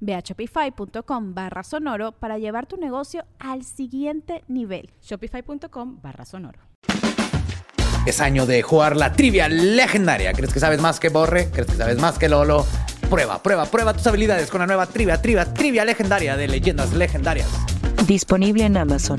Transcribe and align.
Ve 0.00 0.14
a 0.14 0.20
shopify.com 0.20 1.34
barra 1.34 1.62
sonoro 1.62 2.12
para 2.12 2.38
llevar 2.38 2.66
tu 2.66 2.76
negocio 2.76 3.24
al 3.38 3.64
siguiente 3.64 4.44
nivel. 4.48 4.90
Shopify.com 5.02 6.00
barra 6.02 6.24
sonoro. 6.24 6.60
Es 8.06 8.20
año 8.20 8.46
de 8.46 8.62
jugar 8.62 8.96
la 8.96 9.12
trivia 9.12 9.48
legendaria. 9.48 10.32
¿Crees 10.32 10.52
que 10.52 10.60
sabes 10.60 10.80
más 10.80 10.98
que 10.98 11.10
Borre? 11.10 11.50
¿Crees 11.50 11.66
que 11.66 11.76
sabes 11.76 11.98
más 11.98 12.18
que 12.18 12.28
Lolo? 12.28 12.64
Prueba, 13.10 13.42
prueba, 13.42 13.66
prueba 13.66 13.92
tus 13.92 14.06
habilidades 14.06 14.50
con 14.50 14.60
la 14.60 14.66
nueva 14.66 14.86
trivia, 14.86 15.20
trivia, 15.20 15.52
trivia 15.52 15.84
legendaria 15.84 16.36
de 16.36 16.48
leyendas 16.48 16.92
legendarias. 16.92 17.48
Disponible 18.06 18.64
en 18.64 18.76
Amazon. 18.76 19.18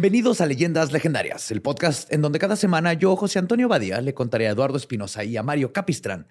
Bienvenidos 0.00 0.40
a 0.40 0.46
Leyendas 0.46 0.92
Legendarias, 0.92 1.50
el 1.50 1.60
podcast 1.60 2.12
en 2.12 2.22
donde 2.22 2.38
cada 2.38 2.54
semana 2.54 2.92
yo, 2.92 3.16
José 3.16 3.40
Antonio 3.40 3.66
Badía, 3.66 4.00
le 4.00 4.14
contaré 4.14 4.46
a 4.46 4.52
Eduardo 4.52 4.76
Espinosa 4.76 5.24
y 5.24 5.36
a 5.36 5.42
Mario 5.42 5.72
Capistrán 5.72 6.28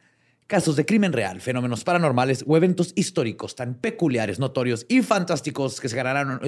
casos 0.47 0.77
de 0.77 0.85
crimen 0.85 1.11
real, 1.11 1.41
fenómenos 1.41 1.83
paranormales 1.83 2.45
o 2.47 2.55
eventos 2.55 2.93
históricos 2.95 3.55
tan 3.55 3.75
peculiares, 3.75 4.39
notorios 4.39 4.85
y 4.88 5.01
fantásticos 5.01 5.81
que 5.81 5.89
se 5.89 5.97
ganaron, 5.97 6.39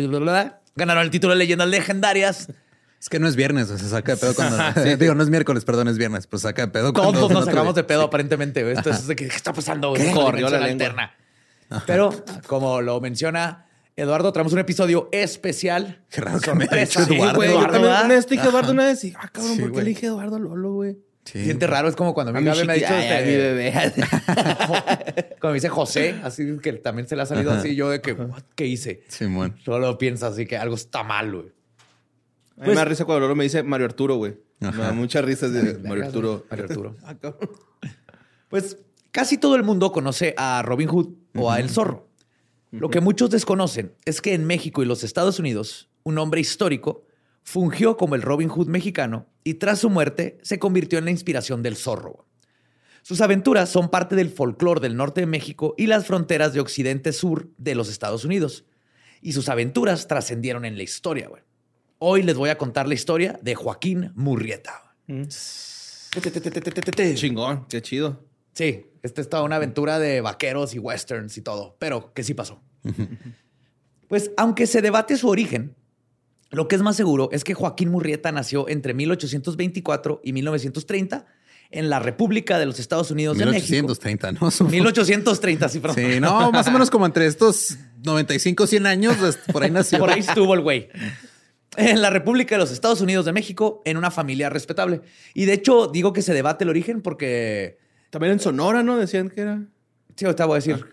ganaron 0.77 1.03
el 1.03 1.09
título 1.09 1.33
de 1.33 1.39
Leyendas 1.39 1.67
Legendarias. 1.67 2.53
Es 3.01 3.09
que 3.09 3.19
no 3.19 3.27
es 3.27 3.35
viernes, 3.35 3.67
se 3.67 3.77
saca 3.79 4.13
de 4.13 4.17
pedo 4.17 4.33
cuando. 4.33 4.81
digo, 4.97 5.13
no 5.13 5.21
es 5.21 5.29
miércoles, 5.29 5.65
perdón, 5.65 5.89
es 5.89 5.97
viernes, 5.97 6.25
pues 6.25 6.43
saca 6.43 6.67
de 6.67 6.71
pedo 6.71 6.93
cuando. 6.93 7.11
Todos 7.11 7.31
nos 7.33 7.43
sacamos 7.43 7.75
de 7.75 7.83
pedo, 7.83 8.03
aparentemente. 8.03 8.71
Esto 8.71 8.91
es 8.91 9.07
de 9.07 9.17
que, 9.17 9.27
¿qué 9.27 9.35
está 9.35 9.51
pasando? 9.51 9.93
Corrió 10.13 10.49
la 10.49 10.63
alterna. 10.63 11.13
Pero, 11.85 12.13
como 12.47 12.81
lo 12.81 13.01
menciona 13.01 13.65
Eduardo, 13.99 14.31
traemos 14.33 14.53
un 14.53 14.59
episodio 14.59 15.09
especial. 15.11 16.03
Qué 16.09 16.21
raro 16.21 16.39
que 16.39 16.53
me 16.53 16.63
ha 16.65 16.67
Sorpresa. 16.67 17.01
dicho 17.05 17.13
Eduardo. 17.13 17.43
Yo 17.43 17.49
Eduardo, 17.51 17.79
una 17.79 18.07
vez 18.07 18.27
dije 18.27 18.47
Eduardo 18.47 18.71
una 18.71 18.85
vez 18.87 19.03
y, 19.03 19.13
ah, 19.17 19.29
cabrón, 19.31 19.55
Sí, 19.55 19.61
¿por 19.61 19.69
qué 19.69 19.73
güey. 19.73 19.83
le 19.85 19.89
dije 19.89 20.05
Eduardo 20.07 20.39
Lolo, 20.39 20.73
güey? 20.73 20.97
Sí. 21.25 21.43
Siente 21.43 21.67
raro, 21.67 21.87
es 21.89 21.95
como 21.95 22.13
cuando 22.13 22.31
mi 22.33 22.39
A 22.39 22.41
mi 22.41 22.47
Gaby 22.47 22.65
me 22.65 22.73
ha 22.73 22.75
dicho. 22.75 22.87
ay, 22.89 23.05
este, 23.07 23.25
mi 23.25 23.37
bebé. 23.37 23.73
Cuando 25.39 25.49
me 25.49 25.53
dice 25.55 25.69
José, 25.69 26.15
así 26.23 26.57
que 26.61 26.73
también 26.73 27.07
se 27.07 27.15
le 27.15 27.21
ha 27.21 27.25
salido 27.25 27.51
así, 27.51 27.75
yo 27.75 27.89
de 27.89 28.01
que, 28.01 28.13
"What? 28.13 28.41
¿qué 28.55 28.65
hice? 28.65 29.03
Simón. 29.09 29.55
Solo 29.63 29.97
piensa 29.97 30.27
así 30.27 30.45
que 30.47 30.57
algo 30.57 30.75
está 30.75 31.03
mal, 31.03 31.31
güey. 31.31 31.51
A 32.57 32.63
mí 32.63 32.69
me 32.69 32.75
da 32.75 32.85
risa 32.85 33.05
cuando 33.05 33.21
Lolo 33.21 33.35
me 33.35 33.43
dice 33.43 33.61
Mario 33.63 33.85
Arturo, 33.85 34.15
güey. 34.15 34.37
Me 34.59 34.69
Ajá. 34.69 34.81
da 34.83 34.91
mucha 34.91 35.21
risa 35.21 35.47
de 35.49 35.77
Mario 35.87 36.05
Arturo. 36.05 36.45
Mario 36.49 36.65
Arturo. 36.65 36.95
Ah. 37.05 37.15
Pues 38.49 38.77
casi 39.11 39.37
todo 39.37 39.55
el 39.55 39.63
mundo 39.63 39.91
conoce 39.91 40.33
a 40.35 40.61
Robin 40.65 40.87
Hood 40.89 41.09
o 41.35 41.51
a 41.51 41.59
El 41.59 41.69
Zorro. 41.69 42.08
Lo 42.71 42.89
que 42.89 43.01
muchos 43.01 43.29
desconocen 43.29 43.95
es 44.05 44.21
que 44.21 44.33
en 44.33 44.45
México 44.45 44.83
y 44.83 44.85
los 44.85 45.03
Estados 45.03 45.39
Unidos, 45.39 45.89
un 46.03 46.17
hombre 46.17 46.41
histórico 46.41 47.03
fungió 47.41 47.97
como 47.97 48.15
el 48.15 48.21
Robin 48.21 48.49
Hood 48.49 48.67
mexicano 48.67 49.27
y 49.43 49.55
tras 49.55 49.79
su 49.79 49.89
muerte 49.89 50.37
se 50.43 50.59
convirtió 50.59 50.99
en 50.99 51.05
la 51.05 51.11
inspiración 51.11 51.63
del 51.63 51.75
zorro. 51.75 52.27
Sus 53.01 53.21
aventuras 53.21 53.69
son 53.69 53.89
parte 53.89 54.15
del 54.15 54.29
folclore 54.29 54.81
del 54.81 54.95
norte 54.95 55.21
de 55.21 55.27
México 55.27 55.73
y 55.77 55.87
las 55.87 56.05
fronteras 56.05 56.53
de 56.53 56.59
occidente-sur 56.59 57.49
de 57.57 57.73
los 57.73 57.89
Estados 57.89 58.23
Unidos. 58.25 58.65
Y 59.21 59.33
sus 59.33 59.49
aventuras 59.49 60.07
trascendieron 60.07 60.65
en 60.65 60.77
la 60.77 60.83
historia. 60.83 61.27
güey. 61.27 61.41
Hoy 61.97 62.23
les 62.23 62.35
voy 62.35 62.49
a 62.49 62.57
contar 62.57 62.87
la 62.87 62.93
historia 62.93 63.39
de 63.41 63.55
Joaquín 63.55 64.11
Murrieta. 64.15 64.93
Chingón, 67.15 67.65
qué 67.67 67.81
chido. 67.81 68.28
Sí, 68.53 68.85
esta 69.03 69.21
es 69.21 69.29
toda 69.29 69.43
una 69.43 69.55
aventura 69.57 69.99
de 69.99 70.21
vaqueros 70.21 70.73
y 70.75 70.79
westerns 70.79 71.37
y 71.37 71.41
todo, 71.41 71.75
pero 71.79 72.13
que 72.13 72.23
sí 72.23 72.33
pasó. 72.33 72.61
pues 74.07 74.31
aunque 74.37 74.67
se 74.67 74.81
debate 74.81 75.17
su 75.17 75.29
origen, 75.29 75.75
lo 76.51 76.67
que 76.67 76.75
es 76.75 76.81
más 76.81 76.95
seguro 76.95 77.29
es 77.31 77.43
que 77.43 77.53
Joaquín 77.53 77.89
Murrieta 77.89 78.31
nació 78.31 78.67
entre 78.69 78.93
1824 78.93 80.21
y 80.23 80.33
1930 80.33 81.25
en 81.71 81.89
la 81.91 81.99
República 81.99 82.57
de 82.57 82.65
los 82.65 82.79
Estados 82.79 83.11
Unidos 83.11 83.37
de 83.37 83.45
México. 83.45 83.69
1830, 83.69 84.31
¿no? 84.31 84.49
Su- 84.49 84.65
1830, 84.65 85.69
sí, 85.69 85.79
perdón. 85.79 85.97
Sí, 85.97 86.19
no, 86.19 86.51
más 86.51 86.67
o 86.67 86.71
menos 86.71 86.89
como 86.89 87.05
entre 87.05 87.27
estos 87.27 87.77
95, 88.03 88.65
100 88.65 88.85
años, 88.87 89.15
este, 89.21 89.53
por 89.53 89.61
ahí 89.63 89.69
nació. 89.69 89.99
Por 89.99 90.09
ahí 90.09 90.21
estuvo 90.21 90.55
el 90.55 90.61
güey. 90.61 90.89
En 91.77 92.01
la 92.01 92.09
República 92.09 92.55
de 92.55 92.59
los 92.59 92.71
Estados 92.71 92.99
Unidos 93.01 93.25
de 93.25 93.31
México, 93.33 93.83
en 93.85 93.97
una 93.97 94.09
familia 94.09 94.49
respetable. 94.49 95.01
Y 95.35 95.45
de 95.45 95.53
hecho, 95.53 95.85
digo 95.87 96.11
que 96.13 96.23
se 96.23 96.33
debate 96.33 96.63
el 96.63 96.69
origen 96.71 97.01
porque. 97.03 97.77
También 98.09 98.33
en 98.33 98.39
Sonora, 98.39 98.83
¿no? 98.83 98.97
Decían 98.97 99.29
que 99.29 99.41
era. 99.41 99.61
Sí, 100.15 100.25
ahorita 100.25 100.45
voy 100.45 100.53
a 100.53 100.55
decir. 100.57 100.85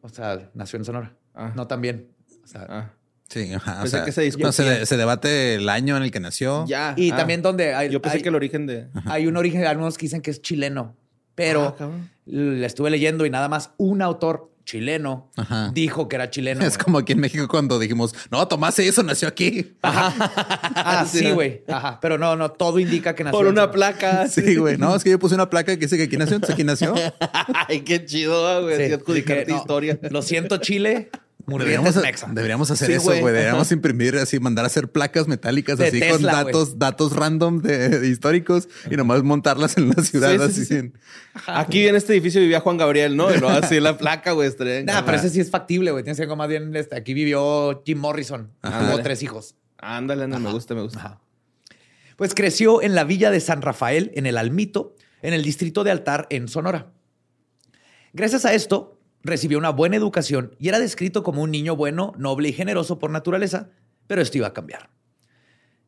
O 0.00 0.08
sea, 0.08 0.50
nació 0.54 0.78
en 0.78 0.84
Sonora. 0.84 1.14
Ah. 1.34 1.52
No 1.56 1.66
también. 1.66 2.08
O 2.42 2.46
sea, 2.46 2.66
Ah, 2.68 2.90
Sí, 3.28 3.52
ajá. 3.52 3.78
O 3.78 3.82
Pensé 3.82 3.90
sea, 3.96 4.04
que 4.04 4.12
se 4.12 4.30
no, 4.38 4.52
se, 4.52 4.62
de- 4.64 4.86
se 4.86 4.96
debate 4.98 5.54
el 5.54 5.68
año 5.68 5.96
en 5.96 6.02
el 6.04 6.10
que 6.10 6.20
nació. 6.20 6.66
ya. 6.68 6.94
Y 6.96 7.10
Ah. 7.10 7.16
también 7.16 7.40
donde 7.42 7.74
hay, 7.74 7.90
Yo 7.90 8.00
pensé 8.02 8.18
hay- 8.18 8.22
que 8.22 8.28
el 8.28 8.34
origen 8.34 8.66
de. 8.66 8.88
hay 9.06 9.26
un 9.26 9.36
origen, 9.36 9.64
algunos 9.64 9.96
que 9.98 10.02
dicen 10.02 10.20
que 10.20 10.30
es 10.30 10.42
chileno, 10.42 10.94
pero 11.34 11.74
Ah, 11.80 11.88
le 12.26 12.64
estuve 12.66 12.90
leyendo 12.90 13.24
y 13.26 13.30
nada 13.30 13.48
más 13.48 13.70
un 13.78 14.02
autor 14.02 14.52
chileno 14.64 15.30
Ajá. 15.36 15.70
dijo 15.72 16.08
que 16.08 16.16
era 16.16 16.30
chileno. 16.30 16.64
Es 16.64 16.76
güey. 16.76 16.84
como 16.84 16.98
aquí 16.98 17.12
en 17.12 17.20
México 17.20 17.46
cuando 17.48 17.78
dijimos, 17.78 18.14
no, 18.30 18.46
Tomás 18.48 18.78
eso 18.78 19.02
nació 19.02 19.28
aquí. 19.28 19.76
Ah, 20.86 21.06
sí, 21.10 21.30
güey. 21.30 21.62
Ajá. 21.68 21.98
Pero 22.00 22.18
no, 22.18 22.36
no, 22.36 22.50
todo 22.50 22.78
indica 22.78 23.14
que 23.14 23.24
nació. 23.24 23.38
Por 23.38 23.46
una 23.46 23.70
placa. 23.70 24.26
Sí, 24.34 24.56
güey. 24.56 24.76
No, 24.76 24.94
es 24.96 25.04
que 25.04 25.10
yo 25.10 25.18
puse 25.18 25.34
una 25.34 25.48
placa 25.48 25.72
que 25.72 25.80
dice 25.80 25.96
que 25.96 26.04
aquí 26.04 26.16
nació, 26.16 26.36
entonces 26.36 26.54
aquí 26.54 26.64
nació. 26.64 26.94
Ay, 27.68 27.80
qué 27.82 28.04
chido, 28.04 28.62
güey. 28.62 28.76
Sí, 28.76 28.82
Así 28.82 28.88
sí 28.88 28.94
adjudicarte 28.94 29.46
que, 29.46 29.52
no, 29.52 29.58
historia. 29.58 29.98
Lo 30.10 30.22
siento, 30.22 30.56
Chile. 30.58 31.10
Deberíamos, 31.46 31.96
mexa. 31.96 32.28
deberíamos 32.32 32.70
hacer 32.70 32.86
Sí, 32.88 32.92
eso, 32.94 33.04
güey. 33.06 33.22
Deberíamos 33.22 33.66
Ajá. 33.68 33.74
imprimir 33.74 34.16
así, 34.16 34.40
mandar 34.40 34.64
a 34.64 34.68
hacer 34.68 34.88
placas 34.90 35.28
metálicas 35.28 35.78
De 35.78 35.86
así 35.88 36.00
con 36.00 36.08
Tesla, 36.08 36.32
datos, 36.44 36.78
datos 36.78 37.12
random 37.14 37.60
de, 37.60 37.88
de 38.00 38.08
históricos 38.08 38.68
y 38.90 38.96
nomás 38.96 39.22
montarlas 39.22 39.76
en 39.76 39.88
la 39.90 40.02
ciudad 40.02 40.30
Sí, 40.30 40.38
sí, 40.38 40.44
así. 40.44 40.64
sí. 40.64 40.74
en- 40.76 40.94
Aquí 41.46 41.86
en 41.86 41.96
este 41.96 42.12
edificio 42.14 42.40
vivía 42.40 42.60
Juan 42.60 42.76
Gabriel, 42.76 43.16
¿no? 43.16 43.30
Y 43.34 43.38
luego 43.38 43.50
así 43.56 43.78
la 43.80 43.98
placa, 43.98 44.32
güey. 44.32 44.50
en 44.58 44.84
Nah, 44.86 45.02
pero 45.04 45.18
ese 45.18 45.30
sí 45.30 45.40
es 45.40 45.50
factible, 45.50 45.90
güey. 45.90 46.02
Tienes 46.04 46.18
que 46.18 46.26
ser 46.26 46.36
más 46.36 46.48
bien, 46.48 46.74
este, 46.76 46.96
aquí 46.96 47.12
vivió 47.14 47.82
Jim 47.84 47.98
Morrison. 47.98 48.50
Ajá. 48.62 48.86
Tuvo 48.90 49.02
tres 49.02 49.22
hijos. 49.22 49.54
Ándale, 49.78 50.24
ándale, 50.24 50.42
me 50.44 50.50
gusta, 50.52 50.74
me 50.74 50.82
gusta. 50.82 50.98
Ajá. 50.98 51.20
Pues 52.16 52.34
creció 52.34 52.80
en 52.80 52.94
la 52.94 53.04
villa 53.04 53.30
de 53.30 53.40
San 53.40 53.60
Rafael, 53.60 54.12
en 54.14 54.26
el 54.26 54.38
Almito, 54.38 54.94
en 55.20 55.34
el 55.34 55.42
distrito 55.42 55.84
de 55.84 55.90
Altar, 55.90 56.26
en 56.30 56.48
Sonora. 56.48 56.92
Gracias 58.12 58.44
a 58.44 58.54
esto, 58.54 58.98
recibió 59.24 59.58
una 59.58 59.70
buena 59.70 59.96
educación 59.96 60.54
y 60.58 60.68
era 60.68 60.78
descrito 60.78 61.22
como 61.22 61.42
un 61.42 61.50
niño 61.50 61.74
bueno, 61.74 62.12
noble 62.18 62.50
y 62.50 62.52
generoso 62.52 62.98
por 62.98 63.10
naturaleza, 63.10 63.70
pero 64.06 64.20
esto 64.20 64.38
iba 64.38 64.48
a 64.48 64.52
cambiar. 64.52 64.90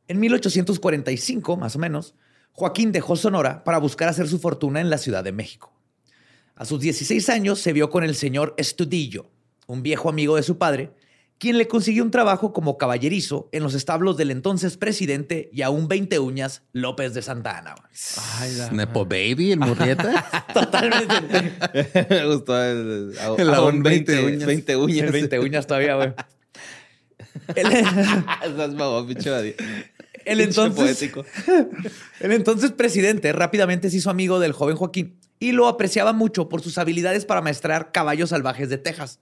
En 0.09 0.19
1845, 0.19 1.57
más 1.57 1.77
o 1.77 1.79
menos, 1.79 2.15
Joaquín 2.53 2.91
dejó 2.91 3.17
Sonora 3.17 3.63
para 3.65 3.79
buscar 3.79 4.09
hacer 4.09 4.27
su 4.29 4.39
fortuna 4.39 4.81
en 4.81 4.89
la 4.89 4.99
Ciudad 4.99 5.23
de 5.23 5.33
México. 5.33 5.73
A 6.55 6.65
sus 6.65 6.81
16 6.81 7.29
años 7.29 7.61
se 7.61 7.75
vio 7.75 7.91
con 7.91 8.03
el 8.03 8.15
señor 8.15 8.55
Estudillo, 8.57 9.31
un 9.67 9.83
viejo 9.83 10.09
amigo 10.09 10.37
de 10.37 10.43
su 10.43 10.57
padre, 10.57 10.95
quien 11.39 11.59
le 11.59 11.69
consiguió 11.69 12.03
un 12.03 12.11
trabajo 12.11 12.53
como 12.53 12.79
caballerizo 12.79 13.49
en 13.53 13.63
los 13.63 13.75
establos 13.75 14.17
del 14.17 14.31
entonces 14.31 14.77
presidente 14.77 15.51
y 15.53 15.63
aún 15.63 15.89
20 15.89 16.19
uñas 16.19 16.63
López 16.73 17.13
de 17.15 17.23
Santa 17.23 17.59
Ana. 17.59 17.75
Nepo 18.73 19.05
Baby, 19.05 19.53
el 19.53 19.61
Murrieta. 19.61 20.47
Totalmente. 20.55 21.53
Me 22.11 22.27
gustó 22.27 22.63
el, 22.63 23.15
El 23.39 23.55
aún 23.55 23.75
aún 23.75 23.83
20 23.83 24.25
uñas. 24.25 24.47
20 24.47 24.77
uñas. 24.77 25.13
20 25.13 25.39
uñas 25.41 25.67
todavía, 25.67 25.97
güey. 25.97 26.15
El, 27.55 27.67
el 30.25 30.41
entonces, 30.41 30.75
poético. 30.75 31.25
el 32.19 32.33
entonces 32.33 32.73
presidente 32.73 33.33
rápidamente 33.33 33.91
se 33.91 33.99
hizo 33.99 34.11
amigo 34.11 34.41
del 34.41 34.53
joven 34.53 34.75
Joaquín 34.75 35.21
y 35.39 35.53
lo 35.53 35.69
apreciaba 35.69 36.13
mucho 36.13 36.49
por 36.49 36.63
sus 36.63 36.79
habilidades 36.79 37.25
para 37.25 37.43
maestrar 37.43 37.93
caballos 37.93 38.31
salvajes 38.31 38.69
de 38.69 38.79
Texas. 38.79 39.21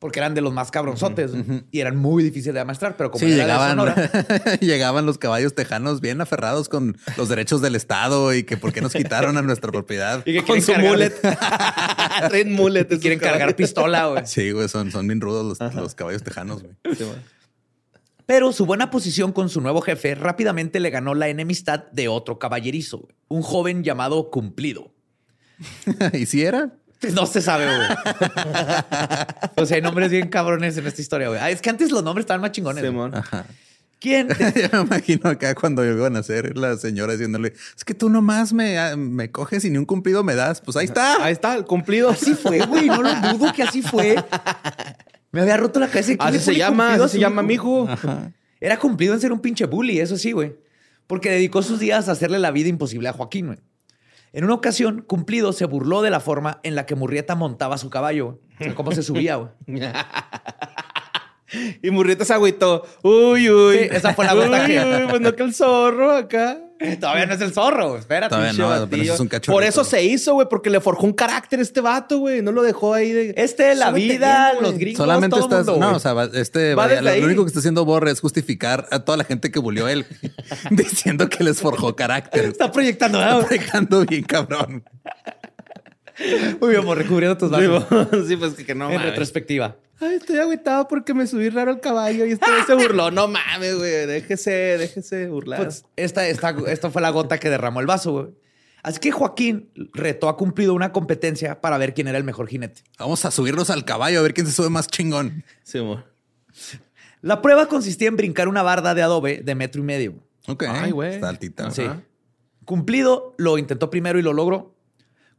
Porque 0.00 0.18
eran 0.18 0.34
de 0.34 0.40
los 0.40 0.52
más 0.52 0.70
cabronzotes 0.70 1.30
y 1.70 1.78
eran 1.80 1.94
muy 1.96 2.24
difíciles 2.24 2.54
de 2.54 2.60
amaestrar, 2.60 2.96
pero 2.96 3.10
como 3.10 3.20
Sí, 3.20 3.26
era 3.26 3.34
de 3.36 3.42
llegaban, 3.42 3.70
Sonora, 3.70 4.10
llegaban 4.60 5.04
los 5.06 5.18
caballos 5.18 5.54
tejanos 5.54 6.00
bien 6.00 6.20
aferrados 6.22 6.68
con 6.70 6.96
los 7.18 7.28
derechos 7.28 7.60
del 7.60 7.76
Estado 7.76 8.32
y 8.34 8.44
que 8.44 8.56
por 8.56 8.72
qué 8.72 8.80
nos 8.80 8.94
quitaron 8.94 9.36
a 9.36 9.42
nuestra 9.42 9.70
propiedad. 9.70 10.22
y 10.24 10.32
que 10.32 10.42
Con 10.42 10.62
su 10.62 10.72
cargar- 10.72 10.90
mullet. 10.90 11.20
Traen 12.30 12.52
mullet. 12.54 12.86
y 12.90 12.98
quieren 12.98 13.18
cargar 13.18 13.54
pistola, 13.54 14.06
güey. 14.06 14.26
Sí, 14.26 14.50
güey, 14.52 14.68
son, 14.68 14.90
son 14.90 15.06
bien 15.06 15.20
rudos 15.20 15.60
los, 15.60 15.74
los 15.74 15.94
caballos 15.94 16.22
tejanos, 16.22 16.62
güey. 16.62 16.74
Pero 18.24 18.52
su 18.52 18.64
buena 18.64 18.90
posición 18.90 19.32
con 19.32 19.48
su 19.50 19.60
nuevo 19.60 19.82
jefe 19.82 20.14
rápidamente 20.14 20.80
le 20.80 20.90
ganó 20.90 21.14
la 21.14 21.28
enemistad 21.28 21.84
de 21.92 22.08
otro 22.08 22.38
caballerizo, 22.38 23.06
un 23.28 23.42
joven 23.42 23.82
llamado 23.84 24.30
Cumplido. 24.30 24.94
¿Y 26.14 26.24
si 26.26 26.42
era? 26.42 26.72
No 27.14 27.26
se 27.26 27.40
sabe, 27.40 27.64
güey. 27.64 27.88
o 29.56 29.66
sea, 29.66 29.76
hay 29.76 29.82
nombres 29.82 30.10
bien 30.10 30.28
cabrones 30.28 30.76
en 30.76 30.86
esta 30.86 31.00
historia, 31.00 31.28
güey. 31.28 31.40
Ah, 31.40 31.50
es 31.50 31.62
que 31.62 31.70
antes 31.70 31.90
los 31.90 32.02
nombres 32.02 32.24
estaban 32.24 32.40
más 32.40 32.52
chingones. 32.52 32.84
Simón. 32.84 33.12
¿Quién? 33.98 34.28
Yo 34.54 34.68
me 34.72 34.80
imagino 34.80 35.28
acá 35.28 35.54
cuando 35.54 35.84
iban 35.84 36.16
a 36.16 36.20
hacer 36.20 36.56
la 36.56 36.76
señora 36.76 37.12
diciéndole, 37.12 37.52
es 37.76 37.84
que 37.84 37.94
tú 37.94 38.08
nomás 38.08 38.52
me, 38.52 38.78
ah, 38.78 38.96
me 38.96 39.30
coges 39.30 39.64
y 39.64 39.70
ni 39.70 39.78
un 39.78 39.84
cumplido 39.84 40.24
me 40.24 40.34
das. 40.34 40.60
Pues 40.60 40.76
ahí 40.76 40.86
está. 40.86 41.22
Ahí 41.22 41.32
está, 41.32 41.54
el 41.54 41.64
cumplido. 41.64 42.08
Así 42.08 42.34
fue, 42.34 42.64
güey. 42.66 42.86
No 42.86 43.02
lo 43.02 43.14
dudo 43.14 43.52
que 43.52 43.62
así 43.62 43.82
fue. 43.82 44.16
Me 45.32 45.42
había 45.42 45.56
roto 45.56 45.78
la 45.78 45.86
cabeza. 45.86 46.14
Así 46.18 46.40
se 46.40 46.56
llama, 46.56 46.94
así 46.94 47.10
se 47.10 47.18
llama, 47.20 47.40
hijo. 47.52 47.86
mijo. 47.86 48.32
Era 48.60 48.80
cumplido 48.80 49.14
en 49.14 49.20
ser 49.20 49.32
un 49.32 49.38
pinche 49.38 49.64
bully, 49.66 50.00
eso 50.00 50.16
sí, 50.16 50.32
güey. 50.32 50.56
Porque 51.06 51.30
dedicó 51.30 51.62
sus 51.62 51.78
días 51.78 52.08
a 52.08 52.12
hacerle 52.12 52.40
la 52.40 52.50
vida 52.50 52.68
imposible 52.68 53.08
a 53.08 53.12
Joaquín, 53.12 53.46
güey. 53.46 53.58
En 54.32 54.44
una 54.44 54.54
ocasión, 54.54 55.02
Cumplido 55.06 55.52
se 55.52 55.64
burló 55.64 56.02
de 56.02 56.10
la 56.10 56.20
forma 56.20 56.60
en 56.62 56.74
la 56.74 56.86
que 56.86 56.94
Murrieta 56.94 57.34
montaba 57.34 57.78
su 57.78 57.90
caballo. 57.90 58.38
O 58.70 58.74
cómo 58.74 58.92
se 58.92 59.02
subía, 59.02 59.36
güey. 59.36 59.50
Y 61.82 61.90
Murrieta 61.90 62.24
se 62.24 62.32
agüitó. 62.34 62.86
Uy, 63.02 63.50
uy. 63.50 63.78
Sí, 63.78 63.88
esa 63.90 64.14
fue 64.14 64.24
la 64.24 64.34
gota 64.34 64.60
Uy, 64.62 64.66
que- 64.66 64.80
uy, 64.80 65.06
pues 65.10 65.20
no 65.20 65.34
que 65.34 65.42
el 65.42 65.54
zorro 65.54 66.12
acá. 66.12 66.58
Todavía 66.98 67.26
no 67.26 67.34
es 67.34 67.40
el 67.42 67.52
zorro. 67.52 67.98
Espérate. 67.98 68.30
Todavía 68.34 68.52
no, 68.54 68.70
apenas 68.70 68.90
batillo. 68.90 69.14
es 69.14 69.20
un 69.20 69.28
cachorrito. 69.28 69.52
Por 69.52 69.64
eso 69.64 69.84
se 69.84 70.02
hizo, 70.02 70.32
güey, 70.34 70.48
porque 70.48 70.70
le 70.70 70.80
forjó 70.80 71.04
un 71.04 71.12
carácter 71.12 71.60
este 71.60 71.82
vato, 71.82 72.18
güey. 72.20 72.40
No 72.40 72.52
lo 72.52 72.62
dejó 72.62 72.94
ahí 72.94 73.12
de. 73.12 73.34
Este, 73.36 73.74
la 73.74 73.88
Súbete 73.90 74.06
vida, 74.14 74.52
bien, 74.52 74.62
los 74.62 74.78
gringos, 74.78 74.96
Solamente 74.98 75.36
todo 75.36 75.44
estás. 75.44 75.66
mundo, 75.66 75.90
no, 75.90 75.96
o 75.96 76.00
sea, 76.00 76.14
va- 76.14 76.30
este 76.32 76.74
Va 76.74 76.86
vaya, 76.86 77.02
lo, 77.02 77.10
ahí. 77.10 77.22
único 77.22 77.42
que 77.44 77.48
está 77.48 77.58
haciendo 77.58 77.84
Borre 77.84 78.10
es 78.12 78.20
justificar 78.20 78.86
a 78.90 79.00
toda 79.00 79.18
la 79.18 79.24
gente 79.24 79.50
que 79.50 79.58
bulió 79.58 79.88
él, 79.88 80.06
diciendo 80.70 81.28
que 81.28 81.44
les 81.44 81.60
forjó 81.60 81.94
carácter. 81.94 82.46
Está 82.46 82.72
proyectando, 82.72 83.18
¿verdad, 83.18 83.40
Está 83.40 83.54
dejando 83.54 84.06
bien 84.06 84.22
cabrón. 84.22 84.84
Muy 86.60 86.70
bien, 86.70 86.82
amor, 86.82 86.98
recubriendo 86.98 87.36
tus 87.36 87.50
vasos. 87.50 87.84
Sí, 88.28 88.36
pues 88.36 88.54
que, 88.54 88.64
que 88.64 88.74
no 88.74 88.86
en 88.90 88.96
mames. 88.96 89.10
retrospectiva. 89.10 89.76
Ay, 90.00 90.14
estoy 90.14 90.38
agüitado 90.38 90.88
porque 90.88 91.12
me 91.12 91.26
subí 91.26 91.50
raro 91.50 91.70
al 91.70 91.80
caballo 91.80 92.24
y 92.24 92.32
este 92.32 92.50
güey 92.50 92.62
se 92.64 92.74
burló. 92.74 93.10
No 93.10 93.28
mames, 93.28 93.76
güey. 93.76 94.06
Déjese, 94.06 94.50
déjese 94.78 95.28
burlar. 95.28 95.60
Pues 95.60 95.84
esta, 95.96 96.26
esta, 96.26 96.56
esta 96.66 96.90
fue 96.90 97.02
la 97.02 97.10
gota 97.10 97.38
que 97.38 97.50
derramó 97.50 97.80
el 97.80 97.86
vaso, 97.86 98.12
güey. 98.12 98.26
Así 98.82 98.98
que 98.98 99.10
Joaquín 99.10 99.70
retó 99.92 100.30
a 100.30 100.38
cumplido 100.38 100.72
una 100.72 100.90
competencia 100.90 101.60
para 101.60 101.76
ver 101.76 101.92
quién 101.92 102.08
era 102.08 102.16
el 102.16 102.24
mejor 102.24 102.48
jinete. 102.48 102.82
Vamos 102.98 103.24
a 103.26 103.30
subirnos 103.30 103.68
al 103.68 103.84
caballo 103.84 104.20
a 104.20 104.22
ver 104.22 104.32
quién 104.32 104.46
se 104.46 104.52
sube 104.52 104.70
más 104.70 104.86
chingón. 104.86 105.44
Sí, 105.62 105.78
amor. 105.78 106.04
La 107.20 107.42
prueba 107.42 107.66
consistía 107.66 108.08
en 108.08 108.16
brincar 108.16 108.48
una 108.48 108.62
barda 108.62 108.94
de 108.94 109.02
adobe 109.02 109.42
de 109.44 109.54
metro 109.54 109.82
y 109.82 109.84
medio. 109.84 110.14
Ok. 110.46 110.64
Ay, 110.66 110.92
güey. 110.92 111.14
Está 111.14 111.28
altita. 111.28 111.70
Sí. 111.70 111.82
Ajá. 111.82 112.00
Cumplido 112.64 113.34
lo 113.36 113.58
intentó 113.58 113.90
primero 113.90 114.18
y 114.18 114.22
lo 114.22 114.32
logró. 114.32 114.74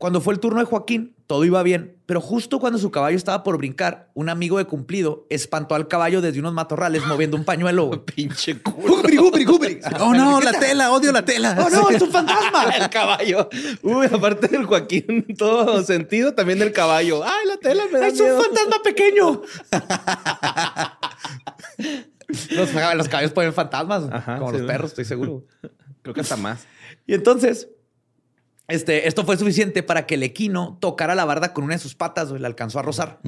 Cuando 0.02 0.20
fue 0.20 0.34
el 0.34 0.40
turno 0.40 0.60
de 0.60 0.66
Joaquín, 0.66 1.16
todo 1.28 1.46
iba 1.46 1.62
bien, 1.62 1.96
pero 2.08 2.22
justo 2.22 2.60
cuando 2.60 2.80
su 2.80 2.90
caballo 2.90 3.16
estaba 3.16 3.44
por 3.44 3.60
brincar, 3.60 4.10
un 4.16 4.30
amigo 4.30 4.58
de 4.58 4.66
Cumplido 4.66 5.28
espantó 5.30 5.76
al 5.76 5.88
caballo 5.88 6.22
desde 6.22 6.40
unos 6.40 6.54
matorrales 6.54 7.06
moviendo 7.06 7.38
un 7.38 7.46
pañuelo. 7.46 8.04
Pinche 8.16 8.60
culo. 8.64 8.96
¡Gubri, 8.96 9.18
gubri, 9.18 9.46
gubri! 9.46 9.80
Oh 10.00 10.16
no, 10.16 10.42
la 10.42 10.54
tela, 10.54 10.92
odio 10.92 11.12
la 11.12 11.24
tela. 11.24 11.56
¡Oh, 11.64 11.70
no! 11.70 11.92
¡Es 11.92 12.02
un 12.02 12.10
fantasma! 12.10 12.64
El 12.76 12.90
caballo. 12.90 13.48
Uy, 13.84 14.08
aparte 14.08 14.48
del 14.48 14.66
Joaquín, 14.66 15.28
todo 15.38 15.84
sentido, 15.84 16.34
también 16.34 16.58
del 16.58 16.72
caballo. 16.72 17.24
Ay, 17.24 17.46
la 17.46 17.58
tela 17.58 17.84
me 17.94 18.00
da 18.00 18.08
¡Es 18.08 18.20
un 18.20 18.42
fantasma 18.42 18.82
pequeño! 18.84 19.44
los, 22.50 22.74
los 22.74 23.08
caballos 23.08 23.32
ponen 23.34 23.54
fantasmas, 23.54 24.06
Ajá, 24.12 24.40
como 24.40 24.52
sí, 24.52 24.58
los 24.58 24.66
perros, 24.66 24.90
estoy 24.90 25.06
seguro. 25.06 25.46
Creo 26.02 26.16
que 26.16 26.22
hasta 26.22 26.38
más. 26.38 26.66
Y 27.06 27.14
entonces, 27.14 27.68
este, 28.72 29.08
esto 29.08 29.26
fue 29.26 29.38
suficiente 29.38 29.84
para 29.84 30.06
que 30.06 30.16
el 30.16 30.24
equino 30.24 30.78
tocara 30.82 31.16
la 31.16 31.26
barda 31.26 31.54
con 31.54 31.64
una 31.64 31.76
de 31.76 31.80
sus 31.80 31.96
patas, 31.96 32.30
güey, 32.30 32.42
la 32.42 32.48
alcanzó 32.48 32.80
a 32.80 32.82
rozar. 32.82 33.20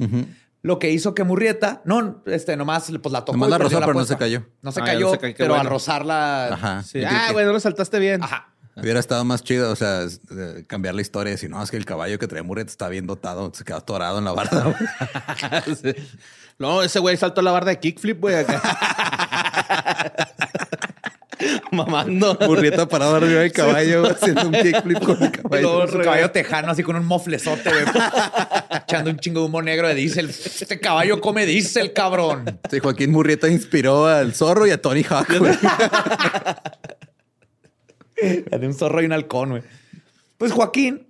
Lo 0.62 0.78
que 0.78 0.90
hizo 0.90 1.14
que 1.14 1.24
Murrieta, 1.24 1.82
no, 1.84 2.22
este, 2.26 2.56
nomás 2.56 2.90
pues 3.02 3.12
la 3.12 3.20
tocó. 3.24 3.32
Nomás 3.32 3.48
y 3.48 3.50
la 3.50 3.58
rozó, 3.58 3.80
pero 3.80 3.92
no 3.94 4.04
se 4.06 4.16
cayó. 4.16 4.46
No 4.62 4.72
se 4.72 4.80
Ah, 4.80 4.84
cayó, 4.84 5.06
no 5.06 5.12
se 5.12 5.18
cayó, 5.18 5.34
qué 5.34 5.44
pero 5.44 5.54
al 5.56 5.66
rozarla. 5.66 6.46
Ajá. 6.54 6.82
Sí. 6.82 7.02
Ah, 7.06 7.30
bueno, 7.32 7.52
lo 7.52 7.60
saltaste 7.60 7.98
bien. 7.98 8.22
Ajá. 8.22 8.48
Hubiera 8.76 8.98
estado 8.98 9.24
más 9.24 9.44
chido, 9.44 9.70
o 9.70 9.76
sea, 9.76 10.02
eh, 10.04 10.64
cambiar 10.66 10.94
la 10.96 11.02
historia. 11.02 11.30
y 11.30 11.34
Decir, 11.34 11.48
no, 11.50 11.62
es 11.62 11.70
que 11.70 11.76
el 11.76 11.84
caballo 11.84 12.18
que 12.18 12.26
trae 12.26 12.42
Muret 12.42 12.68
está 12.68 12.88
bien 12.88 13.06
dotado, 13.06 13.52
se 13.54 13.62
quedó 13.62 13.76
atorado 13.76 14.18
en 14.18 14.24
la 14.24 14.32
barda. 14.32 14.64
güey. 14.64 15.76
Sí. 15.82 15.94
No, 16.58 16.82
ese 16.82 16.98
güey 16.98 17.16
saltó 17.16 17.40
la 17.42 17.52
barda 17.52 17.70
de 17.70 17.78
kickflip, 17.80 18.20
güey, 18.20 18.34
acá. 18.36 18.60
Mamando. 21.74 22.36
Burrieta 22.46 22.88
parado 22.88 23.16
arriba 23.16 23.40
del 23.40 23.52
caballo, 23.52 24.06
haciendo 24.10 24.46
un 24.48 24.52
kickflip 24.52 24.98
con 25.00 25.22
el 25.22 25.30
caballo. 25.32 25.86
su 25.88 25.98
caballo 25.98 26.30
tejano, 26.30 26.70
así 26.70 26.82
con 26.82 26.96
un 26.96 27.04
moflezote, 27.04 27.68
güey. 27.70 27.84
echando 28.86 29.10
un 29.10 29.18
chingo 29.18 29.40
de 29.40 29.46
humo 29.46 29.60
negro 29.62 29.88
de 29.88 29.94
diésel. 29.94 30.30
Este 30.30 30.80
caballo 30.80 31.20
come 31.20 31.44
diésel, 31.46 31.92
cabrón. 31.92 32.60
Sí, 32.70 32.78
Joaquín 32.78 33.10
Murrieta 33.12 33.48
inspiró 33.48 34.06
al 34.06 34.34
zorro 34.34 34.66
y 34.66 34.70
a 34.70 34.80
Tony 34.80 35.02
Hawk. 35.02 35.38
güey. 35.38 35.54
De 38.16 38.66
un 38.66 38.74
zorro 38.74 39.02
y 39.02 39.06
un 39.06 39.12
halcón, 39.12 39.50
güey. 39.50 39.62
Pues 40.38 40.52
Joaquín, 40.52 41.08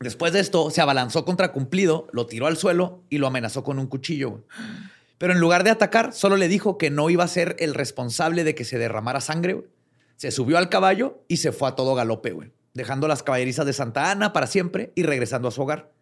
después 0.00 0.32
de 0.32 0.40
esto, 0.40 0.70
se 0.70 0.80
abalanzó 0.80 1.24
contra 1.24 1.52
Cumplido, 1.52 2.06
lo 2.12 2.26
tiró 2.26 2.46
al 2.46 2.56
suelo 2.56 3.02
y 3.10 3.18
lo 3.18 3.26
amenazó 3.26 3.62
con 3.62 3.78
un 3.78 3.86
cuchillo. 3.86 4.30
güey. 4.30 4.42
Pero 5.18 5.34
en 5.34 5.40
lugar 5.40 5.64
de 5.64 5.70
atacar, 5.70 6.14
solo 6.14 6.36
le 6.38 6.48
dijo 6.48 6.78
que 6.78 6.88
no 6.90 7.10
iba 7.10 7.24
a 7.24 7.28
ser 7.28 7.54
el 7.58 7.74
responsable 7.74 8.42
de 8.42 8.54
que 8.54 8.64
se 8.64 8.78
derramara 8.78 9.20
sangre. 9.20 9.52
güey. 9.54 9.66
Se 10.20 10.30
subió 10.30 10.58
al 10.58 10.68
caballo 10.68 11.24
y 11.28 11.38
se 11.38 11.50
fue 11.50 11.66
a 11.70 11.72
todo 11.74 11.94
galope, 11.94 12.32
güey. 12.32 12.52
Dejando 12.74 13.08
las 13.08 13.22
caballerizas 13.22 13.64
de 13.64 13.72
Santa 13.72 14.10
Ana 14.10 14.34
para 14.34 14.46
siempre 14.46 14.92
y 14.94 15.02
regresando 15.02 15.48
a 15.48 15.50
su 15.50 15.62
hogar. 15.62 15.92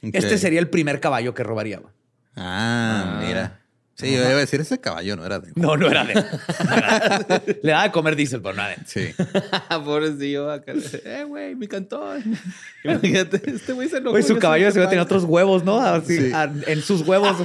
Este 0.00 0.38
sería 0.38 0.60
el 0.60 0.70
primer 0.70 0.98
caballo 0.98 1.34
que 1.34 1.42
robaría. 1.42 1.80
güey. 1.80 1.92
Ah, 2.36 3.20
mira. 3.22 3.60
Sí, 3.96 4.10
yo 4.12 4.20
iba 4.22 4.28
a 4.30 4.34
decir, 4.36 4.62
ese 4.62 4.80
caballo 4.80 5.14
no 5.16 5.26
era 5.26 5.40
de... 5.40 5.52
No, 5.56 5.76
no 5.76 5.88
era 5.90 6.04
de. 6.04 6.14
no 6.14 6.74
era 6.74 7.18
de- 7.18 7.60
Le 7.62 7.70
daba 7.70 7.82
de 7.84 7.92
comer 7.92 8.16
diésel, 8.16 8.40
pero 8.40 8.54
no 8.54 8.62
era 8.62 8.76
de. 8.76 8.86
Sí. 8.86 9.14
Pobrecillo 9.84 10.50
acá. 10.50 10.72
Eh, 11.04 11.24
güey, 11.28 11.54
mi 11.54 11.68
cantón. 11.68 12.22
Imagínate, 12.84 13.42
este 13.50 13.74
güey 13.74 13.90
se 13.90 13.98
enojó. 13.98 14.12
Güey, 14.12 14.22
su 14.22 14.38
caballo 14.38 14.70
se 14.70 14.78
iba 14.78 14.86
a 14.86 14.90
tener 14.90 15.02
otros 15.04 15.24
huevos, 15.24 15.64
¿no? 15.64 15.80
Así, 15.82 16.16
Sí. 16.16 16.32
a- 16.32 16.50
en 16.66 16.80
sus 16.80 17.02
huevos 17.06 17.36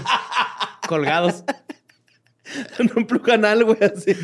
colgados. 0.87 1.43
En 2.79 2.91
un 2.95 3.07
pluganal, 3.07 3.63
güey, 3.63 3.77
así. 3.83 4.13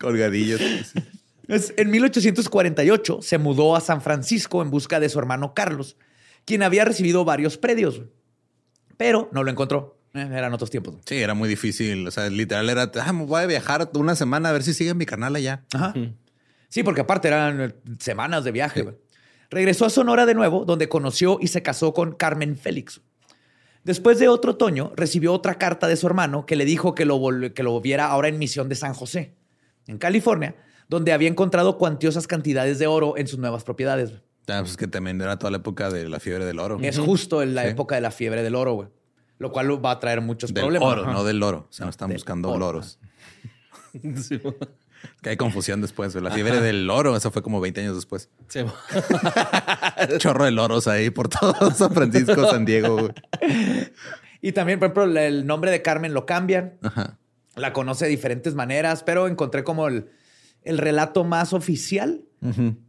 Colgadillos. 0.00 0.60
Es- 1.48 1.74
en 1.76 1.90
1848 1.90 3.20
se 3.22 3.38
mudó 3.38 3.76
a 3.76 3.80
San 3.80 4.02
Francisco 4.02 4.62
en 4.62 4.70
busca 4.70 5.00
de 5.00 5.08
su 5.08 5.18
hermano 5.18 5.54
Carlos, 5.54 5.96
quien 6.44 6.62
había 6.62 6.84
recibido 6.84 7.24
varios 7.24 7.56
predios, 7.58 8.02
pero 8.96 9.28
no 9.32 9.42
lo 9.44 9.50
encontró. 9.50 9.98
Eh, 10.14 10.26
eran 10.32 10.52
otros 10.54 10.70
tiempos. 10.70 10.96
Sí, 11.06 11.16
era 11.16 11.34
muy 11.34 11.48
difícil. 11.48 12.06
O 12.06 12.10
sea, 12.10 12.28
literal 12.30 12.68
era, 12.70 12.90
ah, 13.02 13.12
me 13.12 13.24
voy 13.26 13.42
a 13.42 13.46
viajar 13.46 13.90
una 13.94 14.16
semana 14.16 14.48
a 14.48 14.52
ver 14.52 14.62
si 14.62 14.72
sigue 14.74 14.94
mi 14.94 15.06
canal 15.06 15.36
allá. 15.36 15.64
Ajá. 15.74 15.94
Sí, 16.68 16.82
porque 16.82 17.02
aparte 17.02 17.28
eran 17.28 17.60
eh, 17.60 17.74
semanas 17.98 18.44
de 18.44 18.52
viaje. 18.52 18.82
güey. 18.82 18.96
Regresó 19.50 19.86
a 19.86 19.90
Sonora 19.90 20.26
de 20.26 20.34
nuevo, 20.34 20.64
donde 20.66 20.88
conoció 20.88 21.38
y 21.40 21.48
se 21.48 21.62
casó 21.62 21.94
con 21.94 22.12
Carmen 22.12 22.56
Félix. 22.56 23.00
Después 23.84 24.18
de 24.18 24.28
otro 24.28 24.52
otoño, 24.52 24.92
recibió 24.96 25.32
otra 25.32 25.54
carta 25.56 25.86
de 25.86 25.96
su 25.96 26.06
hermano 26.06 26.44
que 26.46 26.56
le 26.56 26.64
dijo 26.64 26.94
que 26.94 27.04
lo, 27.04 27.20
que 27.54 27.62
lo 27.62 27.80
viera 27.80 28.06
ahora 28.06 28.28
en 28.28 28.38
Misión 28.38 28.68
de 28.68 28.74
San 28.74 28.92
José, 28.94 29.34
en 29.86 29.98
California, 29.98 30.56
donde 30.88 31.12
había 31.12 31.28
encontrado 31.28 31.78
cuantiosas 31.78 32.26
cantidades 32.26 32.78
de 32.78 32.86
oro 32.86 33.16
en 33.16 33.26
sus 33.26 33.38
nuevas 33.38 33.64
propiedades. 33.64 34.12
Ah, 34.48 34.60
pues 34.62 34.76
que 34.76 34.86
también 34.86 35.20
era 35.20 35.38
toda 35.38 35.50
la 35.50 35.58
época 35.58 35.90
de 35.90 36.08
la 36.08 36.20
fiebre 36.20 36.44
del 36.44 36.58
oro. 36.58 36.78
Es 36.82 36.98
justo 36.98 37.42
en 37.42 37.54
la 37.54 37.62
Sí. 37.64 37.68
época 37.70 37.94
de 37.94 38.00
la 38.00 38.10
fiebre 38.10 38.42
del 38.42 38.54
oro, 38.54 38.72
güey. 38.74 38.88
Lo 39.38 39.52
cual 39.52 39.84
va 39.84 39.92
a 39.92 40.00
traer 40.00 40.20
muchos 40.20 40.52
Del 40.52 40.62
problemas. 40.64 40.88
oro, 40.90 41.02
Ajá. 41.02 41.12
no 41.12 41.22
del 41.24 41.38
loro. 41.38 41.66
O 41.68 41.72
sea, 41.72 41.84
no 41.84 41.86
No, 41.86 41.90
están 41.90 42.08
del 42.08 42.16
buscando 42.16 42.48
oro. 42.50 42.58
loros. 42.58 42.98
Que 45.22 45.30
hay 45.30 45.36
confusión 45.36 45.80
después. 45.80 46.14
La 46.14 46.30
fiebre 46.30 46.60
del 46.60 46.86
loro, 46.86 47.16
eso 47.16 47.30
fue 47.30 47.42
como 47.42 47.60
20 47.60 47.80
años 47.80 47.96
después. 47.96 48.30
Sí. 48.48 48.60
Chorro 50.18 50.44
de 50.44 50.52
loros 50.52 50.86
ahí 50.86 51.10
por 51.10 51.28
todo 51.28 51.72
San 51.72 51.92
Francisco, 51.92 52.48
San 52.48 52.64
Diego. 52.64 53.10
Y 54.40 54.52
también, 54.52 54.78
por 54.78 54.86
ejemplo, 54.86 55.20
el 55.20 55.46
nombre 55.46 55.70
de 55.70 55.82
Carmen 55.82 56.14
lo 56.14 56.24
cambian. 56.26 56.78
Ajá. 56.82 57.18
La 57.56 57.72
conoce 57.72 58.04
de 58.04 58.12
diferentes 58.12 58.54
maneras, 58.54 59.02
pero 59.02 59.26
encontré 59.26 59.64
como 59.64 59.88
el, 59.88 60.10
el 60.62 60.78
relato 60.78 61.24
más 61.24 61.52
oficial. 61.52 62.22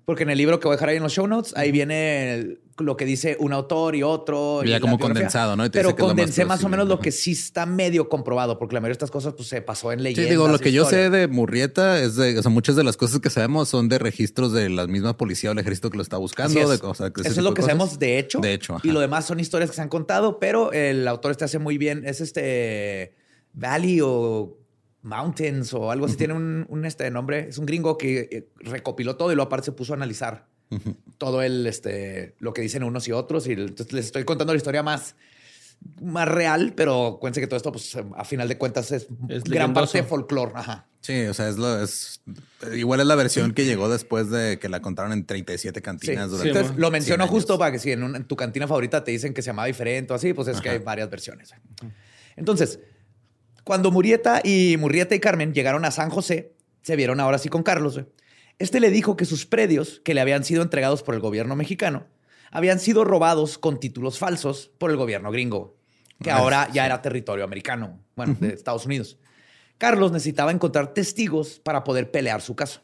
Porque 0.05 0.23
en 0.23 0.29
el 0.29 0.37
libro 0.37 0.59
que 0.59 0.67
voy 0.67 0.73
a 0.73 0.77
dejar 0.77 0.89
ahí 0.89 0.97
en 0.97 1.03
los 1.03 1.11
show 1.13 1.25
notes, 1.27 1.53
ahí 1.57 1.71
viene 1.71 2.33
el- 2.35 2.59
lo 2.77 2.95
que 2.95 3.03
dice 3.03 3.35
un 3.39 3.51
autor 3.51 3.95
y 3.95 4.03
otro. 4.03 4.61
Ya 4.63 4.69
y 4.69 4.71
la 4.71 4.79
como 4.79 4.97
condensado, 4.97 5.55
¿no? 5.57 5.65
Y 5.65 5.69
te 5.69 5.79
Pero 5.79 5.95
que 5.95 6.01
más 6.03 6.09
condensé 6.11 6.45
más, 6.45 6.63
o 6.63 6.69
menos 6.69 6.87
lo 6.87 6.99
que 6.99 7.11
sí 7.11 7.31
está 7.31 7.65
medio 7.65 8.07
comprobado, 8.07 8.57
porque 8.57 8.73
la 8.75 8.79
mayoría 8.79 8.91
de 8.93 8.97
estas 9.03 9.11
cosas 9.11 9.33
pues, 9.33 9.49
se 9.49 9.61
pasó 9.61 9.91
en 9.91 9.99
Sí, 9.99 10.03
leyendas. 10.03 10.29
digo, 10.29 10.47
lo 10.47 10.59
que 10.59 10.71
yo 10.71 10.85
sé 10.85 11.09
de 11.09 11.27
Murrieta 11.27 11.99
es 11.99 12.15
de, 12.15 12.37
o 12.39 12.41
sea, 12.41 12.49
muchas 12.51 12.75
de 12.77 12.83
las 12.85 12.95
cosas 12.95 13.19
que 13.19 13.29
sabemos 13.29 13.67
son 13.67 13.89
de 13.89 13.97
registros 13.99 14.53
de 14.53 14.69
la 14.69 14.87
misma 14.87 15.17
policía 15.17 15.49
o 15.49 15.53
el 15.53 15.59
ejército 15.59 15.89
que 15.89 15.97
lo 15.97 16.03
está 16.03 16.15
buscando. 16.17 16.57
Es. 16.57 16.79
de- 16.81 16.87
o 16.87 16.93
sea, 16.93 17.09
que 17.09 17.19
ese 17.21 17.31
Eso 17.31 17.39
es 17.41 17.43
lo 17.43 17.53
que 17.53 17.61
cosas. 17.61 17.75
sabemos 17.77 17.99
de 17.99 18.17
hecho. 18.19 18.39
De 18.39 18.53
hecho, 18.53 18.75
ajá. 18.75 18.87
Y 18.87 18.91
lo 18.91 18.99
demás 19.01 19.25
son 19.25 19.39
historias 19.41 19.69
que 19.71 19.75
se 19.75 19.81
han 19.81 19.89
contado, 19.89 20.39
pero 20.39 20.71
el 20.71 21.05
autor 21.07 21.31
este 21.31 21.43
hace 21.45 21.59
muy 21.59 21.77
bien. 21.77 22.03
Es 22.05 22.21
este 22.21 23.13
Valley 23.53 23.99
o 24.01 24.55
Mountains 25.01 25.73
o 25.73 25.91
algo 25.91 26.05
así. 26.05 26.15
Tiene 26.17 26.33
un, 26.33 26.65
un, 26.69 26.85
este 26.85 27.09
nombre. 27.11 27.47
Es 27.49 27.57
un 27.57 27.65
gringo 27.65 27.97
que 27.97 28.27
eh, 28.31 28.49
recopiló 28.57 29.15
todo 29.15 29.31
y 29.31 29.35
luego 29.35 29.47
aparte 29.47 29.65
se 29.65 29.71
puso 29.71 29.93
a 29.93 29.95
analizar 29.95 30.47
todo 31.17 31.41
el, 31.41 31.65
este, 31.65 32.35
lo 32.39 32.53
que 32.53 32.61
dicen 32.61 32.83
unos 32.83 33.07
y 33.07 33.11
otros. 33.11 33.47
Y 33.47 33.53
entonces 33.53 33.91
les 33.93 34.05
estoy 34.07 34.23
contando 34.23 34.53
la 34.53 34.57
historia 34.57 34.83
más, 34.83 35.15
más 36.01 36.27
real, 36.27 36.73
pero 36.75 37.17
cuéntense 37.19 37.41
que 37.41 37.47
todo 37.47 37.57
esto, 37.57 37.71
pues 37.71 37.95
a 38.15 38.23
final 38.25 38.47
de 38.47 38.57
cuentas, 38.57 38.91
es, 38.91 39.03
Es 39.29 39.43
gran 39.43 39.43
leyendoso. 39.45 39.73
parte 39.73 39.97
de 39.99 40.03
folclore. 40.03 40.51
Ajá. 40.55 40.85
Sí, 41.01 41.21
o 41.27 41.33
sea, 41.33 41.47
es 41.47 41.57
lo 41.57 41.81
es 41.81 42.21
igual 42.75 42.99
es 42.99 43.05
la 43.07 43.15
versión 43.15 43.53
que 43.53 43.63
llegó 43.63 43.87
después 43.87 44.29
de 44.29 44.59
que 44.59 44.67
la 44.67 44.81
contaron 44.81 45.13
en 45.13 45.25
37 45.25 45.79
Sí. 45.79 45.81
cantinas 45.81 46.25
Sí, 46.25 46.31
durante 46.31 46.49
Entonces 46.49 46.77
lo 46.77 46.91
menciono 46.91 47.23
100 47.23 47.31
justo 47.31 47.57
para 47.57 47.71
que 47.71 47.79
si 47.79 47.93
en, 47.93 48.03
un- 48.03 48.17
en 48.17 48.25
tu 48.25 48.35
cantina 48.35 48.67
favorita 48.67 49.01
te 49.03 49.11
dicen 49.11 49.33
que 49.33 49.41
se 49.41 49.47
llamaba 49.47 49.67
diferente 49.67 50.11
o 50.11 50.15
así, 50.17 50.33
pues 50.33 50.49
es 50.49 50.59
que 50.59 50.69
hay 50.69 50.79
varias 50.79 51.09
versiones. 51.09 51.51
Entonces, 52.35 52.79
cuando 53.63 53.91
Murieta 53.91 54.41
y 54.43 54.77
Murrieta 54.77 55.15
y 55.15 55.19
Carmen 55.19 55.53
llegaron 55.53 55.85
a 55.85 55.91
San 55.91 56.09
José, 56.09 56.53
se 56.81 56.95
vieron 56.95 57.19
ahora 57.19 57.37
sí 57.37 57.49
con 57.49 57.63
Carlos. 57.63 58.01
Este 58.57 58.79
le 58.79 58.91
dijo 58.91 59.15
que 59.15 59.25
sus 59.25 59.45
predios, 59.45 60.01
que 60.03 60.13
le 60.13 60.21
habían 60.21 60.43
sido 60.43 60.63
entregados 60.63 61.03
por 61.03 61.15
el 61.15 61.21
gobierno 61.21 61.55
mexicano, 61.55 62.07
habían 62.51 62.79
sido 62.79 63.05
robados 63.05 63.57
con 63.57 63.79
títulos 63.79 64.17
falsos 64.19 64.71
por 64.77 64.91
el 64.91 64.97
gobierno 64.97 65.31
gringo, 65.31 65.77
que 66.21 66.31
Ah, 66.31 66.37
ahora 66.37 66.69
ya 66.73 66.85
era 66.85 67.01
territorio 67.01 67.43
americano, 67.43 67.99
bueno, 68.15 68.35
de 68.39 68.53
Estados 68.53 68.85
Unidos. 68.85 69.17
Carlos 69.77 70.11
necesitaba 70.11 70.51
encontrar 70.51 70.93
testigos 70.93 71.59
para 71.59 71.83
poder 71.83 72.11
pelear 72.11 72.41
su 72.41 72.55
caso. 72.55 72.81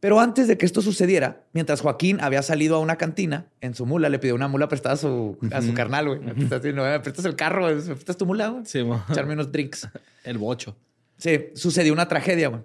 Pero 0.00 0.20
antes 0.20 0.46
de 0.46 0.56
que 0.56 0.64
esto 0.64 0.80
sucediera, 0.80 1.44
mientras 1.52 1.80
Joaquín 1.80 2.20
había 2.20 2.42
salido 2.42 2.76
a 2.76 2.78
una 2.78 2.96
cantina, 2.96 3.48
en 3.60 3.74
su 3.74 3.84
mula 3.84 4.08
le 4.08 4.20
pidió 4.20 4.34
una 4.34 4.46
mula 4.46 4.68
prestada 4.68 4.94
a 4.94 4.98
su, 4.98 5.36
a 5.50 5.60
su 5.60 5.74
carnal, 5.74 6.06
güey. 6.06 6.20
Me 6.20 6.34
prestas, 6.34 6.62
no, 6.72 6.84
me 6.84 7.00
prestas 7.00 7.24
el 7.24 7.34
carro, 7.34 7.66
me 7.66 7.74
prestas 7.74 8.16
tu 8.16 8.24
mula, 8.24 8.48
güey. 8.48 8.64
Sí, 8.64 8.84
mo. 8.84 9.04
Echarme 9.10 9.32
unos 9.32 9.50
drinks. 9.50 9.88
El 10.24 10.38
bocho. 10.38 10.76
Sí, 11.16 11.46
sucedió 11.54 11.92
una 11.92 12.06
tragedia, 12.06 12.48
güey. 12.48 12.62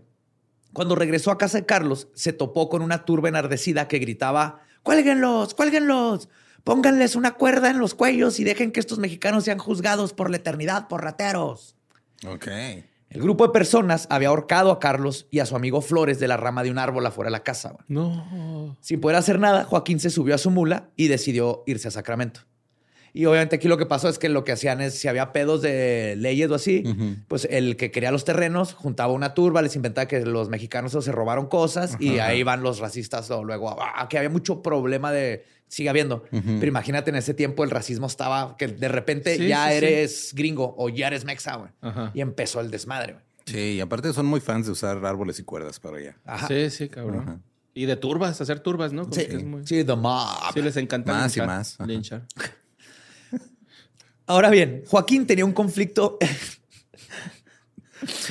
Cuando 0.74 0.96
regresó 0.96 1.32
a 1.32 1.38
casa 1.40 1.58
de 1.58 1.66
Carlos, 1.66 2.08
se 2.14 2.34
topó 2.34 2.70
con 2.70 2.82
una 2.84 3.04
turba 3.06 3.30
enardecida 3.30 3.88
que 3.88 3.98
gritaba: 3.98 4.62
¡Cuélguenlos! 4.84 5.56
¡Cuélguenlos! 5.56 6.30
Pónganles 6.64 7.16
una 7.16 7.34
cuerda 7.34 7.70
en 7.72 7.80
los 7.80 7.96
cuellos 7.96 8.40
y 8.40 8.44
dejen 8.44 8.72
que 8.72 8.80
estos 8.80 9.00
mexicanos 9.00 9.44
sean 9.44 9.58
juzgados 9.58 10.14
por 10.14 10.30
la 10.30 10.38
eternidad 10.38 10.88
por 10.88 11.04
rateros. 11.04 11.76
Ok. 12.28 12.48
El 13.14 13.22
grupo 13.22 13.46
de 13.46 13.54
personas 13.54 14.08
había 14.10 14.30
ahorcado 14.30 14.72
a 14.72 14.80
Carlos 14.80 15.28
y 15.30 15.40
a 15.40 15.46
su 15.46 15.56
amigo 15.56 15.82
Flores 15.82 16.20
de 16.20 16.28
la 16.28 16.36
rama 16.36 16.64
de 16.64 16.72
un 16.72 16.80
árbol 16.80 17.06
afuera 17.06 17.28
de 17.28 17.34
la 17.34 17.44
casa. 17.44 17.76
No. 17.88 18.76
Sin 18.82 19.00
poder 19.00 19.18
hacer 19.18 19.40
nada, 19.40 19.66
Joaquín 19.66 20.00
se 20.00 20.10
subió 20.10 20.34
a 20.34 20.40
su 20.40 20.50
mula 20.50 20.90
y 20.96 21.10
decidió 21.10 21.64
irse 21.68 21.88
a 21.88 21.92
Sacramento. 21.92 22.42
Y 23.16 23.26
obviamente 23.26 23.58
aquí 23.58 23.68
lo 23.68 23.78
que 23.78 23.86
pasó 23.86 24.10
es 24.10 24.18
que 24.18 24.28
lo 24.28 24.44
que 24.44 24.52
hacían 24.54 24.82
es, 24.82 24.96
si 24.96 25.08
había 25.08 25.32
pedos 25.32 25.62
de 25.62 26.16
leyes 26.18 26.50
o 26.50 26.56
así, 26.56 26.84
pues 27.28 27.48
el 27.52 27.76
que 27.78 27.92
quería 27.92 28.12
los 28.12 28.26
terrenos 28.26 28.74
juntaba 28.74 29.14
una 29.14 29.36
turba, 29.36 29.62
les 29.62 29.76
inventaba 29.76 30.08
que 30.08 30.26
los 30.26 30.50
mexicanos 30.50 30.92
se 31.00 31.12
robaron 31.12 31.46
cosas 31.48 31.96
y 32.00 32.18
ahí 32.20 32.42
van 32.42 32.64
los 32.64 32.80
racistas 32.80 33.30
o 33.30 33.44
luego, 33.44 33.78
ah, 33.80 34.08
que 34.10 34.18
había 34.18 34.32
mucho 34.32 34.64
problema 34.64 35.12
de, 35.12 35.46
sigue 35.68 35.90
habiendo. 35.90 36.24
Pero 36.32 36.66
imagínate 36.66 37.12
en 37.12 37.16
ese 37.18 37.36
tiempo 37.36 37.64
el 37.64 37.70
racismo 37.70 38.08
estaba, 38.08 38.58
que 38.58 38.68
de 38.68 38.88
repente 38.88 39.38
Sí, 39.38 39.48
ya 39.48 39.66
sí, 39.68 39.72
sí. 39.72 39.78
eres 39.86 40.32
gringo 40.34 40.74
o 40.78 40.90
ya 40.90 41.06
eres 41.08 41.24
mexa. 41.24 41.72
Y 42.16 42.22
empezó 42.22 42.62
el 42.62 42.72
desmadre, 42.72 43.14
güey. 43.14 43.26
Sí, 43.46 43.74
y 43.76 43.80
aparte 43.82 44.12
son 44.14 44.26
muy 44.26 44.40
fans 44.40 44.66
de 44.66 44.72
usar 44.72 45.06
árboles 45.06 45.38
y 45.38 45.44
cuerdas 45.44 45.80
para 45.80 45.98
allá. 45.98 46.18
Ajá. 46.26 46.48
Sí, 46.48 46.70
sí, 46.72 46.90
cabrón. 46.90 47.20
Ajá. 47.20 47.40
Y 47.76 47.86
de 47.86 47.96
turbas, 47.96 48.40
hacer 48.40 48.60
turbas, 48.62 48.92
¿no? 48.94 49.04
Como 49.04 49.14
Sí, 49.16 49.26
que 49.28 49.36
es 49.36 49.44
muy- 49.44 49.68
sí, 49.68 49.84
the 49.84 49.96
mob. 49.96 50.28
Sí, 50.54 50.62
les 50.62 50.78
encanta 50.78 51.12
Más 51.12 51.36
y 51.38 51.42
más. 51.42 51.76
Ajá. 51.76 51.86
linchar. 51.88 52.24
Ahora 54.26 54.50
bien, 54.50 54.84
Joaquín 54.88 55.28
tenía 55.28 55.46
un 55.46 55.54
conflicto. 55.54 56.18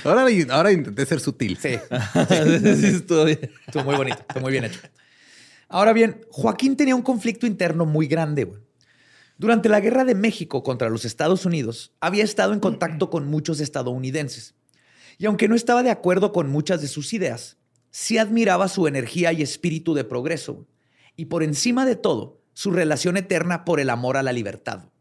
Ahora, 0.05 0.27
ahora 0.51 0.71
intenté 0.71 1.07
ser 1.07 1.19
sutil. 1.19 1.57
sí, 1.57 1.71
sí, 1.71 2.87
estuvo 2.87 3.25
bien. 3.25 3.51
estuvo 3.67 3.85
muy 3.85 3.97
bonito, 3.97 4.19
estuvo 4.19 4.43
muy 4.43 4.53
bien 4.53 4.65
hecho. 4.65 4.81
Ahora 5.69 5.95
bien, 5.95 6.27
Joaquín 6.31 6.77
tenía 6.77 6.95
un 6.95 7.01
conflicto 7.01 7.47
interno 7.47 7.87
muy 7.87 8.07
grande. 8.07 8.45
güey. 8.45 8.61
Durante 9.39 9.71
la 9.71 9.81
guerra 9.81 10.05
de 10.05 10.15
México 10.15 10.63
contra 10.63 10.91
los 10.91 11.07
Estados 11.07 11.47
Unidos, 11.47 11.95
había 12.01 12.23
estado 12.23 12.53
en 12.53 12.61
contacto 12.61 13.09
con 13.09 13.27
muchos 13.29 13.61
estadounidenses. 13.61 14.55
Y 15.17 15.27
aunque 15.27 15.49
no 15.49 15.55
estaba 15.55 15.83
de 15.83 15.91
acuerdo 15.91 16.33
con 16.33 16.51
muchas 16.51 16.83
de 16.83 16.89
sus 16.89 17.13
ideas, 17.15 17.57
sí 17.91 18.19
admiraba 18.19 18.69
su 18.69 18.87
energía 18.87 19.33
y 19.33 19.43
espíritu 19.43 19.95
de 19.95 20.05
progreso. 20.05 20.67
Y 21.17 21.27
por 21.27 21.43
encima 21.43 21.87
de 21.87 21.97
todo, 21.97 22.43
su 22.53 22.71
relación 22.71 23.17
eterna 23.17 23.65
por 23.65 23.81
el 23.81 23.89
amor 23.89 24.17
a 24.17 24.23
la 24.23 24.33
libertad. 24.33 24.92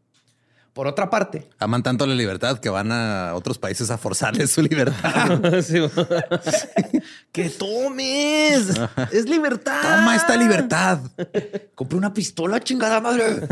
Por 0.72 0.86
otra 0.86 1.10
parte, 1.10 1.48
Aman 1.58 1.82
tanto 1.82 2.06
la 2.06 2.14
libertad 2.14 2.58
que 2.58 2.70
van 2.70 2.90
a 2.92 3.34
otros 3.34 3.58
países 3.58 3.90
a 3.90 3.98
forzarles 3.98 4.50
su 4.52 4.62
libertad. 4.62 5.40
Sí. 5.62 5.78
¡Que 7.32 7.50
tomes! 7.50 8.68
¡Es 9.10 9.28
libertad! 9.28 9.82
Toma 9.82 10.16
esta 10.16 10.36
libertad. 10.36 11.00
Compré 11.74 11.98
una 11.98 12.14
pistola, 12.14 12.60
chingada 12.60 13.00
madre. 13.00 13.46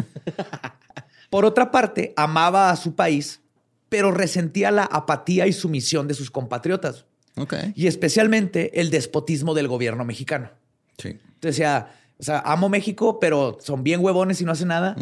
Por 1.30 1.44
otra 1.44 1.70
parte, 1.70 2.12
amaba 2.16 2.70
a 2.70 2.76
su 2.76 2.94
país, 2.94 3.40
pero 3.88 4.10
resentía 4.12 4.70
la 4.70 4.84
apatía 4.84 5.46
y 5.46 5.52
sumisión 5.52 6.08
de 6.08 6.14
sus 6.14 6.30
compatriotas, 6.30 7.04
Ok. 7.36 7.54
y 7.74 7.86
especialmente 7.86 8.80
el 8.80 8.90
despotismo 8.90 9.54
del 9.54 9.68
gobierno 9.68 10.04
mexicano. 10.04 10.50
Sí. 10.98 11.08
Entonces 11.08 11.40
decía, 11.56 11.92
o 12.18 12.22
sea, 12.22 12.40
amo 12.40 12.68
México, 12.68 13.18
pero 13.20 13.58
son 13.60 13.82
bien 13.84 14.00
huevones 14.02 14.40
y 14.40 14.44
no 14.44 14.52
hacen 14.52 14.68
nada. 14.68 14.96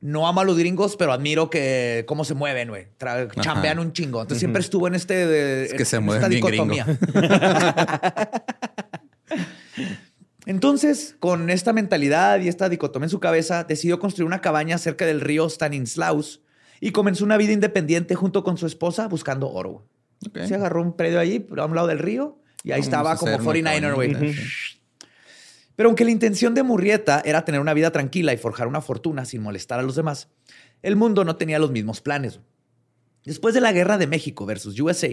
No 0.00 0.26
amo 0.26 0.40
a 0.40 0.44
los 0.44 0.56
gringos, 0.56 0.96
pero 0.96 1.12
admiro 1.12 1.50
que 1.50 2.04
cómo 2.06 2.24
se 2.24 2.34
mueven, 2.34 2.68
güey. 2.70 2.86
Chambean 3.40 3.78
un 3.78 3.92
chingo. 3.92 4.22
Entonces 4.22 4.38
siempre 4.38 4.62
estuvo 4.62 4.88
en 4.88 4.94
este 4.94 5.26
de, 5.26 5.66
Es 5.66 5.74
que 5.74 5.84
se 5.84 5.96
en 5.96 6.04
mueven 6.04 6.22
esta 6.22 6.28
bien 6.28 6.40
dicotomía. 6.40 6.86
Entonces, 10.46 11.16
con 11.20 11.50
esta 11.50 11.72
mentalidad 11.72 12.40
y 12.40 12.48
esta 12.48 12.68
dicotomía 12.68 13.06
en 13.06 13.10
su 13.10 13.20
cabeza, 13.20 13.64
decidió 13.64 13.98
construir 14.00 14.26
una 14.26 14.40
cabaña 14.40 14.78
cerca 14.78 15.04
del 15.06 15.20
río 15.20 15.48
Stanislaus 15.48 16.40
y 16.80 16.92
comenzó 16.92 17.24
una 17.24 17.36
vida 17.36 17.52
independiente 17.52 18.14
junto 18.14 18.42
con 18.42 18.56
su 18.56 18.66
esposa 18.66 19.06
buscando 19.06 19.50
oro. 19.50 19.86
Se 20.46 20.54
agarró 20.54 20.82
un 20.82 20.96
predio 20.96 21.20
allí, 21.20 21.46
a 21.56 21.66
un 21.66 21.74
lado 21.74 21.86
del 21.86 21.98
río, 21.98 22.38
y 22.62 22.72
ahí 22.72 22.80
Vamos 22.80 22.86
estaba 22.86 23.16
como 23.16 23.32
hacer 23.32 23.62
una 23.62 23.74
49er, 23.74 23.94
güey. 23.94 24.34
Pero 25.76 25.88
aunque 25.88 26.04
la 26.04 26.10
intención 26.10 26.54
de 26.54 26.62
Murrieta 26.62 27.22
era 27.24 27.44
tener 27.44 27.60
una 27.60 27.74
vida 27.74 27.90
tranquila 27.90 28.32
y 28.32 28.36
forjar 28.36 28.66
una 28.66 28.80
fortuna 28.80 29.24
sin 29.24 29.42
molestar 29.42 29.78
a 29.80 29.82
los 29.82 29.96
demás, 29.96 30.28
el 30.82 30.96
mundo 30.96 31.24
no 31.24 31.36
tenía 31.36 31.58
los 31.58 31.70
mismos 31.70 32.00
planes. 32.00 32.40
Después 33.24 33.54
de 33.54 33.60
la 33.60 33.72
guerra 33.72 33.98
de 33.98 34.06
México 34.06 34.46
versus 34.46 34.78
USA, 34.80 35.08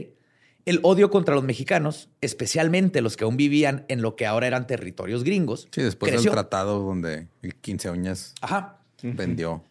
el 0.65 0.79
odio 0.83 1.09
contra 1.09 1.35
los 1.35 1.43
mexicanos, 1.43 2.09
especialmente 2.19 3.01
los 3.01 3.15
que 3.15 3.23
aún 3.23 3.37
vivían 3.37 3.85
en 3.87 4.01
lo 4.01 4.15
que 4.15 4.25
ahora 4.25 4.47
eran 4.47 4.67
territorios 4.67 5.23
gringos, 5.23 5.67
Sí, 5.71 5.81
después 5.81 6.11
creció. 6.11 6.31
del 6.31 6.35
tratado 6.35 6.79
donde 6.83 7.27
el 7.41 7.55
15 7.55 7.89
uñas 7.91 8.33
Ajá. 8.41 8.79
vendió 9.01 9.63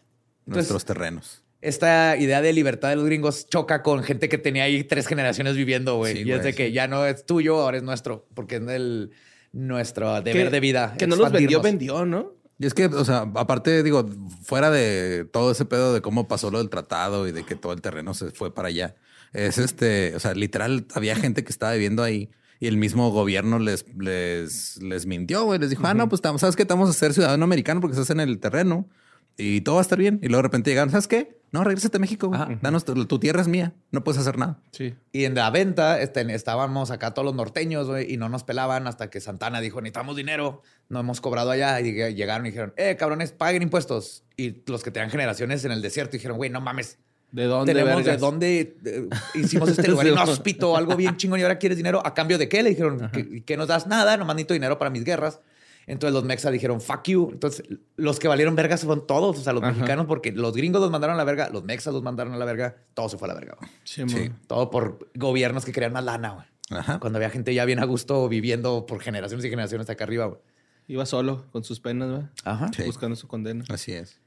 nuestros 0.46 0.84
terrenos. 0.84 1.42
Esta 1.60 2.16
idea 2.16 2.40
de 2.40 2.52
libertad 2.52 2.90
de 2.90 2.96
los 2.96 3.04
gringos 3.06 3.46
choca 3.48 3.82
con 3.82 4.02
gente 4.04 4.28
que 4.28 4.38
tenía 4.38 4.64
ahí 4.64 4.84
tres 4.84 5.06
generaciones 5.06 5.56
viviendo, 5.56 5.96
güey. 5.96 6.16
Sí, 6.18 6.22
y 6.24 6.32
es 6.32 6.42
de 6.42 6.54
que 6.54 6.72
ya 6.72 6.86
no 6.86 7.04
es 7.04 7.26
tuyo, 7.26 7.60
ahora 7.60 7.78
es 7.78 7.82
nuestro, 7.82 8.26
porque 8.34 8.56
es 8.56 8.62
el, 8.68 9.10
nuestro 9.56 10.20
deber 10.22 10.44
Que- 10.46 10.50
de 10.50 10.60
vida. 10.60 10.94
Que 10.98 11.06
no 11.06 11.16
los 11.16 11.32
vendió, 11.32 11.60
vendió, 11.62 12.04
¿no? 12.06 12.32
Y 12.58 12.66
es 12.66 12.72
que, 12.74 12.86
o 12.86 13.04
sea, 13.04 13.30
aparte, 13.34 13.82
digo, 13.82 14.08
fuera 14.42 14.70
de 14.70 15.26
todo 15.30 15.50
ese 15.52 15.64
pedo 15.66 15.92
de 15.92 16.00
cómo 16.00 16.26
pasó 16.26 16.50
lo 16.50 16.58
del 16.58 16.70
tratado 16.70 17.28
y 17.28 17.32
de 17.32 17.44
que 17.44 17.54
todo 17.54 17.72
el 17.72 17.80
terreno 17.82 18.14
se 18.14 18.30
fue 18.30 18.54
para 18.54 18.68
allá, 18.68 18.94
es 19.34 19.58
este, 19.58 20.14
o 20.16 20.20
sea, 20.20 20.32
literal, 20.34 20.86
había 20.94 21.16
gente 21.16 21.44
que 21.44 21.50
estaba 21.50 21.72
viviendo 21.72 22.02
ahí 22.02 22.30
Y 22.58 22.68
el 22.68 22.78
mismo 22.78 23.10
gobierno 23.10 23.58
les, 23.58 23.84
les, 23.98 24.78
les 24.82 25.04
mintió, 25.04 25.44
güey. 25.44 25.58
Les 25.58 25.68
dijo, 25.68 25.86
ah, 25.86 25.92
no, 25.92 26.08
pues 26.08 26.20
estamos- 26.20 26.40
sabes 26.40 26.56
que 26.56 26.64
te 26.64 26.72
vamos 26.72 26.88
a 26.88 26.94
ser 26.94 27.12
ciudadano 27.12 27.44
americano 27.44 27.82
porque 27.82 27.92
estás 27.92 28.08
en 28.08 28.18
el 28.20 28.38
terreno 28.38 28.88
y 29.36 29.60
todo 29.60 29.74
va 29.74 29.82
a 29.82 29.82
estar 29.82 29.98
bien. 29.98 30.18
Y 30.22 30.28
luego 30.28 30.38
de 30.38 30.42
repente 30.44 30.70
llegaron, 30.70 30.90
¿sabes 30.90 31.06
qué? 31.06 31.35
No, 31.52 31.64
regrésate 31.64 31.96
a 31.96 32.00
México, 32.00 32.28
güey. 32.28 32.40
Ajá. 32.40 32.58
Danos, 32.60 32.84
tu, 32.84 33.06
tu 33.06 33.18
tierra 33.18 33.40
es 33.40 33.48
mía. 33.48 33.72
No 33.92 34.02
puedes 34.04 34.20
hacer 34.20 34.36
nada. 34.36 34.58
Sí. 34.72 34.94
Y 35.12 35.24
en 35.24 35.34
la 35.34 35.48
venta 35.50 36.00
este, 36.00 36.20
estábamos 36.34 36.90
acá 36.90 37.14
todos 37.14 37.24
los 37.24 37.34
norteños, 37.34 37.86
güey, 37.86 38.12
y 38.12 38.16
no 38.16 38.28
nos 38.28 38.44
pelaban 38.44 38.86
hasta 38.86 39.08
que 39.10 39.20
Santana 39.20 39.60
dijo, 39.60 39.80
necesitamos 39.80 40.16
dinero, 40.16 40.62
no 40.88 41.00
hemos 41.00 41.20
cobrado 41.20 41.50
allá. 41.50 41.80
Y 41.80 41.92
lleg- 41.92 42.14
llegaron 42.14 42.46
y 42.46 42.50
dijeron, 42.50 42.74
eh, 42.76 42.96
cabrones, 42.96 43.32
paguen 43.32 43.62
impuestos. 43.62 44.24
Y 44.36 44.62
los 44.66 44.82
que 44.82 44.90
tenían 44.90 45.10
generaciones 45.10 45.64
en 45.64 45.72
el 45.72 45.80
desierto 45.82 46.12
dijeron, 46.12 46.36
güey, 46.36 46.50
no 46.50 46.60
mames, 46.60 46.98
¿De 47.32 47.44
dónde? 47.44 47.74
tenemos 47.74 48.04
de 48.04 48.16
dónde 48.18 48.76
eh, 48.84 49.08
hicimos 49.34 49.68
este 49.70 49.88
lugar 49.88 50.06
inhóspito, 50.06 50.76
algo 50.76 50.94
bien 50.96 51.16
chingón, 51.16 51.40
y 51.40 51.42
ahora 51.42 51.58
quieres 51.58 51.76
dinero. 51.76 52.00
¿A 52.04 52.14
cambio 52.14 52.38
de 52.38 52.48
qué? 52.48 52.62
Le 52.62 52.70
dijeron, 52.70 53.10
¿qué, 53.12 53.42
qué 53.44 53.56
nos 53.56 53.68
das? 53.68 53.86
Nada, 53.86 54.16
nomás 54.16 54.36
necesito 54.36 54.54
dinero 54.54 54.78
para 54.78 54.90
mis 54.90 55.04
guerras. 55.04 55.40
Entonces 55.86 56.14
los 56.14 56.24
mexas 56.24 56.52
dijeron, 56.52 56.80
fuck 56.80 57.04
you. 57.04 57.30
Entonces 57.32 57.64
los 57.96 58.18
que 58.18 58.26
valieron 58.26 58.56
verga 58.56 58.76
fueron 58.76 59.06
todos, 59.06 59.38
o 59.38 59.42
sea, 59.42 59.52
los 59.52 59.62
Ajá. 59.62 59.72
mexicanos, 59.72 60.06
porque 60.06 60.32
los 60.32 60.54
gringos 60.54 60.80
los 60.80 60.90
mandaron 60.90 61.14
a 61.14 61.16
la 61.16 61.24
verga, 61.24 61.48
los 61.50 61.62
mexas 61.62 61.94
los 61.94 62.02
mandaron 62.02 62.32
a 62.32 62.36
la 62.36 62.44
verga, 62.44 62.76
todo 62.94 63.08
se 63.08 63.18
fue 63.18 63.28
a 63.28 63.34
la 63.34 63.38
verga. 63.38 63.56
Sí, 63.84 64.02
Sí. 64.08 64.30
Todo 64.48 64.70
por 64.70 65.08
gobiernos 65.14 65.64
que 65.64 65.72
querían 65.72 65.92
más 65.92 66.04
lana, 66.04 66.30
güey. 66.30 66.46
Ajá. 66.70 66.98
Cuando 66.98 67.18
había 67.18 67.30
gente 67.30 67.54
ya 67.54 67.64
bien 67.64 67.78
a 67.78 67.84
gusto 67.84 68.28
viviendo 68.28 68.86
por 68.86 69.00
generaciones 69.00 69.44
y 69.44 69.50
generaciones 69.50 69.84
hasta 69.84 69.92
acá 69.92 70.04
arriba, 70.04 70.26
güey. 70.26 70.40
Iba 70.88 71.06
solo 71.06 71.46
con 71.52 71.62
sus 71.62 71.78
penas, 71.80 72.08
¿verdad? 72.10 72.30
Ajá. 72.44 72.70
Sí. 72.76 72.82
Buscando 72.84 73.14
su 73.14 73.28
condena. 73.28 73.64
Así 73.68 73.92
es. 73.92 74.20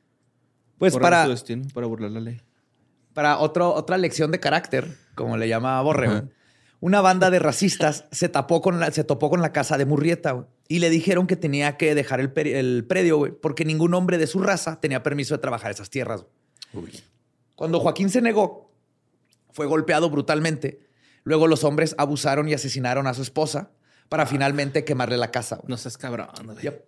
Pues 0.77 0.97
para, 0.97 1.25
su 1.25 1.31
destino, 1.31 1.65
para 1.73 1.87
burlar 1.87 2.11
la 2.11 2.21
ley. 2.21 2.41
para 3.13 3.37
otro, 3.39 3.73
otra 3.73 3.97
lección 3.97 4.31
de 4.31 4.39
carácter, 4.39 4.95
como 5.15 5.35
le 5.35 5.49
llama 5.49 5.81
Borre, 5.81 6.07
güey, 6.07 6.21
una 6.79 7.01
banda 7.01 7.29
de 7.29 7.39
racistas 7.39 8.05
se, 8.11 8.29
tapó 8.29 8.61
con 8.61 8.79
la, 8.79 8.89
se 8.91 9.03
topó 9.03 9.29
con 9.29 9.41
la 9.41 9.51
casa 9.51 9.77
de 9.77 9.85
Murrieta 9.85 10.31
güey, 10.31 10.45
y 10.69 10.79
le 10.79 10.89
dijeron 10.89 11.27
que 11.27 11.35
tenía 11.35 11.75
que 11.75 11.93
dejar 11.95 12.21
el, 12.21 12.31
el 12.47 12.85
predio 12.85 13.17
güey, 13.17 13.33
porque 13.33 13.65
ningún 13.65 13.93
hombre 13.95 14.17
de 14.17 14.27
su 14.27 14.39
raza 14.39 14.79
tenía 14.79 15.03
permiso 15.03 15.33
de 15.33 15.39
trabajar 15.39 15.71
esas 15.71 15.89
tierras. 15.89 16.25
Uy. 16.73 16.91
Cuando 17.55 17.79
Joaquín 17.81 18.09
se 18.09 18.21
negó, 18.21 18.71
fue 19.51 19.65
golpeado 19.65 20.09
brutalmente. 20.09 20.79
Luego 21.23 21.47
los 21.47 21.63
hombres 21.65 21.95
abusaron 21.97 22.47
y 22.47 22.53
asesinaron 22.53 23.07
a 23.07 23.13
su 23.13 23.21
esposa 23.23 23.71
para 24.07 24.25
finalmente 24.25 24.85
quemarle 24.85 25.17
la 25.17 25.31
casa. 25.31 25.55
güey. 25.57 25.65
No 25.67 25.75
seas 25.77 25.97
cabrón, 25.97 26.29
güey. 26.45 26.57
Yep. 26.61 26.85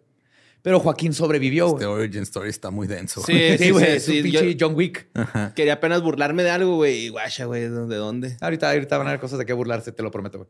Pero 0.62 0.80
Joaquín 0.80 1.12
sobrevivió. 1.14 1.70
Este 1.74 1.86
güey. 1.88 2.02
origin 2.04 2.22
story 2.22 2.50
está 2.52 2.70
muy 2.70 2.86
denso. 2.88 3.22
Sí, 3.26 3.34
güey. 3.34 3.58
Sí, 3.58 3.70
güey, 3.72 4.00
sí, 4.00 4.32
yo- 4.32 4.42
John 4.60 4.76
Wick. 4.76 5.08
Quería 5.56 5.74
apenas 5.74 6.02
burlarme 6.04 6.44
de 6.44 6.52
algo, 6.52 6.76
güey. 6.76 7.06
Y 7.06 7.10
guacha, 7.10 7.46
güey, 7.46 7.62
¿de 7.64 7.70
dónde? 7.96 8.38
Ahorita, 8.42 8.70
ahorita 8.72 8.98
van 9.00 9.08
a 9.08 9.10
haber 9.10 9.20
cosas 9.20 9.40
de 9.40 9.46
qué 9.48 9.54
burlarse, 9.54 9.92
te 9.92 10.04
lo 10.04 10.12
prometo. 10.12 10.38
güey. 10.38 10.50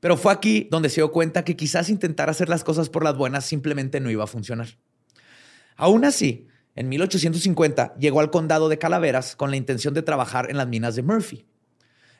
Pero 0.00 0.16
fue 0.16 0.32
aquí 0.32 0.68
donde 0.70 0.88
se 0.88 0.96
dio 0.96 1.10
cuenta 1.10 1.44
que 1.44 1.56
quizás 1.56 1.88
intentar 1.88 2.30
hacer 2.30 2.48
las 2.48 2.64
cosas 2.64 2.88
por 2.88 3.04
las 3.04 3.16
buenas 3.16 3.44
simplemente 3.44 4.00
no 4.00 4.10
iba 4.10 4.24
a 4.24 4.28
funcionar. 4.28 4.68
Aún 5.76 6.04
así, 6.04 6.46
en 6.76 6.88
1850 6.88 7.94
llegó 7.96 8.20
al 8.20 8.30
condado 8.30 8.68
de 8.68 8.78
Calaveras 8.78 9.34
con 9.34 9.50
la 9.50 9.56
intención 9.56 9.94
de 9.94 10.02
trabajar 10.02 10.50
en 10.50 10.56
las 10.56 10.68
minas 10.68 10.94
de 10.94 11.02
Murphy. 11.02 11.46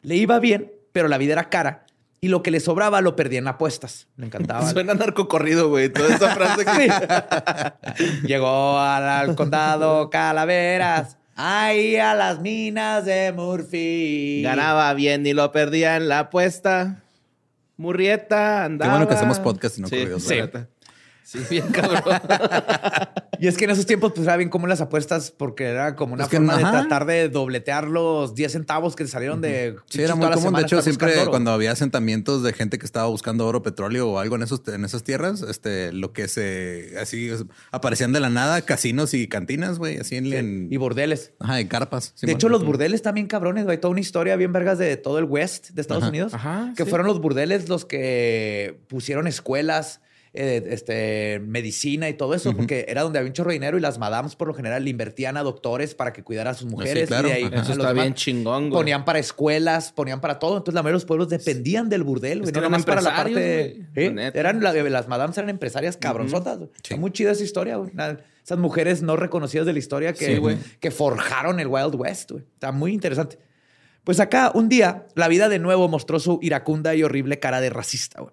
Le 0.02 0.16
iba 0.16 0.38
bien, 0.38 0.72
pero 0.92 1.08
la 1.08 1.18
vida 1.18 1.32
era 1.32 1.50
cara 1.50 1.86
y 2.20 2.28
lo 2.28 2.42
que 2.42 2.50
le 2.50 2.60
sobraba 2.60 3.00
lo 3.00 3.14
perdía 3.14 3.38
en 3.38 3.48
apuestas. 3.48 4.08
Le 4.16 4.26
encantaba. 4.26 4.68
Suena 4.72 4.94
narcocorrido, 4.94 5.68
güey. 5.68 5.88
Toda 5.88 6.14
esa 6.14 6.34
frase 6.34 6.64
que... 6.64 8.26
Llegó 8.26 8.78
al, 8.78 9.04
al 9.04 9.36
condado 9.36 10.10
Calaveras. 10.10 11.16
Ahí 11.36 11.96
a 11.96 12.14
las 12.14 12.40
minas 12.40 13.04
de 13.04 13.32
Murphy. 13.32 14.42
Ganaba 14.42 14.92
bien 14.94 15.24
y 15.24 15.32
lo 15.32 15.52
perdía 15.52 15.96
en 15.96 16.08
la 16.08 16.20
apuesta. 16.20 17.04
Murrieta 17.78 18.64
andaba... 18.64 18.92
bueno 18.92 19.08
que 19.08 19.14
hacemos 19.14 19.38
podcast 19.38 19.78
y 19.78 19.82
no 19.82 19.88
sí, 19.88 19.98
corridos, 19.98 20.22
sí. 20.24 20.34
Sí, 21.28 21.40
bien 21.50 21.66
cabrón. 21.68 22.02
Y 23.40 23.46
es 23.46 23.56
que 23.56 23.66
en 23.66 23.70
esos 23.70 23.86
tiempos, 23.86 24.12
pues 24.16 24.26
era 24.26 24.36
bien 24.36 24.48
como 24.48 24.66
las 24.66 24.80
apuestas, 24.80 25.30
porque 25.30 25.66
era 25.66 25.94
como 25.94 26.14
una 26.14 26.24
Es 26.24 26.28
que, 26.28 26.38
forma 26.38 26.56
de 26.56 26.64
ajá. 26.64 26.72
tratar 26.72 27.06
de 27.06 27.28
dobletear 27.28 27.86
los 27.86 28.34
10 28.34 28.50
centavos 28.50 28.96
que 28.96 29.06
salieron 29.06 29.40
de. 29.40 29.76
Sí, 29.88 30.02
era 30.02 30.16
muy 30.16 30.28
común. 30.30 30.54
De 30.54 30.62
hecho, 30.62 30.82
siempre 30.82 31.12
cuando 31.28 31.52
había 31.52 31.70
asentamientos 31.70 32.42
de 32.42 32.52
gente 32.52 32.78
que 32.80 32.84
estaba 32.86 33.06
buscando 33.06 33.46
oro, 33.46 33.62
petróleo 33.62 34.08
o 34.10 34.18
algo 34.18 34.34
en 34.34 34.42
esos 34.42 34.62
en 34.66 34.84
esas 34.84 35.04
tierras, 35.04 35.42
este, 35.42 35.92
lo 35.92 36.12
que 36.12 36.26
se 36.26 36.94
así 37.00 37.28
es- 37.28 37.44
aparecían 37.70 38.12
de 38.12 38.18
la 38.18 38.28
nada 38.28 38.60
casinos 38.62 39.14
y 39.14 39.28
cantinas, 39.28 39.78
güey, 39.78 39.98
así 39.98 40.16
en, 40.16 40.32
en- 40.32 40.66
Y 40.72 40.76
bordeles. 40.76 41.32
ajá, 41.38 41.60
en 41.60 41.68
carpas. 41.68 42.14
De 42.20 42.32
hecho, 42.32 42.48
los 42.48 42.64
burdeles 42.64 43.02
también 43.02 43.28
cabrones, 43.28 43.66
güey. 43.66 43.78
Toda 43.78 43.92
una 43.92 44.00
historia 44.00 44.34
bien 44.34 44.52
vergas 44.52 44.78
de 44.78 44.96
todo 44.96 45.20
el 45.20 45.26
West 45.26 45.70
de 45.70 45.80
Estados 45.80 46.02
Ajá. 46.02 46.10
Unidos. 46.10 46.34
Ajá, 46.34 46.72
que 46.76 46.82
sí. 46.82 46.90
fueron 46.90 47.06
los 47.06 47.20
burdeles 47.20 47.68
los 47.68 47.84
que 47.84 48.80
pusieron 48.88 49.28
escuelas, 49.28 50.00
eh, 50.34 50.62
este, 50.70 51.40
medicina 51.44 52.08
y 52.08 52.14
todo 52.14 52.34
eso, 52.34 52.54
porque 52.54 52.84
era 52.88 53.02
donde 53.02 53.18
había 53.18 53.28
un 53.28 53.32
chorro 53.32 53.48
de 53.50 53.54
dinero 53.54 53.78
y 53.78 53.80
las 53.80 53.98
madams 53.98 54.36
por 54.36 54.48
lo 54.48 54.54
general 54.54 54.84
le 54.84 54.90
invertían 54.90 55.36
a 55.36 55.42
doctores 55.42 55.94
para 55.94 56.12
que 56.12 56.22
cuidaran 56.22 56.52
a 56.52 56.54
sus 56.54 56.70
mujeres. 56.70 57.08
claro. 57.08 57.28
y 57.28 57.30
de 57.30 57.36
ahí 57.36 57.50
Eso 57.52 57.72
está 57.72 57.92
bien 57.92 58.14
chingón, 58.14 58.70
güey. 58.70 58.80
Ponían 58.80 59.04
para 59.04 59.18
escuelas, 59.18 59.92
ponían 59.92 60.20
para 60.20 60.38
todo. 60.38 60.58
Entonces, 60.58 60.74
la 60.74 60.82
mayoría 60.82 60.94
de 60.94 61.02
los 61.02 61.04
pueblos 61.06 61.28
dependían 61.28 61.88
del 61.88 62.02
burdel, 62.02 62.40
güey. 62.40 62.52
No 62.52 62.58
eran 62.58 62.70
nomás 62.70 62.84
para 62.86 63.00
la 63.00 63.14
parte. 63.16 63.86
¿Eh? 63.94 64.12
La. 64.14 64.28
Eran 64.28 64.62
la- 64.62 64.72
las 64.72 65.08
madams 65.08 65.36
eran 65.38 65.50
empresarias 65.50 65.96
cabronzotas. 65.96 66.58
Está 66.76 66.96
muy 66.96 67.10
chida 67.12 67.32
esa 67.32 67.44
historia, 67.44 67.76
güey. 67.76 67.90
Esas 68.44 68.58
mujeres 68.58 69.02
no 69.02 69.16
reconocidas 69.16 69.66
de 69.66 69.72
la 69.74 69.78
historia 69.78 70.12
que, 70.14 70.24
Sí, 70.26 70.36
güey. 70.38 70.56
que 70.80 70.90
forjaron 70.90 71.60
el 71.60 71.66
Wild 71.66 71.94
West, 71.96 72.30
güey. 72.30 72.44
Está 72.54 72.72
muy 72.72 72.92
interesante. 72.92 73.38
Pues 74.04 74.20
acá, 74.20 74.52
un 74.54 74.70
día, 74.70 75.06
la 75.16 75.28
vida 75.28 75.50
de 75.50 75.58
nuevo 75.58 75.86
mostró 75.88 76.18
su 76.18 76.38
iracunda 76.40 76.94
y 76.94 77.02
horrible 77.02 77.38
cara 77.40 77.60
de 77.60 77.68
racista, 77.68 78.22
güey. 78.22 78.32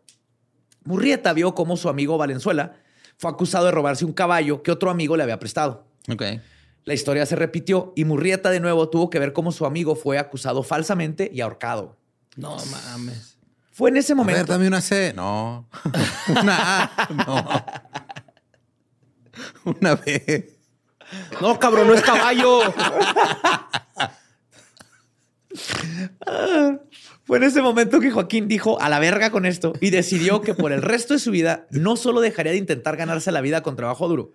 Murrieta 0.86 1.34
vio 1.34 1.54
cómo 1.56 1.76
su 1.78 1.90
amigo 1.90 2.18
Valenzuela 2.18 2.76
fue 3.18 3.30
acusado 3.32 3.66
de 3.66 3.72
robarse 3.72 4.06
un 4.06 4.14
caballo 4.14 4.64
que 4.64 4.72
otro 4.72 4.90
amigo 4.90 5.18
le 5.18 5.24
había 5.24 5.40
prestado. 5.40 5.86
Ok. 6.12 6.22
La 6.84 6.94
historia 6.94 7.26
se 7.26 7.36
repitió 7.36 7.92
y 7.96 8.06
Murrieta 8.06 8.50
de 8.52 8.60
nuevo 8.60 8.90
tuvo 8.90 9.10
que 9.10 9.18
ver 9.20 9.34
cómo 9.34 9.52
su 9.52 9.66
amigo 9.66 9.96
fue 9.96 10.20
acusado 10.20 10.62
falsamente 10.64 11.30
y 11.34 11.42
ahorcado. 11.42 11.98
No 12.36 12.58
mames. 12.72 13.38
Fue 13.72 13.90
en 13.90 13.98
ese 13.98 14.14
A 14.14 14.16
ver, 14.16 14.26
momento. 14.26 14.52
dame 14.54 14.68
una 14.68 14.80
C. 14.82 15.12
No. 15.16 15.68
una 16.30 16.84
A. 16.84 17.08
No. 17.26 17.66
Una 19.66 19.96
B. 19.96 20.58
No, 21.42 21.60
cabrón, 21.60 21.88
no 21.88 21.94
es 21.94 22.02
caballo. 22.02 22.62
Fue 27.26 27.38
en 27.38 27.44
ese 27.44 27.64
momento 27.64 28.00
que 28.00 28.12
Joaquín 28.12 28.48
dijo 28.48 28.80
a 28.80 28.88
la 28.88 29.00
verga 29.00 29.32
con 29.32 29.48
esto 29.48 29.74
y 29.82 29.90
decidió 29.90 30.42
que 30.42 30.54
por 30.54 30.72
el 30.72 30.84
resto 30.84 31.16
de 31.16 31.20
su 31.20 31.32
vida 31.32 31.66
no 31.72 31.96
solo 31.96 32.22
dejaría 32.22 32.52
de 32.52 32.60
intentar 32.60 32.98
ganarse 32.98 33.32
la 33.32 33.42
vida 33.42 33.64
con 33.64 33.76
trabajo 33.76 34.08
duro, 34.08 34.34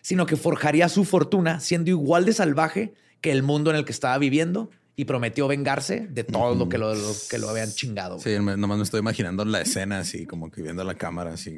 sino 0.00 0.26
que 0.26 0.34
forjaría 0.34 0.88
su 0.88 1.04
fortuna 1.04 1.60
siendo 1.60 1.90
igual 1.90 2.24
de 2.24 2.32
salvaje 2.32 2.94
que 3.20 3.30
el 3.30 3.44
mundo 3.44 3.70
en 3.70 3.76
el 3.76 3.84
que 3.84 3.92
estaba 3.92 4.18
viviendo 4.18 4.70
y 4.94 5.06
prometió 5.06 5.48
vengarse 5.48 6.06
de 6.10 6.22
todo 6.22 6.54
lo, 6.54 6.68
que 6.68 6.76
lo, 6.76 6.94
lo 6.94 7.12
que 7.30 7.38
lo 7.38 7.48
habían 7.48 7.70
chingado. 7.72 8.16
güey. 8.18 8.36
Sí, 8.36 8.42
me- 8.42 8.58
nomás 8.58 8.76
me 8.76 8.84
estoy 8.84 9.00
imaginando 9.00 9.42
la 9.46 9.62
escena 9.62 10.00
así, 10.00 10.26
como 10.26 10.50
que 10.50 10.60
viendo 10.60 10.84
la 10.84 10.94
cámara 10.96 11.32
así. 11.32 11.56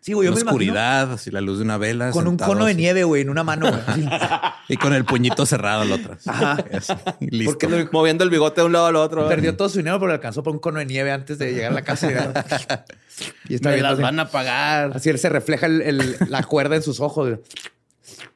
Sí, 0.00 0.14
güey, 0.14 0.26
yo 0.28 0.34
me 0.34 0.40
oscuridad, 0.40 1.12
así 1.12 1.30
la 1.30 1.42
luz 1.42 1.58
de 1.58 1.64
una 1.64 1.76
vela. 1.76 2.10
con 2.10 2.26
un 2.26 2.38
cono 2.38 2.64
de 2.64 2.74
nieve, 2.74 3.04
güey, 3.04 3.20
en 3.22 3.28
una 3.30 3.44
mano. 3.44 3.66
güey. 3.70 4.08
Y 4.70 4.76
con 4.76 4.94
el 4.94 5.04
puñito 5.04 5.44
cerrado 5.46 5.84
la 5.84 5.96
otra. 5.96 6.16
Ajá. 6.26 6.64
Así, 6.72 6.92
Listo. 7.20 7.50
Porque 7.52 7.68
lo- 7.68 7.88
Moviendo 7.92 8.22
el 8.24 8.30
bigote 8.30 8.60
de 8.60 8.66
un 8.68 8.72
lado 8.72 8.86
al 8.86 8.94
otro. 8.96 9.28
perdió 9.28 9.56
todo 9.56 9.68
su 9.68 9.78
dinero, 9.78 9.98
pero 9.98 10.12
alcanzó 10.12 10.42
por 10.44 10.52
un 10.52 10.60
cono 10.60 10.78
de 10.78 10.86
nieve 10.86 11.10
antes 11.10 11.38
de 11.38 11.52
llegar 11.52 11.72
a 11.72 11.74
la 11.74 11.82
casa. 11.82 12.08
Y, 12.08 12.14
y 13.52 13.54
está 13.56 13.68
Me 13.70 13.74
viendo 13.74 13.82
las 13.90 13.92
así. 13.94 14.02
van 14.02 14.20
a 14.20 14.28
pagar. 14.30 14.92
Así 14.94 15.10
él 15.10 15.18
se 15.18 15.28
refleja 15.28 15.66
el- 15.66 15.82
el- 15.82 16.16
la 16.28 16.44
cuerda 16.44 16.76
en 16.76 16.82
sus 16.82 17.00
ojos. 17.00 17.28
güey. 17.28 17.40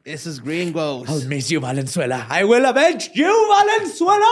Eso 0.04 0.30
es 0.30 0.40
gringos. 0.40 1.08
I'll 1.08 1.26
miss 1.28 1.50
you, 1.50 1.60
Valenzuela. 1.60 2.26
I 2.30 2.44
will 2.44 2.64
avenge 2.66 3.10
you, 3.14 3.32
Valenzuela. 3.48 4.30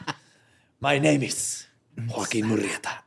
my 0.80 0.98
name 0.98 1.22
is 1.22 1.66
Joaquín 1.96 2.46
Murrieta. 2.46 3.02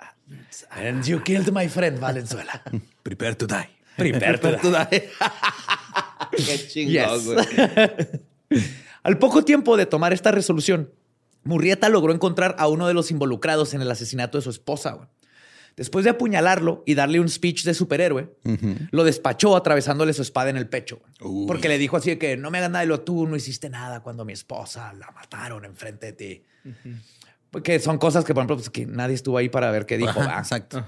And 0.71 1.05
you 1.05 1.19
killed 1.21 1.51
my 1.51 1.67
friend, 1.67 1.99
Valenzuela. 1.99 2.61
Prepare 3.03 3.35
to 3.35 3.47
die. 3.47 3.69
Prepare 3.95 4.37
to 4.37 4.71
die. 4.71 5.09
Qué 6.31 6.67
chingón, 6.67 7.25
güey. 7.25 8.65
Al 9.03 9.17
poco 9.17 9.43
tiempo 9.43 9.77
de 9.77 9.85
tomar 9.85 10.13
esta 10.13 10.31
resolución, 10.31 10.91
Murrieta 11.43 11.89
logró 11.89 12.13
encontrar 12.13 12.55
a 12.59 12.67
uno 12.67 12.87
de 12.87 12.93
los 12.93 13.09
involucrados 13.09 13.73
en 13.73 13.81
el 13.81 13.89
asesinato 13.89 14.37
de 14.37 14.41
su 14.41 14.49
esposa. 14.49 15.09
Después 15.77 16.03
de 16.03 16.09
apuñalarlo 16.09 16.81
y 16.87 16.95
darle 16.95 17.19
un 17.19 17.29
speech 17.29 17.63
de 17.63 17.75
superhéroe, 17.75 18.35
lo 18.89 19.03
despachó 19.03 19.55
atravesándole 19.55 20.11
su 20.11 20.23
espada 20.23 20.49
en 20.49 20.57
el 20.57 20.67
pecho. 20.67 21.01
Uy. 21.21 21.45
Porque 21.45 21.69
le 21.69 21.77
dijo 21.77 21.95
así 21.97 22.09
de 22.09 22.17
que 22.17 22.35
no 22.35 22.49
me 22.49 22.57
hagas 22.57 22.71
nada 22.71 22.83
y 22.83 22.87
lo 22.87 23.01
tú 23.01 23.27
no 23.27 23.35
hiciste 23.35 23.69
nada 23.69 24.01
cuando 24.01 24.25
mi 24.25 24.33
esposa 24.33 24.91
la 24.93 25.11
mataron 25.11 25.63
enfrente 25.65 26.07
de 26.07 26.13
ti. 26.13 26.43
Porque 27.51 27.79
son 27.79 27.99
cosas 27.99 28.25
que, 28.25 28.33
por 28.33 28.41
ejemplo, 28.41 28.57
pues, 28.57 28.71
que 28.71 28.87
nadie 28.87 29.13
estuvo 29.13 29.37
ahí 29.37 29.49
para 29.49 29.69
ver 29.69 29.85
qué 29.85 29.97
dijo. 29.99 30.19
Exacto. 30.21 30.83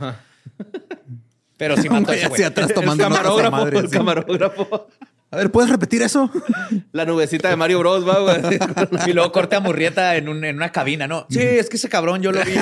Pero 1.58 1.78
sí 1.78 1.88
mató 1.90 2.12
a 2.12 2.16
ese 2.16 2.28
Güey, 2.28 2.30
güey. 2.30 2.34
hacia 2.34 2.48
atrás 2.48 2.70
El 2.70 2.76
tomando 2.76 3.04
camarógrafo, 3.04 3.52
madre, 3.52 3.78
el 3.80 3.90
sí. 3.90 3.96
camarógrafo. 3.96 4.88
A 5.32 5.38
ver, 5.38 5.52
¿puedes 5.52 5.70
repetir 5.70 6.02
eso? 6.02 6.30
La 6.92 7.06
nubecita 7.06 7.50
de 7.50 7.56
Mario 7.56 7.80
Bros, 7.80 8.08
va, 8.08 8.20
güey. 8.20 8.60
Y 9.08 9.14
luego 9.14 9.32
corte 9.32 9.56
a 9.56 9.60
Murrieta 9.60 10.16
en, 10.16 10.28
un- 10.28 10.44
en 10.44 10.56
una 10.56 10.72
cabina, 10.72 11.08
¿no? 11.08 11.28
Sí, 11.30 11.40
es 11.40 11.70
que 11.70 11.78
ese 11.78 11.88
cabrón 11.88 12.22
yo 12.22 12.32
lo 12.32 12.44
vi. 12.44 12.54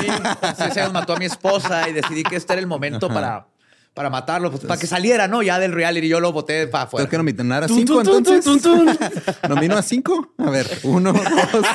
Se 0.73 0.89
mató 0.89 1.13
a 1.13 1.17
mi 1.17 1.25
esposa 1.25 1.88
y 1.89 1.93
decidí 1.93 2.23
que 2.23 2.36
este 2.36 2.53
era 2.53 2.60
el 2.60 2.67
momento 2.67 3.08
para, 3.08 3.47
para 3.93 4.10
matarlo, 4.10 4.51
pues, 4.51 4.65
para 4.65 4.80
que 4.80 4.86
saliera, 4.88 5.30
¿no? 5.30 5.41
Ya 5.43 5.60
del 5.60 5.71
reality 5.71 6.10
yo 6.10 6.19
lo 6.19 6.34
boté 6.34 6.67
para 6.67 6.84
afuera. 6.86 7.03
Tengo 7.10 7.12
que 7.12 7.32
nominar 7.34 7.63
a 7.63 7.67
cinco, 7.69 8.03
tun, 8.03 8.21
tun, 8.23 8.36
entonces. 8.36 8.62
tun, 8.62 8.97
¿Nomino 9.49 9.77
a 9.77 9.82
cinco? 9.82 10.34
A 10.38 10.49
ver, 10.49 10.67
uno, 10.84 11.13
dos, 11.13 11.65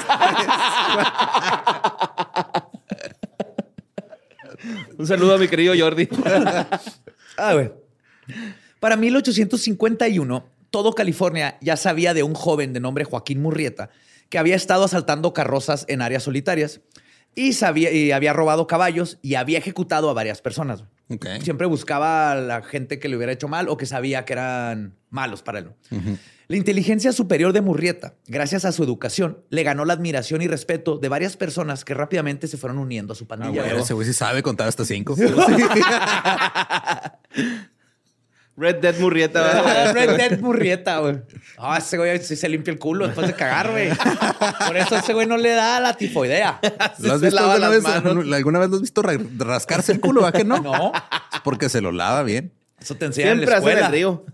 Un 4.98 5.06
saludo 5.06 5.34
a 5.34 5.38
mi 5.38 5.48
querido 5.48 5.74
Jordi. 5.76 6.08
Ah, 7.36 7.54
güey. 7.54 7.72
Para 8.78 8.96
1851, 8.96 10.44
todo 10.72 10.94
California 10.94 11.58
ya 11.60 11.76
sabía 11.76 12.14
de 12.14 12.24
un 12.24 12.34
joven 12.34 12.72
de 12.72 12.80
nombre 12.80 13.04
Joaquín 13.04 13.40
Murrieta 13.40 13.90
que 14.30 14.38
había 14.38 14.56
estado 14.56 14.82
asaltando 14.84 15.34
carrozas 15.34 15.84
en 15.88 16.02
áreas 16.02 16.24
solitarias 16.24 16.80
y, 17.34 17.52
sabía, 17.52 17.92
y 17.92 18.10
había 18.10 18.32
robado 18.32 18.66
caballos 18.66 19.18
y 19.22 19.36
había 19.36 19.58
ejecutado 19.58 20.10
a 20.10 20.14
varias 20.14 20.40
personas. 20.40 20.84
Siempre 21.42 21.66
buscaba 21.66 22.32
a 22.32 22.36
la 22.36 22.62
gente 22.62 22.98
que 22.98 23.10
le 23.10 23.16
hubiera 23.16 23.32
hecho 23.32 23.46
mal 23.46 23.68
o 23.68 23.76
que 23.76 23.84
sabía 23.84 24.24
que 24.24 24.32
eran 24.32 24.94
malos 25.10 25.42
para 25.42 25.58
él. 25.58 25.72
La 26.48 26.56
inteligencia 26.56 27.12
superior 27.12 27.52
de 27.52 27.60
Murrieta, 27.60 28.14
gracias 28.26 28.64
a 28.64 28.72
su 28.72 28.82
educación, 28.82 29.44
le 29.50 29.62
ganó 29.62 29.84
la 29.84 29.92
admiración 29.92 30.40
y 30.40 30.48
respeto 30.48 30.96
de 30.96 31.10
varias 31.10 31.36
personas 31.36 31.84
que 31.84 31.92
rápidamente 31.92 32.48
se 32.48 32.56
fueron 32.56 32.78
uniendo 32.78 33.12
a 33.12 33.16
su 33.16 33.26
pandilla. 33.26 33.62
Güey, 33.62 33.82
ese 33.82 33.92
güey 33.92 34.06
sí 34.06 34.14
sabe 34.14 34.42
contar 34.42 34.68
hasta 34.68 34.86
cinco. 34.86 35.14
Red 38.56 38.76
Dead 38.76 38.98
Murrieta. 38.98 39.40
va, 39.62 39.62
güey. 39.62 39.92
Red 40.06 40.16
Dead 40.16 40.40
Murrieta, 40.40 40.98
güey. 40.98 41.18
Ah, 41.58 41.78
ese 41.78 41.96
güey 41.96 42.18
sí 42.22 42.36
se 42.36 42.48
limpia 42.48 42.70
el 42.72 42.78
culo 42.78 43.06
después 43.06 43.26
de 43.26 43.34
cagar, 43.34 43.70
güey. 43.70 43.90
Por 44.66 44.76
eso 44.76 44.96
ese 44.96 45.14
güey 45.14 45.26
no 45.26 45.36
le 45.36 45.50
da 45.50 45.80
la 45.80 45.96
tifoidea. 45.96 46.60
¿Lo 46.98 47.14
has 47.14 47.20
se 47.20 47.26
visto 47.26 47.40
alguna 47.50 47.68
vez? 47.68 47.84
¿Alguna 47.86 48.58
vez 48.58 48.68
lo 48.70 48.76
has 48.76 48.82
visto 48.82 49.02
ra- 49.02 49.18
rascarse 49.38 49.92
el 49.92 50.00
culo? 50.00 50.26
¿A 50.26 50.32
que 50.32 50.44
no? 50.44 50.58
No. 50.62 50.92
Es 51.32 51.40
porque 51.42 51.68
se 51.68 51.80
lo 51.80 51.92
lava 51.92 52.22
bien. 52.22 52.52
Eso 52.80 52.94
te 52.96 53.06
enseñan 53.06 53.38
en 53.40 53.46
Siempre 53.46 53.52
la 53.52 53.58
hace 53.58 53.66
en 53.72 53.78
escuela. 53.78 53.86
el 53.86 53.92
río. 53.92 54.24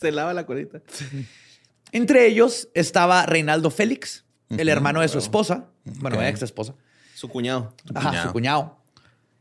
se 0.00 0.10
lava 0.10 0.32
la 0.34 0.46
colita. 0.46 0.80
Entre 1.92 2.26
ellos 2.26 2.68
estaba 2.74 3.26
Reinaldo 3.26 3.70
Félix, 3.70 4.24
el 4.48 4.68
hermano 4.68 5.00
de 5.00 5.08
su 5.08 5.18
esposa. 5.18 5.66
Bueno, 5.84 6.22
ex 6.22 6.42
esposa. 6.42 6.74
Su 7.14 7.28
cuñado. 7.28 7.74
Ajá, 7.94 8.08
cuñado. 8.08 8.26
su 8.26 8.32
cuñado. 8.32 8.76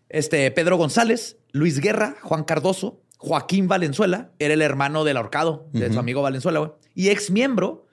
Este, 0.09 0.49
Pedro 0.51 0.77
González, 0.77 1.37
Luis 1.51 1.79
Guerra, 1.79 2.15
Juan 2.21 2.43
Cardoso, 2.43 3.01
Joaquín 3.21 3.67
Valenzuela, 3.67 4.31
era 4.39 4.53
el 4.53 4.61
hermano 4.61 5.03
del 5.03 5.17
ahorcado, 5.17 5.67
de 5.73 5.91
su 5.93 5.99
amigo 5.99 6.21
Valenzuela, 6.21 6.59
güey. 6.59 6.71
Y 6.95 7.09
ex 7.09 7.29
miembro 7.31 7.85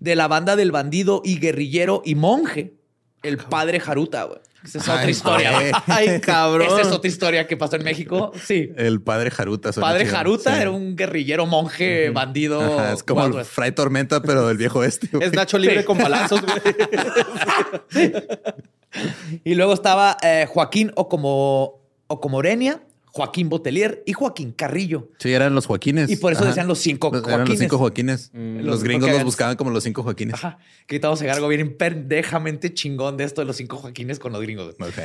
de 0.00 0.16
la 0.16 0.28
banda 0.28 0.56
del 0.56 0.72
bandido 0.72 1.22
y 1.24 1.38
guerrillero 1.38 2.02
y 2.04 2.14
monje, 2.16 2.74
el 3.22 3.38
padre 3.38 3.78
Jaruta, 3.80 4.24
güey. 4.24 4.40
Esa 4.64 4.78
es 4.78 4.88
otra 4.88 5.10
historia, 5.10 5.52
güey. 5.52 5.70
güey. 5.70 5.82
Ay, 5.86 6.20
cabrón. 6.20 6.66
Esa 6.66 6.80
es 6.80 6.86
otra 6.90 7.06
historia 7.08 7.46
que 7.46 7.56
pasó 7.56 7.76
en 7.76 7.84
México. 7.84 8.32
Sí. 8.42 8.70
El 8.76 9.00
padre 9.02 9.30
Jaruta. 9.30 9.70
Padre 9.72 10.04
chido. 10.04 10.16
Jaruta 10.16 10.54
Sí. 10.56 10.60
era 10.62 10.70
un 10.70 10.96
guerrillero, 10.96 11.44
monje, 11.46 12.10
bandido. 12.10 12.60
Ajá, 12.60 12.94
es 12.94 13.02
como 13.02 13.24
el. 13.26 13.44
Fray 13.44 13.72
Tormenta, 13.72 14.22
pero 14.22 14.48
del 14.48 14.56
viejo 14.56 14.82
este. 14.82 15.06
güey. 15.12 15.22
Es 15.28 15.32
Nacho 15.34 15.58
libre 15.58 15.80
Sí. 15.80 15.84
con 15.84 15.98
balazos, 15.98 16.40
güey. 16.42 18.12
Y 19.44 19.54
luego 19.54 19.72
estaba 19.74 20.16
eh, 20.22 20.46
Joaquín 20.48 20.92
Ocomo, 20.94 21.80
Ocomorenia, 22.06 22.80
Joaquín 23.16 23.48
Botelier 23.48 24.02
y 24.06 24.12
Joaquín 24.12 24.50
Carrillo. 24.50 25.08
Sí, 25.20 25.32
eran 25.32 25.54
los 25.54 25.66
Joaquines. 25.66 26.10
Y 26.10 26.16
por 26.16 26.32
eso 26.32 26.40
Ajá. 26.40 26.48
decían 26.48 26.66
los 26.66 26.80
cinco 26.80 27.10
Eran 27.10 27.22
los 27.22 27.30
Joaquines. 27.32 27.60
cinco 27.60 27.78
Joaquines. 27.78 28.30
Los- 28.34 28.64
Los 28.66 28.82
gringos 28.82 29.08
los 29.08 29.22
buscaban 29.22 29.54
como 29.56 29.70
los 29.70 29.84
cinco 29.84 30.02
Joaquines. 30.02 30.34
Ajá. 30.34 30.58
Que 30.88 30.96
estamos 30.96 31.22
en 31.22 31.30
algo 31.30 31.46
bien 31.46 31.76
pendejamente 31.76 32.74
chingón 32.74 33.16
de 33.16 33.22
esto 33.22 33.40
de 33.40 33.46
los 33.46 33.54
cinco 33.56 33.76
Joaquines 33.76 34.18
con 34.18 34.32
los 34.32 34.42
gringos. 34.42 34.74
Ok. 34.80 34.98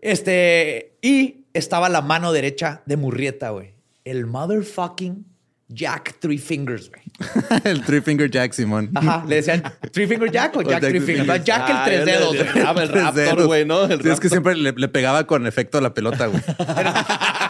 Este, 0.00 0.96
y 1.02 1.44
estaba 1.52 1.88
la 1.90 2.00
mano 2.00 2.32
derecha 2.32 2.82
de 2.86 2.96
Murrieta, 2.96 3.50
güey. 3.50 3.74
El 4.04 4.26
motherfucking 4.26 5.26
Jack 5.68 6.16
Three 6.20 6.38
Fingers, 6.38 6.90
güey. 6.90 7.02
el 7.64 7.82
Three 7.84 8.00
Finger 8.00 8.30
Jack 8.30 8.52
Simón. 8.52 8.90
Ajá. 8.94 9.24
Le 9.28 9.36
decían 9.36 9.62
Three 9.92 10.06
Finger 10.06 10.30
Jack 10.30 10.56
o 10.56 10.58
O 10.58 10.62
Jack, 10.62 10.72
Jack 10.72 10.80
Three 10.80 11.00
Three 11.00 11.00
Fingers. 11.16 11.26
Fingers. 11.26 11.44
Jack 11.44 11.68
el 11.70 11.76
Ah, 11.76 11.82
tres 11.86 12.04
dedos, 12.04 12.32
le 12.34 12.40
el 12.40 12.90
Tres 12.90 12.90
Raptor, 12.90 13.46
güey, 13.46 13.64
¿no? 13.64 13.84
El 13.84 14.02
Sí, 14.02 14.08
es 14.08 14.20
que 14.20 14.28
siempre 14.28 14.54
le, 14.56 14.72
le 14.72 14.88
pegaba 14.88 15.26
con 15.26 15.46
efecto 15.46 15.78
a 15.78 15.80
la 15.80 15.94
pelota, 15.94 16.26
güey. 16.26 16.42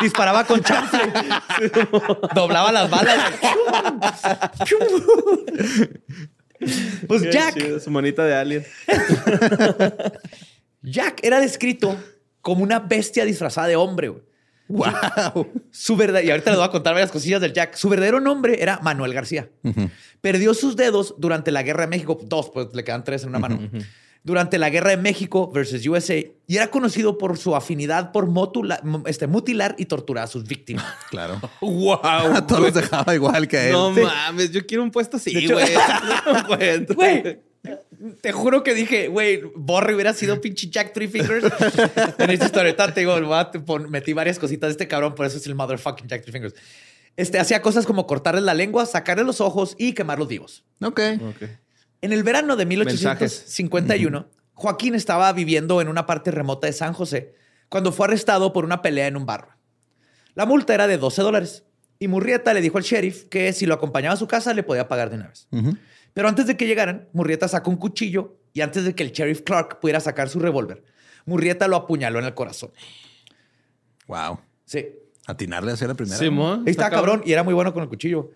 Disparaba 0.00 0.44
con 0.44 0.62
chanfle. 0.62 1.12
Doblaba 2.34 2.72
las 2.72 2.90
balas. 2.90 3.18
pues 7.06 7.22
Qué 7.22 7.30
Jack, 7.32 7.54
chido, 7.54 7.80
su 7.80 7.90
manita 7.90 8.24
de 8.24 8.34
alien. 8.34 8.66
Jack 10.82 11.20
era 11.22 11.40
descrito 11.40 11.96
como 12.40 12.62
una 12.62 12.78
bestia 12.78 13.24
disfrazada 13.24 13.66
de 13.66 13.76
hombre. 13.76 14.12
¡Wow! 14.68 15.50
Su 15.70 15.96
verdad, 15.96 16.20
y 16.22 16.30
ahorita 16.30 16.50
les 16.50 16.58
voy 16.58 16.68
a 16.68 16.70
contar 16.70 16.92
varias 16.92 17.10
cosillas 17.10 17.40
del 17.40 17.52
Jack. 17.52 17.74
Su 17.74 17.88
verdadero 17.88 18.20
nombre 18.20 18.62
era 18.62 18.78
Manuel 18.82 19.14
García. 19.14 19.48
Perdió 20.20 20.54
sus 20.54 20.76
dedos 20.76 21.14
durante 21.18 21.50
la 21.50 21.62
Guerra 21.62 21.82
de 21.82 21.88
México. 21.88 22.18
Dos, 22.22 22.50
pues 22.50 22.68
le 22.74 22.84
quedan 22.84 23.02
tres 23.02 23.22
en 23.22 23.30
una 23.30 23.38
mano. 23.38 23.58
Durante 24.24 24.58
la 24.58 24.68
Guerra 24.68 24.90
de 24.90 24.96
México 24.98 25.50
versus 25.50 25.86
USA. 25.86 26.16
Y 26.46 26.56
era 26.56 26.70
conocido 26.70 27.16
por 27.18 27.38
su 27.38 27.54
afinidad 27.56 28.12
por 28.12 28.26
motula- 28.26 28.80
este, 29.06 29.26
mutilar 29.26 29.74
y 29.78 29.86
torturar 29.86 30.24
a 30.24 30.26
sus 30.26 30.44
víctimas. 30.44 30.84
Claro. 31.10 31.40
Wow. 31.60 32.00
A 32.02 32.46
todos 32.46 32.60
los 32.62 32.74
dejaba 32.74 33.14
igual 33.14 33.48
que 33.48 33.56
a 33.58 33.66
él. 33.66 33.72
No 33.72 33.94
Sí. 33.94 34.00
mames, 34.02 34.50
yo 34.50 34.66
quiero 34.66 34.82
un 34.82 34.90
puesto 34.90 35.16
así, 35.16 35.46
güey. 35.48 35.66
Güey, 36.94 37.38
te 38.20 38.32
juro 38.32 38.62
que 38.62 38.74
dije, 38.74 39.08
güey, 39.08 39.42
Borre 39.56 39.94
hubiera 39.94 40.12
sido 40.12 40.40
pinche 40.40 40.68
Jack 40.70 40.92
Three 40.92 41.08
Fingers. 41.08 41.46
en 42.18 42.30
esta 42.30 42.46
historieta 42.46 42.92
te 42.94 43.00
digo, 43.00 43.16
metí 43.88 44.12
varias 44.12 44.38
cositas 44.38 44.68
de 44.68 44.72
este 44.72 44.88
cabrón, 44.88 45.14
por 45.14 45.26
eso 45.26 45.36
es 45.38 45.46
el 45.46 45.54
motherfucking 45.54 46.06
Jack 46.08 46.22
Three 46.22 46.32
Fingers. 46.32 46.54
Este 47.16 47.38
hacía 47.40 47.60
cosas 47.60 47.84
como 47.84 48.06
cortarles 48.06 48.44
la 48.44 48.54
lengua, 48.54 48.86
sacarle 48.86 49.24
los 49.24 49.40
ojos 49.40 49.74
y 49.76 49.92
quemarlos 49.92 50.28
vivos. 50.28 50.64
Ok. 50.80 51.00
Ok. 51.20 51.48
En 52.00 52.12
el 52.12 52.22
verano 52.22 52.56
de 52.56 52.66
1851, 52.66 54.28
Joaquín 54.54 54.94
estaba 54.94 55.32
viviendo 55.32 55.80
en 55.80 55.88
una 55.88 56.06
parte 56.06 56.30
remota 56.30 56.66
de 56.66 56.72
San 56.72 56.92
José 56.92 57.34
cuando 57.68 57.92
fue 57.92 58.06
arrestado 58.06 58.52
por 58.52 58.64
una 58.64 58.82
pelea 58.82 59.06
en 59.06 59.16
un 59.16 59.26
bar. 59.26 59.56
La 60.34 60.46
multa 60.46 60.74
era 60.74 60.86
de 60.86 60.98
12 60.98 61.22
dólares 61.22 61.64
y 61.98 62.08
Murrieta 62.08 62.54
le 62.54 62.60
dijo 62.60 62.78
al 62.78 62.84
sheriff 62.84 63.24
que 63.24 63.52
si 63.52 63.66
lo 63.66 63.74
acompañaba 63.74 64.14
a 64.14 64.16
su 64.16 64.28
casa 64.28 64.54
le 64.54 64.62
podía 64.62 64.86
pagar 64.86 65.10
de 65.10 65.16
una 65.16 65.28
vez. 65.28 65.48
Pero 66.14 66.28
antes 66.28 66.46
de 66.46 66.56
que 66.56 66.66
llegaran, 66.66 67.08
Murrieta 67.12 67.48
sacó 67.48 67.70
un 67.70 67.76
cuchillo 67.76 68.36
y 68.52 68.60
antes 68.60 68.84
de 68.84 68.94
que 68.94 69.02
el 69.02 69.12
sheriff 69.12 69.42
Clark 69.42 69.80
pudiera 69.80 70.00
sacar 70.00 70.28
su 70.28 70.38
revólver, 70.38 70.84
Murrieta 71.26 71.68
lo 71.68 71.76
apuñaló 71.76 72.18
en 72.18 72.24
el 72.24 72.34
corazón. 72.34 72.70
Wow. 74.06 74.40
Sí. 74.64 74.86
Atinarle 75.26 75.72
a 75.72 75.74
hacer 75.74 75.88
la 75.88 75.94
primera. 75.94 76.16
Simón. 76.16 76.62
Ahí 76.66 76.70
está 76.70 76.88
cabrón 76.88 77.22
y 77.24 77.32
era 77.32 77.42
muy 77.42 77.54
bueno 77.54 77.74
con 77.74 77.82
el 77.82 77.88
cuchillo. 77.88 78.30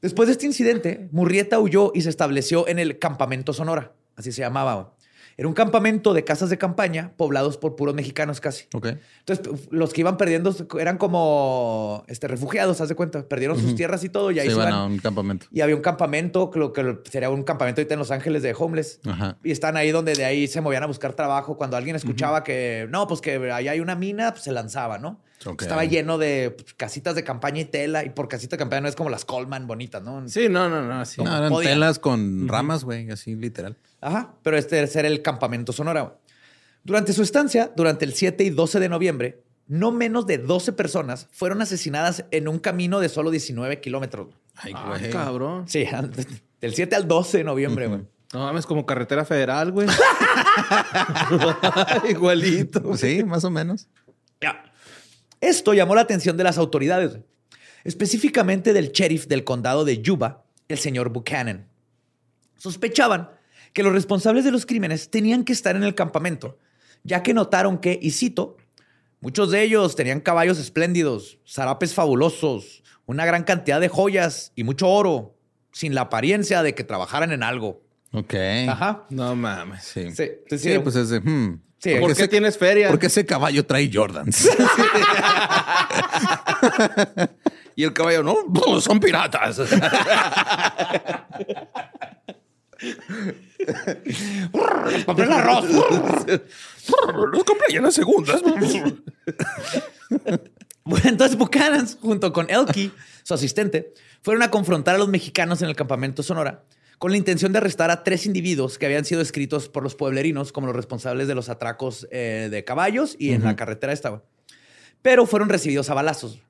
Después 0.00 0.28
de 0.28 0.32
este 0.32 0.46
incidente, 0.46 1.08
Murrieta 1.12 1.58
huyó 1.58 1.90
y 1.94 2.02
se 2.02 2.08
estableció 2.08 2.68
en 2.68 2.78
el 2.78 2.98
Campamento 2.98 3.52
Sonora, 3.52 3.94
así 4.16 4.30
se 4.30 4.42
llamaba. 4.42 4.94
Era 5.38 5.46
un 5.46 5.54
campamento 5.54 6.14
de 6.14 6.24
casas 6.24 6.50
de 6.50 6.58
campaña 6.58 7.12
poblados 7.16 7.58
por 7.58 7.76
puros 7.76 7.94
mexicanos 7.94 8.40
casi. 8.40 8.66
Ok. 8.74 8.88
Entonces, 9.20 9.68
los 9.70 9.92
que 9.92 10.00
iban 10.00 10.16
perdiendo 10.16 10.52
eran 10.80 10.98
como 10.98 12.02
este, 12.08 12.26
refugiados, 12.26 12.80
haz 12.80 12.88
de 12.88 12.96
cuenta. 12.96 13.22
Perdieron 13.28 13.56
sus 13.56 13.76
tierras 13.76 14.02
y 14.02 14.08
todo 14.08 14.32
y 14.32 14.40
ahí 14.40 14.48
Se 14.48 14.54
se 14.54 14.60
iban 14.60 14.72
a 14.72 14.84
un 14.84 14.98
campamento. 14.98 15.46
Y 15.52 15.60
había 15.60 15.76
un 15.76 15.80
campamento, 15.80 16.50
creo 16.50 16.72
que 16.72 16.98
sería 17.08 17.30
un 17.30 17.44
campamento 17.44 17.80
ahorita 17.80 17.94
en 17.94 18.00
Los 18.00 18.10
Ángeles 18.10 18.42
de 18.42 18.52
homeless. 18.58 18.98
Ajá. 19.06 19.36
Y 19.44 19.52
están 19.52 19.76
ahí 19.76 19.92
donde 19.92 20.14
de 20.14 20.24
ahí 20.24 20.48
se 20.48 20.60
movían 20.60 20.82
a 20.82 20.86
buscar 20.86 21.12
trabajo. 21.12 21.56
Cuando 21.56 21.76
alguien 21.76 21.94
escuchaba 21.94 22.42
que, 22.42 22.88
no, 22.90 23.06
pues 23.06 23.20
que 23.20 23.36
allá 23.52 23.70
hay 23.70 23.78
una 23.78 23.94
mina, 23.94 24.32
pues 24.32 24.42
se 24.42 24.50
lanzaba, 24.50 24.98
¿no? 24.98 25.20
Ok. 25.46 25.62
Estaba 25.62 25.84
lleno 25.84 26.18
de 26.18 26.50
pues, 26.50 26.74
casitas 26.74 27.14
de 27.14 27.22
campaña 27.22 27.60
y 27.60 27.64
tela. 27.64 28.04
Y 28.04 28.10
por 28.10 28.26
casita 28.26 28.56
de 28.56 28.58
campaña 28.58 28.80
no 28.80 28.88
es 28.88 28.96
como 28.96 29.08
las 29.08 29.24
Coleman 29.24 29.68
bonitas, 29.68 30.02
¿no? 30.02 30.28
Sí, 30.28 30.48
no, 30.48 30.68
no, 30.68 30.82
no. 30.82 31.04
Sí. 31.04 31.22
No, 31.22 31.36
eran 31.36 31.50
podía. 31.50 31.70
telas 31.70 32.00
con 32.00 32.48
ramas, 32.48 32.82
güey, 32.82 33.08
así 33.12 33.36
literal. 33.36 33.76
Ajá, 34.00 34.34
pero 34.42 34.56
este 34.56 34.78
era 34.78 35.08
el 35.08 35.22
campamento 35.22 35.72
Sonora. 35.72 36.18
Durante 36.84 37.12
su 37.12 37.22
estancia, 37.22 37.72
durante 37.76 38.04
el 38.04 38.14
7 38.14 38.44
y 38.44 38.50
12 38.50 38.80
de 38.80 38.88
noviembre, 38.88 39.42
no 39.66 39.92
menos 39.92 40.26
de 40.26 40.38
12 40.38 40.72
personas 40.72 41.28
fueron 41.30 41.60
asesinadas 41.60 42.24
en 42.30 42.48
un 42.48 42.58
camino 42.58 43.00
de 43.00 43.08
solo 43.08 43.30
19 43.30 43.80
kilómetros. 43.80 44.28
güey. 44.28 44.38
Ay, 44.56 44.74
güey. 45.00 45.10
cabrón. 45.10 45.68
Sí, 45.68 45.84
del 46.60 46.74
7 46.74 46.96
al 46.96 47.06
12 47.06 47.38
de 47.38 47.44
noviembre, 47.44 47.86
güey. 47.86 48.00
No 48.32 48.40
mames, 48.40 48.66
como 48.66 48.84
carretera 48.84 49.24
federal, 49.24 49.72
güey. 49.72 49.88
Igualito. 52.08 52.96
Sí, 52.96 53.24
más 53.24 53.44
o 53.44 53.50
menos. 53.50 53.88
Ya. 54.40 54.64
Esto 55.40 55.72
llamó 55.72 55.94
la 55.94 56.02
atención 56.02 56.36
de 56.36 56.44
las 56.44 56.58
autoridades, 56.58 57.18
específicamente 57.84 58.72
del 58.72 58.92
sheriff 58.92 59.26
del 59.26 59.44
condado 59.44 59.84
de 59.84 60.02
Yuba, 60.02 60.44
el 60.68 60.78
señor 60.78 61.10
Buchanan. 61.10 61.68
Sospechaban 62.56 63.30
que 63.78 63.84
los 63.84 63.92
responsables 63.92 64.44
de 64.44 64.50
los 64.50 64.66
crímenes 64.66 65.08
tenían 65.08 65.44
que 65.44 65.52
estar 65.52 65.76
en 65.76 65.84
el 65.84 65.94
campamento, 65.94 66.58
ya 67.04 67.22
que 67.22 67.32
notaron 67.32 67.78
que, 67.78 67.96
y 68.02 68.10
cito, 68.10 68.56
Muchos 69.20 69.52
de 69.52 69.62
ellos 69.62 69.94
tenían 69.94 70.18
caballos 70.20 70.58
espléndidos, 70.58 71.38
zarapes 71.48 71.94
fabulosos, 71.94 72.82
una 73.06 73.24
gran 73.24 73.44
cantidad 73.44 73.80
de 73.80 73.88
joyas 73.88 74.50
y 74.56 74.64
mucho 74.64 74.88
oro, 74.88 75.36
sin 75.72 75.94
la 75.94 76.00
apariencia 76.02 76.62
de 76.64 76.74
que 76.74 76.82
trabajaran 76.82 77.30
en 77.32 77.42
algo. 77.44 77.82
Ok. 78.12 78.34
Ajá. 78.68 79.06
No 79.10 79.36
mames. 79.36 79.84
Sí. 79.84 80.10
Sí, 80.12 80.24
sí, 80.50 80.58
Sí, 80.58 80.78
pues 80.80 80.96
es 80.96 81.08
de. 81.10 81.20
hmm, 81.20 81.60
Sí, 81.78 81.90
¿por 81.92 82.00
¿Por 82.00 82.08
qué 82.08 82.12
ese- 82.22 82.28
tienes 82.28 82.58
feria? 82.58 82.88
Porque 82.88 83.06
ese 83.06 83.24
caballo 83.26 83.64
trae 83.64 83.88
Jordans. 83.92 84.48
Y 87.76 87.84
el 87.84 87.92
caballo, 87.92 88.24
no, 88.24 88.34
pues, 88.52 88.82
son 88.82 88.98
piratas. 88.98 89.60
compré 95.06 95.26
el 95.26 95.32
arroz. 95.32 95.64
Los 97.32 97.44
compré 97.44 97.72
ya 97.72 97.78
en 97.78 97.84
las 97.84 97.94
segundas. 97.94 98.42
Bueno, 100.84 101.10
entonces 101.10 101.36
Buchanan, 101.36 101.86
junto 102.00 102.32
con 102.32 102.48
Elkie, 102.48 102.90
su 103.22 103.34
asistente, 103.34 103.92
fueron 104.22 104.42
a 104.42 104.50
confrontar 104.50 104.94
a 104.94 104.98
los 104.98 105.08
mexicanos 105.08 105.60
en 105.60 105.68
el 105.68 105.76
campamento 105.76 106.22
Sonora 106.22 106.64
con 106.98 107.12
la 107.12 107.16
intención 107.16 107.52
de 107.52 107.58
arrestar 107.58 107.90
a 107.90 108.02
tres 108.02 108.26
individuos 108.26 108.76
que 108.78 108.86
habían 108.86 109.04
sido 109.04 109.20
escritos 109.20 109.68
por 109.68 109.82
los 109.82 109.94
pueblerinos 109.94 110.52
como 110.52 110.66
los 110.66 110.76
responsables 110.76 111.28
de 111.28 111.34
los 111.34 111.48
atracos 111.48 112.08
eh, 112.10 112.48
de 112.50 112.64
caballos 112.64 113.16
y 113.18 113.30
en 113.30 113.44
la 113.44 113.54
carretera 113.54 113.92
estaba. 113.92 114.22
Pero 115.00 115.26
fueron 115.26 115.48
recibidos 115.48 115.90
a 115.90 115.94
balazos. 115.94 116.40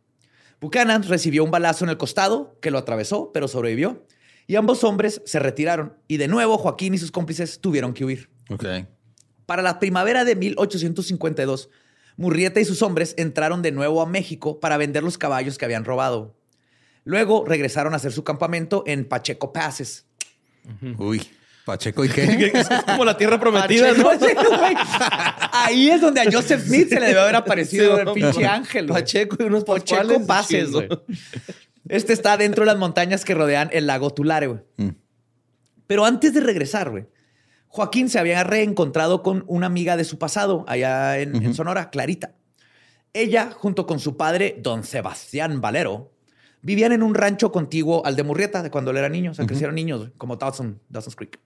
Buchanan 0.61 1.03
recibió 1.03 1.45
un 1.45 1.51
balazo 1.51 1.85
en 1.85 1.91
el 1.91 1.99
costado 1.99 2.57
que 2.61 2.71
lo 2.71 2.79
atravesó, 2.79 3.31
pero 3.33 3.47
sobrevivió. 3.47 4.05
Y 4.49 4.57
ambos 4.57 4.83
hombres 4.83 5.23
se 5.27 5.39
retiraron. 5.39 5.95
Y 6.09 6.17
de 6.17 6.27
nuevo 6.27 6.59
Joaquín 6.59 6.95
y 6.95 6.99
sus 6.99 7.13
cómplices 7.13 7.61
tuvieron 7.61 7.95
que 7.95 8.05
huir. 8.05 8.29
ok. 8.51 8.65
Para 9.47 9.63
la 9.63 9.79
primavera 9.79 10.25
de 10.25 10.35
1852, 10.37 11.71
Murrieta 12.17 12.61
y 12.61 12.65
sus 12.65 12.83
hombres 12.83 13.15
entraron 13.17 13.63
de 13.63 13.71
nuevo 13.73 14.03
a 14.03 14.07
México 14.07 14.59
para 14.61 14.77
vender 14.77 15.03
los 15.05 15.17
caballos 15.17 15.57
que 15.57 15.65
habían 15.65 15.85
robado. 15.85 16.35
Luego 17.05 17.45
regresaron 17.47 17.95
a 17.95 17.97
hacer 17.97 18.13
su 18.13 18.25
campamento 18.25 18.83
en 18.87 19.05
Pacheco 19.07 19.53
Passes. 19.53 20.05
Uy. 20.99 21.23
Pacheco, 21.65 22.05
¿y 22.05 22.09
qué? 22.09 22.23
Es 22.55 22.67
como 22.85 23.05
la 23.05 23.17
tierra 23.17 23.39
prometida, 23.39 23.93
¿no? 23.93 24.05
Pacheco, 24.05 24.41
sí, 24.43 24.57
güey. 24.59 24.75
Ahí 25.53 25.91
es 25.91 26.01
donde 26.01 26.23
a 26.23 26.25
Joseph 26.33 26.63
Smith 26.67 26.89
se 26.89 26.99
le 26.99 27.07
debe 27.09 27.21
haber 27.21 27.37
aparecido 27.37 27.95
Sí, 27.97 28.03
el 28.07 28.13
pinche 28.15 28.43
no. 28.43 28.51
ángel. 28.51 28.87
güey. 28.89 29.03
Pacheco 29.03 29.37
y 29.41 29.47
unos 29.47 29.65
Pacheco 29.65 30.07
güey. 30.73 30.89
Este 31.89 32.13
está 32.13 32.37
dentro 32.37 32.65
de 32.65 32.67
las 32.67 32.79
montañas 32.79 33.25
que 33.25 33.35
rodean 33.35 33.71
el 33.73 33.87
lago 33.87 34.11
Tulare, 34.11 34.47
güey. 34.47 34.61
Mm. 34.77 34.91
Pero 35.87 36.05
antes 36.05 36.35
de 36.35 36.41
regresar, 36.41 36.91
güey, 36.91 37.07
Joaquín 37.69 38.09
se 38.09 38.19
había 38.19 38.45
reencontrado 38.45 39.23
con 39.23 39.45
una 39.47 39.67
amiga 39.67 39.97
de 39.97 40.05
su 40.05 40.19
pasado 40.19 40.65
allá 40.69 41.19
en, 41.19 41.37
en 41.37 41.55
Sonora, 41.55 41.91
Clarita. 41.91 42.35
Ella, 43.13 43.51
junto 43.51 43.87
con 43.87 43.99
su 43.99 44.17
padre, 44.17 44.59
don 44.63 44.85
Sebastián 44.85 45.61
Valero, 45.61 46.13
vivían 46.63 46.93
en 46.93 47.03
un 47.03 47.15
rancho 47.15 47.53
contiguo 47.53 48.05
al 48.05 48.17
de 48.17 48.23
Murrieta 48.23 48.63
de 48.63 48.71
cuando 48.71 48.91
él 48.91 48.99
era 48.99 49.09
niño. 49.09 49.31
O 49.31 49.35
sea, 49.35 49.47
crecieron 49.47 49.75
niños, 49.75 50.11
como 50.19 50.37
Dawson, 50.37 50.81
Dawson's 50.89 51.17
Creek. 51.17 51.39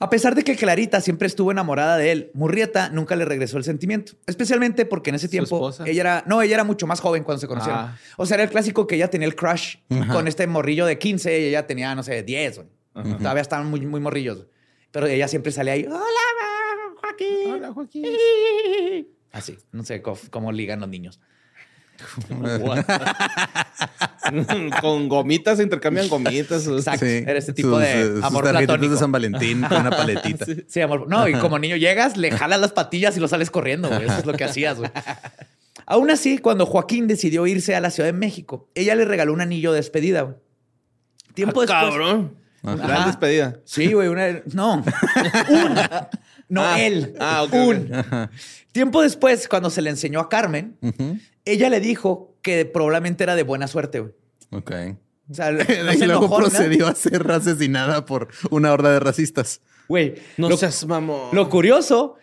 A 0.00 0.10
pesar 0.10 0.34
de 0.34 0.44
que 0.44 0.54
Clarita 0.54 1.00
siempre 1.00 1.26
estuvo 1.26 1.50
enamorada 1.50 1.96
de 1.96 2.12
él, 2.12 2.30
Murrieta 2.34 2.88
nunca 2.90 3.16
le 3.16 3.24
regresó 3.24 3.58
el 3.58 3.64
sentimiento. 3.64 4.12
Especialmente 4.26 4.84
porque 4.86 5.10
en 5.10 5.16
ese 5.16 5.26
¿Su 5.26 5.30
tiempo 5.30 5.72
ella 5.84 6.00
era, 6.00 6.24
no, 6.26 6.40
ella 6.40 6.54
era 6.54 6.64
mucho 6.64 6.86
más 6.86 7.00
joven 7.00 7.24
cuando 7.24 7.40
se 7.40 7.48
conocieron. 7.48 7.80
Ah. 7.80 7.98
O 8.16 8.26
sea, 8.26 8.36
era 8.36 8.44
el 8.44 8.50
clásico 8.50 8.86
que 8.86 8.94
ella 8.94 9.08
tenía 9.08 9.26
el 9.26 9.34
crush 9.34 9.76
con 10.12 10.28
este 10.28 10.46
morrillo 10.46 10.86
de 10.86 10.98
15 10.98 11.40
y 11.40 11.44
ella 11.46 11.66
tenía, 11.66 11.94
no 11.94 12.02
sé, 12.02 12.22
10. 12.22 12.56
güey. 12.56 13.18
Todavía 13.18 13.42
estaban 13.42 13.66
muy, 13.66 13.80
muy 13.86 14.00
morrillos. 14.00 14.46
Pero 14.90 15.06
ella 15.06 15.28
siempre 15.28 15.52
salía 15.52 15.74
ahí, 15.74 15.84
hola, 15.84 15.98
Joaquín. 17.02 17.52
Hola, 17.52 17.72
Joaquín. 17.72 18.06
Así, 19.32 19.58
no 19.72 19.84
sé 19.84 20.00
cómo, 20.00 20.16
cómo 20.30 20.52
ligan 20.52 20.80
los 20.80 20.88
niños. 20.88 21.20
Con 24.80 25.08
gomitas 25.08 25.56
se 25.56 25.62
intercambian 25.62 26.08
gomitas. 26.08 26.66
Exacto. 26.66 27.06
Sí. 27.06 27.24
Era 27.26 27.38
este 27.38 27.52
tipo 27.52 27.70
Sus, 27.70 27.80
de 27.80 28.00
eh, 28.02 28.04
sus 28.16 28.24
amor 28.24 28.44
tarjetitas 28.44 28.66
platónico. 28.66 28.92
de 28.94 28.98
San 29.00 29.12
Valentín 29.12 29.62
con 29.62 29.80
una 29.80 29.90
paletita. 29.90 30.44
Sí, 30.68 30.80
amor. 30.80 31.08
No, 31.08 31.26
y 31.28 31.34
como 31.34 31.58
niño 31.58 31.76
llegas, 31.76 32.16
le 32.16 32.30
jalas 32.30 32.60
las 32.60 32.72
patillas 32.72 33.16
y 33.16 33.20
lo 33.20 33.28
sales 33.28 33.50
corriendo, 33.50 33.88
güey. 33.88 34.04
Eso 34.04 34.18
es 34.18 34.26
lo 34.26 34.34
que 34.34 34.44
hacías, 34.44 34.78
güey. 34.78 34.90
Aún 35.86 36.10
así, 36.10 36.38
cuando 36.38 36.66
Joaquín 36.66 37.06
decidió 37.06 37.46
irse 37.46 37.74
a 37.74 37.80
la 37.80 37.90
Ciudad 37.90 38.08
de 38.08 38.12
México, 38.12 38.68
ella 38.74 38.94
le 38.94 39.04
regaló 39.04 39.32
un 39.32 39.40
anillo 39.40 39.72
de 39.72 39.76
despedida, 39.78 40.22
güey. 40.22 40.36
Tiempo 41.34 41.60
Ah, 41.60 41.64
después. 41.66 41.90
Cabrón. 41.90 42.34
Gran 42.62 43.06
despedida. 43.06 43.60
Sí, 43.64 43.92
güey, 43.92 44.08
una. 44.08 44.42
No. 44.52 44.74
un. 45.48 45.78
No 46.48 46.62
Ah. 46.64 46.80
él. 46.80 47.14
Ah, 47.20 47.42
ok, 47.44 47.52
un. 47.54 47.90
Tiempo 48.72 49.02
después, 49.02 49.48
cuando 49.48 49.70
se 49.70 49.82
le 49.82 49.90
enseñó 49.90 50.20
a 50.20 50.28
Carmen, 50.28 50.76
ella 51.44 51.68
le 51.70 51.80
dijo 51.80 52.36
que 52.42 52.64
probablemente 52.64 53.24
era 53.24 53.34
de 53.36 53.42
buena 53.42 53.66
suerte, 53.68 54.00
güey. 54.00 54.12
Ok. 54.50 54.72
O 55.30 55.34
sea, 55.34 55.50
no 55.52 55.92
y 55.92 55.98
se 55.98 56.06
luego 56.06 56.24
enojó, 56.26 56.40
¿no? 56.40 56.48
procedió 56.48 56.86
a 56.86 56.94
ser 56.94 57.30
asesinada 57.30 58.06
por 58.06 58.28
una 58.50 58.72
horda 58.72 58.92
de 58.92 59.00
racistas. 59.00 59.60
Güey, 59.88 60.14
No 60.36 60.48
lo, 60.48 60.56
seas 60.56 60.86
mamón. 60.86 61.28
lo 61.32 61.48
curioso, 61.50 62.16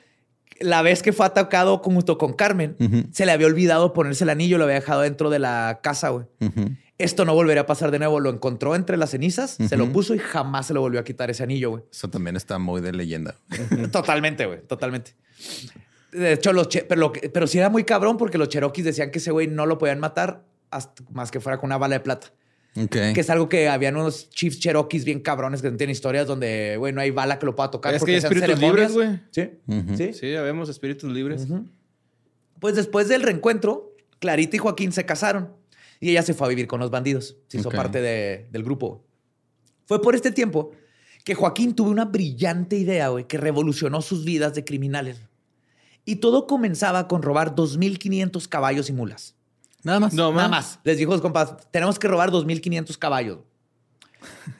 la 0.59 0.81
vez 0.81 1.03
que 1.03 1.13
fue 1.13 1.25
atacado 1.25 1.77
junto 1.79 2.17
con 2.17 2.33
Carmen, 2.33 2.75
se 3.11 3.25
le 3.25 3.31
había 3.31 3.47
olvidado 3.47 3.93
ponerse 3.93 4.23
el 4.23 4.29
anillo, 4.31 4.57
lo 4.57 4.63
había 4.63 4.75
dejado 4.75 5.01
dentro 5.01 5.29
de 5.29 5.39
la 5.39 5.79
casa, 5.83 6.09
güey. 6.09 6.25
Ujú. 6.41 6.71
Esto 6.97 7.25
no 7.25 7.33
volvería 7.33 7.61
a 7.63 7.65
pasar 7.65 7.91
de 7.91 7.99
nuevo. 7.99 8.19
Lo 8.21 8.29
encontró 8.29 8.73
entre 8.75 8.95
las 8.95 9.09
cenizas, 9.11 9.57
se 9.67 9.75
lo 9.77 9.91
puso 9.91 10.15
y 10.15 10.19
jamás 10.19 10.67
se 10.67 10.73
lo 10.73 10.79
volvió 10.81 10.99
a 10.99 11.03
quitar 11.03 11.29
ese 11.29 11.43
anillo, 11.43 11.71
güey. 11.71 11.83
Eso 11.91 12.09
también 12.09 12.35
está 12.37 12.57
muy 12.57 12.79
de 12.81 12.93
leyenda. 12.93 13.35
Totalmente, 13.91 14.45
güey, 14.45 14.61
totalmente. 14.61 15.11
De 16.11 16.31
hecho, 16.33 16.53
los 16.53 16.69
che- 16.69 16.85
pero, 16.87 17.01
lo 17.01 17.11
que- 17.11 17.29
pero 17.29 17.47
sí 17.47 17.57
era 17.57 17.69
muy 17.69 17.83
cabrón 17.83 18.15
porque 18.17 18.37
los 18.37 18.47
cherokees 18.47 18.85
decían 18.85 19.11
que 19.11 19.19
ese 19.19 19.31
güey 19.31 19.47
no 19.47 19.65
lo 19.65 19.77
podían 19.77 19.99
matar 19.99 20.45
hasta- 20.71 21.03
más 21.11 21.31
que 21.31 21.41
fuera 21.41 21.57
con 21.57 21.67
una 21.67 21.77
bala 21.77 21.95
de 21.95 21.99
plata. 21.99 22.31
Que 22.89 23.13
es 23.21 23.29
algo 23.29 23.47
que 23.49 23.67
habían 23.69 23.95
unos 23.95 24.29
chiefs 24.29 24.59
cherokees 24.59 25.03
bien 25.05 25.21
cabrones 25.21 25.61
que 25.61 25.69
tienen 25.71 25.91
historias 25.91 26.27
donde, 26.27 26.75
güey, 26.77 26.91
no 26.93 26.99
hay 27.01 27.09
bala 27.11 27.39
que 27.39 27.45
lo 27.45 27.55
pueda 27.55 27.71
tocar. 27.71 27.93
Es 27.93 27.99
porque 27.99 28.11
que 28.13 28.15
hay 28.17 28.23
espíritus 28.23 28.59
ceremonias. 28.59 28.91
libres, 28.91 28.93
güey. 28.93 29.89
Sí, 29.95 29.95
sí. 29.97 30.13
Sí, 30.13 30.31
ya 30.31 30.41
vemos 30.41 30.67
espíritus 30.69 31.09
libres. 31.11 31.47
Pues 32.59 32.75
después 32.75 33.07
del 33.07 33.21
reencuentro, 33.21 33.93
Clarita 34.19 34.55
y 34.55 34.59
Joaquín 34.59 34.91
se 34.91 35.05
casaron 35.05 35.49
y 35.99 36.09
ella 36.11 36.23
se 36.23 36.33
fue 36.33 36.47
a 36.47 36.49
vivir 36.49 36.67
con 36.67 36.79
los 36.79 36.91
bandidos. 36.91 37.35
Se 37.47 37.57
hizo 37.57 37.69
Ok. 37.69 37.75
parte 37.75 38.01
de- 38.01 38.47
del 38.51 38.63
grupo. 38.63 39.03
Fue 39.85 40.01
por 40.01 40.15
este 40.15 40.31
tiempo 40.31 40.71
que 41.23 41.35
Joaquín 41.35 41.75
tuvo 41.75 41.89
una 41.89 42.05
brillante 42.05 42.75
idea, 42.75 43.09
güey, 43.09 43.25
que 43.27 43.37
revolucionó 43.37 44.01
sus 44.01 44.25
vidas 44.25 44.53
de 44.55 44.63
criminales. 44.63 45.17
Y 46.05 46.17
todo 46.17 46.45
comenzaba 46.45 47.07
con 47.07 47.23
robar 47.23 47.55
2.500 47.55 48.47
caballos 48.47 48.89
y 48.89 48.93
mulas. 48.93 49.35
Nada 49.83 49.99
más. 49.99 50.13
No, 50.13 50.31
Nada 50.31 50.47
más. 50.49 50.79
Les 50.83 50.97
dijo 50.97 51.11
a 51.11 51.15
los 51.15 51.21
compas, 51.21 51.55
tenemos 51.71 51.97
que 51.99 52.07
robar 52.07 52.31
2.500 52.31 52.97
caballos. 52.97 53.39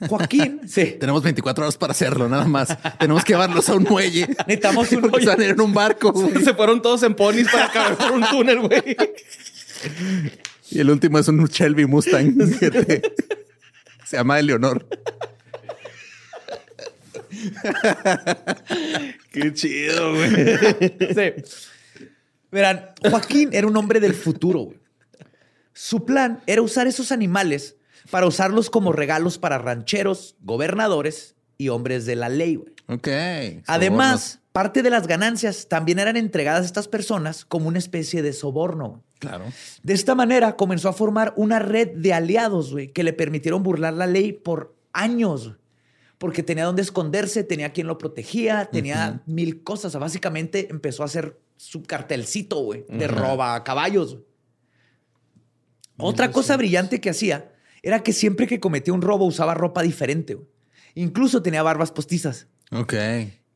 Joaquín, 0.08 0.60
sí. 0.68 0.96
Tenemos 1.00 1.22
24 1.22 1.64
horas 1.64 1.76
para 1.76 1.90
hacerlo, 1.92 2.28
nada 2.28 2.44
más. 2.46 2.76
Tenemos 2.98 3.24
que 3.24 3.32
llevarlos 3.32 3.68
a 3.68 3.74
un 3.74 3.82
muelle. 3.84 4.26
Necesitamos 4.46 4.90
un... 4.92 5.04
Están 5.18 5.42
en 5.42 5.60
un 5.60 5.72
barco. 5.74 6.12
Se 6.44 6.54
fueron 6.54 6.80
todos 6.82 7.02
en 7.02 7.14
ponis 7.14 7.48
para 7.50 7.70
caber 7.70 7.96
por 7.98 8.12
un 8.12 8.24
túnel, 8.28 8.60
güey. 8.60 8.96
Y 10.70 10.80
el 10.80 10.90
último 10.90 11.18
es 11.18 11.28
un 11.28 11.44
Shelby 11.46 11.86
Mustang. 11.86 12.36
que 12.60 12.70
te- 12.70 13.02
Se 14.04 14.16
llama 14.16 14.38
Eleonor. 14.40 14.86
Qué 19.32 19.52
chido, 19.52 20.14
güey. 20.14 20.30
Sí. 21.14 21.32
Verán, 22.50 22.90
Joaquín 23.10 23.50
era 23.52 23.66
un 23.66 23.76
hombre 23.76 24.00
del 24.00 24.14
futuro. 24.14 24.60
güey. 24.60 24.78
Su 25.72 26.04
plan 26.04 26.42
era 26.46 26.62
usar 26.62 26.86
esos 26.86 27.12
animales 27.12 27.76
para 28.10 28.26
usarlos 28.26 28.70
como 28.70 28.92
regalos 28.92 29.38
para 29.38 29.58
rancheros, 29.58 30.36
gobernadores 30.40 31.34
y 31.58 31.68
hombres 31.68 32.06
de 32.06 32.16
la 32.16 32.28
ley. 32.28 32.56
güey. 32.56 32.72
Ok. 32.88 33.08
Además, 33.66 34.40
parte 34.52 34.82
de 34.82 34.90
las 34.90 35.06
ganancias 35.06 35.68
también 35.68 35.98
eran 35.98 36.16
entregadas 36.16 36.62
a 36.62 36.66
estas 36.66 36.88
personas 36.88 37.44
como 37.44 37.68
una 37.68 37.78
especie 37.78 38.22
de 38.22 38.32
soborno. 38.32 39.02
Claro. 39.18 39.46
De 39.82 39.94
esta 39.94 40.14
manera 40.14 40.56
comenzó 40.56 40.88
a 40.88 40.92
formar 40.92 41.32
una 41.36 41.58
red 41.58 41.88
de 41.96 42.12
aliados 42.12 42.72
güey, 42.72 42.88
que 42.88 43.02
le 43.02 43.12
permitieron 43.12 43.62
burlar 43.62 43.94
la 43.94 44.06
ley 44.06 44.32
por 44.32 44.76
años. 44.92 45.54
Porque 46.18 46.42
tenía 46.42 46.64
donde 46.64 46.82
esconderse, 46.82 47.44
tenía 47.44 47.72
quien 47.72 47.86
lo 47.86 47.98
protegía, 47.98 48.66
tenía 48.66 49.22
mil 49.26 49.62
cosas. 49.62 49.86
O 49.86 49.90
sea, 49.90 50.00
básicamente 50.00 50.68
empezó 50.70 51.02
a 51.02 51.06
hacer 51.06 51.38
su 51.56 51.82
cartelcito 51.82 52.60
güey, 52.60 52.86
de 52.88 53.06
roba 53.06 53.54
a 53.54 53.64
caballos. 53.64 54.18
Otra 55.98 56.30
cosa 56.30 56.56
brillante 56.56 57.00
que 57.00 57.10
hacía 57.10 57.52
era 57.82 58.02
que 58.02 58.12
siempre 58.12 58.46
que 58.46 58.60
cometía 58.60 58.94
un 58.94 59.02
robo 59.02 59.26
usaba 59.26 59.54
ropa 59.54 59.82
diferente. 59.82 60.34
güey. 60.34 60.48
Incluso 60.96 61.42
tenía 61.42 61.62
barbas 61.62 61.92
postizas. 61.92 62.48
Ok. 62.72 62.94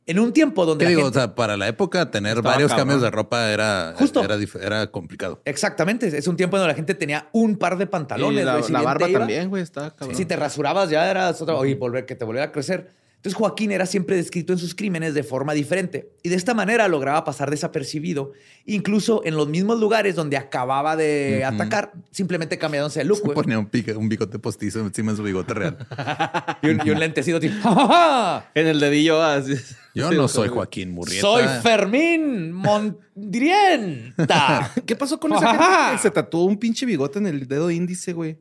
En 0.07 0.19
un 0.19 0.33
tiempo 0.33 0.67
donde... 0.67 0.85
¿Qué 0.85 0.91
la 0.91 0.97
digo? 0.97 1.03
gente- 1.05 1.19
O 1.19 1.21
sea, 1.23 1.35
para 1.35 1.57
la 1.57 1.69
época, 1.69 2.11
tener 2.11 2.37
Estaba 2.39 2.53
varios 2.55 2.71
cabrón. 2.71 2.81
cambios 2.89 3.03
de 3.03 3.11
ropa 3.11 3.51
era, 3.51 3.95
Justo. 3.97 4.23
era, 4.61 4.87
complicado. 4.91 5.41
Exactamente. 5.45 6.07
Es 6.17 6.27
un 6.27 6.37
tiempo 6.37 6.57
donde 6.59 6.69
la 6.73 6.75
gente 6.75 6.95
tenía 6.95 7.29
un 7.33 7.57
par 7.57 7.77
de 7.79 7.87
pantalones. 7.87 8.43
Y 8.43 8.45
la. 8.45 8.63
Si 8.63 8.73
barba 8.73 9.09
iba- 9.09 9.19
también, 9.21 9.49
güey, 9.49 9.63
está 9.63 9.91
cabrón. 9.95 10.17
Si 10.17 10.25
te 10.25 10.37
rasurabas 10.37 10.91
ya 10.91 11.09
eras 11.11 11.41
otra, 11.43 11.55
y 11.67 11.75
volver, 11.75 12.07
que 12.07 12.15
te 12.17 12.25
volviera 12.25 12.47
a 12.47 12.53
crecer. 12.53 12.91
Entonces 13.21 13.37
Joaquín 13.37 13.71
era 13.71 13.85
siempre 13.85 14.17
descrito 14.17 14.55
en 14.55 14.59
sus 14.59 14.75
crímenes 14.75 15.13
de 15.13 15.23
forma 15.23 15.53
diferente 15.53 16.11
y 16.23 16.31
de 16.31 16.37
esta 16.37 16.55
manera 16.55 16.89
lograba 16.89 17.23
pasar 17.23 17.51
desapercibido, 17.51 18.33
incluso 18.65 19.21
en 19.27 19.37
los 19.37 19.47
mismos 19.47 19.79
lugares 19.79 20.17
donde 20.17 20.39
acababa 20.39 20.97
de 20.97 21.45
atacar, 21.45 21.93
simplemente 22.11 22.57
cambiándose 22.57 23.01
de 23.01 23.05
look. 23.05 23.19
Se 23.19 23.25
güey. 23.25 23.35
ponía 23.35 23.59
un, 23.59 23.69
pique- 23.71 23.95
un 23.95 24.09
bigote 24.09 24.39
postizo 24.39 24.81
encima 24.81 25.11
de 25.13 25.19
su 25.19 25.23
bigote 25.23 25.53
real. 25.53 25.87
Y 26.63 26.69
un, 26.71 26.81
y 26.85 26.91
un 26.91 26.99
lentecito 26.99 27.39
tipo, 27.41 27.57
"Ja, 27.63 27.75
ja, 27.75 27.87
ja, 27.87 28.51
En 28.55 28.67
el 28.67 28.81
dedillo 28.81 29.23
así. 29.23 29.55
Yo 29.95 30.09
Sí, 30.11 30.17
no 30.17 30.29
soy 30.29 30.49
Joaquín 30.49 30.93
Murrieta. 30.93 31.21
Soy 31.21 31.45
Fermín 31.63 32.53
Mondrienta. 32.53 34.71
¿Qué 34.87 34.97
pasó 34.97 35.19
con 35.21 35.33
esa 35.33 35.49
gente 35.51 35.65
que 35.93 35.99
se 35.99 36.11
tatuó 36.11 36.45
un 36.45 36.57
pinche 36.59 36.87
bigote 36.87 37.19
en 37.19 37.27
el 37.27 37.47
dedo 37.49 37.71
índice, 37.71 38.13
güey? 38.13 38.39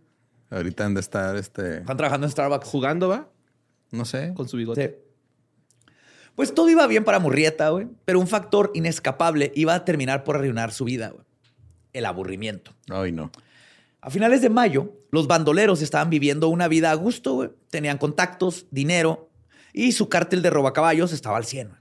Ahorita 0.49 0.85
han 0.85 0.93
de 0.93 1.01
estar, 1.01 1.35
este, 1.35 1.79
Están 1.79 1.97
trabajando 1.97 2.25
en 2.27 2.31
Starbucks. 2.31 2.67
Jugando, 2.67 3.09
¿va? 3.09 3.29
No 3.91 4.05
sé. 4.05 4.33
Con 4.35 4.47
su 4.47 4.57
bigote. 4.57 4.99
Sí. 4.99 5.91
Pues 6.35 6.53
todo 6.53 6.69
iba 6.69 6.87
bien 6.87 7.03
para 7.03 7.19
Murrieta, 7.19 7.69
güey. 7.69 7.87
Pero 8.05 8.19
un 8.19 8.27
factor 8.27 8.71
inescapable 8.73 9.51
iba 9.55 9.75
a 9.75 9.83
terminar 9.85 10.23
por 10.23 10.35
arruinar 10.37 10.71
su 10.71 10.85
vida, 10.85 11.09
güey. 11.09 11.25
El 11.91 12.05
aburrimiento. 12.05 12.71
Ay, 12.89 13.11
no. 13.11 13.31
A 14.01 14.09
finales 14.09 14.41
de 14.41 14.49
mayo, 14.49 14.93
los 15.11 15.27
bandoleros 15.27 15.81
estaban 15.81 16.09
viviendo 16.09 16.47
una 16.47 16.67
vida 16.69 16.91
a 16.91 16.93
gusto, 16.93 17.33
güey. 17.33 17.49
Tenían 17.69 17.97
contactos, 17.97 18.67
dinero 18.71 19.29
y 19.73 19.91
su 19.91 20.07
cártel 20.07 20.41
de 20.41 20.49
robacaballos 20.49 21.11
estaba 21.11 21.35
al 21.37 21.45
100. 21.45 21.67
güey. 21.69 21.79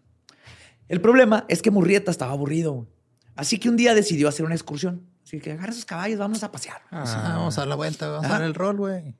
El 0.89 1.01
problema 1.01 1.45
es 1.49 1.63
que 1.63 1.71
Murrieta 1.71 2.11
estaba 2.11 2.33
aburrido, 2.33 2.73
güey. 2.73 2.89
Así 3.37 3.59
que 3.61 3.69
un 3.69 3.77
día 3.77 3.95
decidió 3.95 4.27
hacer 4.29 4.45
una 4.45 4.55
excursión. 4.57 5.07
Así 5.23 5.39
que 5.39 5.53
agarra 5.53 5.73
sus 5.73 5.85
caballos, 5.85 6.19
vamos 6.19 6.43
a 6.43 6.51
pasear. 6.51 6.81
Vamos 6.91 7.11
a- 7.11 7.23
vamos 7.37 7.57
a 7.59 7.61
dar 7.61 7.69
la 7.69 7.75
vuelta, 7.77 8.09
vamos 8.09 8.27
a 8.27 8.29
dar 8.31 8.43
el 8.43 8.55
rol, 8.55 8.79
güey. 8.79 9.15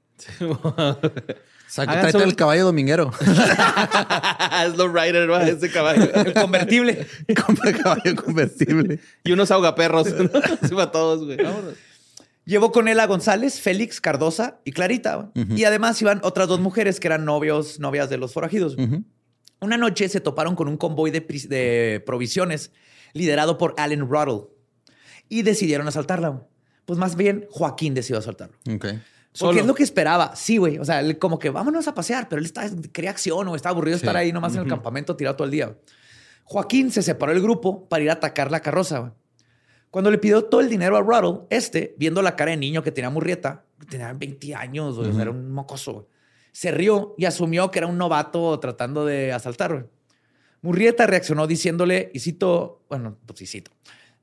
Hagan 1.77 2.01
tráete 2.01 2.13
sobre- 2.13 2.25
el 2.25 2.37
caballo 2.37 2.65
dominguero. 2.65 3.11
es 3.21 4.77
lo 4.77 4.89
rider, 4.89 5.31
va, 5.31 5.43
ese 5.47 5.71
caballo. 5.71 6.13
El 6.15 6.35
convertible. 6.41 7.07
Compra 7.47 7.73
caballo 7.73 8.17
convertible. 8.17 9.01
y 9.25 9.33
unos 9.33 9.51
ahogaperros. 9.51 10.09
Así 10.09 10.75
para 10.75 10.91
todos, 10.91 11.25
güey. 11.25 11.37
Vámonos. 11.37 11.75
Llevó 12.47 12.73
con 12.73 12.89
él 12.89 12.99
a 12.99 13.07
González, 13.07 13.61
Félix, 13.61 14.01
Cardosa 14.01 14.61
y 14.65 14.73
Clarita. 14.73 15.31
Y 15.35 15.65
además 15.65 16.01
iban 16.01 16.21
otras 16.23 16.49
dos 16.49 16.61
mujeres 16.61 16.99
que 16.99 17.07
eran 17.09 17.27
novios, 17.27 17.79
novias 17.79 18.09
de 18.09 18.17
los 18.17 18.33
forajidos. 18.33 18.75
Una 19.61 19.77
noche 19.77 20.09
se 20.09 20.21
toparon 20.23 20.55
con 20.55 20.67
un 20.67 20.79
convoy 20.79 21.11
de, 21.11 22.03
provisiones 22.07 22.71
liderado 23.13 23.59
por 23.59 23.75
Allen 23.77 24.09
Ruddle 24.09 24.49
y 25.29 25.43
decidieron 25.43 25.89
asaltarla. 25.89 26.47
Pues 26.87 26.99
más 26.99 27.17
bien 27.17 27.47
Joaquín 27.51 27.93
decidió 27.93 28.19
asaltarlo. 28.19 28.57
Ok. 29.31 29.39
Porque 29.41 29.59
Solo. 29.59 29.61
es 29.61 29.67
lo 29.67 29.75
que 29.75 29.83
esperaba. 29.83 30.35
Sí, 30.35 30.57
güey. 30.57 30.79
O 30.79 30.85
sea, 30.85 31.01
él 31.01 31.19
como 31.19 31.39
que 31.39 31.51
vámonos 31.51 31.87
a 31.87 31.95
pasear, 31.95 32.29
pero 32.29 32.41
él 32.41 32.47
está, 32.47 32.69
quería 32.93 33.11
acción 33.11 33.47
o 33.47 33.55
estaba 33.55 33.73
aburrido 33.73 33.97
de 33.97 34.01
estar 34.01 34.17
ahí 34.17 34.33
nomás 34.33 34.55
en 34.55 34.63
el 34.63 34.69
campamento 34.69 35.15
tirado 35.17 35.37
todo 35.37 35.45
el 35.45 35.53
día. 35.53 35.77
Joaquín 36.45 36.91
se 36.91 37.03
separó 37.03 37.33
del 37.33 37.43
grupo 37.43 37.89
para 37.89 38.03
ir 38.03 38.11
a 38.11 38.15
atacar 38.15 38.51
la 38.51 38.61
carroza. 38.61 38.99
güey. 39.01 39.13
Cuando 39.91 40.11
le 40.11 40.19
pidió 40.19 40.45
todo 40.45 40.61
el 40.61 40.69
dinero 40.69 40.97
a 40.97 41.01
Ruddle, 41.03 41.47
este, 41.51 41.95
viendo 41.99 42.21
la 42.21 42.37
cara 42.37 42.51
de 42.51 42.57
niño 42.57 42.83
que 42.83 42.93
tenía 42.93 43.11
Murrieta, 43.11 43.65
que 43.79 43.87
tenía 43.87 44.13
20 44.13 44.55
años, 44.55 44.99
o 44.99 45.05
sea, 45.13 45.23
era 45.23 45.31
un 45.31 45.51
mocoso, 45.51 45.93
güey, 45.93 46.07
se 46.53 46.71
rió 46.71 47.15
y 47.17 47.25
asumió 47.25 47.71
que 47.71 47.79
era 47.79 47.87
un 47.87 47.97
novato 47.97 48.59
tratando 48.61 49.07
de 49.07 49.33
asaltar. 49.33 49.89
Murrieta 50.61 51.07
reaccionó 51.07 51.47
diciéndole, 51.47 52.11
y 52.13 52.21
cito, 52.21 52.85
bueno, 52.89 53.17
pues 53.25 53.39
sí 53.39 53.47
cito, 53.47 53.71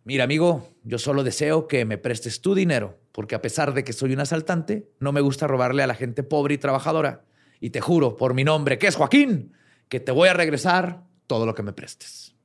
mira 0.03 0.23
amigo, 0.25 0.67
yo 0.83 0.99
solo 0.99 1.23
deseo 1.23 1.67
que 1.67 1.85
me 1.85 1.97
prestes 1.97 2.41
tu 2.41 2.53
dinero, 2.53 2.99
porque 3.15 3.33
a 3.33 3.41
pesar 3.41 3.73
de 3.73 3.85
que 3.85 3.93
soy 3.93 4.11
un 4.11 4.19
asaltante, 4.19 4.91
no 4.99 5.13
me 5.13 5.21
gusta 5.21 5.47
robarle 5.47 5.81
a 5.81 5.87
la 5.87 5.95
gente 5.95 6.21
pobre 6.21 6.55
y 6.55 6.57
trabajadora. 6.57 7.23
Y 7.61 7.69
te 7.69 7.79
juro, 7.79 8.17
por 8.17 8.33
mi 8.33 8.43
nombre, 8.43 8.77
que 8.77 8.87
es 8.87 8.97
Joaquín, 8.97 9.53
que 9.87 10.01
te 10.01 10.11
voy 10.11 10.27
a 10.27 10.33
regresar 10.33 11.05
todo 11.25 11.45
lo 11.45 11.55
que 11.55 11.63
me 11.63 11.71
prestes. 11.71 12.35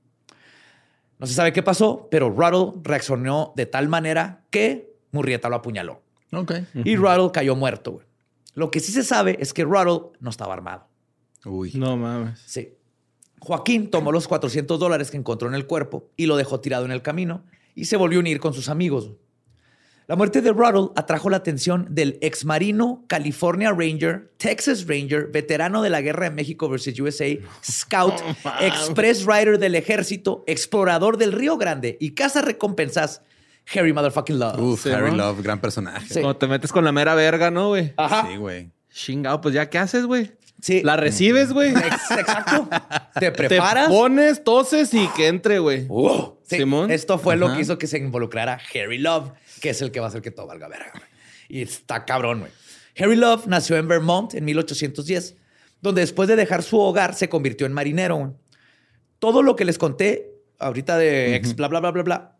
No 1.19 1.27
se 1.27 1.35
sabe 1.35 1.53
qué 1.53 1.65
pasó, 1.65 2.07
pero 2.09 2.31
Ruddle 2.31 2.81
reaccionó 2.85 3.53
de 3.57 3.67
tal 3.67 3.89
manera 3.89 4.45
que 4.51 4.95
Murrieta 5.11 5.49
lo 5.49 5.57
apuñaló. 5.57 6.05
Ok. 6.33 6.53
Y 6.85 6.95
Ruddle 6.95 7.33
cayó 7.33 7.57
muerto. 7.57 7.91
güey. 7.91 8.07
Lo 8.55 8.71
que 8.71 8.79
sí 8.79 8.93
se 8.93 9.03
sabe 9.03 9.39
es 9.41 9.53
que 9.53 9.65
Ruddle 9.65 10.17
no 10.21 10.31
estaba 10.31 10.55
armado. 10.55 10.87
Uy. 11.47 11.73
No 11.75 11.97
mames. 11.97 12.45
Sí. 12.47 12.77
Joaquín 13.41 13.91
tomó 13.91 14.13
los 14.13 14.29
400 14.29 14.79
dólares 14.79 15.11
que 15.11 15.17
encontró 15.17 15.49
en 15.49 15.57
el 15.57 15.67
cuerpo 15.67 16.13
y 16.17 16.27
lo 16.27 16.37
dejó 16.37 16.61
tirado 16.61 16.85
en 16.85 16.93
el 16.93 17.03
camino 17.03 17.43
y 17.75 17.87
se 17.87 17.97
volvió 17.97 18.21
a 18.21 18.21
unir 18.21 18.39
con 18.39 18.55
sus 18.55 18.69
amigos. 18.69 19.11
La 20.11 20.17
muerte 20.17 20.43
de 20.43 20.51
Ruddle 20.51 20.89
atrajo 20.97 21.31
la 21.31 21.37
atención 21.37 21.87
del 21.89 22.19
exmarino 22.21 23.05
California 23.07 23.71
Ranger, 23.71 24.33
Texas 24.39 24.85
Ranger, 24.89 25.29
veterano 25.29 25.83
de 25.83 25.91
la 25.91 26.01
Guerra 26.01 26.25
de 26.25 26.35
México 26.35 26.69
versus 26.69 26.99
USA, 26.99 27.27
Scout, 27.65 28.15
Express 28.61 29.25
Rider 29.25 29.61
del 29.61 29.77
Ejército, 29.77 30.43
explorador 30.49 31.17
del 31.17 31.31
Río 31.31 31.57
Grande 31.59 31.97
y 32.01 32.15
caza 32.15 32.43
recompensas, 32.43 33.23
Harry 33.73 33.93
Motherfucking 33.93 34.37
Love. 34.41 34.59
Uf, 34.59 34.83
Sí, 34.83 34.91
Harry 34.91 35.13
¿no? 35.13 35.19
Love, 35.19 35.43
gran 35.45 35.61
personaje. 35.61 36.05
Sí. 36.09 36.15
Cuando 36.15 36.37
te 36.39 36.49
metes 36.49 36.73
con 36.73 36.85
la 36.85 36.91
mera 36.91 37.15
verga, 37.15 37.53
¿no, 37.53 37.69
güey? 37.69 37.93
Ajá. 37.97 38.27
Sí, 38.29 38.37
güey. 38.37 38.73
Chingado, 38.93 39.41
pues 39.41 39.55
ya, 39.55 39.71
¿qué 39.71 39.79
haces, 39.79 40.07
güey? 40.07 40.33
Sí. 40.61 40.83
La 40.83 40.97
recibes, 40.97 41.53
güey. 41.53 41.71
Ex- 41.71 42.11
Exacto. 42.11 42.69
Te 43.15 43.21
Te 43.21 43.31
preparas. 43.31 43.87
pones, 43.89 44.43
toses 44.43 44.93
y 44.93 45.07
que 45.17 45.29
entre, 45.29 45.61
güey. 45.61 45.87
Uh, 45.89 46.35
sí, 46.43 46.57
Simón. 46.57 46.91
Esto 46.91 47.17
fue 47.17 47.37
lo 47.37 47.55
que 47.55 47.61
hizo 47.61 47.79
que 47.79 47.87
se 47.87 47.99
involucrara 47.99 48.59
Harry 48.75 48.99
Love, 48.99 49.31
que 49.61 49.71
es 49.71 49.83
el 49.83 49.91
que 49.91 50.01
va 50.01 50.07
a 50.07 50.09
hacer 50.09 50.23
que 50.23 50.31
todo 50.31 50.47
valga 50.47 50.69
verga. 50.69 50.91
güey. 50.93 51.05
Y 51.49 51.63
está 51.63 52.05
cabrón, 52.05 52.41
güey. 52.41 52.53
Harry 52.99 53.17
Love 53.17 53.47
nació 53.47 53.77
en 53.77 53.89
Vermont 53.89 54.35
en 54.35 54.45
1810, 54.45 55.37
donde 55.81 56.01
después 56.01 56.29
de 56.29 56.37
dejar 56.37 56.63
su 56.63 56.79
hogar 56.79 57.15
se 57.15 57.29
convirtió 57.29 57.67
en 57.67 57.73
marinero. 57.73 58.17
güey. 58.17 58.33
Todo 59.19 59.43
lo 59.43 59.57
que 59.57 59.65
les 59.65 59.79
conté 59.79 60.33
ahorita 60.59 60.99
de 60.99 61.37
ex 61.37 61.57
bla, 61.57 61.69
bla, 61.69 61.81
bla, 61.81 61.91
bla, 61.91 62.03
bla, 62.03 62.37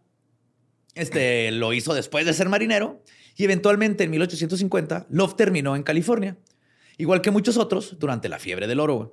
este, 0.95 1.51
lo 1.53 1.73
hizo 1.73 1.95
después 1.95 2.27
de 2.27 2.35
ser 2.35 2.49
marinero 2.49 3.03
y 3.37 3.45
eventualmente 3.45 4.05
en 4.05 4.11
1850 4.11 5.07
Love 5.11 5.37
terminó 5.37 5.77
en 5.77 5.83
California, 5.83 6.37
igual 6.99 7.21
que 7.23 7.31
muchos 7.31 7.57
otros 7.57 7.99
durante 7.99 8.29
la 8.29 8.39
fiebre 8.39 8.67
del 8.67 8.81
oro. 8.81 8.97
güey. 8.97 9.09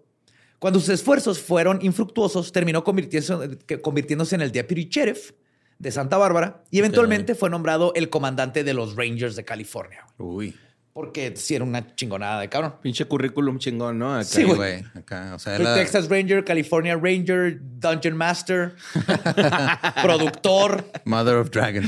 Cuando 0.60 0.80
sus 0.80 0.90
esfuerzos 0.90 1.40
fueron 1.40 1.80
infructuosos, 1.82 2.52
terminó 2.52 2.84
convirtiéndose, 2.84 3.60
convirtiéndose 3.82 4.36
en 4.36 4.42
el 4.42 4.52
deputy 4.52 4.88
sheriff 4.90 5.32
de 5.80 5.92
Santa 5.92 6.18
Bárbara 6.18 6.64
y 6.72 6.80
eventualmente 6.80 7.36
fue 7.36 7.50
nombrado 7.50 7.94
el 7.96 8.10
comandante 8.10 8.64
de 8.64 8.74
los 8.74 8.96
Rangers 8.96 9.36
de 9.36 9.46
California. 9.46 10.06
Uy. 10.18 10.56
Porque 10.94 11.36
sí 11.36 11.54
era 11.54 11.64
una 11.64 11.96
chingonada 11.96 12.42
de 12.42 12.50
cabrón. 12.50 12.74
Pinche 12.82 13.06
currículum 13.06 13.60
chingón, 13.60 14.00
¿no? 14.00 14.16
Acá. 14.16 14.24
Sí, 14.24 14.44
güey. 14.44 14.84
Acá, 14.96 15.34
o 15.36 15.40
sea, 15.40 15.60
la- 15.60 15.76
Texas 15.76 16.10
Ranger, 16.10 16.44
California 16.44 16.96
Ranger, 16.96 17.60
Dungeon 17.62 18.18
Master, 18.18 18.76
productor. 20.02 20.90
Mother 21.06 21.36
of 21.36 21.52
Dragons. 21.52 21.88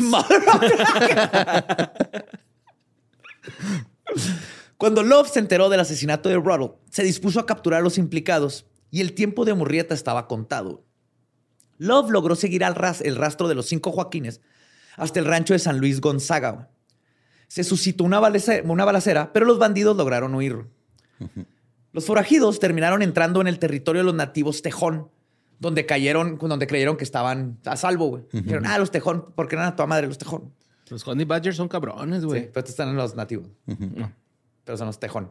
Cuando 4.78 5.04
Love 5.04 5.30
se 5.30 5.40
enteró 5.40 5.70
del 5.70 5.80
asesinato 5.82 6.30
de 6.30 6.36
Ruddle, 6.36 6.74
se 6.90 7.04
dispuso 7.04 7.40
a 7.40 7.46
capturar 7.46 7.82
a 7.82 7.84
los 7.84 7.98
implicados 7.98 8.66
y 8.92 9.02
el 9.02 9.14
tiempo 9.14 9.44
de 9.46 9.54
Murrieta 9.54 9.94
estaba 9.94 10.28
contado. 10.28 10.86
Love 11.80 12.12
logró 12.12 12.36
seguir 12.36 12.64
al 12.64 12.76
ras- 12.76 13.02
el 13.02 13.16
rastro 13.16 13.48
de 13.48 13.56
los 13.56 13.66
cinco 13.66 13.92
Joaquines 13.92 14.40
hasta 14.98 15.20
el 15.20 15.26
rancho 15.26 15.54
de 15.54 15.60
San 15.60 15.80
Luis 15.80 16.00
Gonzaga. 16.02 16.52
güey. 16.52 16.66
Se 17.48 17.64
suscitó 17.64 18.04
una, 18.04 18.20
balace- 18.20 18.62
una 18.64 18.86
balacera, 18.86 19.34
pero 19.34 19.46
los 19.48 19.58
bandidos 19.58 19.98
lograron 19.98 20.36
huir. 20.36 20.68
Los 21.94 22.06
forajidos 22.06 22.60
terminaron 22.60 23.02
entrando 23.02 23.42
en 23.42 23.48
el 23.48 23.58
territorio 23.58 24.02
de 24.02 24.06
los 24.06 24.14
nativos 24.14 24.62
Tejón, 24.62 25.10
donde 25.60 25.86
cayeron, 25.88 26.38
donde 26.38 26.68
creyeron 26.68 26.96
que 26.98 27.04
estaban 27.04 27.58
a 27.66 27.76
salvo. 27.76 28.08
güey. 28.10 28.24
Dijeron, 28.32 28.66
ah, 28.68 28.78
los 28.78 28.92
Tejón, 28.92 29.34
porque 29.36 29.56
eran 29.56 29.68
a 29.68 29.76
toda 29.76 29.88
madre 29.88 30.06
los 30.08 30.18
Tejón. 30.20 30.54
Los 30.90 31.08
Honey 31.08 31.26
Badgers 31.26 31.56
son 31.58 31.68
cabrones, 31.68 32.22
Sí, 32.22 32.26
güey. 32.26 32.42
pero 32.48 32.60
estos 32.60 32.72
están 32.72 32.90
en 32.90 32.96
los 32.96 33.16
nativos. 33.16 33.48
Pero 34.66 34.78
son 34.78 34.88
los 34.88 35.00
tejón. 35.00 35.30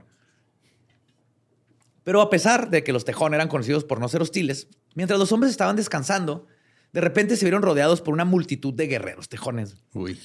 Pero 2.05 2.21
a 2.23 2.31
pesar 2.31 2.71
de 2.71 2.83
que 2.85 2.93
los 2.93 3.05
tejón 3.05 3.35
eran 3.35 3.49
conocidos 3.49 3.85
por 3.85 4.01
no 4.01 4.09
ser 4.09 4.23
hostiles, 4.23 4.69
mientras 4.95 5.19
los 5.19 5.33
hombres 5.33 5.51
estaban 5.51 5.77
descansando, 5.77 6.47
de 6.93 7.01
repente 7.01 7.37
se 7.37 7.45
vieron 7.45 7.63
rodeados 7.63 8.01
por 8.01 8.15
una 8.15 8.25
multitud 8.25 8.73
de 8.75 8.87
guerreros 8.87 9.29
tejones. 9.29 9.77
Uy. 9.95 10.19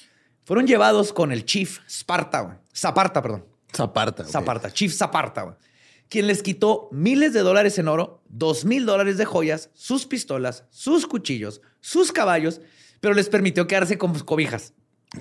Fueron 0.45 0.67
llevados 0.67 1.13
con 1.13 1.31
el 1.31 1.45
chief 1.45 1.79
Sparta, 1.87 2.41
güey. 2.41 2.57
Zaparta, 2.75 3.21
perdón. 3.21 3.45
Zaparta. 3.75 4.23
Zaparta, 4.25 4.71
Chief 4.71 4.93
Zaparta, 4.93 5.41
güey. 5.43 5.55
Quien 6.09 6.27
les 6.27 6.43
quitó 6.43 6.89
miles 6.91 7.33
de 7.33 7.39
dólares 7.39 7.79
en 7.79 7.87
oro, 7.87 8.21
dos 8.29 8.65
mil 8.65 8.85
dólares 8.85 9.17
de 9.17 9.25
joyas, 9.25 9.71
sus 9.73 10.05
pistolas, 10.05 10.65
sus 10.69 11.07
cuchillos, 11.07 11.61
sus 11.79 12.11
caballos, 12.11 12.61
pero 12.99 13.13
les 13.15 13.29
permitió 13.29 13.65
quedarse 13.67 13.97
con 13.97 14.13
cobijas. 14.19 14.73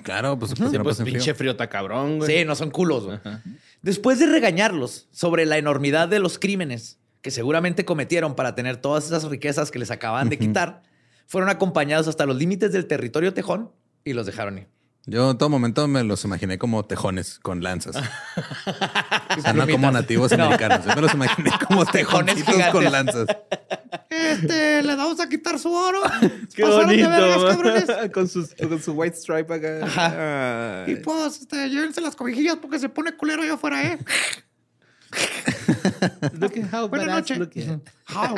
Claro, 0.03 0.37
pues, 0.37 0.51
Sí, 0.51 0.57
pues, 0.57 0.71
no 0.73 0.83
pues 0.83 1.01
pinche 1.01 1.33
frío 1.33 1.51
está 1.51 1.67
cabrón, 1.69 2.17
güey. 2.17 2.29
Sí, 2.39 2.45
no 2.45 2.55
son 2.55 2.69
culos. 2.69 3.05
güey. 3.05 3.19
Después 3.81 4.19
de 4.19 4.27
regañarlos 4.27 5.07
sobre 5.11 5.45
la 5.45 5.57
enormidad 5.57 6.07
de 6.09 6.19
los 6.19 6.37
crímenes 6.37 6.99
que 7.23 7.31
seguramente 7.31 7.85
cometieron 7.85 8.35
para 8.35 8.53
tener 8.53 8.77
todas 8.77 9.05
esas 9.07 9.23
riquezas 9.23 9.71
que 9.71 9.79
les 9.79 9.89
acaban 9.89 10.29
de 10.29 10.37
quitar, 10.37 10.83
fueron 11.25 11.49
acompañados 11.49 12.07
hasta 12.07 12.27
los 12.27 12.35
límites 12.35 12.71
del 12.71 12.85
territorio 12.85 13.33
tejón 13.33 13.71
y 14.03 14.13
los 14.13 14.27
dejaron 14.27 14.59
ir. 14.59 14.67
Yo 15.05 15.31
en 15.31 15.37
todo 15.37 15.49
momento 15.49 15.85
me 15.87 16.01
los 16.03 16.23
imaginé 16.23 16.57
como 16.57 16.85
tejones 16.85 17.39
con 17.39 17.61
lanzas. 17.63 17.95
o 19.37 19.41
sea, 19.41 19.51
no 19.53 19.67
como 19.67 19.91
nativos 19.91 20.31
No. 20.37 20.45
americanos. 20.45 20.85
Yo 20.85 20.95
me 20.95 21.01
los 21.01 21.13
imaginé 21.13 21.51
como 21.67 21.85
Tejones 21.85 22.43
con 22.71 22.83
lanzas. 22.85 23.25
Este, 24.09 24.81
le 24.81 24.95
vamos 24.95 25.19
a 25.19 25.27
quitar 25.27 25.59
su 25.59 25.73
oro. 25.73 26.01
Qué 26.55 26.63
Pasaron 26.63 26.89
de 26.89 27.03
bonito. 27.05 27.09
vergas, 27.09 28.11
con, 28.11 28.27
sus- 28.29 28.53
con 28.55 28.81
su 28.81 28.93
white 28.93 29.17
stripe 29.17 29.53
acá. 29.53 29.85
Ajá. 29.85 30.83
Y 30.91 30.95
pues, 30.97 31.41
este, 31.41 31.69
llévense 31.69 31.99
las 31.99 32.15
cobijillas 32.15 32.57
porque 32.61 32.79
se 32.79 32.87
pone 32.89 33.13
culero 33.17 33.41
allá 33.43 33.53
afuera, 33.55 33.83
¿eh? 33.83 33.97
Look 36.39 36.57
at 36.57 36.73
how 36.73 36.87
Buenas 36.87 37.29
noches. 37.29 37.67
How? 38.07 38.35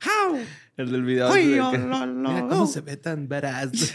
How? 0.00 0.38
El 0.76 0.90
del 0.90 1.02
video. 1.02 1.30
Uy, 1.32 1.46
de 1.48 1.60
oh, 1.60 1.70
que- 1.70 1.78
lo, 1.78 2.06
lo, 2.06 2.30
Mira 2.30 2.40
cómo 2.48 2.62
oh. 2.62 2.66
se 2.66 2.80
ve 2.80 2.96
tan 2.96 3.28
badass. 3.28 3.92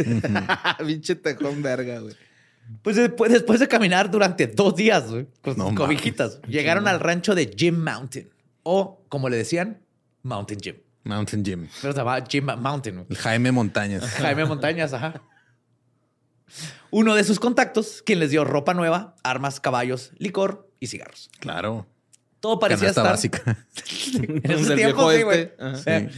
Pinche 0.85 1.15
tejón 1.15 1.61
verga, 1.61 1.99
güey. 1.99 2.15
Pues 2.81 2.95
después, 2.97 3.31
después 3.31 3.59
de 3.59 3.67
caminar 3.67 4.11
durante 4.11 4.47
dos 4.47 4.75
días 4.75 5.09
güey, 5.09 5.27
con 5.41 5.57
No 5.57 5.73
cobijitas, 5.73 6.41
llegaron 6.47 6.87
al 6.87 6.99
rancho 6.99 7.33
de 7.33 7.53
Jim 7.55 7.81
Mountain. 7.81 8.29
O, 8.63 9.05
como 9.07 9.29
le 9.29 9.37
decían, 9.37 9.81
Mountain 10.23 10.59
Jim. 10.59 10.75
Mountain 11.05 11.43
Gym. 11.43 11.67
Pero 11.81 11.93
se 11.93 11.99
llamaba 11.99 12.23
Jim 12.27 12.45
Mountain. 12.45 12.95
güey. 12.95 13.07
El 13.09 13.17
Jaime 13.17 13.51
Montañas. 13.53 14.03
Jaime 14.03 14.43
Montañas, 14.45 14.91
ajá. 14.91 15.21
Uno 16.91 17.15
de 17.15 17.23
sus 17.23 17.39
contactos, 17.39 18.01
quien 18.05 18.19
les 18.19 18.31
dio 18.31 18.43
ropa 18.43 18.73
nueva, 18.73 19.15
armas, 19.23 19.59
caballos, 19.59 20.11
licor 20.17 20.69
y 20.79 20.87
cigarros. 20.87 21.29
Claro. 21.39 21.87
Todo 22.39 22.59
parecía 22.59 22.93
Canasta 22.93 23.01
estar... 23.15 23.41
básica. 23.43 23.65
En 24.43 24.65
sí, 24.65 25.23
güey. 25.23 25.51
este. 25.73 26.09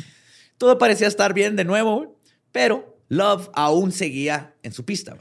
Todo 0.58 0.78
parecía 0.78 1.08
estar 1.08 1.34
bien 1.34 1.56
de 1.56 1.64
nuevo, 1.66 2.20
pero 2.52 2.98
Love 3.08 3.50
aún 3.54 3.92
seguía 3.92 4.56
en 4.64 4.74
su 4.74 4.84
pista. 4.86 5.18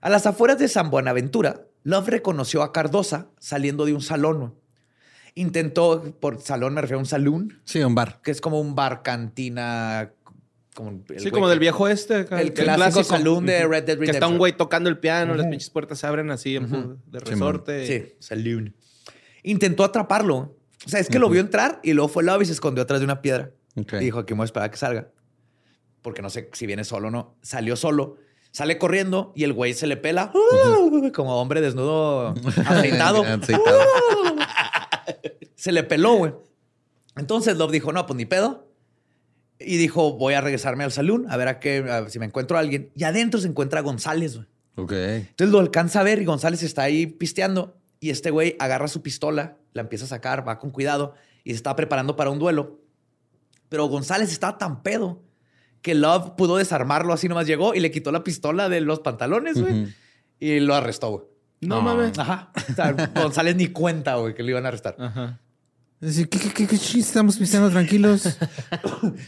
A 0.00 0.10
las 0.10 0.26
afueras 0.26 0.58
de 0.58 0.68
San 0.68 0.90
Buenaventura, 0.90 1.62
Love 1.82 2.08
reconoció 2.08 2.62
a 2.62 2.72
Cardosa 2.72 3.28
saliendo 3.38 3.86
de 3.86 3.94
un 3.94 4.02
salón. 4.02 4.54
Intentó, 5.34 6.14
por 6.20 6.40
salón 6.40 6.74
me 6.74 6.80
refiero 6.82 6.98
a 6.98 7.00
un 7.00 7.06
saloon, 7.06 7.60
Sí, 7.64 7.80
un 7.82 7.94
bar. 7.94 8.20
que 8.22 8.30
es 8.30 8.40
como 8.40 8.60
un 8.60 8.74
bar 8.74 9.02
cantina. 9.02 10.12
Como 10.74 10.90
el 10.90 11.04
Sí, 11.08 11.14
güey 11.22 11.30
como 11.30 11.48
del 11.48 11.58
viejo 11.58 11.88
este. 11.88 12.26
el 12.40 12.52
clásico 12.52 13.02
saloon 13.04 13.46
de 13.46 13.66
Red 13.66 13.84
Dead 13.84 13.98
Que 13.98 14.04
está 14.06 14.26
un 14.26 14.32
Redemption. 14.34 14.38
güey 14.38 14.52
tocando 14.56 14.90
el 14.90 14.98
piano, 14.98 15.34
las 15.34 15.46
pinches 15.46 15.70
puertas 15.70 15.98
se 15.98 16.06
abren 16.06 16.30
así 16.30 16.56
en 16.56 16.68
pu- 16.68 16.96
de 17.06 17.20
resorte. 17.20 17.86
Sí, 17.86 18.14
saloon. 18.18 18.74
Intentó 19.44 19.84
atraparlo. 19.84 20.56
O 20.84 20.88
sea, 20.88 20.98
es 20.98 21.08
que 21.08 21.18
lo 21.18 21.28
vio 21.30 21.40
entrar 21.40 21.80
y 21.84 21.92
luego 21.92 22.08
fue 22.08 22.24
Love 22.24 22.42
y 22.42 22.46
se 22.46 22.52
escondió 22.52 22.82
atrás 22.82 23.00
de 23.00 23.04
una 23.04 23.22
piedra. 23.22 23.52
Y 23.76 23.96
dijo, 24.04 24.18
aquí 24.18 24.34
me 24.34 24.38
voy 24.38 24.44
a 24.44 24.46
esperar 24.46 24.68
a 24.68 24.70
que 24.70 24.76
salga. 24.76 25.08
Porque 26.02 26.22
no 26.22 26.30
sé 26.30 26.50
si 26.52 26.66
viene 26.66 26.84
solo 26.84 27.08
o 27.08 27.10
no. 27.10 27.36
Salió 27.42 27.76
solo. 27.76 28.16
Sale 28.50 28.78
corriendo 28.78 29.32
y 29.34 29.44
el 29.44 29.52
güey 29.52 29.74
se 29.74 29.86
le 29.86 29.96
pela 29.96 30.30
como 31.14 31.40
hombre 31.40 31.60
desnudo 31.60 32.28
aceitado. 32.66 33.22
Aceitado. 33.24 33.80
se 35.56 35.72
le 35.72 35.82
peló, 35.82 36.14
güey. 36.14 36.32
Entonces 37.16 37.56
Love 37.56 37.72
dijo, 37.72 37.92
no, 37.92 38.06
pues 38.06 38.16
ni 38.16 38.26
pedo. 38.26 38.68
Y 39.58 39.76
dijo, 39.76 40.16
voy 40.16 40.34
a 40.34 40.40
regresarme 40.40 40.84
al 40.84 40.92
salón 40.92 41.26
a 41.28 41.36
ver 41.36 41.48
a 41.48 41.58
qué, 41.58 41.78
a 41.78 42.00
ver 42.02 42.10
si 42.10 42.18
me 42.18 42.26
encuentro 42.26 42.56
a 42.56 42.60
alguien. 42.60 42.90
Y 42.94 43.04
adentro 43.04 43.40
se 43.40 43.48
encuentra 43.48 43.80
González, 43.80 44.36
güey. 44.36 44.46
Ok. 44.76 44.92
Entonces 44.92 45.52
lo 45.52 45.60
alcanza 45.60 46.00
a 46.00 46.02
ver 46.02 46.20
y 46.20 46.24
González 46.24 46.62
está 46.62 46.82
ahí 46.82 47.06
pisteando. 47.06 47.76
Y 48.04 48.10
este 48.10 48.30
güey 48.30 48.54
agarra 48.58 48.86
su 48.88 49.00
pistola, 49.00 49.56
la 49.72 49.80
empieza 49.80 50.04
a 50.04 50.08
sacar, 50.08 50.46
va 50.46 50.58
con 50.58 50.70
cuidado 50.70 51.14
y 51.42 51.52
se 51.52 51.56
está 51.56 51.74
preparando 51.74 52.16
para 52.16 52.28
un 52.28 52.38
duelo. 52.38 52.80
Pero 53.70 53.86
González 53.86 54.30
estaba 54.30 54.58
tan 54.58 54.82
pedo 54.82 55.22
que 55.80 55.94
Love 55.94 56.32
pudo 56.36 56.58
desarmarlo 56.58 57.14
así 57.14 57.28
nomás 57.28 57.46
llegó 57.46 57.74
y 57.74 57.80
le 57.80 57.90
quitó 57.90 58.12
la 58.12 58.22
pistola 58.22 58.68
de 58.68 58.82
los 58.82 59.00
pantalones, 59.00 59.58
güey. 59.58 59.94
Y 60.38 60.60
lo 60.60 60.74
arrestó, 60.74 61.08
güey. 61.12 61.24
No 61.62 61.76
No. 61.76 61.80
mames. 61.82 62.18
Ajá. 62.18 62.52
O 62.70 62.74
sea, 62.74 62.92
González 63.14 63.56
ni 63.56 63.68
cuenta, 63.68 64.16
güey, 64.16 64.34
que 64.34 64.42
lo 64.42 64.50
iban 64.50 64.66
a 64.66 64.68
arrestar. 64.68 64.96
Ajá. 64.98 65.40
Es 66.00 66.16
decir, 66.16 66.28
¿qué, 66.28 66.38
qué, 66.38 66.66
qué? 66.66 66.76
Estamos 66.98 67.38
pisteando 67.38 67.70
tranquilos. 67.70 68.38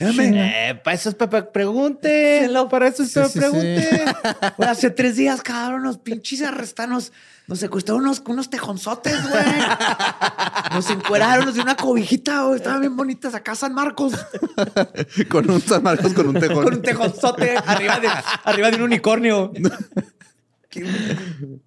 Eh, 0.01 0.79
para 0.83 0.95
eso 0.95 1.09
es 1.11 1.15
para 1.15 1.53
pregunte. 1.53 2.49
Para 2.71 2.89
eso 2.89 3.03
es 3.03 3.11
Sí, 3.11 3.15
para 3.15 3.29
sí. 3.29 3.49
Güey, 3.51 4.69
hace 4.69 4.91
tres 4.91 5.17
días, 5.17 5.43
cabrón, 5.43 5.83
los 5.83 5.99
pinches 5.99 6.43
arrestanos 6.43 7.13
nos 7.47 7.61
secuestraron 7.61 8.03
unos, 8.03 8.23
unos 8.27 8.51
tejonzotes, 8.51 9.17
güey. 9.29 9.45
Nos 10.73 10.91
encueraron, 10.91 11.45
nos 11.47 11.55
dieron 11.55 11.71
una 11.71 11.77
cobijita, 11.77 12.43
güey. 12.43 12.57
Estaban 12.57 12.81
bien 12.81 12.97
bonitas 12.97 13.35
acá 13.35 13.55
San 13.55 13.73
Marcos. 13.73 14.15
con 15.31 15.49
un 15.49 15.61
San 15.61 15.83
Marcos 15.83 16.13
con 16.13 16.29
un 16.29 16.35
tejón. 16.35 16.65
Con 16.65 16.75
un 16.75 16.83
tejonzote 16.83 17.57
arriba 17.57 18.01
de, 18.01 18.09
arriba 18.45 18.71
de 18.71 18.77
un 18.77 18.83
unicornio. 18.83 19.53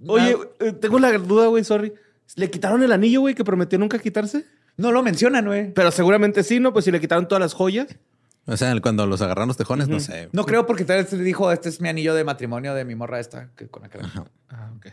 Oye, 0.05 0.37
eh, 0.59 0.73
tengo 0.73 0.99
la 0.99 1.11
duda, 1.17 1.47
güey, 1.47 1.63
sorry. 1.63 1.93
¿Le 2.35 2.51
quitaron 2.51 2.83
el 2.83 2.91
anillo, 2.91 3.21
güey, 3.21 3.33
que 3.33 3.45
prometió 3.45 3.79
nunca 3.79 3.97
quitarse? 3.99 4.45
No 4.79 4.93
lo 4.93 5.03
mencionan, 5.03 5.45
güey. 5.45 5.73
Pero 5.73 5.91
seguramente 5.91 6.41
sí, 6.41 6.61
¿no? 6.61 6.71
Pues 6.71 6.85
si 6.85 6.91
le 6.91 7.01
quitaron 7.01 7.27
todas 7.27 7.41
las 7.41 7.53
joyas. 7.53 7.97
O 8.45 8.55
sea, 8.55 8.73
cuando 8.79 9.05
los 9.05 9.21
agarraron 9.21 9.49
los 9.49 9.57
tejones, 9.57 9.89
no 9.89 9.99
sé. 9.99 10.29
No 10.31 10.45
creo 10.45 10.65
porque 10.65 10.85
tal 10.85 11.03
vez 11.03 11.11
le 11.11 11.21
dijo, 11.21 11.51
este 11.51 11.67
es 11.67 11.81
mi 11.81 11.89
anillo 11.89 12.13
de 12.15 12.23
matrimonio 12.23 12.73
de 12.73 12.85
mi 12.85 12.95
morra 12.95 13.19
esta. 13.19 13.49
Que 13.57 13.67
con 13.67 13.83
aquel. 13.83 14.01
Ah, 14.47 14.71
ok. 14.77 14.87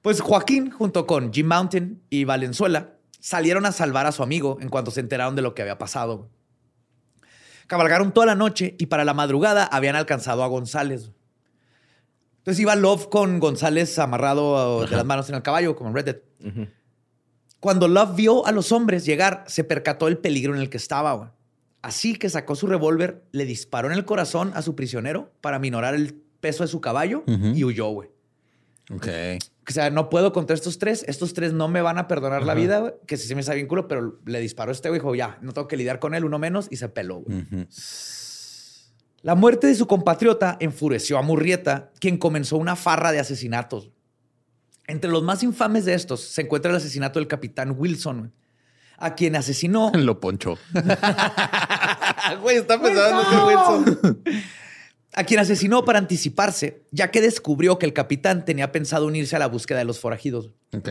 Pues 0.00 0.22
Joaquín, 0.22 0.70
junto 0.70 1.06
con 1.06 1.30
Jim 1.30 1.46
Mountain 1.46 2.00
y 2.08 2.24
Valenzuela, 2.24 2.94
salieron 3.20 3.66
a 3.66 3.72
salvar 3.72 4.06
a 4.06 4.12
su 4.12 4.22
amigo 4.22 4.56
en 4.62 4.70
cuanto 4.70 4.90
se 4.90 5.00
enteraron 5.00 5.36
de 5.36 5.42
lo 5.42 5.54
que 5.54 5.60
había 5.60 5.76
pasado. 5.76 6.30
Cabalgaron 7.66 8.12
toda 8.12 8.24
la 8.24 8.34
noche 8.34 8.76
y 8.78 8.86
para 8.86 9.04
la 9.04 9.12
madrugada 9.12 9.64
habían 9.64 9.94
alcanzado 9.94 10.42
a 10.42 10.46
González. 10.46 11.10
Entonces 12.38 12.60
iba 12.60 12.74
Love 12.76 13.08
con 13.08 13.40
González 13.40 13.98
amarrado 13.98 14.86
de 14.86 14.96
las 14.96 15.04
manos 15.04 15.28
en 15.28 15.34
el 15.34 15.42
caballo, 15.42 15.76
como 15.76 15.90
en 15.90 15.96
Red 15.96 16.04
Dead. 16.06 16.68
Cuando 17.60 17.88
Love 17.88 18.14
vio 18.16 18.46
a 18.46 18.52
los 18.52 18.72
hombres 18.72 19.04
llegar, 19.04 19.44
se 19.46 19.64
percató 19.64 20.08
el 20.08 20.18
peligro 20.18 20.54
en 20.54 20.60
el 20.60 20.70
que 20.70 20.76
estaba. 20.76 21.12
güey. 21.14 21.30
Así 21.82 22.16
que 22.16 22.28
sacó 22.28 22.56
su 22.56 22.66
revólver, 22.66 23.22
le 23.32 23.44
disparó 23.44 23.88
en 23.90 23.94
el 23.94 24.04
corazón 24.04 24.52
a 24.54 24.62
su 24.62 24.74
prisionero 24.74 25.32
para 25.40 25.58
minorar 25.58 25.94
el 25.94 26.14
peso 26.40 26.64
de 26.64 26.68
su 26.68 26.80
caballo 26.80 27.22
y 27.26 27.64
huyó, 27.64 27.88
güey. 27.88 28.10
Ok. 28.92 29.08
O 29.68 29.72
sea, 29.72 29.90
no 29.90 30.08
puedo 30.08 30.32
contra 30.32 30.54
estos 30.54 30.78
tres. 30.78 31.04
Estos 31.08 31.32
tres 31.34 31.52
no 31.52 31.68
me 31.68 31.82
van 31.82 31.98
a 31.98 32.06
perdonar 32.06 32.44
la 32.44 32.54
vida, 32.54 32.78
güey. 32.78 32.92
Que 33.06 33.16
sí 33.16 33.26
se 33.26 33.34
me 33.34 33.42
sabe 33.42 33.56
bien 33.56 33.68
culo, 33.68 33.88
pero 33.88 34.20
le 34.24 34.40
disparó 34.40 34.70
a 34.70 34.72
este 34.72 34.88
güey. 34.88 35.00
Dijo, 35.00 35.14
ya, 35.14 35.38
no 35.42 35.52
tengo 35.52 35.66
que 35.68 35.76
lidiar 35.76 35.98
con 35.98 36.14
él, 36.14 36.24
uno 36.24 36.38
menos, 36.38 36.68
y 36.70 36.76
se 36.76 36.88
peló, 36.88 37.16
güey. 37.18 37.46
La 39.22 39.34
muerte 39.34 39.66
de 39.66 39.74
su 39.74 39.86
compatriota 39.88 40.56
enfureció 40.60 41.18
a 41.18 41.22
Murrieta, 41.22 41.90
quien 41.98 42.16
comenzó 42.16 42.56
una 42.58 42.76
farra 42.76 43.10
de 43.10 43.18
asesinatos. 43.18 43.90
Entre 44.86 45.10
los 45.10 45.22
más 45.22 45.42
infames 45.42 45.84
de 45.84 45.94
estos 45.94 46.20
se 46.20 46.42
encuentra 46.42 46.70
el 46.70 46.76
asesinato 46.76 47.18
del 47.18 47.28
capitán 47.28 47.74
Wilson, 47.76 48.32
a 48.98 49.14
quien 49.14 49.36
asesinó. 49.36 49.90
Lo 49.94 50.20
poncho. 50.20 50.58
Güey, 52.42 52.56
está 52.56 52.80
pensando 52.80 53.22
en 53.30 53.44
Wilson. 53.46 54.22
a 55.12 55.24
quien 55.24 55.40
asesinó 55.40 55.84
para 55.84 55.98
anticiparse, 55.98 56.82
ya 56.90 57.10
que 57.10 57.20
descubrió 57.20 57.78
que 57.78 57.86
el 57.86 57.92
capitán 57.92 58.44
tenía 58.44 58.72
pensado 58.72 59.06
unirse 59.06 59.36
a 59.36 59.38
la 59.38 59.46
búsqueda 59.46 59.78
de 59.78 59.84
los 59.84 60.00
forajidos. 60.00 60.50
Ok. 60.72 60.88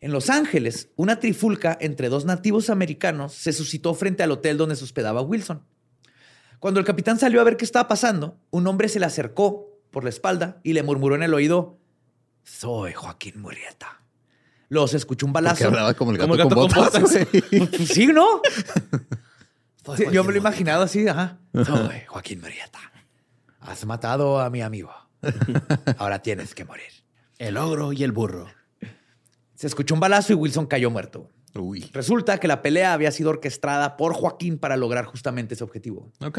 En 0.00 0.12
Los 0.12 0.30
Ángeles, 0.30 0.90
una 0.94 1.18
trifulca 1.18 1.76
entre 1.80 2.08
dos 2.08 2.24
nativos 2.24 2.70
americanos 2.70 3.34
se 3.34 3.52
suscitó 3.52 3.94
frente 3.94 4.22
al 4.22 4.30
hotel 4.30 4.56
donde 4.56 4.76
se 4.76 4.84
hospedaba 4.84 5.22
Wilson. 5.22 5.64
Cuando 6.60 6.78
el 6.78 6.86
capitán 6.86 7.18
salió 7.18 7.40
a 7.40 7.44
ver 7.44 7.56
qué 7.56 7.64
estaba 7.64 7.88
pasando, 7.88 8.38
un 8.50 8.66
hombre 8.68 8.88
se 8.88 9.00
le 9.00 9.06
acercó 9.06 9.80
por 9.90 10.04
la 10.04 10.10
espalda 10.10 10.60
y 10.62 10.72
le 10.72 10.82
murmuró 10.82 11.16
en 11.16 11.24
el 11.24 11.34
oído, 11.34 11.77
soy 12.48 12.92
Joaquín 12.92 13.40
Murrieta. 13.40 14.00
Luego 14.70 14.88
se 14.88 14.96
escuchó 14.98 15.26
un 15.26 15.32
Porque 15.32 15.44
balazo. 15.46 15.66
hablaba 15.66 15.94
como 15.94 16.10
el 16.12 16.18
gato, 16.18 16.28
Como 16.28 16.34
el 16.34 16.48
gato 16.48 16.54
con 16.56 16.68
con 16.70 16.84
botas. 16.84 17.00
Pues 17.50 17.88
sí, 17.88 18.06
¿no? 18.08 18.40
Sí, 19.96 20.04
yo 20.12 20.22
me 20.24 20.30
lo 20.32 20.36
he 20.36 20.40
imaginado 20.40 20.82
así, 20.82 21.08
ajá. 21.08 21.38
Soy 21.54 22.00
Joaquín 22.06 22.40
Murrieta. 22.40 22.78
Has 23.60 23.84
matado 23.86 24.40
a 24.40 24.50
mi 24.50 24.60
amigo. 24.60 24.92
Ahora 25.96 26.20
tienes 26.20 26.54
que 26.54 26.64
morir. 26.64 26.90
El 27.38 27.56
ogro 27.56 27.92
y 27.92 28.02
el 28.04 28.12
burro. 28.12 28.46
Se 29.54 29.66
escuchó 29.66 29.94
un 29.94 30.00
balazo 30.00 30.32
y 30.32 30.36
Wilson 30.36 30.66
cayó 30.66 30.90
muerto. 30.90 31.30
Uy. 31.54 31.90
Resulta 31.92 32.38
que 32.38 32.46
la 32.48 32.60
pelea 32.62 32.92
había 32.92 33.10
sido 33.10 33.30
orquestada 33.30 33.96
por 33.96 34.12
Joaquín 34.12 34.58
para 34.58 34.76
lograr 34.76 35.06
justamente 35.06 35.54
ese 35.54 35.64
objetivo. 35.64 36.12
Ok. 36.20 36.38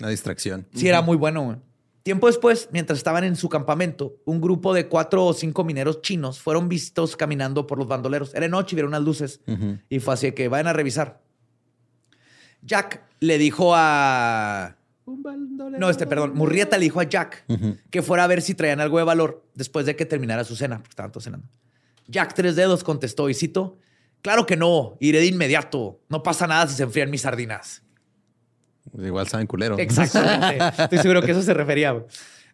Una 0.00 0.08
distracción. 0.08 0.66
Sí, 0.74 0.88
era 0.88 1.02
muy 1.02 1.16
bueno. 1.16 1.62
Tiempo 2.04 2.26
después, 2.26 2.68
mientras 2.70 2.98
estaban 2.98 3.24
en 3.24 3.34
su 3.34 3.48
campamento, 3.48 4.18
un 4.26 4.38
grupo 4.38 4.74
de 4.74 4.88
cuatro 4.88 5.24
o 5.24 5.32
cinco 5.32 5.64
mineros 5.64 6.02
chinos 6.02 6.38
fueron 6.38 6.68
vistos 6.68 7.16
caminando 7.16 7.66
por 7.66 7.78
los 7.78 7.88
bandoleros. 7.88 8.34
Era 8.34 8.46
noche 8.46 8.74
y 8.74 8.76
vieron 8.76 8.90
unas 8.90 9.02
luces. 9.02 9.40
Y 9.88 10.00
fue 10.00 10.12
así 10.12 10.26
de 10.26 10.34
que 10.34 10.48
vayan 10.48 10.66
a 10.66 10.74
revisar. 10.74 11.22
Jack 12.60 13.02
le 13.20 13.38
dijo 13.38 13.72
a... 13.74 14.76
No, 15.78 15.88
este, 15.88 16.06
perdón. 16.06 16.34
Murrieta 16.34 16.76
le 16.76 16.84
dijo 16.84 17.00
a 17.00 17.04
Jack 17.04 17.46
que 17.88 18.02
fuera 18.02 18.24
a 18.24 18.26
ver 18.26 18.42
si 18.42 18.54
traían 18.54 18.80
algo 18.80 18.98
de 18.98 19.04
valor 19.04 19.42
después 19.54 19.86
de 19.86 19.96
que 19.96 20.04
terminara 20.04 20.44
su 20.44 20.56
cena, 20.56 20.76
porque 20.76 20.90
estaban 20.90 21.10
todos 21.10 21.24
cenando. 21.24 21.48
Jack 22.06 22.34
Tres 22.34 22.54
Dedos 22.54 22.84
contestó 22.84 23.30
y 23.30 23.34
cito, 23.34 23.78
claro 24.20 24.44
que 24.44 24.58
no, 24.58 24.98
iré 25.00 25.20
de 25.20 25.26
inmediato. 25.26 26.02
No 26.10 26.22
pasa 26.22 26.46
nada 26.46 26.66
si 26.66 26.74
se 26.74 26.82
enfrían 26.82 27.10
mis 27.10 27.22
sardinas. 27.22 27.82
Igual 28.92 29.28
saben 29.28 29.46
culero. 29.46 29.78
Exactamente. 29.78 30.58
Estoy 30.82 30.98
seguro 30.98 31.22
que 31.22 31.32
eso 31.32 31.42
se 31.42 31.54
refería. 31.54 32.04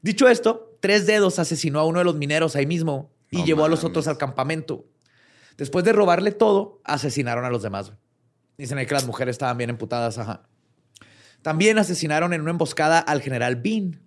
Dicho 0.02 0.28
esto, 0.28 0.76
tres 0.80 1.06
dedos 1.06 1.38
asesinó 1.38 1.80
a 1.80 1.84
uno 1.84 1.98
de 1.98 2.04
los 2.04 2.16
mineros 2.16 2.56
ahí 2.56 2.66
mismo 2.66 3.10
y 3.30 3.38
No 3.38 3.44
llevó 3.44 3.64
a 3.64 3.68
los 3.68 3.84
otros 3.84 4.08
al 4.08 4.18
campamento. 4.18 4.86
Después 5.56 5.84
de 5.84 5.92
robarle 5.92 6.32
todo, 6.32 6.80
asesinaron 6.84 7.44
a 7.44 7.50
los 7.50 7.62
demás. 7.62 7.92
Dicen 8.56 8.78
ahí 8.78 8.86
que 8.86 8.94
las 8.94 9.06
mujeres 9.06 9.34
estaban 9.34 9.58
bien 9.58 9.70
emputadas. 9.70 10.18
Ajá. 10.18 10.48
También 11.42 11.78
asesinaron 11.78 12.32
en 12.32 12.42
una 12.42 12.50
emboscada 12.50 12.98
al 12.98 13.22
general 13.22 13.56
Bean, 13.56 14.00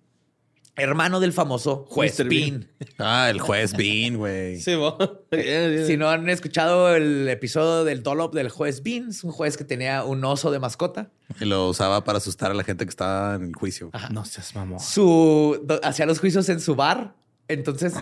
hermano 0.76 1.20
del 1.20 1.32
famoso 1.32 1.86
juez 1.88 2.18
Mr. 2.18 2.28
Bean. 2.28 2.68
Ah, 2.98 3.28
el 3.30 3.40
juez 3.40 3.72
Bean, 3.74 4.16
güey. 4.16 4.60
Sí. 4.60 4.72
Si 5.86 5.96
no 5.96 6.08
han 6.10 6.28
escuchado 6.28 6.94
el 6.94 7.28
episodio 7.28 7.84
del 7.84 8.02
Dollop 8.02 8.34
del 8.34 8.48
juez 8.48 8.82
Bean, 8.82 9.08
es 9.10 9.24
un 9.24 9.32
juez 9.32 9.56
que 9.56 9.64
tenía 9.64 10.04
un 10.04 10.24
oso 10.24 10.50
de 10.50 10.58
mascota. 10.58 11.10
Y 11.40 11.44
lo 11.44 11.68
usaba 11.68 12.04
para 12.04 12.18
asustar 12.18 12.50
a 12.50 12.54
la 12.54 12.64
gente 12.64 12.84
que 12.84 12.90
estaba 12.90 13.34
en 13.34 13.42
el 13.44 13.54
juicio. 13.54 13.90
No 14.10 14.24
seas 14.24 14.54
mamón. 14.54 14.80
Su, 14.80 15.66
hacía 15.82 16.06
los 16.06 16.20
juicios 16.20 16.48
en 16.48 16.60
su 16.60 16.74
bar. 16.74 17.14
Entonces, 17.48 17.94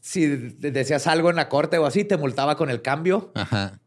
si 0.00 0.26
de- 0.26 0.70
decías 0.70 1.06
algo 1.06 1.30
en 1.30 1.36
la 1.36 1.48
corte 1.48 1.78
o 1.78 1.86
así, 1.86 2.04
te 2.04 2.16
multaba 2.16 2.56
con 2.56 2.68
el 2.70 2.82
cambio 2.82 3.32
Ajá. 3.34 3.80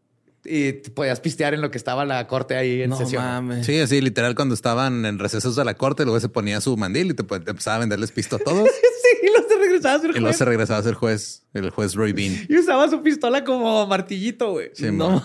Y 0.46 0.74
te 0.74 0.90
podías 0.92 1.20
pistear 1.20 1.54
en 1.54 1.62
lo 1.62 1.72
que 1.72 1.78
estaba 1.78 2.06
la 2.06 2.28
corte 2.28 2.56
ahí 2.56 2.82
en 2.82 2.90
No 2.90 2.98
sesión. 2.98 3.24
mames. 3.24 3.66
Sí, 3.66 3.80
así 3.80 4.02
literal 4.02 4.36
cuando 4.36 4.54
estaban 4.56 5.06
en 5.06 5.20
recesos 5.20 5.56
de 5.56 5.64
la 5.66 5.74
corte, 5.76 6.04
luego 6.04 6.20
se 6.20 6.30
ponía 6.30 6.60
su 6.62 6.76
mandil 6.78 7.12
y 7.12 7.14
te, 7.14 7.24
te 7.24 7.52
empezaba 7.52 7.78
a 7.78 7.80
venderles 7.80 8.12
pisto 8.12 8.36
a 8.38 8.40
todos. 8.40 8.68
Sí, 9.04 9.28
y 9.28 9.32
luego 9.32 9.48
se 9.50 9.58
regresaba 9.58 9.96
a 9.96 10.00
ser 10.00 10.10
y 10.12 10.14
luego 10.14 10.28
juez. 10.28 10.38
se 10.38 10.46
regresaba 10.46 10.80
a 10.80 10.84
ser 10.84 10.94
juez, 10.94 11.44
el 11.54 11.70
juez 11.72 11.94
Roy 11.94 12.14
Bean. 12.14 12.46
Y 12.48 12.58
usaba 12.58 12.90
su 12.90 13.02
pistola 13.02 13.44
como 13.44 13.86
martillito, 13.86 14.52
güey. 14.52 14.70
Sí, 14.74 14.92
No. 14.94 15.22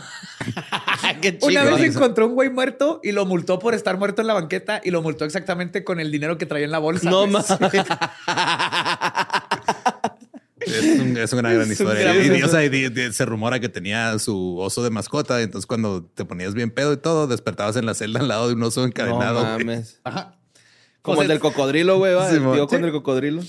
Qué 1.22 1.38
Una 1.42 1.62
vez 1.62 1.94
encontró 1.94 2.26
un 2.26 2.34
güey 2.34 2.50
muerto 2.50 3.00
y 3.04 3.12
lo 3.12 3.24
multó 3.24 3.60
por 3.60 3.74
estar 3.74 3.96
muerto 3.98 4.20
en 4.20 4.26
la 4.26 4.34
banqueta 4.34 4.80
y 4.84 4.90
lo 4.90 5.00
multó 5.00 5.24
exactamente 5.24 5.84
con 5.84 6.00
el 6.00 6.10
dinero 6.10 6.38
que 6.38 6.46
traía 6.46 6.64
en 6.64 6.72
la 6.72 6.78
bolsa. 6.80 7.08
No 7.08 7.26
mames. 7.28 7.46
Es, 10.68 11.00
un- 11.00 11.16
es 11.16 11.32
una 11.32 11.42
gran 11.52 11.60
Es 11.62 11.66
un 11.66 11.72
historia. 11.72 12.14
gran- 12.14 12.36
Y, 12.38 12.42
o 12.42 12.48
sea, 12.48 12.64
y 12.64 13.12
se 13.12 13.24
rumora 13.26 13.60
que 13.60 13.68
tenía 13.68 14.18
su 14.18 14.58
oso 14.58 14.82
de 14.82 14.90
mascota. 14.90 15.40
Entonces, 15.42 15.66
cuando 15.66 16.04
te 16.04 16.24
ponías 16.24 16.54
bien 16.54 16.70
pedo 16.70 16.92
y 16.92 16.96
todo, 16.96 17.26
despertabas 17.26 17.76
en 17.76 17.86
la 17.86 17.94
celda 17.94 18.20
al 18.20 18.28
lado 18.28 18.48
de 18.48 18.54
un 18.54 18.62
oso 18.62 18.80
No 18.80 18.86
encadenado. 18.86 19.40
güey. 19.40 19.64
mames. 19.64 20.00
Ajá. 20.04 20.34
Como 21.02 21.16
Pues 21.16 21.24
el 21.26 21.28
del 21.28 21.40
cocodrilo, 21.40 21.98
güey. 21.98 22.14
Sí, 22.30 22.36
El 22.36 22.52
tío 22.52 22.66
con 22.66 22.84
el 22.84 22.92
cocodrilo. 22.92 23.42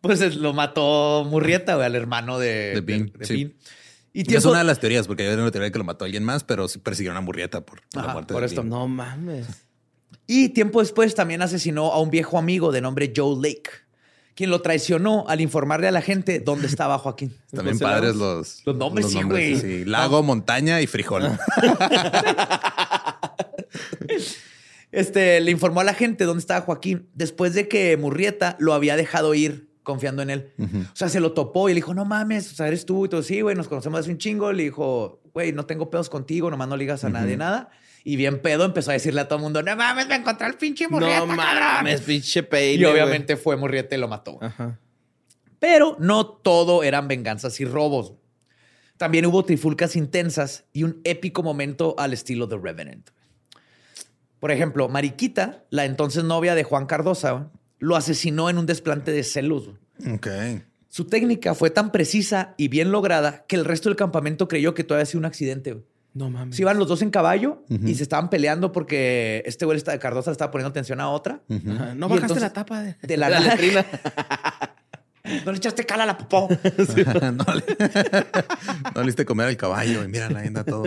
Pues 0.00 0.20
es- 0.20 0.36
lo 0.36 0.52
mató 0.54 1.24
Murrieta, 1.28 1.74
güey, 1.74 1.86
al 1.86 1.94
hermano 1.94 2.38
de, 2.38 2.72
De 2.74 2.80
Bean, 2.80 3.12
de 3.18 3.26
sí. 3.26 3.34
Bean. 3.44 3.54
Y 4.12 4.34
es 4.34 4.44
una 4.44 4.58
de 4.58 4.64
las 4.64 4.80
teorías, 4.80 5.06
porque 5.06 5.26
hay 5.28 5.34
una 5.34 5.50
teoría 5.52 5.66
de 5.66 5.72
que 5.72 5.78
lo 5.78 5.84
mató 5.84 6.04
alguien 6.04 6.24
más, 6.24 6.42
pero 6.42 6.66
sí 6.66 6.78
persiguieron 6.80 7.16
a 7.16 7.20
Murrieta 7.20 7.64
por 7.64 7.80
la 7.94 8.02
Ajá, 8.02 8.12
muerte 8.14 8.32
por 8.32 8.40
de 8.42 8.46
esto. 8.48 8.62
Bean. 8.62 8.68
No 8.70 8.88
mames. 8.88 9.46
Y 10.26 10.48
tiempo 10.50 10.80
después 10.80 11.14
también 11.14 11.42
asesinó 11.42 11.92
a 11.92 12.00
un 12.00 12.10
viejo 12.10 12.38
amigo 12.38 12.72
de 12.72 12.80
nombre 12.80 13.12
Joe 13.16 13.36
Lake, 13.36 13.70
quien 14.40 14.48
lo 14.48 14.62
traicionó 14.62 15.26
al 15.28 15.42
informarle 15.42 15.86
a 15.86 15.90
la 15.90 16.00
gente 16.00 16.40
dónde 16.40 16.66
estaba 16.66 16.96
Joaquín. 16.96 17.36
También 17.54 17.78
padres 17.78 18.16
los, 18.16 18.62
Los 18.64 18.74
nombres, 18.74 19.10
sí, 19.10 19.22
güey. 19.22 19.54
sí. 19.60 19.84
Lago, 19.84 20.22
montaña 20.22 20.80
y 20.80 20.86
frijol. 20.86 21.24
Este 24.92 25.40
le 25.40 25.50
informó 25.50 25.80
a 25.80 25.84
la 25.84 25.92
gente 25.92 26.24
dónde 26.24 26.40
estaba 26.40 26.62
Joaquín 26.62 27.06
después 27.14 27.52
de 27.52 27.68
que 27.68 27.96
Murrieta 27.98 28.56
lo 28.58 28.72
había 28.72 28.96
dejado 28.96 29.34
ir 29.34 29.68
confiando 29.82 30.22
en 30.22 30.30
él. 30.30 30.52
O 30.58 30.96
sea, 30.96 31.10
se 31.10 31.20
lo 31.20 31.32
topó 31.32 31.68
y 31.68 31.72
le 31.72 31.76
dijo, 31.76 31.92
no 31.92 32.06
mames, 32.06 32.50
o 32.50 32.54
sea, 32.56 32.66
eres 32.66 32.86
tú 32.86 33.04
y 33.04 33.08
todo. 33.10 33.22
Sí, 33.22 33.42
güey, 33.42 33.54
nos 33.54 33.68
conocemos 33.68 34.00
hace 34.00 34.10
un 34.10 34.16
chingo. 34.18 34.52
Le 34.52 34.62
dijo, 34.64 35.20
güey, 35.34 35.52
no 35.52 35.66
tengo 35.66 35.90
pedos 35.90 36.08
contigo, 36.08 36.50
nomás 36.50 36.66
no 36.66 36.76
le 36.78 36.84
digas 36.84 37.04
a 37.04 37.10
nadie 37.10 37.36
nada. 37.36 37.70
Y 38.04 38.16
bien 38.16 38.40
pedo 38.40 38.64
empezó 38.64 38.90
a 38.90 38.94
decirle 38.94 39.20
a 39.20 39.28
todo 39.28 39.36
el 39.38 39.42
mundo, 39.42 39.62
no 39.62 39.76
mames, 39.76 40.06
me 40.08 40.14
encontré 40.14 40.46
al 40.46 40.54
pinche 40.54 40.88
Murrieta, 40.88 41.20
No 41.20 41.36
cabrón". 41.36 41.36
mames, 41.36 42.00
pinche 42.00 42.42
peine. 42.42 42.82
Y 42.82 42.84
obviamente 42.86 43.36
fue 43.36 43.56
Murrieta 43.56 43.94
y 43.94 43.98
lo 43.98 44.08
mató. 44.08 44.38
Ajá. 44.40 44.78
Pero 45.58 45.96
no 46.00 46.26
todo 46.26 46.82
eran 46.82 47.08
venganzas 47.08 47.60
y 47.60 47.64
robos. 47.66 48.14
También 48.96 49.26
hubo 49.26 49.44
trifulcas 49.44 49.96
intensas 49.96 50.64
y 50.72 50.82
un 50.84 51.00
épico 51.04 51.42
momento 51.42 51.94
al 51.98 52.12
estilo 52.12 52.46
de 52.46 52.56
Revenant. 52.58 53.10
Por 54.40 54.50
ejemplo, 54.50 54.88
Mariquita, 54.88 55.64
la 55.70 55.84
entonces 55.84 56.24
novia 56.24 56.54
de 56.54 56.64
Juan 56.64 56.86
Cardosa, 56.86 57.50
lo 57.78 57.96
asesinó 57.96 58.48
en 58.48 58.56
un 58.58 58.66
desplante 58.66 59.10
de 59.12 59.22
celos. 59.24 59.70
ok. 60.14 60.26
Su 60.88 61.04
técnica 61.04 61.54
fue 61.54 61.70
tan 61.70 61.92
precisa 61.92 62.54
y 62.56 62.66
bien 62.68 62.90
lograda 62.90 63.44
que 63.46 63.54
el 63.54 63.64
resto 63.64 63.88
del 63.88 63.96
campamento 63.96 64.48
creyó 64.48 64.74
que 64.74 64.82
todavía 64.82 65.02
había 65.02 65.06
sido 65.10 65.20
un 65.20 65.24
accidente. 65.26 65.84
No 66.12 66.28
mames. 66.30 66.56
Se 66.56 66.62
iban 66.62 66.78
los 66.78 66.88
dos 66.88 67.02
en 67.02 67.10
caballo 67.10 67.62
y 67.68 67.94
se 67.94 68.02
estaban 68.02 68.30
peleando 68.30 68.72
porque 68.72 69.42
este 69.46 69.64
güey 69.64 69.80
de 69.80 69.98
Cardosa 69.98 70.30
le 70.30 70.32
estaba 70.32 70.50
poniendo 70.50 70.70
atención 70.70 71.00
a 71.00 71.08
otra. 71.08 71.40
No 71.48 71.56
Y 71.56 71.60
bajaste 71.60 72.14
entonces- 72.16 72.42
la 72.42 72.52
tapa 72.52 72.82
de, 72.82 72.96
de 73.02 73.16
la 73.16 73.28
letrina. 73.40 73.84
No 75.44 75.52
le 75.52 75.58
echaste 75.58 75.84
cala 75.84 76.04
a 76.04 76.06
la 76.06 76.18
popó. 76.18 76.48
no, 76.64 77.44
le, 77.54 77.64
no 78.94 79.00
le 79.02 79.06
diste 79.06 79.24
comer 79.26 79.46
al 79.48 79.56
caballo 79.56 80.02
y 80.02 80.08
mira, 80.08 80.26
ahí 80.34 80.46
anda 80.48 80.64
todo 80.64 80.84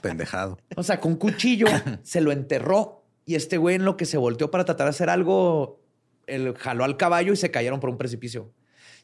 pendejado. 0.00 0.58
O 0.76 0.82
sea, 0.82 0.98
con 0.98 1.12
un 1.12 1.18
cuchillo 1.18 1.66
se 2.02 2.20
lo 2.22 2.32
enterró 2.32 3.04
y 3.26 3.34
este 3.34 3.58
güey 3.58 3.76
en 3.76 3.84
lo 3.84 3.96
que 3.98 4.06
se 4.06 4.16
volteó 4.16 4.50
para 4.50 4.64
tratar 4.64 4.86
de 4.86 4.90
hacer 4.90 5.10
algo, 5.10 5.78
él 6.26 6.54
jaló 6.58 6.84
al 6.84 6.96
caballo 6.96 7.32
y 7.34 7.36
se 7.36 7.50
cayeron 7.50 7.80
por 7.80 7.90
un 7.90 7.98
precipicio. 7.98 8.50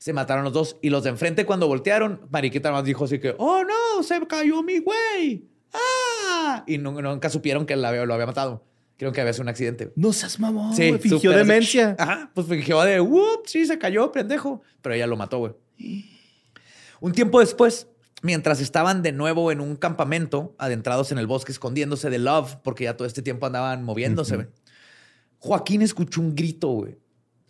Se 0.06 0.12
mataron 0.12 0.44
los 0.44 0.52
dos 0.52 0.76
y 0.82 0.90
los 0.90 1.02
de 1.02 1.10
enfrente 1.10 1.44
cuando 1.44 1.66
voltearon, 1.66 2.20
Mariquita 2.30 2.70
más 2.70 2.84
dijo 2.84 3.06
así 3.06 3.18
que, 3.18 3.34
oh 3.38 3.64
no, 3.64 4.04
se 4.04 4.24
cayó 4.28 4.62
mi 4.62 4.78
güey. 4.78 5.48
Ah, 5.72 6.62
y 6.64 6.78
nu- 6.78 7.02
nunca 7.02 7.28
supieron 7.28 7.66
que 7.66 7.74
la 7.74 7.90
lo 8.06 8.14
había 8.14 8.24
matado. 8.26 8.64
Creo 8.98 9.10
que 9.10 9.20
había 9.20 9.32
sido 9.32 9.42
un 9.42 9.48
accidente. 9.48 9.90
No 9.96 10.12
seas 10.12 10.38
mamón. 10.38 10.76
Sí. 10.76 10.92
Fingió 11.00 11.18
súper 11.18 11.30
así. 11.40 11.48
demencia. 11.48 11.96
Ajá, 11.98 12.30
pues 12.34 12.46
fingió 12.46 12.80
de, 12.82 13.00
whoop, 13.00 13.46
sí, 13.46 13.66
se 13.66 13.80
cayó, 13.80 14.12
pendejo. 14.12 14.62
Pero 14.80 14.94
ella 14.94 15.08
lo 15.08 15.16
mató, 15.16 15.38
güey. 15.38 15.54
Un 17.00 17.10
tiempo 17.10 17.40
después, 17.40 17.88
mientras 18.22 18.60
estaban 18.60 19.02
de 19.02 19.10
nuevo 19.10 19.50
en 19.50 19.60
un 19.60 19.74
campamento, 19.74 20.54
adentrados 20.56 21.10
en 21.10 21.18
el 21.18 21.26
bosque, 21.26 21.50
escondiéndose 21.50 22.10
de 22.10 22.20
Love, 22.20 22.58
porque 22.62 22.84
ya 22.84 22.96
todo 22.96 23.08
este 23.08 23.22
tiempo 23.22 23.44
andaban 23.46 23.82
moviéndose, 23.82 24.46
Joaquín 25.40 25.82
escuchó 25.82 26.20
un 26.20 26.36
grito, 26.36 26.68
güey. 26.68 26.96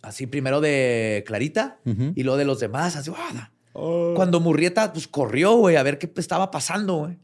Así 0.01 0.27
primero 0.27 0.61
de 0.61 1.23
Clarita 1.27 1.79
y 1.85 2.23
luego 2.23 2.37
de 2.37 2.45
los 2.45 2.59
demás. 2.59 2.95
Así, 2.95 3.11
"Ah". 3.15 3.49
Cuando 3.73 4.39
Murrieta, 4.39 4.91
pues 4.91 5.07
corrió, 5.07 5.53
güey, 5.55 5.75
a 5.75 5.83
ver 5.83 5.99
qué 5.99 6.11
estaba 6.15 6.49
pasando, 6.49 6.95
güey. 6.95 7.17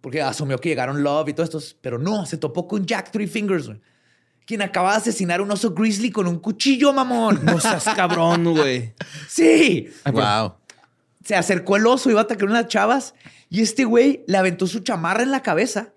Porque 0.00 0.20
asumió 0.20 0.58
que 0.58 0.68
llegaron 0.68 1.02
Love 1.02 1.30
y 1.30 1.32
todo 1.32 1.44
esto. 1.44 1.58
Pero 1.80 1.98
no, 1.98 2.26
se 2.26 2.36
topó 2.36 2.68
con 2.68 2.84
Jack 2.84 3.10
Three 3.10 3.26
Fingers, 3.26 3.66
güey. 3.68 3.80
Quien 4.46 4.60
acaba 4.60 4.90
de 4.92 4.98
asesinar 4.98 5.40
a 5.40 5.42
un 5.42 5.50
oso 5.50 5.70
grizzly 5.72 6.10
con 6.10 6.26
un 6.26 6.38
cuchillo, 6.40 6.92
mamón. 6.92 7.42
No 7.44 7.58
seas 7.58 7.84
cabrón, 7.96 8.44
güey. 8.44 8.92
Sí. 9.28 9.88
Wow. 10.12 10.56
Se 11.24 11.34
acercó 11.34 11.76
el 11.76 11.86
oso, 11.86 12.10
iba 12.10 12.20
a 12.20 12.24
atacar 12.24 12.46
unas 12.50 12.68
chavas. 12.68 13.14
Y 13.54 13.60
este 13.60 13.84
güey 13.84 14.24
le 14.26 14.36
aventó 14.36 14.66
su 14.66 14.80
chamarra 14.80 15.22
en 15.22 15.30
la 15.30 15.40
cabeza 15.40 15.92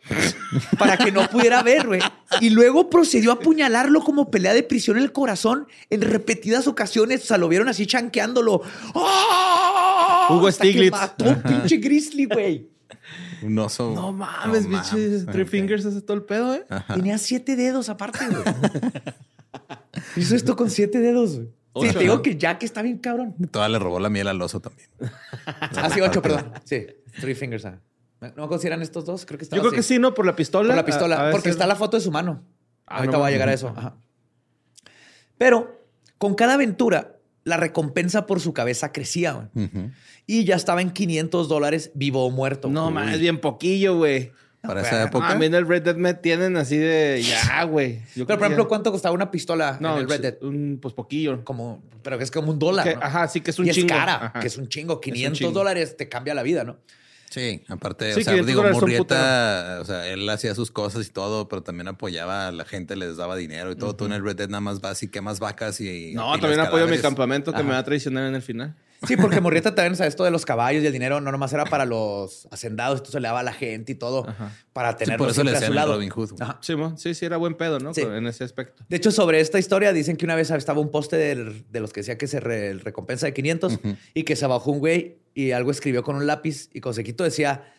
para 0.77 0.95
que 0.95 1.11
no 1.11 1.27
pudiera 1.27 1.63
ver, 1.63 1.87
güey. 1.87 2.01
Y 2.39 2.51
luego 2.51 2.87
procedió 2.87 3.31
a 3.31 3.33
apuñalarlo 3.33 4.01
como 4.01 4.29
pelea 4.29 4.53
de 4.53 4.61
prisión 4.61 4.97
en 4.97 5.03
el 5.03 5.11
corazón 5.11 5.65
en 5.89 6.01
repetidas 6.01 6.67
ocasiones. 6.67 7.23
O 7.23 7.25
sea, 7.25 7.39
lo 7.39 7.49
vieron 7.49 7.67
así 7.67 7.87
chanqueándolo. 7.87 8.61
¡Ah! 8.93 10.27
Hugo 10.29 10.45
Hasta 10.49 10.65
que 10.65 10.69
Stiglitz. 10.69 10.91
mató 10.91 11.25
a 11.25 11.29
un 11.29 11.41
pinche 11.41 11.77
grizzly, 11.77 12.25
güey. 12.25 12.69
Un 13.41 13.57
oso. 13.57 13.91
No 13.95 14.11
mames, 14.13 14.65
No 14.65 14.69
mames. 14.77 15.25
Three. 15.25 15.45
Fingers 15.45 15.83
hace 15.87 16.01
todo 16.03 16.15
el 16.15 16.25
pedo, 16.25 16.53
eh. 16.53 16.63
Tenía 16.93 17.17
siete 17.17 17.55
dedos 17.55 17.89
aparte, 17.89 18.19
güey. 18.27 18.43
Hizo 20.15 20.35
esto 20.35 20.55
con 20.55 20.69
siete 20.69 20.99
dedos, 20.99 21.37
güey. 21.37 21.49
Sí, 21.81 21.91
te 21.93 21.99
digo 21.99 22.15
¿no? 22.15 22.21
que 22.21 22.37
Jack 22.37 22.63
está 22.63 22.81
bien 22.81 22.97
cabrón. 22.97 23.35
Toda 23.51 23.67
le 23.69 23.79
robó 23.79 23.99
la 23.99 24.09
miel 24.09 24.27
al 24.27 24.41
oso 24.41 24.59
también. 24.59 24.87
Ah, 25.45 25.89
sí, 25.93 26.01
ocho, 26.01 26.21
perdón. 26.21 26.51
Sí, 26.63 26.85
three 27.19 27.35
fingers. 27.35 27.65
ah. 27.65 27.79
¿No 28.35 28.47
consideran 28.47 28.81
estos 28.81 29.05
dos? 29.05 29.25
Creo 29.25 29.37
que 29.37 29.45
Yo 29.45 29.59
creo 29.61 29.71
que 29.71 29.83
sí, 29.83 29.99
¿no? 29.99 30.13
Por 30.13 30.25
la 30.25 30.35
pistola. 30.35 30.69
Por 30.69 30.75
la 30.77 30.85
pistola, 30.85 31.15
A- 31.17 31.19
a 31.19 31.23
veces- 31.25 31.35
porque 31.37 31.49
está 31.49 31.67
la 31.67 31.75
foto 31.75 31.97
de 31.97 32.01
su 32.01 32.11
mano. 32.11 32.43
Ah, 32.87 32.97
Ahorita 32.97 33.11
no 33.13 33.19
voy 33.19 33.27
a 33.27 33.31
llegar 33.31 33.49
a 33.49 33.53
eso. 33.53 33.73
Ajá. 33.75 33.95
Pero 35.37 35.83
con 36.17 36.33
cada 36.35 36.55
aventura, 36.55 37.17
la 37.43 37.57
recompensa 37.57 38.25
por 38.25 38.39
su 38.39 38.53
cabeza 38.53 38.91
crecía 38.91 39.33
güey. 39.33 39.65
Ujú. 39.67 39.91
y 40.25 40.43
ya 40.45 40.55
estaba 40.55 40.81
en 40.81 40.91
500 40.91 41.47
dólares 41.47 41.91
vivo 41.93 42.25
o 42.25 42.29
muerto. 42.31 42.69
No, 42.69 42.87
Uy. 42.87 42.93
más 42.93 43.19
bien 43.19 43.39
poquillo, 43.39 43.97
güey. 43.97 44.31
Para 44.67 44.81
esa 44.81 45.03
época. 45.03 45.29
A 45.29 45.35
mí 45.35 45.45
en 45.45 45.55
el 45.55 45.67
Red 45.67 45.81
Dead 45.83 45.95
me 45.95 46.13
tienen 46.13 46.57
así 46.57 46.77
de 46.77 47.23
ya, 47.23 47.63
güey. 47.63 47.99
Yo 48.15 48.25
Pero, 48.25 48.25
creo 48.25 48.37
por 48.37 48.45
ejemplo, 48.45 48.63
ya- 48.65 48.67
¿cuánto 48.67 48.91
costaba 48.91 49.15
una 49.15 49.31
pistola 49.31 49.77
no, 49.79 49.93
en 49.95 50.01
el 50.03 50.09
Red 50.09 50.21
Dead? 50.21 50.35
Un, 50.41 50.79
pues 50.81 50.93
poquillo. 50.93 51.43
Como, 51.43 51.81
pero 52.03 52.17
que 52.17 52.23
es 52.25 52.31
como 52.31 52.51
un 52.51 52.59
dólar. 52.59 52.87
Que- 52.87 52.95
¿no? 52.95 53.01
ajá, 53.03 53.27
sí 53.27 53.41
que 53.41 53.51
es 53.51 53.59
un 53.59 53.67
y 53.67 53.71
chingo. 53.71 53.87
es 53.87 53.93
cara, 53.93 54.15
Ajá. 54.27 54.39
que 54.39 54.47
es 54.47 54.57
un 54.57 54.67
chingo. 54.67 54.95
un 54.95 55.01
500 55.01 55.37
chingo. 55.39 55.51
dólares 55.51 55.95
te 55.97 56.07
cambia 56.09 56.33
la 56.35 56.43
vida, 56.43 56.63
¿no? 56.63 56.77
Sí, 57.29 57.61
aparte, 57.67 58.13
Sí, 58.13 58.21
o 58.21 58.23
sea, 58.23 58.33
500 58.35 58.47
digo, 58.47 58.63
Murrieta, 58.79 59.79
o 59.81 59.85
sea, 59.85 60.07
él 60.07 60.29
hacía 60.29 60.55
sus 60.55 60.71
cosas 60.71 61.05
y 61.07 61.09
todo, 61.09 61.49
pero 61.49 61.61
también 61.61 61.87
apoyaba 61.89 62.47
a 62.47 62.51
la 62.53 62.63
gente, 62.63 62.95
les 62.95 63.17
daba 63.17 63.35
dinero 63.35 63.71
y 63.71 63.75
todo. 63.75 63.95
Tú 63.97 64.05
en 64.05 64.13
el 64.13 64.23
Red 64.23 64.37
Dead 64.37 64.47
nada 64.49 64.61
más 64.61 64.79
vas 64.79 65.03
y 65.03 65.09
quemas 65.09 65.39
vacas 65.39 65.81
y. 65.81 66.13
No, 66.13 66.31
también 66.39 66.61
apoyo 66.61 66.85
a 66.85 66.87
mi 66.87 66.97
campamento 66.99 67.51
que 67.51 67.57
Ajá. 67.57 67.65
me 67.67 67.71
va 67.73 67.79
a 67.79 67.83
traicionar 67.83 68.25
en 68.27 68.35
el 68.35 68.41
final. 68.41 68.75
Sí, 69.05 69.15
porque 69.17 69.41
Murrieta 69.41 69.75
también, 69.75 69.93
o 69.93 69.95
sea, 69.95 70.07
esto 70.07 70.23
de 70.23 70.31
los 70.31 70.45
caballos 70.45 70.81
y 70.83 70.87
el 70.87 70.93
dinero 70.93 71.21
no 71.21 71.31
nomás 71.31 71.53
era 71.53 71.65
para 71.65 71.85
los 71.85 72.47
hacendados, 72.51 72.97
esto 72.97 73.11
se 73.11 73.19
le 73.19 73.27
daba 73.27 73.41
a 73.41 73.43
la 73.43 73.53
gente 73.53 73.91
y 73.91 73.95
todo 73.95 74.25
para 74.73 74.91
Sí, 74.93 74.97
tenerlo 74.99 75.25
por 75.25 75.31
eso 75.31 75.43
le 75.43 75.51
a 75.55 75.59
su 75.59 75.65
el 75.65 75.75
lado. 75.75 75.93
Robin 75.93 76.09
Hood. 76.09 76.41
Ajá. 76.41 76.57
Sí, 76.61 76.73
sí, 76.95 77.13
sí, 77.13 77.25
era 77.25 77.37
buen 77.37 77.55
pedo, 77.55 77.79
¿no? 77.79 77.93
Sí. 77.93 78.01
En 78.01 78.25
ese 78.25 78.43
aspecto. 78.43 78.83
De 78.89 78.97
hecho, 78.97 79.11
sobre 79.11 79.39
esta 79.39 79.59
historia 79.59 79.93
dicen 79.93 80.17
que 80.17 80.25
una 80.25 80.33
vez 80.35 80.49
estaba 80.49 80.79
un 80.81 80.89
poste 80.89 81.15
del- 81.17 81.65
de 81.71 81.79
los 81.79 81.93
que 81.93 81.99
decía 81.99 82.17
que 82.17 82.25
se 82.27 82.39
re- 82.39 82.73
recompensa 82.75 83.27
de 83.27 83.33
500 83.33 83.79
y 84.13 84.23
que 84.23 84.35
se 84.35 84.47
bajó 84.47 84.71
un 84.71 84.79
güey 84.79 85.19
y 85.35 85.51
algo 85.51 85.69
escribió 85.71 86.01
con 86.03 86.15
un 86.15 86.25
lápiz 86.25 86.69
y 86.73 86.79
con 86.81 86.93
sequito 86.95 87.23
decía, 87.23 87.71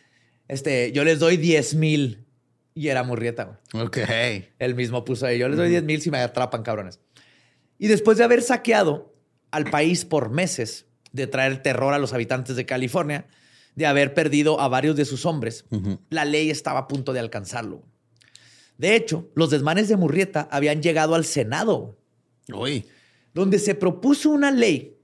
este, 0.47 0.93
yo 0.93 1.05
les 1.05 1.19
doy 1.19 1.37
10 1.37 1.75
mil. 1.75 2.25
Y 2.75 2.89
era 2.89 3.03
Murrieta, 3.03 3.59
güey. 3.73 3.85
Ok. 3.87 3.99
Él 4.61 4.77
mismo 4.77 5.05
puso 5.05 5.27
ahí, 5.27 5.37
yo 5.39 5.49
les 5.49 5.57
doy 5.57 5.69
10 5.69 5.83
mil 5.83 6.01
si 6.01 6.13
me 6.13 6.19
atrapan, 6.19 6.63
cabrones. 6.63 7.01
Y 7.77 7.89
después 7.89 8.19
de 8.19 8.25
haber 8.25 8.41
saqueado 8.41 9.13
al 9.51 9.65
país 9.69 10.05
por 10.05 10.31
meses, 10.31 10.87
de 11.13 11.27
traer 11.27 11.63
terror 11.63 11.95
a 11.95 11.99
los 11.99 12.13
habitantes 12.13 12.57
de 12.57 12.67
California, 12.67 13.27
de 13.75 13.87
haber 13.87 14.15
perdido 14.15 14.61
a 14.61 14.69
varios 14.69 14.97
de 14.97 15.05
sus 15.05 15.25
hombres, 15.27 15.65
la 16.11 16.25
ley 16.25 16.51
estaba 16.51 16.81
a 16.81 16.89
punto 16.89 17.13
de 17.13 17.21
alcanzarlo. 17.21 17.83
De 18.77 18.95
hecho, 18.97 19.29
los 19.35 19.51
desmanes 19.51 19.89
de 19.89 19.97
Murrieta 19.97 20.49
habían 20.51 20.83
llegado 20.83 21.15
al 21.15 21.25
Senado, 21.25 21.97
Uy. 22.53 22.87
donde 23.35 23.59
se 23.59 23.75
propuso 23.75 24.31
una 24.31 24.51
ley 24.51 24.97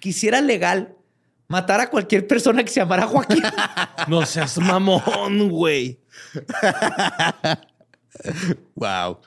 que 0.00 0.10
hiciera 0.10 0.40
legal 0.40 0.96
matar 1.48 1.80
a 1.80 1.90
cualquier 1.90 2.26
persona 2.26 2.64
que 2.64 2.70
se 2.70 2.80
llamara 2.80 3.06
Joaquín. 3.06 3.42
No 4.08 4.24
seas 4.26 4.58
mamón, 4.58 5.48
güey. 5.48 6.00
Wow. 8.74 9.18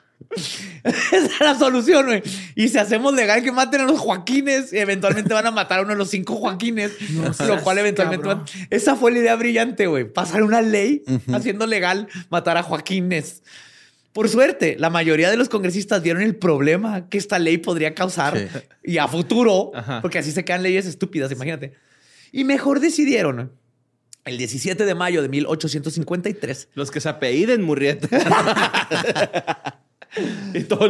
Esa 0.84 1.16
es 1.16 1.40
la 1.40 1.58
solución, 1.58 2.06
güey. 2.06 2.22
Y 2.54 2.68
si 2.68 2.78
hacemos 2.78 3.14
legal 3.14 3.42
que 3.42 3.52
maten 3.52 3.82
a 3.82 3.84
los 3.84 3.98
Joaquines, 4.00 4.72
y 4.72 4.78
eventualmente 4.78 5.32
van 5.32 5.46
a 5.46 5.50
matar 5.50 5.78
a 5.80 5.82
uno 5.82 5.90
de 5.92 5.96
los 5.96 6.10
cinco 6.10 6.36
Joaquines, 6.36 6.92
lo 7.46 7.60
cual 7.62 7.78
eventualmente 7.78 8.26
van- 8.26 8.44
Esa 8.70 8.96
fue 8.96 9.12
la 9.12 9.18
idea 9.18 9.34
brillante, 9.36 9.86
güey. 9.86 10.04
Pasar 10.04 10.42
una 10.42 10.62
ley 10.62 11.02
haciendo 11.32 11.66
legal 11.66 12.08
matar 12.30 12.56
a 12.56 12.62
Joaquines. 12.62 13.42
Por 14.12 14.28
suerte, 14.30 14.76
la 14.78 14.88
mayoría 14.88 15.30
de 15.30 15.36
los 15.36 15.48
congresistas 15.50 16.02
vieron 16.02 16.22
el 16.22 16.36
problema 16.36 17.08
que 17.08 17.18
esta 17.18 17.38
ley 17.38 17.58
podría 17.58 17.94
causar 17.94 18.38
Sí. 18.38 18.46
y 18.92 18.98
a 18.98 19.08
futuro, 19.08 19.72
Ajá. 19.74 20.00
porque 20.00 20.18
así 20.18 20.32
se 20.32 20.42
quedan 20.44 20.62
leyes 20.62 20.86
estúpidas, 20.86 21.30
imagínate. 21.32 21.74
Y 22.32 22.44
mejor 22.44 22.80
decidieron, 22.80 23.52
el 24.24 24.38
17 24.38 24.86
de 24.86 24.94
mayo 24.94 25.20
de 25.22 25.28
1853, 25.28 26.68
Los 26.74 26.90
que 26.90 27.00
se 27.00 27.08
apelliden 27.10 27.62
Murrieta. 27.62 28.08
y 30.54 30.60
todo 30.64 30.86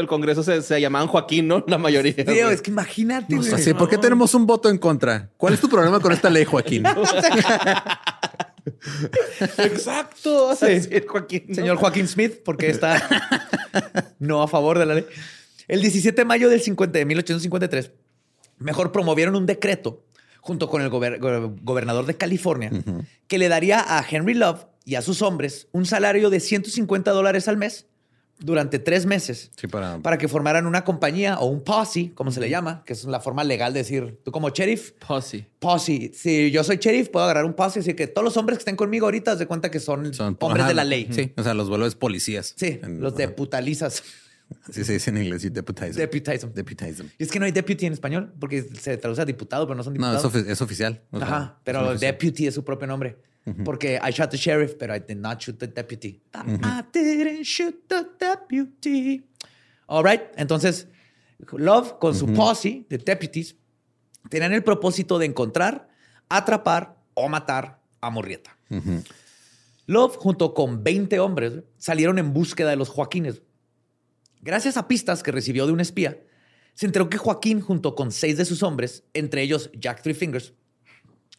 el, 0.00 0.06
Congreso 0.06 0.42
se, 0.42 0.60
se 0.62 0.80
llamaban 0.80 1.08
Joaquín, 1.08 1.48
¿no? 1.48 1.64
La 1.66 1.78
mayoría. 1.78 2.14
Tío, 2.14 2.50
es 2.50 2.60
que 2.62 2.70
imagínate, 2.70 3.34
O 3.34 3.38
güey. 3.38 3.48
sea, 3.48 3.58
sí, 3.58 3.72
¿Por 3.74 3.88
qué 3.88 3.98
tenemos 3.98 4.34
un 4.34 4.46
voto 4.46 4.68
en 4.68 4.78
contra? 4.78 5.30
¿Cuál 5.36 5.54
es 5.54 5.60
tu 5.60 5.68
problema 5.68 6.00
con 6.00 6.12
esta 6.12 6.28
ley, 6.30 6.44
Joaquín? 6.44 6.84
Exacto. 9.58 10.46
vas 10.48 10.62
a 10.62 10.66
Sí. 10.66 10.72
decir 10.74 11.06
Joaquín. 11.06 11.44
¿no? 11.48 11.54
Señor 11.54 11.76
Joaquín 11.76 12.08
Smith, 12.08 12.40
porque 12.44 12.70
está 12.70 13.02
no 14.18 14.42
a 14.42 14.48
favor 14.48 14.78
de 14.78 14.86
la 14.86 14.94
ley. 14.94 15.06
El 15.68 15.80
17 15.80 16.20
de 16.20 16.24
mayo 16.24 16.48
del 16.48 16.60
50, 16.60 16.98
de 16.98 17.04
1853, 17.04 17.90
mejor 18.58 18.92
promovieron 18.92 19.36
un 19.36 19.46
decreto 19.46 20.04
junto 20.40 20.68
con 20.68 20.80
el 20.82 20.90
gober- 20.90 21.18
go- 21.18 21.54
gobernador 21.62 22.06
de 22.06 22.16
California 22.16 22.70
que 23.26 23.38
le 23.38 23.48
daría 23.48 23.80
a 23.80 24.04
Henry 24.08 24.34
Love 24.34 24.66
y 24.84 24.94
a 24.94 25.02
sus 25.02 25.20
hombres 25.22 25.66
un 25.72 25.84
salario 25.86 26.30
de 26.30 26.38
150 26.38 27.10
dólares 27.10 27.48
al 27.48 27.56
mes 27.56 27.86
durante 28.38 28.78
tres 28.78 29.06
meses 29.06 29.50
Sí, 29.56 29.66
para... 29.66 29.98
para 30.00 30.18
que 30.18 30.28
formaran 30.28 30.66
una 30.66 30.84
compañía 30.84 31.38
o 31.38 31.46
un 31.46 31.64
posse, 31.64 32.12
como 32.14 32.30
se 32.30 32.40
le 32.40 32.50
llama, 32.50 32.82
que 32.84 32.92
es 32.92 33.04
la 33.04 33.20
forma 33.20 33.44
legal 33.44 33.72
de 33.72 33.80
decir, 33.80 34.20
tú 34.24 34.30
como 34.32 34.50
sheriff, 34.50 34.92
Pussy. 35.06 35.46
posse. 35.58 36.10
Si 36.14 36.50
yo 36.50 36.62
soy 36.64 36.76
sheriff, 36.76 37.08
puedo 37.08 37.24
agarrar 37.24 37.44
un 37.46 37.54
posse 37.54 37.78
y 37.78 37.80
decir 37.80 37.96
que 37.96 38.06
todos 38.06 38.24
los 38.24 38.36
hombres 38.36 38.58
que 38.58 38.60
estén 38.62 38.76
conmigo 38.76 39.06
ahorita, 39.06 39.32
haz 39.32 39.38
de 39.38 39.46
cuenta 39.46 39.70
que 39.70 39.80
son, 39.80 40.12
Son 40.12 40.36
hombres 40.40 40.60
ajá, 40.64 40.68
de 40.68 40.74
la 40.74 40.84
ley. 40.84 41.08
Sí, 41.10 41.32
o 41.36 41.42
sea, 41.42 41.54
los 41.54 41.68
vuelves 41.68 41.94
policías. 41.94 42.54
Sí, 42.56 42.78
En- 42.82 43.00
los 43.00 43.12
ajá. 43.14 43.22
deputalizas. 43.26 44.02
Sí, 44.70 44.84
se 44.84 44.92
dice 44.92 45.10
en 45.10 45.16
inglés, 45.16 45.42
sí, 45.42 45.48
deputize. 45.48 45.94
Deputize. 45.94 46.46
Deputize. 46.54 47.02
Y 47.18 47.24
es 47.24 47.32
que 47.32 47.40
no 47.40 47.46
hay 47.46 47.50
deputy 47.50 47.86
en 47.86 47.92
español 47.94 48.32
porque 48.38 48.62
se 48.62 48.96
traduce 48.96 49.20
a 49.20 49.24
diputado, 49.24 49.66
pero 49.66 49.74
no 49.76 49.82
son 49.82 49.94
No, 49.94 50.08
diputados. 50.08 50.36
es, 50.36 50.44
ofi- 50.46 50.50
es 50.52 50.62
oficial. 50.62 51.02
o 51.10 51.18
sea, 51.18 51.26
Ajá, 51.26 51.58
pero 51.64 51.80
oficial. 51.88 52.12
deputy 52.12 52.46
es 52.46 52.54
su 52.54 52.64
propio 52.64 52.86
nombre. 52.86 53.16
Porque 53.64 54.00
I 54.02 54.10
shot 54.10 54.30
the 54.30 54.36
sheriff, 54.36 54.74
pero 54.74 54.94
I 54.94 54.98
did 54.98 55.18
not 55.18 55.40
shoot 55.40 55.58
the 55.58 55.68
deputy. 55.68 56.20
I 56.34 56.82
didn't 56.92 57.44
shoot 57.44 57.86
the 57.88 58.04
deputy. 58.18 59.24
All 59.86 60.02
right. 60.02 60.22
Entonces, 60.36 60.88
Love 61.52 61.98
con 61.98 62.14
su 62.14 62.32
posse 62.32 62.86
de 62.88 62.98
deputies 62.98 63.56
tenían 64.30 64.52
el 64.52 64.62
propósito 64.62 65.18
de 65.18 65.26
encontrar, 65.26 65.88
atrapar 66.28 66.96
o 67.14 67.28
matar 67.28 67.80
a 68.00 68.10
Murrieta. 68.10 68.56
Love, 69.86 70.16
junto 70.16 70.54
con 70.54 70.82
20 70.82 71.20
hombres, 71.20 71.62
salieron 71.78 72.18
en 72.18 72.32
búsqueda 72.32 72.70
de 72.70 72.76
los 72.76 72.88
Joaquines. 72.88 73.42
Gracias 74.40 74.76
a 74.76 74.88
pistas 74.88 75.22
que 75.22 75.30
recibió 75.30 75.66
de 75.66 75.72
un 75.72 75.80
espía, 75.80 76.20
se 76.74 76.86
enteró 76.86 77.08
que 77.08 77.18
Joaquín, 77.18 77.60
junto 77.60 77.94
con 77.94 78.12
seis 78.12 78.36
de 78.36 78.44
sus 78.44 78.62
hombres, 78.62 79.04
entre 79.14 79.42
ellos 79.42 79.70
Jack 79.74 80.02
Three 80.02 80.14
Fingers, 80.14 80.52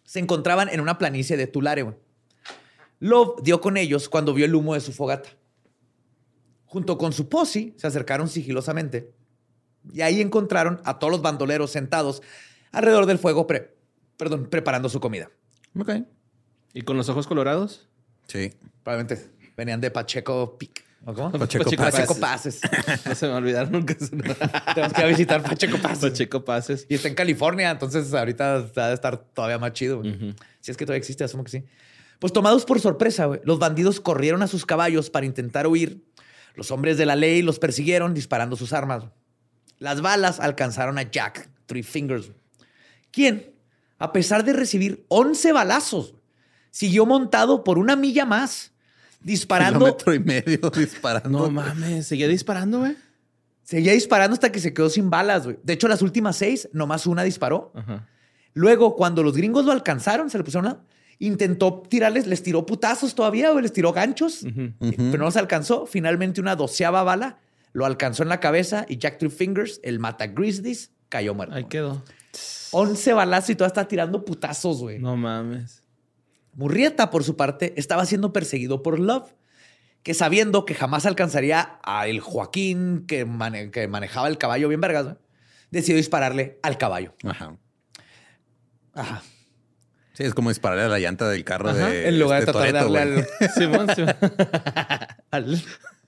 se 0.07 0.19
encontraban 0.19 0.69
en 0.69 0.79
una 0.79 0.97
planicie 0.97 1.35
de 1.35 1.47
Tulare. 1.47 1.93
Love 2.99 3.41
dio 3.43 3.59
con 3.59 3.75
ellos 3.75 4.07
cuando 4.07 4.33
vio 4.33 4.45
el 4.45 4.55
humo 4.55 4.73
de 4.73 4.79
su 4.79 4.93
fogata. 4.93 5.29
Junto 6.65 6.97
con 6.97 7.11
su 7.11 7.27
posse, 7.27 7.73
se 7.75 7.87
acercaron 7.87 8.29
sigilosamente 8.29 9.11
y 9.93 9.99
ahí 10.01 10.21
encontraron 10.21 10.79
a 10.85 10.97
todos 10.97 11.11
los 11.11 11.21
bandoleros 11.21 11.71
sentados 11.71 12.21
alrededor 12.71 13.05
del 13.05 13.19
fuego, 13.19 13.47
pre- 13.47 13.75
perdón, 14.15 14.47
preparando 14.49 14.87
su 14.87 15.01
comida. 15.01 15.29
Ok. 15.77 15.91
¿Y 16.73 16.83
con 16.83 16.95
los 16.95 17.09
ojos 17.09 17.27
colorados? 17.27 17.89
Sí. 18.27 18.53
Probablemente 18.83 19.29
venían 19.57 19.81
de 19.81 19.91
Pacheco 19.91 20.57
Peak. 20.57 20.85
¿O 21.09 21.13
cómo? 21.13 21.31
Pacheco 21.31 21.63
Pacheco 21.71 22.19
Pases. 22.19 22.59
Pases. 22.59 23.05
No 23.05 23.15
se 23.15 23.27
me 23.27 23.33
olvidaron 23.33 23.71
nunca. 23.71 23.95
Tenemos 23.95 24.93
que 24.93 24.99
ir 25.01 25.05
a 25.05 25.07
visitar 25.07 25.41
Pacheco 25.41 25.77
Pases. 25.77 26.11
Pacheco 26.11 26.43
Pases. 26.43 26.85
Y 26.89 26.95
está 26.95 27.07
en 27.07 27.15
California, 27.15 27.71
entonces 27.71 28.13
ahorita 28.13 28.65
va 28.77 28.87
a 28.87 28.93
estar 28.93 29.17
todavía 29.17 29.57
más 29.57 29.71
chido. 29.71 29.99
güey. 29.99 30.35
Si 30.59 30.69
es 30.71 30.75
que 30.75 30.85
todavía 30.85 30.99
existe, 30.99 31.23
asumo 31.23 31.45
que 31.45 31.51
sí. 31.51 31.63
Pues 32.19 32.33
tomados 32.33 32.65
por 32.65 32.81
sorpresa, 32.81 33.25
güey, 33.25 33.39
los 33.45 33.57
bandidos 33.57 34.01
corrieron 34.01 34.43
a 34.43 34.47
sus 34.47 34.65
caballos 34.65 35.09
para 35.09 35.25
intentar 35.25 35.65
huir. 35.65 36.03
Los 36.55 36.71
hombres 36.71 36.97
de 36.97 37.05
la 37.05 37.15
ley 37.15 37.41
los 37.41 37.57
persiguieron 37.57 38.13
disparando 38.13 38.57
sus 38.57 38.73
armas. 38.73 39.05
Las 39.79 40.01
balas 40.01 40.41
alcanzaron 40.41 40.97
a 40.97 41.03
Jack 41.03 41.49
Three 41.67 41.83
Fingers, 41.83 42.31
quien, 43.11 43.53
a 43.97 44.11
pesar 44.11 44.43
de 44.43 44.51
recibir 44.51 45.05
11 45.07 45.53
balazos, 45.53 46.15
siguió 46.71 47.05
montado 47.05 47.63
por 47.63 47.77
una 47.77 47.95
milla 47.95 48.25
más, 48.25 48.73
disparando. 49.19 49.79
Kilómetro 49.79 50.13
y 50.13 50.19
medio 50.19 50.69
disparando. 50.75 51.29
No 51.39 51.49
mames, 51.51 52.07
seguía 52.07 52.27
disparando, 52.27 52.79
güey. 52.79 52.95
Seguía 53.63 53.91
disparando 53.93 54.33
hasta 54.33 54.51
que 54.51 54.59
se 54.59 54.73
quedó 54.73 54.89
sin 54.89 55.09
balas, 55.09 55.43
güey. 55.45 55.57
De 55.63 55.73
hecho, 55.73 55.87
las 55.87 56.01
últimas 56.01 56.37
seis, 56.37 56.69
nomás 56.71 57.05
una 57.05 57.23
disparó. 57.23 57.71
Ajá. 57.75 58.07
Luego, 58.53 58.95
cuando 58.95 59.23
los 59.23 59.35
gringos 59.35 59.65
lo 59.65 59.71
alcanzaron, 59.71 60.29
se 60.29 60.37
le 60.37 60.43
pusieron 60.43 60.67
a... 60.67 60.81
Intentó 61.19 61.81
tirarles, 61.89 62.27
les 62.27 62.43
tiró 62.43 62.65
putazos 62.65 63.15
todavía, 63.15 63.49
güey, 63.51 63.63
les 63.63 63.73
tiró 63.73 63.91
ganchos, 63.91 64.43
y- 64.43 64.73
pero 64.79 65.17
no 65.23 65.31
se 65.31 65.39
alcanzó. 65.39 65.85
Finalmente, 65.87 66.39
una 66.39 66.55
doceava 66.55 67.01
bala 67.03 67.39
lo 67.73 67.85
alcanzó 67.85 68.21
en 68.23 68.29
la 68.29 68.39
cabeza 68.39 68.85
y 68.87 68.97
Jack 68.97 69.17
Three 69.17 69.29
Fingers, 69.31 69.79
el 69.83 69.97
mata 69.99 70.27
Grizzlies, 70.27 70.91
cayó 71.09 71.33
muerto. 71.33 71.55
Ahí 71.55 71.65
quedó. 71.65 72.03
11 72.71 73.13
balazos 73.13 73.49
y 73.49 73.55
todavía 73.55 73.69
está 73.71 73.87
tirando 73.87 74.23
putazos, 74.25 74.79
güey. 74.79 74.99
No 74.99 75.17
mames. 75.17 75.83
Murrieta, 76.57 77.09
por 77.11 77.23
su 77.23 77.37
parte, 77.37 77.73
estaba 77.77 78.05
siendo 78.05 78.33
perseguido 78.33 78.83
por 78.83 78.99
Love, 78.99 79.31
que 80.03 80.13
sabiendo 80.13 80.65
que 80.65 80.73
jamás 80.75 81.05
alcanzaría 81.05 81.79
a 81.83 82.07
el 82.07 82.19
Joaquín 82.19 83.05
que, 83.07 83.25
mane- 83.25 83.71
que 83.71 83.87
manejaba 83.87 84.27
el 84.27 84.37
caballo 84.37 84.67
bien 84.67 84.81
vergas, 84.81 85.15
decidió 85.71 85.97
dispararle 85.97 86.59
al 86.63 86.77
caballo. 86.77 87.13
Ajá. 87.23 87.55
Ajá. 88.93 89.21
Sí, 90.13 90.23
es 90.23 90.33
como 90.33 90.49
dispararle 90.49 90.85
a 90.85 90.87
la 90.89 90.97
llanta 90.99 91.29
del 91.29 91.43
carro 91.43 91.69
Ajá. 91.69 91.89
de. 91.89 92.07
en 92.09 92.19
lugar 92.19 92.39
de 92.43 92.49
este 92.49 92.51
tratar 92.51 92.73
de 92.73 92.79
darle 92.79 92.99
al, 92.99 93.27
Simón, 93.55 93.87
Simón. 93.95 94.15
al- 95.31 95.63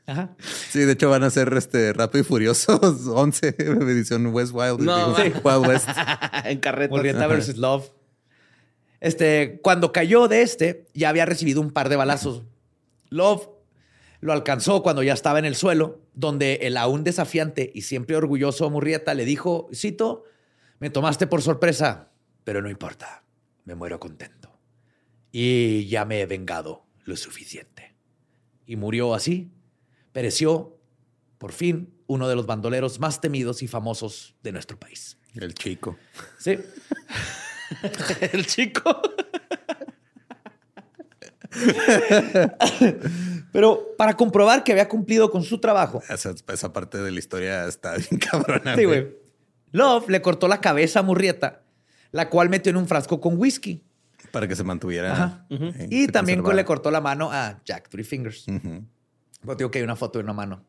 Ajá. 0.07 0.31
Sí, 0.71 0.79
de 0.79 0.93
hecho 0.93 1.11
van 1.11 1.21
a 1.23 1.29
ser 1.29 1.53
este 1.55 1.93
Rápido 1.93 2.21
y 2.21 2.23
Furiosos 2.25 3.05
11, 3.05 3.55
edición 3.59 4.25
West 4.33 4.51
Wild. 4.55 4.79
No, 4.79 5.13
digo, 5.13 5.35
sí. 5.35 5.41
Wild 5.43 5.67
West. 5.67 5.89
en 6.45 6.59
carreta. 6.59 6.95
Murrieta 6.95 7.27
versus 7.27 7.57
Love. 7.57 7.91
Este, 9.01 9.59
cuando 9.61 9.91
cayó 9.91 10.27
de 10.27 10.41
este, 10.41 10.87
ya 10.93 11.09
había 11.09 11.25
recibido 11.25 11.61
un 11.61 11.71
par 11.71 11.89
de 11.89 11.95
balazos. 11.95 12.43
Love 13.09 13.49
lo 14.21 14.33
alcanzó 14.33 14.83
cuando 14.83 15.03
ya 15.03 15.13
estaba 15.13 15.39
en 15.39 15.45
el 15.45 15.55
suelo, 15.55 16.01
donde 16.13 16.55
el 16.63 16.77
aún 16.77 17.03
desafiante 17.03 17.71
y 17.73 17.83
siempre 17.83 18.15
orgulloso 18.15 18.69
Murrieta 18.69 19.13
le 19.13 19.23
dijo, 19.23 19.69
cito, 19.73 20.23
me 20.79 20.89
tomaste 20.89 21.27
por 21.27 21.41
sorpresa, 21.41 22.11
pero 22.43 22.61
no 22.61 22.69
importa, 22.69 23.23
me 23.63 23.75
muero 23.75 23.99
contento. 23.99 24.59
Y 25.31 25.85
ya 25.87 26.05
me 26.05 26.21
he 26.21 26.25
vengado 26.25 26.85
lo 27.05 27.15
suficiente. 27.15 27.95
Y 28.65 28.75
murió 28.75 29.13
así, 29.13 29.51
pereció, 30.11 30.77
por 31.37 31.53
fin, 31.53 31.93
uno 32.07 32.27
de 32.27 32.35
los 32.35 32.45
bandoleros 32.45 32.99
más 32.99 33.21
temidos 33.21 33.63
y 33.63 33.67
famosos 33.67 34.35
de 34.43 34.51
nuestro 34.51 34.77
país. 34.77 35.17
El 35.35 35.53
chico. 35.53 35.97
Sí. 36.37 36.57
El 38.33 38.45
chico. 38.45 39.01
Pero 43.51 43.95
para 43.97 44.15
comprobar 44.15 44.63
que 44.63 44.71
había 44.71 44.87
cumplido 44.87 45.31
con 45.31 45.43
su 45.43 45.59
trabajo, 45.59 46.01
Esa, 46.09 46.33
esa 46.47 46.73
parte 46.73 46.97
de 46.99 47.11
la 47.11 47.19
historia 47.19 47.65
está 47.67 47.95
bien 47.97 48.19
cabrona. 48.19 48.75
sí, 48.75 48.85
güey. 48.85 49.07
Love 49.71 50.09
le 50.09 50.21
cortó 50.21 50.47
la 50.47 50.61
cabeza 50.61 50.99
a 50.99 51.03
Murrieta, 51.03 51.61
la 52.11 52.29
cual 52.29 52.49
metió 52.49 52.71
en 52.71 52.77
un 52.77 52.87
frasco 52.87 53.19
con 53.21 53.37
whisky. 53.37 53.83
Para 54.31 54.47
que 54.47 54.55
se 54.55 54.63
mantuviera. 54.63 55.11
Ajá. 55.13 55.45
Y 55.89 56.05
se 56.05 56.11
también 56.11 56.39
conservara. 56.39 56.55
le 56.55 56.65
cortó 56.65 56.91
la 56.91 57.01
mano 57.01 57.31
a 57.31 57.59
Jack 57.65 57.89
Three 57.89 58.03
Fingers. 58.03 58.45
Pues 59.43 59.57
digo 59.57 59.71
que 59.71 59.79
hay 59.79 59.83
una 59.83 59.95
foto 59.95 60.19
de 60.19 60.23
una 60.23 60.33
mano. 60.33 60.65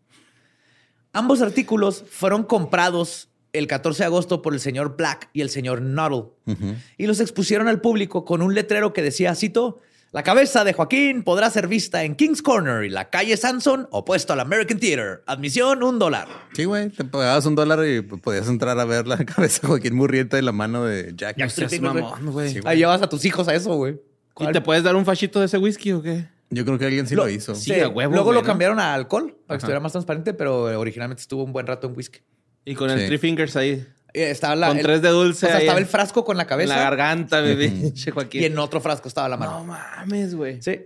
Ambos 1.12 1.42
artículos 1.42 2.04
fueron 2.10 2.44
comprados 2.44 3.29
el 3.52 3.66
14 3.66 4.02
de 4.02 4.06
agosto 4.06 4.42
por 4.42 4.54
el 4.54 4.60
señor 4.60 4.96
Black 4.96 5.28
y 5.32 5.40
el 5.40 5.50
señor 5.50 5.82
Nuttall. 5.82 6.30
Ujú. 6.46 6.74
Y 6.98 7.06
los 7.06 7.20
expusieron 7.20 7.68
al 7.68 7.80
público 7.80 8.24
con 8.24 8.42
un 8.42 8.54
letrero 8.54 8.92
que 8.92 9.02
decía, 9.02 9.34
cito, 9.34 9.80
la 10.12 10.24
cabeza 10.24 10.64
de 10.64 10.72
Joaquín 10.72 11.22
podrá 11.22 11.50
ser 11.50 11.68
vista 11.68 12.02
en 12.02 12.16
King's 12.16 12.42
Corner 12.42 12.82
y 12.84 12.88
la 12.88 13.10
calle 13.10 13.36
Sanson, 13.36 13.86
opuesto 13.92 14.32
al 14.32 14.40
American 14.40 14.78
Theater. 14.80 15.22
Admisión, 15.26 15.82
un 15.84 16.00
dólar. 16.00 16.26
Sí, 16.52 16.64
güey. 16.64 16.90
Te 16.90 17.04
pagabas 17.04 17.46
un 17.46 17.54
dólar 17.54 17.86
y 17.86 18.02
podías 18.02 18.48
entrar 18.48 18.78
a 18.80 18.84
ver 18.84 19.06
la 19.06 19.18
cabeza 19.24 19.60
de 19.62 19.68
Joaquín 19.68 19.94
Murrieta 19.94 20.36
y 20.38 20.42
la 20.42 20.52
mano 20.52 20.84
de 20.84 21.12
Jack. 21.14 21.36
Jack 21.36 21.80
mamón, 21.80 22.32
güey. 22.32 22.52
Sí, 22.52 22.60
Ahí 22.64 22.78
llevas 22.78 23.02
a 23.02 23.08
tus 23.08 23.24
hijos 23.24 23.46
a 23.46 23.54
eso, 23.54 23.74
güey. 23.76 24.00
¿Y 24.40 24.52
te 24.52 24.60
puedes 24.60 24.82
dar 24.82 24.96
un 24.96 25.04
fachito 25.04 25.38
de 25.38 25.46
ese 25.46 25.58
whisky 25.58 25.92
o 25.92 26.02
qué? 26.02 26.26
Yo 26.48 26.64
creo 26.64 26.76
que 26.78 26.86
alguien 26.86 27.06
sí 27.06 27.14
lo, 27.14 27.28
hizo. 27.28 27.54
sí. 27.54 27.72
a 27.78 27.88
huevo, 27.88 28.12
Luego 28.12 28.24
güey, 28.24 28.34
lo 28.34 28.40
¿no? 28.42 28.46
cambiaron 28.46 28.80
a 28.80 28.94
alcohol 28.94 29.36
para 29.46 29.58
que 29.58 29.62
estuviera 29.62 29.78
más 29.78 29.92
transparente, 29.92 30.34
pero 30.34 30.62
originalmente 30.80 31.20
estuvo 31.20 31.44
un 31.44 31.52
buen 31.52 31.68
rato 31.68 31.86
en 31.86 31.96
whisky. 31.96 32.18
Y 32.64 32.74
con 32.74 32.90
el. 32.90 33.06
Three 33.06 33.18
Fingers 33.18 33.56
ahí. 33.56 33.86
Eh, 34.12 34.30
Estaba 34.30 34.56
la, 34.56 34.68
Con 34.68 34.78
el- 34.78 34.82
tres 34.84 35.02
de 35.02 35.08
dulce 35.08 35.46
O 35.46 35.48
sea, 35.48 35.58
ahí 35.58 35.62
estaba 35.64 35.78
el 35.78 35.86
frasco 35.86 36.24
con 36.24 36.36
la 36.36 36.46
cabeza 36.46 36.74
la 36.76 36.82
garganta, 36.82 37.40
bebé. 37.40 37.92
Che, 37.94 38.10
Joaquín. 38.10 38.42
y 38.42 38.44
en 38.46 38.58
otro 38.58 38.80
frasco 38.80 39.06
estaba 39.08 39.28
la 39.28 39.36
mano. 39.36 39.60
No 39.60 39.64
mames, 39.64 40.34
güey. 40.34 40.60
Sí. 40.60 40.80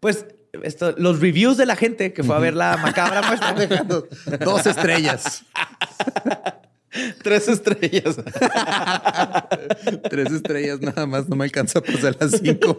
Pues 0.00 0.26
esto, 0.62 0.92
los 0.98 1.20
reviews 1.20 1.56
de 1.56 1.66
la 1.66 1.76
gente 1.76 2.12
que 2.12 2.22
fue 2.24 2.34
a 2.34 2.38
ver 2.40 2.54
la 2.54 2.76
macabra 2.76 3.22
muestra 3.22 3.84
Dos 4.44 4.66
estrellas. 4.66 5.44
Tres 7.22 7.48
estrellas. 7.48 8.16
Tres 10.10 10.30
estrellas 10.32 10.80
nada 10.80 11.06
más. 11.06 11.28
No 11.28 11.36
me 11.36 11.44
alcanza 11.44 11.78
a 11.80 11.82
pasar 11.82 12.16
las 12.20 12.32
cinco. 12.40 12.76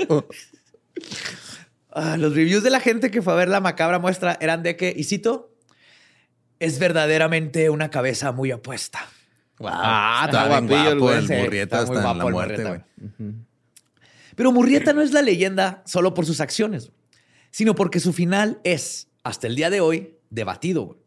Ah, 1.92 2.18
los 2.18 2.36
reviews 2.36 2.64
de 2.64 2.70
la 2.70 2.80
gente 2.80 3.12
que 3.12 3.22
fue 3.22 3.34
a 3.34 3.36
ver 3.38 3.48
la 3.50 3.60
macabra 3.62 4.00
muestra 4.00 4.38
eran 4.42 4.64
de 4.64 4.76
que, 4.76 4.94
y 4.96 5.04
cito, 5.06 5.55
es 6.60 6.80
verdaderamente 6.80 7.70
una 7.70 7.90
cabeza 7.90 8.32
muy 8.32 8.52
apuesta. 8.52 9.08
Wow. 9.60 9.70
Ah, 9.72 10.24
está 10.26 10.44
está 10.44 10.60
bien 10.60 10.68
guapillo 10.68 10.92
el 10.92 11.00
guapo 11.00 11.06
güey. 11.06 11.18
el 11.18 11.28
Sí, 11.28 11.34
Murrieta 11.44 11.64
está 11.64 11.80
hasta 11.80 11.96
en 11.96 12.02
guapo 12.02 12.18
la 12.18 12.30
muerte, 12.30 12.64
güey. 12.64 12.82
Pero 14.36 14.52
Murrieta 14.52 14.94
no 14.94 15.02
es 15.02 15.12
la 15.12 15.22
leyenda 15.22 15.82
solo 15.86 16.14
por 16.14 16.26
sus 16.26 16.42
acciones, 16.42 16.92
sino 17.52 17.74
porque 17.76 18.00
su 18.00 18.12
final 18.12 18.60
es, 18.64 19.08
hasta 19.24 19.48
el 19.48 19.56
día 19.56 19.70
de 19.70 19.80
hoy, 19.80 20.18
debatido. 20.30 21.00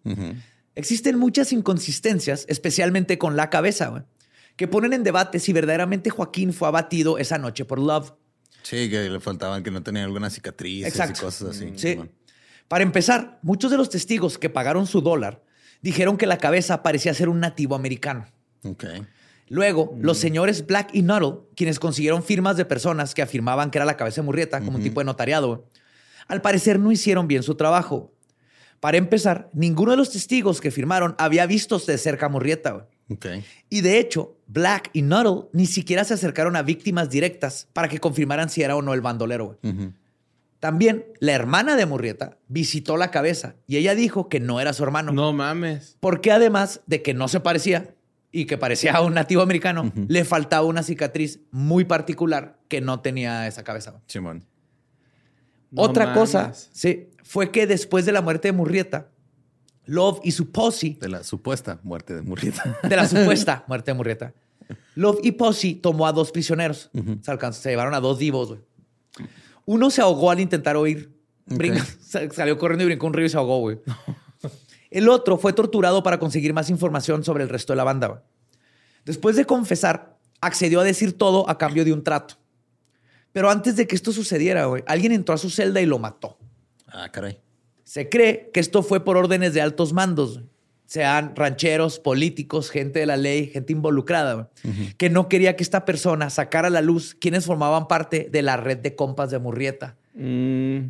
Existen 0.75 1.19
muchas 1.19 1.53
inconsistencias, 1.53 2.47
especialmente 2.49 3.19
con 3.19 3.37
la 3.37 3.51
cabeza, 3.51 3.89
güey, 3.89 4.03
que 4.57 4.67
ponen 4.67 4.93
en 4.93 5.05
debate 5.05 5.41
si 5.41 5.53
verdaderamente 5.53 6.11
Joaquín 6.11 6.53
fue 6.53 6.69
abatido 6.69 7.19
esa 7.19 7.37
noche 7.37 7.65
por 7.65 7.79
Love. 7.79 8.13
Sí, 8.63 8.89
que 8.89 9.09
le 9.09 9.21
faltaban, 9.21 9.63
que 9.63 9.71
no 9.71 9.83
tenía 9.83 10.05
alguna 10.05 10.31
cicatriz 10.31 10.89
y 10.89 10.99
cosas 11.21 11.43
así. 11.43 11.73
Sí. 11.77 11.95
Bueno. 11.97 12.11
Para 12.69 12.85
empezar, 12.85 13.39
muchos 13.43 13.71
de 13.71 13.77
los 13.79 13.89
testigos 13.89 14.39
que 14.39 14.51
pagaron 14.51 14.87
su 14.87 15.01
dólar 15.01 15.43
dijeron 15.81 16.17
que 16.17 16.27
la 16.27 16.39
cabeza 16.39 16.83
parecía 16.83 17.15
ser 17.15 17.29
un 17.29 17.41
nativo 17.41 17.75
americano. 17.75 18.27
Ok. 18.65 18.85
Luego, 19.49 19.97
los 19.99 20.19
señores 20.19 20.67
Black 20.67 20.91
y 20.93 21.03
Nuttall, 21.03 21.41
quienes 21.57 21.81
consiguieron 21.81 22.23
firmas 22.23 22.57
de 22.59 22.67
personas 22.67 23.15
que 23.15 23.23
afirmaban 23.23 23.71
que 23.71 23.79
era 23.79 23.87
la 23.87 23.97
cabeza 23.97 24.21
de 24.21 24.27
Murrieta, 24.27 24.61
como 24.61 24.77
un 24.77 24.83
tipo 24.83 25.01
de 25.01 25.07
notariado, 25.07 25.67
al 26.27 26.43
parecer 26.43 26.79
no 26.79 26.93
hicieron 26.93 27.27
bien 27.27 27.43
su 27.43 27.55
trabajo. 27.55 28.13
Para 28.81 28.99
empezar, 28.99 29.49
ninguno 29.55 29.93
de 29.93 29.97
los 29.97 30.11
testigos 30.11 30.61
que 30.61 30.71
firmaron 30.71 31.15
había 31.19 31.47
visto 31.47 31.79
de 31.79 31.97
cerca 31.97 32.27
a 32.27 32.29
Murrieta. 32.29 32.71
güey. 32.73 32.85
Ok. 33.11 33.27
Y 33.71 33.81
de 33.81 33.99
hecho, 33.99 34.37
Black 34.47 34.91
y 34.93 35.01
Nuttall 35.01 35.49
ni 35.55 35.67
siquiera 35.67 36.05
se 36.05 36.13
acercaron 36.15 36.55
a 36.55 36.63
víctimas 36.63 37.09
directas 37.09 37.69
para 37.73 37.89
que 37.89 37.99
confirmaran 37.99 38.51
si 38.51 38.63
era 38.63 38.77
o 38.77 38.83
no 38.83 38.93
el 38.93 39.01
bandolero. 39.01 39.59
También, 40.61 41.07
la 41.21 41.33
hermana 41.35 41.77
de 41.77 41.87
Murrieta 41.87 42.39
visitó 42.49 42.97
la 42.97 43.11
cabeza 43.13 43.55
y 43.67 43.77
ella 43.77 43.95
dijo 43.95 44.29
que 44.29 44.41
no 44.41 44.61
era 44.61 44.73
su 44.73 44.83
hermano. 44.83 45.13
No 45.13 45.33
mames. 45.33 45.97
Porque 46.01 46.33
además 46.33 46.81
de 46.87 47.01
que 47.03 47.15
no 47.15 47.29
se 47.29 47.39
parecía 47.41 47.95
y 48.33 48.47
que 48.47 48.59
parecía 48.59 48.95
a 48.95 49.03
un 49.03 49.15
nativo 49.15 49.41
americano, 49.43 49.93
le 50.09 50.25
faltaba 50.25 50.67
una 50.67 50.83
cicatriz 50.83 51.41
muy 51.53 51.85
particular 51.85 52.59
que 52.69 52.81
no 52.81 53.01
tenía 53.01 53.47
esa 53.47 53.63
cabeza. 53.63 54.01
Simón. 54.07 54.45
No 55.71 55.83
Otra 55.83 56.13
cosa, 56.15 56.53
sí, 56.73 57.09
fue 57.23 57.51
que 57.53 57.67
después 57.67 58.05
de 58.07 58.13
la 58.13 58.21
muerte 58.23 58.49
de 58.49 58.53
Murrieta, 58.53 59.09
Love 59.85 60.21
y 60.25 60.33
su 60.33 60.51
posse, 60.51 60.97
De 61.01 61.09
la 61.09 61.23
supuesta 61.23 61.79
muerte 61.83 62.15
de 62.15 62.23
Murrieta. 62.23 62.79
de 62.83 62.97
la 62.97 63.07
supuesta 63.07 63.65
muerte 63.69 63.91
de 63.91 63.95
Murrieta, 63.95 64.35
Love 64.95 65.21
y 65.23 65.33
posse 65.33 65.75
tomó 65.75 66.07
a 66.07 66.13
dos 66.13 66.33
prisioneros. 66.33 66.91
se, 67.23 67.31
alcanzó- 67.31 67.61
se 67.63 67.71
llevaron 67.71 67.95
a 67.95 68.01
dos 68.01 68.19
divos. 68.19 68.49
güey. 68.49 68.61
Uno 69.71 69.91
se 69.91 70.01
ahogó 70.01 70.31
al 70.31 70.41
intentar. 70.41 70.77
Brinca- 70.77 71.85
sa- 72.01 72.31
salió 72.31 72.57
corriendo 72.57 72.85
y 72.85 72.87
brincó 72.87 73.07
un 73.07 73.13
río 73.13 73.27
y 73.27 73.29
se 73.29 73.37
ahogó, 73.37 73.59
güey. 73.61 73.79
El 74.91 75.11
otro 75.11 75.37
fue 75.37 75.53
torturado 75.53 76.03
para 76.03 76.19
conseguir 76.19 76.55
más 76.55 76.71
información 76.71 77.23
sobre 77.23 77.43
el 77.45 77.51
resto 77.51 77.75
de 77.75 77.77
la 77.77 77.85
banda. 77.85 78.23
Después 79.05 79.37
de 79.37 79.45
confesar, 79.45 80.17
accedió 80.41 80.81
a 80.81 80.85
decir 80.85 81.13
todo 81.19 81.49
a 81.51 81.59
cambio 81.59 81.85
de 81.85 81.93
un 81.93 82.03
trato. 82.03 82.37
Pero 83.33 83.51
antes 83.51 83.77
de 83.77 83.87
que 83.87 83.95
esto 83.95 84.11
sucediera, 84.13 84.65
güey, 84.65 84.83
alguien 84.87 85.13
entró 85.13 85.35
a 85.35 85.39
su 85.39 85.51
celda 85.51 85.83
y 85.83 85.87
lo 85.87 85.99
mató. 85.99 86.39
Ah, 86.87 87.11
caray. 87.13 87.39
Se 87.85 88.09
cree 88.09 88.51
que 88.55 88.61
esto 88.61 88.83
fue 88.83 89.05
por 89.05 89.19
órdenes 89.19 89.53
de 89.53 89.61
altos 89.61 89.93
mandos, 89.93 90.41
sean 90.89 91.37
rancheros, 91.37 91.99
políticos, 91.99 92.71
gente 92.71 93.01
de 93.01 93.05
la 93.05 93.19
ley, 93.19 93.49
gente 93.49 93.75
involucrada, 93.75 94.49
que 94.97 95.11
no 95.11 95.29
quería 95.29 95.55
que 95.55 95.63
esta 95.63 95.85
persona 95.85 96.31
sacara 96.31 96.69
a 96.69 96.71
la 96.71 96.81
luz 96.81 97.15
quienes 97.15 97.45
formaban 97.45 97.89
parte 97.89 98.29
de 98.33 98.41
la 98.41 98.57
red 98.57 98.79
de 98.79 98.95
compas 98.97 99.31
de 99.31 99.39
Murrieta. 99.39 99.97
Mm, 100.15 100.87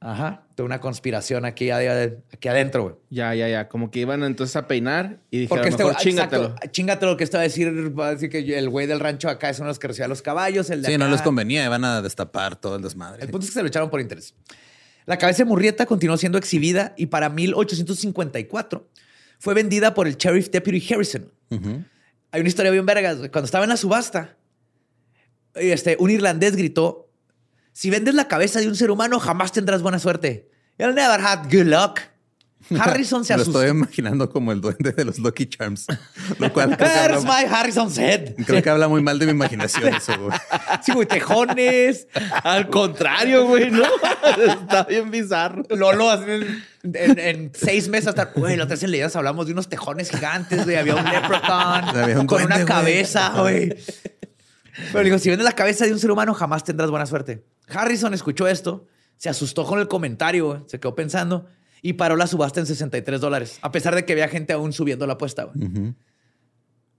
Ajá, 0.00 0.42
de 0.56 0.62
una 0.62 0.80
conspiración 0.80 1.44
aquí, 1.44 1.68
ade- 1.70 2.18
aquí 2.32 2.48
adentro, 2.48 2.82
güey. 2.82 2.94
ya, 3.10 3.34
ya, 3.34 3.46
ya. 3.48 3.68
Como 3.68 3.90
que 3.90 4.00
iban 4.00 4.22
entonces 4.24 4.54
a 4.56 4.66
peinar 4.66 5.18
y 5.30 5.40
dijeron, 5.40 5.48
Porque 5.58 5.68
este 5.70 5.82
mejor 5.84 5.96
güey- 5.96 6.02
chingatelo. 6.02 6.44
exacto, 6.44 6.68
chingatelo, 6.70 7.16
que 7.16 7.24
esto 7.24 7.36
va 7.36 7.40
a 7.40 7.42
decir, 7.44 7.98
va 7.98 8.08
a 8.08 8.10
decir 8.14 8.30
que 8.30 8.58
el 8.58 8.68
güey 8.70 8.86
del 8.86 9.00
rancho 9.00 9.28
acá 9.28 9.50
es 9.50 9.58
uno 9.58 9.66
de 9.66 9.70
los 9.70 9.78
que 9.78 9.88
recibía 9.88 10.08
los 10.08 10.22
caballos, 10.22 10.70
el 10.70 10.80
de 10.82 10.88
Sí, 10.92 10.98
no 10.98 11.08
les 11.08 11.20
convenía. 11.22 11.64
Iban 11.64 11.84
a 11.84 12.00
destapar 12.02 12.56
todo 12.56 12.76
el 12.76 12.82
desmadre. 12.82 13.22
El 13.24 13.30
punto 13.30 13.44
es 13.44 13.50
que 13.50 13.54
se 13.54 13.62
lo 13.62 13.68
echaron 13.68 13.90
por 13.90 14.00
interés. 14.00 14.34
La 15.06 15.18
cabeza 15.18 15.38
de 15.38 15.44
Murrieta 15.46 15.84
continuó 15.86 16.16
siendo 16.16 16.38
exhibida 16.38 16.94
y 16.96 17.06
para 17.06 17.28
1854 17.28 18.86
fue 19.38 19.54
vendida 19.54 19.94
por 19.94 20.06
el 20.06 20.16
Sheriff 20.16 20.50
Deputy 20.50 20.82
Harrison. 20.92 21.30
Hay 21.50 22.40
una 22.40 22.48
historia 22.48 22.70
bien 22.70 22.86
vergas. 22.86 23.16
Cuando 23.30 23.44
estaba 23.44 23.64
en 23.64 23.70
la 23.70 23.76
subasta, 23.76 24.36
este, 25.54 25.96
un 25.98 26.10
irlandés 26.10 26.56
gritó, 26.56 27.10
si 27.72 27.90
vendes 27.90 28.14
la 28.14 28.28
cabeza 28.28 28.60
de 28.60 28.68
un 28.68 28.76
ser 28.76 28.90
humano, 28.90 29.20
jamás 29.20 29.52
tendrás 29.52 29.82
buena 29.82 29.98
suerte. 29.98 30.50
You'll 30.78 30.94
never 30.94 31.20
have 31.20 31.48
good 31.54 31.66
luck. 31.66 32.00
Harrison 32.80 33.24
se 33.24 33.32
Me 33.32 33.36
lo 33.38 33.42
asustó. 33.42 33.62
estoy 33.62 33.76
imaginando 33.76 34.28
como 34.30 34.52
el 34.52 34.60
duende 34.60 34.92
de 34.92 35.04
los 35.04 35.18
Lucky 35.18 35.46
Charms. 35.46 35.86
Lo 36.38 36.52
cual 36.52 36.76
There's 36.76 37.24
habla, 37.24 37.40
my 37.42 37.54
Harrison's 37.54 37.96
head. 37.98 38.34
creo 38.46 38.62
que 38.62 38.70
habla 38.70 38.88
muy 38.88 39.02
mal 39.02 39.18
de 39.18 39.26
mi 39.26 39.32
imaginación 39.32 39.94
eso, 39.94 40.12
güey. 40.18 40.38
Sí, 40.82 40.92
güey, 40.92 41.06
tejones. 41.06 42.08
Al 42.42 42.68
contrario, 42.68 43.46
güey, 43.46 43.70
¿no? 43.70 43.84
Está 44.60 44.84
bien 44.84 45.10
bizarro. 45.10 45.62
Lolo 45.70 46.10
así 46.10 46.24
en, 46.28 46.64
en- 46.94 47.18
en 47.18 47.52
seis 47.54 47.88
meses 47.88 48.08
hasta, 48.08 48.26
güey, 48.26 48.56
la 48.56 48.64
otra 48.64 48.74
vez 48.74 48.82
en 48.82 48.90
leyendas 48.90 49.16
hablamos 49.16 49.46
de 49.46 49.52
unos 49.52 49.68
tejones 49.68 50.10
gigantes, 50.10 50.64
güey, 50.64 50.76
había 50.76 50.94
un 50.96 51.04
leprechaun 51.04 51.84
Había 51.96 52.20
un 52.20 52.26
con 52.26 52.38
duende, 52.42 52.56
una 52.56 52.64
cabeza, 52.64 53.32
güey. 53.40 53.76
Pero 54.92 55.04
digo, 55.04 55.18
si 55.18 55.30
vendes 55.30 55.44
la 55.44 55.52
cabeza 55.52 55.86
de 55.86 55.92
un 55.92 55.98
ser 55.98 56.10
humano, 56.10 56.34
jamás 56.34 56.62
tendrás 56.64 56.90
buena 56.90 57.06
suerte. 57.06 57.44
Harrison 57.68 58.12
escuchó 58.14 58.46
esto, 58.46 58.86
se 59.16 59.28
asustó 59.28 59.64
con 59.64 59.80
el 59.80 59.88
comentario, 59.88 60.46
güey, 60.48 60.60
se 60.66 60.78
quedó 60.78 60.94
pensando 60.94 61.48
y 61.88 61.92
paró 61.94 62.16
la 62.16 62.26
subasta 62.26 62.60
en 62.60 62.66
63 62.66 63.20
dólares, 63.20 63.58
a 63.62 63.70
pesar 63.72 63.94
de 63.94 64.04
que 64.04 64.12
había 64.12 64.28
gente 64.28 64.52
aún 64.52 64.72
subiendo 64.72 65.06
la 65.06 65.14
apuesta. 65.14 65.44
güey. 65.44 65.94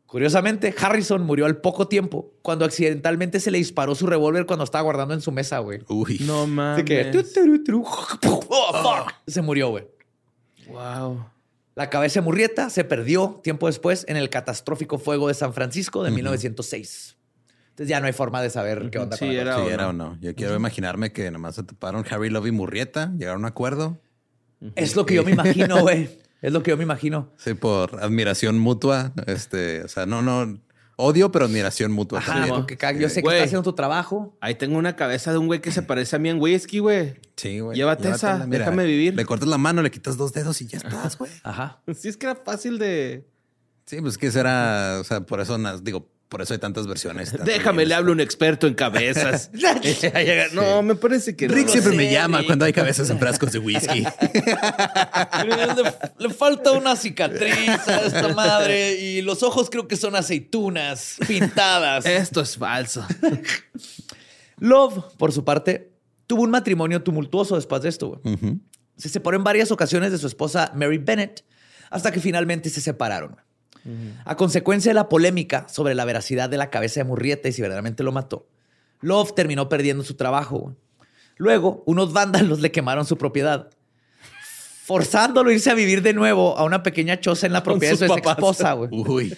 Curiosamente, 0.06 0.74
Harrison 0.80 1.22
murió 1.24 1.46
al 1.46 1.58
poco 1.58 1.90
tiempo 1.90 2.32
cuando 2.42 2.64
accidentalmente 2.64 3.42
se 3.42 3.52
le 3.52 3.58
disparó 3.58 3.94
su 3.94 4.08
revólver 4.08 4.46
cuando 4.46 4.64
estaba 4.64 4.84
guardando 4.84 5.14
en 5.14 5.20
su 5.20 5.34
mesa, 5.34 5.60
güey. 5.60 5.82
Uy. 5.90 6.20
No 6.26 6.44
Así 6.44 6.52
mames. 6.52 6.84
que, 6.86 7.06
tu, 7.06 7.24
tu, 7.24 7.64
tu, 7.64 7.84
oh, 7.84 8.74
fuck. 9.04 9.14
Se 9.28 9.42
murió, 9.42 9.70
güey. 9.70 9.86
Wow. 10.70 11.26
La 11.76 11.90
cabeza 11.90 12.22
de 12.22 12.24
Murrieta 12.24 12.70
se 12.70 12.86
perdió 12.86 13.42
tiempo 13.44 13.68
después 13.68 14.06
en 14.08 14.16
el 14.16 14.30
catastrófico 14.30 14.98
fuego 14.98 15.28
de 15.28 15.34
San 15.34 15.54
Francisco 15.54 16.04
de 16.04 16.12
1906. 16.12 17.18
Entonces 17.72 17.90
ya 17.90 18.00
no 18.00 18.08
hay 18.08 18.14
forma 18.14 18.42
de 18.42 18.50
saber 18.50 18.90
qué 18.90 19.00
onda 19.00 19.18
Sí, 19.18 19.26
con 19.26 19.36
la 19.36 19.42
era- 19.42 19.56
cosa. 19.58 19.90
O 19.90 19.94
no. 19.94 20.18
Yo 20.22 20.34
quiero 20.36 20.56
imaginarme 20.56 21.12
que 21.12 21.30
nomás 21.32 21.56
se 21.56 21.64
toparon 21.64 22.06
Harry 22.10 22.30
Love 22.30 22.48
y 22.48 22.52
Murrieta, 22.52 23.12
llegaron 23.18 23.42
a 23.44 23.48
un 23.48 23.52
acuerdo. 23.52 24.00
Es 24.76 24.96
lo 24.96 25.06
que 25.06 25.16
yo 25.16 25.24
me 25.24 25.32
imagino, 25.32 25.82
güey. 25.82 26.10
Es 26.42 26.54
lo 26.54 26.62
que 26.64 26.72
yo 26.72 26.78
me 26.78 26.84
imagino. 26.84 27.32
Sí, 27.38 27.54
por 27.56 28.04
admiración 28.04 28.60
mutua. 28.60 29.12
Este, 29.26 29.84
o 29.84 29.88
sea, 29.88 30.06
no, 30.06 30.22
no, 30.22 30.60
Odio, 31.00 31.32
pero 31.32 31.46
admiración 31.46 31.92
mutua 31.92 32.18
Ajá, 32.20 32.34
también. 32.34 32.56
porque 32.56 32.76
yo 33.00 33.08
sé 33.08 33.22
que 33.22 33.30
estás 33.30 33.44
haciendo 33.44 33.62
tu 33.62 33.74
trabajo. 33.74 34.36
Ahí 34.42 34.56
tengo 34.56 34.80
una 34.80 34.96
cabeza 34.96 35.32
de 35.32 35.38
un 35.38 35.46
güey 35.46 35.62
que 35.62 35.72
se 35.72 35.84
parece 35.84 36.16
a 36.16 36.20
mí 36.20 36.28
en 36.30 36.42
whisky, 36.42 36.80
güey. 36.80 37.14
Sí, 37.36 37.60
güey. 37.60 37.78
Llévate 37.78 38.10
esa, 38.10 38.48
déjame 38.48 38.86
vivir. 38.86 39.14
Le 39.14 39.24
cortas 39.24 39.48
la 39.48 39.60
mano, 39.60 39.84
le 39.84 39.92
quitas 39.92 40.18
dos 40.18 40.34
dedos 40.34 40.60
y 40.62 40.66
ya 40.66 40.80
estás, 40.80 41.18
güey. 41.18 41.32
Ajá. 41.44 41.82
Sí, 41.96 42.08
es 42.08 42.18
que 42.18 42.26
era 42.26 42.36
fácil 42.36 42.80
de. 42.80 43.28
Sí, 43.86 44.02
pues 44.02 44.18
que 44.18 44.32
será, 44.32 44.98
o 45.00 45.04
sea, 45.04 45.22
por 45.22 45.40
eso, 45.40 45.58
digo, 45.82 46.10
por 46.30 46.42
eso 46.42 46.54
hay 46.54 46.60
tantas 46.60 46.88
versiones. 46.88 47.34
Déjame, 47.46 47.86
le 47.86 47.94
hablo 47.96 48.12
a 48.12 48.14
un 48.14 48.20
experto 48.20 48.68
en 48.68 48.74
cabezas. 48.74 49.50
no, 50.54 50.82
me 50.84 50.96
parece 50.96 51.36
que 51.36 51.48
Rick 51.48 51.68
no. 51.68 51.72
siempre 51.72 51.92
sé, 51.92 51.98
me 51.98 52.12
llama 52.12 52.40
Rick. 52.40 52.48
cuando 52.48 52.66
hay 52.66 52.74
cabezas 52.74 53.10
en 53.10 53.18
frascos 53.20 53.52
de 53.54 53.60
whisky. 53.60 54.04
le, 54.04 55.94
le 56.18 56.34
falta 56.34 56.72
una 56.72 56.96
cicatriz 56.96 57.88
a 57.88 58.02
esta 58.06 58.28
madre 58.34 58.96
y 59.00 59.22
los 59.22 59.42
ojos 59.44 59.70
creo 59.70 59.88
que 59.88 59.96
son 59.96 60.16
aceitunas 60.16 61.16
pintadas. 61.28 62.06
Esto 62.06 62.42
es 62.42 62.58
falso. 62.58 63.06
Love, 64.60 65.06
por 65.18 65.32
su 65.32 65.46
parte, 65.46 65.92
tuvo 66.26 66.44
un 66.44 66.50
matrimonio 66.52 67.02
tumultuoso 67.04 67.56
después 67.56 67.82
de 67.84 67.90
esto. 67.90 68.22
Ujú. 68.24 68.60
Se 68.98 69.10
separó 69.10 69.38
en 69.38 69.44
varias 69.44 69.72
ocasiones 69.72 70.12
de 70.12 70.18
su 70.18 70.28
esposa 70.28 70.72
Mary 70.76 70.98
Bennett 70.98 71.46
hasta 71.90 72.12
que 72.12 72.20
finalmente 72.20 72.70
se 72.70 72.82
separaron. 72.82 73.38
A 74.26 74.36
consecuencia 74.36 74.90
de 74.90 74.94
la 74.94 75.10
polémica 75.10 75.68
sobre 75.70 75.96
la 75.96 76.06
veracidad 76.06 76.50
de 76.50 76.58
la 76.58 76.70
cabeza 76.70 77.00
de 77.00 77.06
Murrieta 77.06 77.50
y 77.50 77.54
si 77.54 77.62
verdaderamente 77.62 78.04
lo 78.04 78.12
mató, 78.12 78.48
Love 79.02 79.34
terminó 79.34 79.70
perdiendo 79.70 80.04
su 80.04 80.16
trabajo. 80.16 80.76
Luego, 81.38 81.84
unos 81.86 82.14
vándalos 82.14 82.60
le 82.60 82.72
quemaron 82.72 83.06
su 83.06 83.18
propiedad, 83.18 83.70
forzándolo 84.84 85.50
a 85.50 85.54
irse 85.54 85.70
a 85.70 85.76
vivir 85.76 86.02
de 86.02 86.14
nuevo 86.14 86.58
a 86.58 86.64
una 86.64 86.84
pequeña 86.84 87.20
choza 87.20 87.46
en 87.46 87.54
la 87.54 87.64
propiedad 87.64 87.98
de 87.98 88.08
su 88.08 88.14
ex 88.14 88.28
esposa. 88.28 88.74
güey. 88.74 88.90
Uy. 88.92 89.38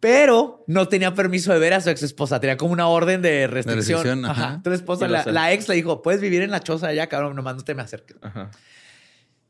Pero 0.00 0.64
no 0.66 0.86
tenía 0.88 1.14
permiso 1.14 1.52
de 1.52 1.58
ver 1.58 1.72
a 1.72 1.80
su 1.80 1.88
ex 1.88 2.02
esposa. 2.02 2.38
Tenía 2.38 2.58
como 2.58 2.72
una 2.72 2.88
orden 2.88 3.22
de 3.22 3.46
restricción. 3.46 3.98
restricción, 4.02 4.24
ajá. 4.26 4.44
Ajá. 4.44 4.54
Entonces, 4.56 4.80
esposa, 4.80 5.08
la, 5.08 5.52
ex 5.52 5.66
le 5.68 5.76
dijo: 5.76 6.02
Puedes 6.02 6.20
vivir 6.20 6.42
en 6.42 6.50
la 6.50 6.60
choza 6.60 6.88
allá, 6.88 7.06
cabrón, 7.06 7.34
nomás 7.34 7.56
no 7.56 7.64
te 7.64 7.74
me 7.74 7.82
acerques. 7.82 8.16
Ajá. 8.20 8.50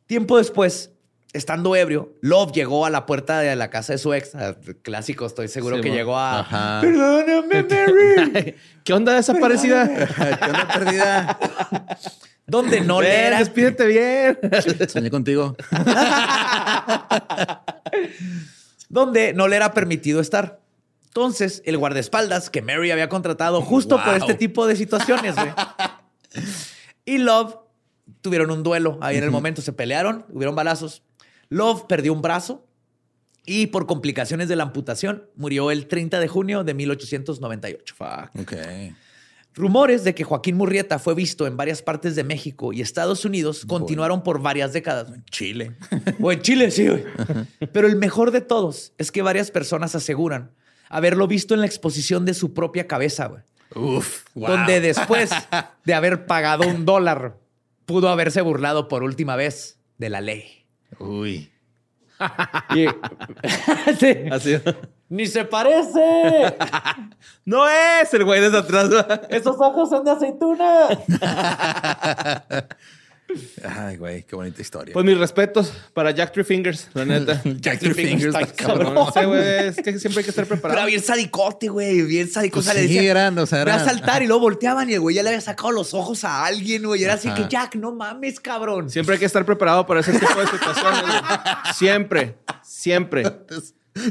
Tiempo 0.06 0.38
después, 0.38 0.92
estando 1.34 1.76
ebrio, 1.76 2.14
Love 2.22 2.52
llegó 2.52 2.86
a 2.86 2.90
la 2.90 3.04
puerta 3.04 3.40
de 3.40 3.54
la 3.56 3.68
casa 3.68 3.92
de 3.92 3.98
su 3.98 4.14
ex. 4.14 4.32
Clásico, 4.82 5.26
estoy 5.26 5.48
seguro 5.48 5.76
Sí, 5.76 5.82
que 5.82 5.90
llegó 5.90 6.16
a. 6.16 6.40
Ajá. 6.40 6.80
Perdóname, 6.80 7.62
Mary. 8.32 8.54
¿Qué 8.82 8.92
onda 8.94 9.12
desaparecida? 9.14 9.86
¿Qué 10.38 10.44
onda 10.50 10.68
perdida? 10.72 11.38
Donde 12.46 12.80
no 12.80 13.00
le 13.02 13.26
era. 13.26 13.38
despídete 13.40 13.86
bien. 13.86 14.38
Soñé 14.88 15.10
contigo. 15.10 15.56
Donde 18.88 19.32
no 19.32 19.48
le 19.48 19.56
era 19.56 19.72
permitido 19.72 20.20
estar. 20.20 20.60
Entonces, 21.06 21.62
el 21.64 21.78
guardaespaldas 21.78 22.50
que 22.50 22.60
Mary 22.62 22.90
había 22.90 23.08
contratado 23.08 23.62
justo 23.62 23.96
por 23.96 24.06
Wow. 24.06 24.16
este 24.16 24.34
tipo 24.34 24.66
de 24.66 24.76
situaciones, 24.76 25.34
güey. 25.36 25.48
Y 27.04 27.18
Love 27.18 27.56
tuvieron 28.20 28.50
un 28.50 28.62
duelo 28.62 28.98
ahí 29.00 29.16
en 29.16 29.24
el 29.24 29.30
momento. 29.30 29.62
Se 29.62 29.72
pelearon, 29.72 30.26
hubieron 30.30 30.54
balazos. 30.54 31.02
Love 31.54 31.84
perdió 31.86 32.12
un 32.12 32.20
brazo 32.20 32.66
y 33.46 33.68
por 33.68 33.86
complicaciones 33.86 34.48
de 34.48 34.56
la 34.56 34.64
amputación 34.64 35.28
murió 35.36 35.70
el 35.70 35.86
30 35.86 36.18
de 36.18 36.26
junio 36.26 36.64
de 36.64 36.74
1898. 36.74 37.94
Ok. 38.40 38.52
Rumores 39.54 40.02
de 40.02 40.16
que 40.16 40.24
Joaquín 40.24 40.56
Murrieta 40.56 40.98
fue 40.98 41.14
visto 41.14 41.46
en 41.46 41.56
varias 41.56 41.80
partes 41.80 42.16
de 42.16 42.24
México 42.24 42.72
y 42.72 42.80
Estados 42.80 43.24
Unidos 43.24 43.64
continuaron 43.66 44.24
por 44.24 44.42
varias 44.42 44.72
décadas. 44.72 45.08
güey. 45.10 45.22
Chile. 45.30 45.76
O 46.20 46.32
en 46.32 46.42
Chile, 46.42 46.72
sí, 46.72 46.88
güey. 46.88 47.04
Pero 47.72 47.86
el 47.86 47.94
mejor 47.94 48.32
de 48.32 48.40
todos 48.40 48.92
es 48.98 49.12
que 49.12 49.22
varias 49.22 49.52
personas 49.52 49.94
aseguran 49.94 50.50
haberlo 50.88 51.28
visto 51.28 51.54
en 51.54 51.60
la 51.60 51.66
exposición 51.66 52.24
de 52.24 52.34
su 52.34 52.52
propia 52.52 52.88
cabeza, 52.88 53.26
güey. 53.26 53.42
Uf. 53.76 54.24
wow. 54.34 54.48
Donde 54.48 54.80
después 54.80 55.30
de 55.84 55.94
haber 55.94 56.26
pagado 56.26 56.66
un 56.66 56.84
dólar, 56.84 57.38
pudo 57.86 58.08
haberse 58.08 58.40
burlado 58.40 58.88
por 58.88 59.04
última 59.04 59.36
vez 59.36 59.78
de 59.98 60.10
la 60.10 60.20
ley. 60.20 60.63
Uy. 60.98 61.50
Y- 62.74 62.86
Sí. 63.98 64.14
Así. 64.30 64.56
¡Ni 65.08 65.26
se 65.26 65.44
parece! 65.44 66.56
No 67.46 67.68
es 67.68 68.12
el 68.14 68.24
güey 68.24 68.40
desde 68.40 68.56
atrás. 68.58 68.88
¡Esos 69.28 69.56
ojos 69.60 69.90
son 69.90 70.02
de 70.04 70.10
aceituna! 70.12 70.88
Ay, 73.66 73.96
güey, 73.96 74.22
qué 74.22 74.36
bonita 74.36 74.60
historia. 74.62 74.92
Pues 74.92 75.04
mis 75.04 75.16
respetos 75.18 75.72
para 75.92 76.10
Jack 76.12 76.32
Three 76.32 76.44
Fingers, 76.44 76.88
la 76.94 77.04
neta. 77.04 77.40
Jack 77.60 77.80
Three 77.80 77.94
Fingers. 77.94 78.34
está 78.34 78.46
cabrón. 78.54 78.94
No 78.94 79.10
sé, 79.10 79.24
güey. 79.24 79.40
Es 79.68 79.76
que 79.76 79.98
siempre 79.98 80.20
hay 80.20 80.24
que 80.24 80.30
estar 80.30 80.44
Pero 80.44 80.54
era 80.56 80.60
preparado. 80.62 80.86
bien 80.86 81.02
sadicote, 81.02 81.68
güey. 81.68 82.02
Bien 82.02 82.28
sadico. 82.30 82.54
Pues 82.56 82.66
o 82.68 82.70
sea, 82.72 82.80
le 82.80 82.86
sí, 82.86 82.94
decían, 82.94 83.10
eran, 83.16 83.38
o 83.38 83.46
sea, 83.46 83.58
a 83.60 83.62
era- 83.62 83.84
saltar 83.84 84.22
y 84.22 84.26
luego 84.26 84.42
volteaban 84.42 84.88
y 84.90 84.94
el 84.94 85.00
güey 85.00 85.16
ya 85.16 85.22
le 85.22 85.30
había 85.30 85.40
sacado 85.40 85.72
los 85.72 85.94
ojos 85.94 86.22
a 86.24 86.44
alguien, 86.44 86.84
güey. 86.84 87.02
Era 87.02 87.14
así 87.14 87.28
Ajá. 87.28 87.36
que, 87.36 87.48
Jack, 87.48 87.74
no 87.76 87.92
mames, 87.92 88.38
cabrón. 88.40 88.90
Siempre 88.90 89.14
hay 89.14 89.18
que 89.18 89.26
estar 89.26 89.44
preparado 89.44 89.86
para 89.86 90.00
ese 90.00 90.12
tipo 90.12 90.40
de 90.40 90.46
situaciones. 90.46 91.00
güey. 91.02 91.74
Siempre, 91.74 92.34
siempre. 92.62 93.22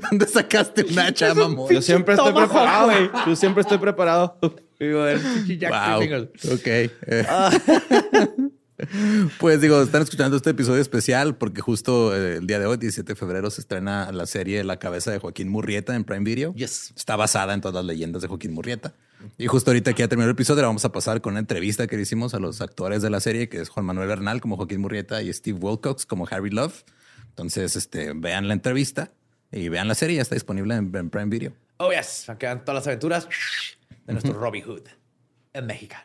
¿Dónde 0.09 0.27
sacaste 0.27 0.83
un 0.85 0.97
hacha, 0.97 1.33
mamón? 1.33 1.69
Yo 1.71 1.81
siempre 1.81 2.15
estoy 2.15 2.33
preparado, 2.33 2.85
güey. 2.85 3.09
Yo 3.27 3.35
siempre 3.35 3.61
estoy 3.61 3.77
preparado. 3.77 4.37
Digo, 4.79 5.05
el 5.05 5.19
pinche 5.19 5.57
Jack 5.59 5.71
Wow. 5.71 5.99
Three 5.99 6.09
Fingers. 6.09 6.45
Ok. 6.51 6.67
Eh. 6.67 7.25
Pues 9.39 9.61
digo, 9.61 9.81
están 9.81 10.01
escuchando 10.01 10.37
este 10.37 10.51
episodio 10.51 10.81
especial 10.81 11.35
porque 11.35 11.61
justo 11.61 12.15
eh, 12.15 12.37
el 12.37 12.47
día 12.47 12.59
de 12.59 12.65
hoy, 12.65 12.77
17 12.77 13.13
de 13.13 13.15
febrero, 13.15 13.49
se 13.49 13.61
estrena 13.61 14.11
la 14.11 14.25
serie 14.25 14.63
La 14.63 14.77
cabeza 14.77 15.11
de 15.11 15.19
Joaquín 15.19 15.49
Murrieta 15.49 15.95
en 15.95 16.03
Prime 16.03 16.23
Video. 16.23 16.53
Yes. 16.55 16.93
Está 16.95 17.15
basada 17.15 17.53
en 17.53 17.61
todas 17.61 17.75
las 17.75 17.85
leyendas 17.85 18.21
de 18.21 18.27
Joaquín 18.27 18.53
Murrieta. 18.53 18.93
Y 19.37 19.47
justo 19.47 19.71
ahorita 19.71 19.93
que 19.93 20.01
ya 20.01 20.07
terminó 20.07 20.25
el 20.25 20.33
episodio, 20.33 20.63
vamos 20.63 20.83
a 20.83 20.91
pasar 20.91 21.21
con 21.21 21.33
una 21.33 21.39
entrevista 21.39 21.87
que 21.87 21.95
le 21.95 22.01
hicimos 22.01 22.33
a 22.33 22.39
los 22.39 22.59
actores 22.59 23.01
de 23.01 23.09
la 23.09 23.21
serie, 23.21 23.47
que 23.47 23.61
es 23.61 23.69
Juan 23.69 23.85
Manuel 23.85 24.07
Bernal 24.07 24.41
como 24.41 24.57
Joaquín 24.57 24.81
Murrieta 24.81 25.21
y 25.21 25.31
Steve 25.31 25.57
Wilcox 25.61 26.05
como 26.05 26.27
Harry 26.29 26.49
Love. 26.49 26.83
Entonces, 27.29 27.75
este, 27.75 28.13
vean 28.13 28.47
la 28.47 28.53
entrevista 28.53 29.11
y 29.51 29.69
vean 29.69 29.87
la 29.87 29.95
serie. 29.95 30.17
Ya 30.17 30.23
está 30.23 30.35
disponible 30.35 30.75
en, 30.75 30.93
en 30.93 31.09
Prime 31.09 31.27
Video. 31.27 31.53
Oh, 31.77 31.91
yes. 31.91 32.29
Aquí 32.29 32.45
van 32.45 32.65
todas 32.65 32.81
las 32.81 32.87
aventuras 32.87 33.27
de 34.05 34.13
nuestro 34.13 34.33
Robin 34.33 34.63
Hood 34.65 34.83
en 35.53 35.65
México. 35.65 35.95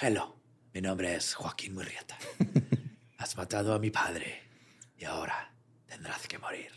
Hello. 0.00 0.39
Mi 0.72 0.80
nombre 0.80 1.16
es 1.16 1.34
Joaquín 1.34 1.74
Murrieta. 1.74 2.16
Has 3.18 3.36
matado 3.36 3.74
a 3.74 3.78
mi 3.80 3.90
padre 3.90 4.40
y 4.96 5.04
ahora 5.04 5.52
tendrás 5.86 6.28
que 6.28 6.38
morir. 6.38 6.70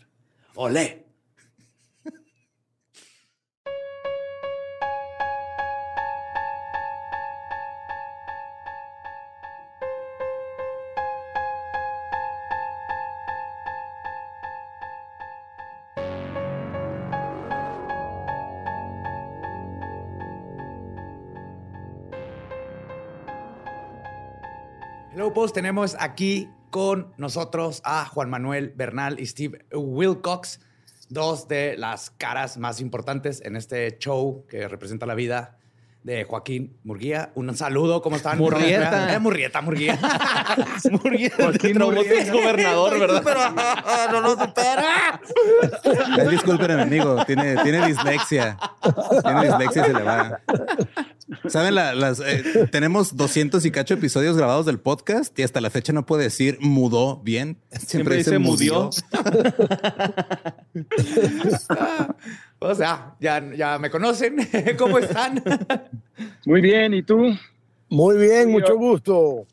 ¡Olé! 0.56 1.13
Post. 25.34 25.54
Tenemos 25.54 25.96
aquí 25.98 26.48
con 26.70 27.12
nosotros 27.18 27.82
a 27.84 28.06
Juan 28.06 28.30
Manuel 28.30 28.72
Bernal 28.74 29.18
y 29.18 29.26
Steve 29.26 29.64
Wilcox, 29.72 30.60
dos 31.08 31.48
de 31.48 31.76
las 31.76 32.10
caras 32.10 32.56
más 32.56 32.80
importantes 32.80 33.42
en 33.44 33.56
este 33.56 33.98
show 33.98 34.46
que 34.48 34.68
representa 34.68 35.06
la 35.06 35.14
vida 35.14 35.58
de 36.04 36.24
Joaquín 36.24 36.76
Murguía. 36.84 37.32
Un 37.34 37.56
saludo, 37.56 38.00
¿cómo 38.02 38.16
están? 38.16 38.38
Murrieta. 38.38 39.12
Eh, 39.14 39.18
Murrieta, 39.18 39.60
Murguía. 39.62 39.98
Joaquín 41.36 41.78
Murrieta 41.78 42.14
es 42.14 42.30
gobernador, 42.30 43.00
¿verdad? 43.00 43.22
Pero 43.24 44.12
no 44.12 44.20
lo 44.20 44.30
supera. 44.38 45.20
Ay, 46.18 46.28
disculpen, 46.28 46.78
amigo, 46.78 47.24
tiene, 47.24 47.56
tiene 47.62 47.86
dislexia. 47.86 48.56
Tiene 49.22 49.46
dislexia 49.46 49.82
y 49.82 49.86
se 49.86 49.92
le 49.94 50.02
va. 50.02 50.40
¿Saben? 51.48 51.74
La- 51.74 51.94
las, 51.94 52.20
eh, 52.20 52.68
tenemos 52.70 53.16
200 53.16 53.64
y 53.64 53.70
cacho 53.70 53.94
episodios 53.94 54.36
grabados 54.36 54.66
del 54.66 54.78
podcast 54.78 55.36
y 55.38 55.42
hasta 55.42 55.60
la 55.60 55.70
fecha 55.70 55.92
no 55.92 56.04
puede 56.04 56.24
decir 56.24 56.58
mudó 56.60 57.16
bien. 57.24 57.56
Siempre 57.86 58.16
dice 58.16 58.38
mudió. 58.38 58.90
O 62.58 62.74
sea, 62.74 63.14
ya, 63.20 63.42
ya 63.54 63.78
me 63.78 63.90
conocen. 63.90 64.36
¿Cómo 64.78 64.98
están? 64.98 65.42
Muy 66.46 66.60
bien, 66.60 66.94
¿y 66.94 67.02
tú? 67.02 67.18
Muy 67.90 68.16
bien, 68.16 68.50
mucho 68.50 68.76
gusto. 68.76 69.46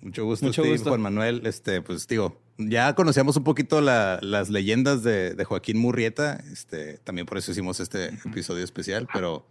Mucho 0.00 0.24
gusto, 0.24 0.46
Mucho 0.46 0.62
Steve, 0.62 0.76
gusto. 0.76 0.90
Juan 0.90 1.02
Manuel. 1.02 1.42
Este, 1.46 1.82
pues 1.82 2.06
digo, 2.08 2.40
ya 2.56 2.94
conocíamos 2.94 3.36
un 3.36 3.44
poquito 3.44 3.80
la- 3.82 4.18
las 4.22 4.48
leyendas 4.48 5.02
de, 5.02 5.34
de 5.34 5.44
Joaquín 5.44 5.78
Murrieta. 5.78 6.42
Este, 6.50 6.98
también 7.04 7.26
por 7.26 7.36
eso 7.36 7.50
hicimos 7.52 7.80
este 7.80 8.06
episodio 8.24 8.64
especial, 8.64 9.06
pero 9.12 9.44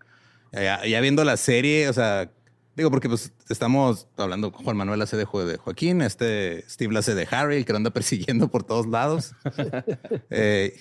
ya, 0.52 0.86
ya 0.86 1.00
viendo 1.02 1.24
la 1.24 1.38
serie, 1.38 1.89
o 1.89 1.93
sea, 1.93 2.32
digo, 2.76 2.89
porque 2.91 3.10
pues 3.10 3.34
estamos 3.50 4.08
hablando, 4.18 4.52
Juan 4.52 4.78
Manuel 4.78 5.02
hace 5.02 5.18
de, 5.18 5.26
Jo- 5.26 5.45
de 5.45 5.58
Joaquín, 5.58 6.02
este 6.02 6.64
Steve 6.70 6.93
la 6.93 7.00
hace 7.00 7.16
de 7.16 7.28
Harry, 7.32 7.58
el 7.58 7.66
que 7.66 7.74
lo 7.74 7.78
anda 7.78 7.89
persiguiendo 7.93 8.47
por 8.50 8.64
todos 8.64 8.88
lados. 8.88 9.34
Eh, 10.30 10.74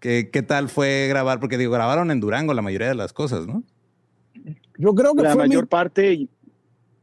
¿Qué, 0.00 0.30
¿Qué 0.32 0.42
tal 0.42 0.68
fue 0.68 1.06
grabar? 1.08 1.40
Porque 1.40 1.58
digo, 1.58 1.72
grabaron 1.72 2.10
en 2.12 2.20
Durango 2.20 2.54
la 2.54 2.62
mayoría 2.62 2.88
de 2.88 2.94
las 2.94 3.12
cosas, 3.12 3.46
¿no? 3.48 3.64
Yo 4.78 4.94
creo 4.94 5.12
que 5.14 5.22
La 5.24 5.32
fue 5.32 5.42
mi- 5.42 5.48
mayor 5.48 5.66
parte, 5.66 6.12
y- 6.12 6.28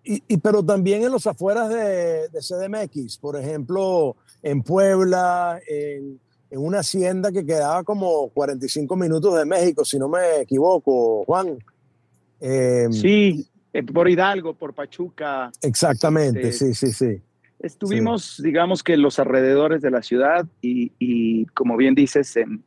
y, 0.04 0.24
y- 0.28 0.38
pero 0.38 0.64
también 0.64 1.04
en 1.04 1.12
los 1.12 1.28
afueras 1.28 1.68
de, 1.70 2.30
de 2.30 2.40
CDMX, 2.42 3.18
por 3.18 3.38
ejemplo, 3.38 4.16
en 4.42 4.62
Puebla, 4.64 5.60
en, 5.68 6.20
en 6.50 6.60
una 6.60 6.80
hacienda 6.80 7.32
que 7.34 7.46
quedaba 7.46 7.84
como 7.84 8.30
45 8.30 8.96
minutos 8.96 9.36
de 9.38 9.44
México, 9.46 9.84
si 9.84 10.00
no 10.00 10.08
me 10.08 10.40
equivoco, 10.42 11.26
Juan. 11.26 11.58
Eh, 12.48 12.88
sí, 12.92 13.48
eh, 13.74 13.82
por 13.84 14.08
Hidalgo, 14.10 14.54
por 14.54 14.74
Pachuca. 14.74 15.52
Exactamente, 15.62 16.50
Este, 16.50 16.74
sí, 16.74 16.92
sí, 16.92 16.94
sí. 16.94 17.22
Estuvimos, 17.60 18.40
digamos 18.44 18.84
que 18.84 18.94
en 18.94 19.02
los 19.02 19.18
alrededores 19.18 19.82
de 19.82 19.90
la 19.90 20.04
ciudad 20.04 20.46
y, 20.62 20.92
y, 21.00 21.46
como 21.48 21.76
bien 21.76 21.96
dices, 21.96 22.36
en, 22.36 22.64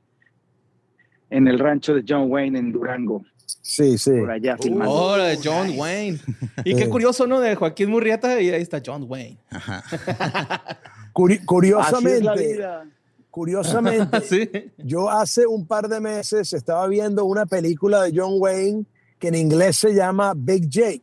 en 1.31 1.47
el 1.47 1.59
rancho 1.61 1.95
de 1.95 2.03
John 2.09 2.31
Wayne 2.31 2.59
en 2.59 2.73
Durango, 2.73 3.25
Sí, 3.63 3.97
sí. 3.99 4.11
por 4.19 4.31
allá 4.31 4.57
filmando. 4.59 4.93
Ahora, 4.93 5.25
de 5.27 5.39
John 5.43 5.71
Wayne. 5.77 6.19
Y 6.65 6.75
qué 6.75 6.85
Sí. 6.85 6.91
curioso, 6.91 7.27
¿no? 7.27 7.39
De 7.41 7.55
Joaquín 7.55 7.91
Murrieta 7.91 8.41
y 8.41 8.51
ahí 8.51 8.61
está 8.63 8.83
John 8.85 9.05
Wayne. 9.09 9.39
Curi- 11.15 11.35
Así 11.35 11.35
es 11.35 11.41
la 11.41 11.47
curiosamente, 11.47 12.53
vida. 12.55 12.85
curiosamente, 13.31 14.21
sí. 14.23 14.51
yo 14.79 15.11
hace 15.11 15.47
un 15.47 15.67
par 15.67 15.89
de 15.89 16.01
meses 16.01 16.53
estaba 16.53 16.87
viendo 16.89 17.25
una 17.25 17.47
película 17.47 18.03
de 18.05 18.13
John 18.15 18.35
Wayne 18.39 18.85
que 19.19 19.29
en 19.29 19.35
inglés 19.35 19.77
se 19.77 19.95
llama 19.95 20.33
Big 20.37 20.69
Jake. 20.69 21.03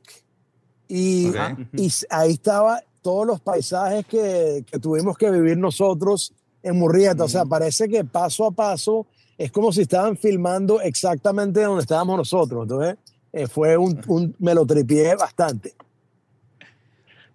Y, 0.87 1.29
Ok. 1.29 1.35
y 1.73 1.89
ahí 2.09 2.31
estaba 2.33 2.81
todos 3.01 3.25
los 3.27 3.39
paisajes 3.41 4.05
que, 4.05 4.63
que 4.69 4.79
tuvimos 4.79 5.17
que 5.17 5.29
vivir 5.31 5.57
nosotros 5.57 6.33
en 6.63 6.77
Murrieta. 6.77 7.23
O 7.23 7.27
sea, 7.29 7.45
parece 7.45 7.87
que 7.89 8.03
paso 8.03 8.45
a 8.45 8.51
paso 8.51 9.05
es 9.37 9.51
como 9.51 9.71
si 9.71 9.81
estaban 9.81 10.15
filmando 10.17 10.79
exactamente 10.81 11.61
donde 11.61 11.81
estábamos 11.81 12.17
nosotros. 12.17 12.63
Entonces, 12.63 12.97
eh, 13.33 13.47
fue 13.47 13.75
un, 13.77 13.99
un, 14.07 14.35
me 14.39 14.53
lo 14.55 14.65
tripié 14.65 15.15
bastante. 15.15 15.73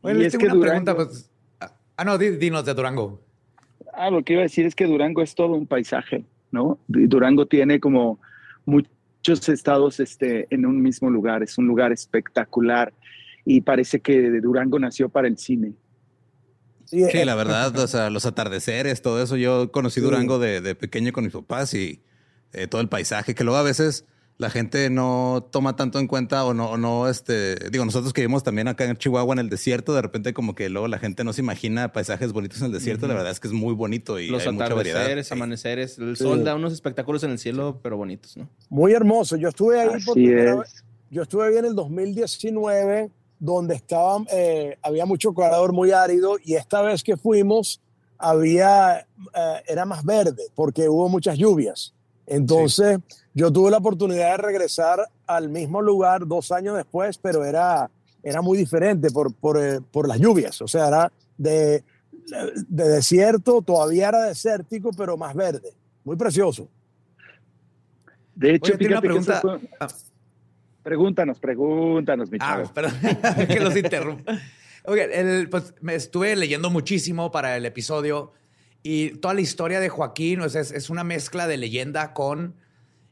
Bueno, 0.02 0.20
Y 0.22 0.26
es 0.26 0.32
tengo 0.32 0.46
que 0.46 0.52
una 0.56 0.66
pregunta. 0.66 0.92
Durango- 0.94 1.06
Pues, 1.10 1.30
ah, 1.96 2.04
no, 2.04 2.18
di- 2.18 2.36
dinos 2.36 2.64
de 2.64 2.74
Durango. 2.74 3.20
Ah, 3.92 4.10
lo 4.10 4.22
que 4.22 4.32
iba 4.34 4.40
a 4.40 4.44
decir 4.44 4.64
es 4.66 4.74
que 4.74 4.86
Durango 4.86 5.20
es 5.22 5.34
todo 5.34 5.54
un 5.54 5.66
paisaje, 5.66 6.24
¿no? 6.52 6.78
Durango 6.88 7.46
tiene 7.46 7.80
como 7.80 8.18
muchos 9.20 9.48
estados 9.50 10.00
este, 10.00 10.46
en 10.50 10.64
un 10.64 10.80
mismo 10.80 11.10
lugar, 11.10 11.42
es 11.42 11.58
un 11.58 11.66
lugar 11.66 11.92
espectacular 11.92 12.92
y 13.44 13.60
parece 13.60 14.00
que 14.00 14.40
Durango 14.40 14.78
nació 14.78 15.08
para 15.10 15.28
el 15.28 15.36
cine. 15.36 15.74
Sí, 16.86 17.04
Sí, 17.10 17.18
eh, 17.18 17.24
la 17.24 17.34
verdad, 17.34 17.78
o 17.78 17.86
sea, 17.86 18.10
los 18.10 18.26
atardeceres, 18.26 19.02
todo 19.02 19.22
eso. 19.22 19.36
Yo 19.36 19.70
conocí 19.70 20.00
Sí. 20.00 20.06
Durango 20.06 20.38
de, 20.38 20.60
de 20.60 20.74
pequeño 20.74 21.12
con 21.12 21.24
mis 21.24 21.32
papás 21.32 21.74
y 21.74 22.00
eh, 22.52 22.66
todo 22.66 22.80
el 22.80 22.88
paisaje, 22.88 23.34
que 23.34 23.44
luego 23.44 23.58
a 23.58 23.62
veces 23.62 24.06
la 24.40 24.48
gente 24.48 24.88
no 24.88 25.46
toma 25.50 25.76
tanto 25.76 25.98
en 25.98 26.06
cuenta 26.06 26.46
o 26.46 26.54
no, 26.54 26.70
o 26.70 26.76
no, 26.78 27.08
este, 27.08 27.56
digo, 27.70 27.84
nosotros 27.84 28.14
que 28.14 28.22
vivimos 28.22 28.42
también 28.42 28.68
acá 28.68 28.86
en 28.86 28.96
Chihuahua 28.96 29.34
en 29.34 29.38
el 29.40 29.50
desierto, 29.50 29.92
de 29.94 30.00
repente 30.00 30.32
como 30.32 30.54
que 30.54 30.70
luego 30.70 30.88
la 30.88 30.98
gente 30.98 31.24
no 31.24 31.34
se 31.34 31.42
imagina 31.42 31.92
paisajes 31.92 32.32
bonitos 32.32 32.60
en 32.60 32.66
el 32.68 32.72
desierto. 32.72 33.06
La 33.06 33.12
verdad 33.12 33.32
es 33.32 33.38
que 33.38 33.48
es 33.48 33.52
muy 33.54 33.74
bonito 33.74 34.18
y 34.18 34.28
Los 34.28 34.46
hay 34.46 34.52
mucha 34.52 34.72
variedad. 34.74 34.96
atardeceres, 35.00 35.26
Sí. 35.28 35.34
amaneceres, 35.34 35.98
el 35.98 36.16
Sí. 36.16 36.24
sol 36.24 36.42
da 36.42 36.54
unos 36.54 36.72
espectáculos 36.72 37.22
en 37.22 37.32
el 37.32 37.38
cielo, 37.38 37.80
pero 37.82 37.98
bonitos, 37.98 38.36
¿no? 38.38 38.48
Muy 38.70 38.92
hermoso. 38.94 39.36
Yo 39.36 39.50
estuve 39.50 39.78
ahí 39.78 39.88
por 39.88 39.96
Así 39.96 40.12
primera 40.14 40.52
es. 40.52 40.58
vez. 40.58 40.84
Yo 41.10 41.22
estuve 41.22 41.46
ahí 41.48 41.56
en 41.58 41.66
el 41.66 41.74
2019, 41.74 43.10
donde 43.38 43.74
estaba, 43.74 44.24
eh, 44.32 44.78
había 44.82 45.04
mucho 45.04 45.34
calor 45.34 45.72
muy 45.74 45.90
árido, 45.92 46.36
y 46.42 46.54
esta 46.54 46.80
vez 46.82 47.02
que 47.02 47.16
fuimos, 47.18 47.80
había, 48.16 49.00
eh, 49.00 49.62
era 49.68 49.84
más 49.84 50.04
verde, 50.04 50.44
porque 50.54 50.88
hubo 50.88 51.08
muchas 51.10 51.36
lluvias. 51.36 51.92
Entonces, 52.26 52.98
yo 53.34 53.52
tuve 53.52 53.70
la 53.70 53.78
oportunidad 53.78 54.32
de 54.32 54.36
regresar 54.38 55.00
al 55.26 55.48
mismo 55.48 55.80
lugar 55.82 56.26
dos 56.26 56.50
años 56.52 56.76
después, 56.76 57.18
pero 57.18 57.44
era, 57.44 57.90
era 58.22 58.42
muy 58.42 58.58
diferente 58.58 59.10
por, 59.10 59.32
por, 59.34 59.56
eh, 59.62 59.80
por 59.92 60.08
las 60.08 60.18
lluvias. 60.18 60.60
O 60.62 60.68
sea, 60.68 60.88
era 60.88 61.12
de, 61.38 61.84
de 62.68 62.88
desierto, 62.88 63.62
todavía 63.62 64.08
era 64.08 64.22
desértico, 64.24 64.90
pero 64.96 65.16
más 65.16 65.34
verde. 65.34 65.72
Muy 66.04 66.16
precioso. 66.16 66.68
De 68.34 68.54
hecho, 68.54 68.72
Oye, 68.72 68.78
tiene 68.78 68.94
una 68.94 69.00
pregunta. 69.00 69.40
fue- 69.40 69.60
Ah. 69.78 69.88
Pregúntanos, 70.82 71.38
pregúntanos, 71.38 72.30
mi 72.30 72.38
Ah, 72.40 72.56
chavo. 72.62 72.72
perdón, 72.72 72.92
que 73.48 73.60
los 73.60 73.76
interrumpa. 73.76 74.38
Oigan, 74.86 75.10
el- 75.12 75.48
pues 75.50 75.74
me 75.82 75.94
estuve 75.94 76.34
leyendo 76.36 76.70
muchísimo 76.70 77.30
para 77.30 77.56
el 77.56 77.66
episodio 77.66 78.32
y 78.82 79.10
toda 79.18 79.34
la 79.34 79.42
historia 79.42 79.78
de 79.78 79.90
Joaquín 79.90 80.40
o 80.40 80.48
sea, 80.48 80.62
es, 80.62 80.70
es 80.72 80.88
una 80.88 81.04
mezcla 81.04 81.46
de 81.46 81.58
leyenda 81.58 82.14
con 82.14 82.54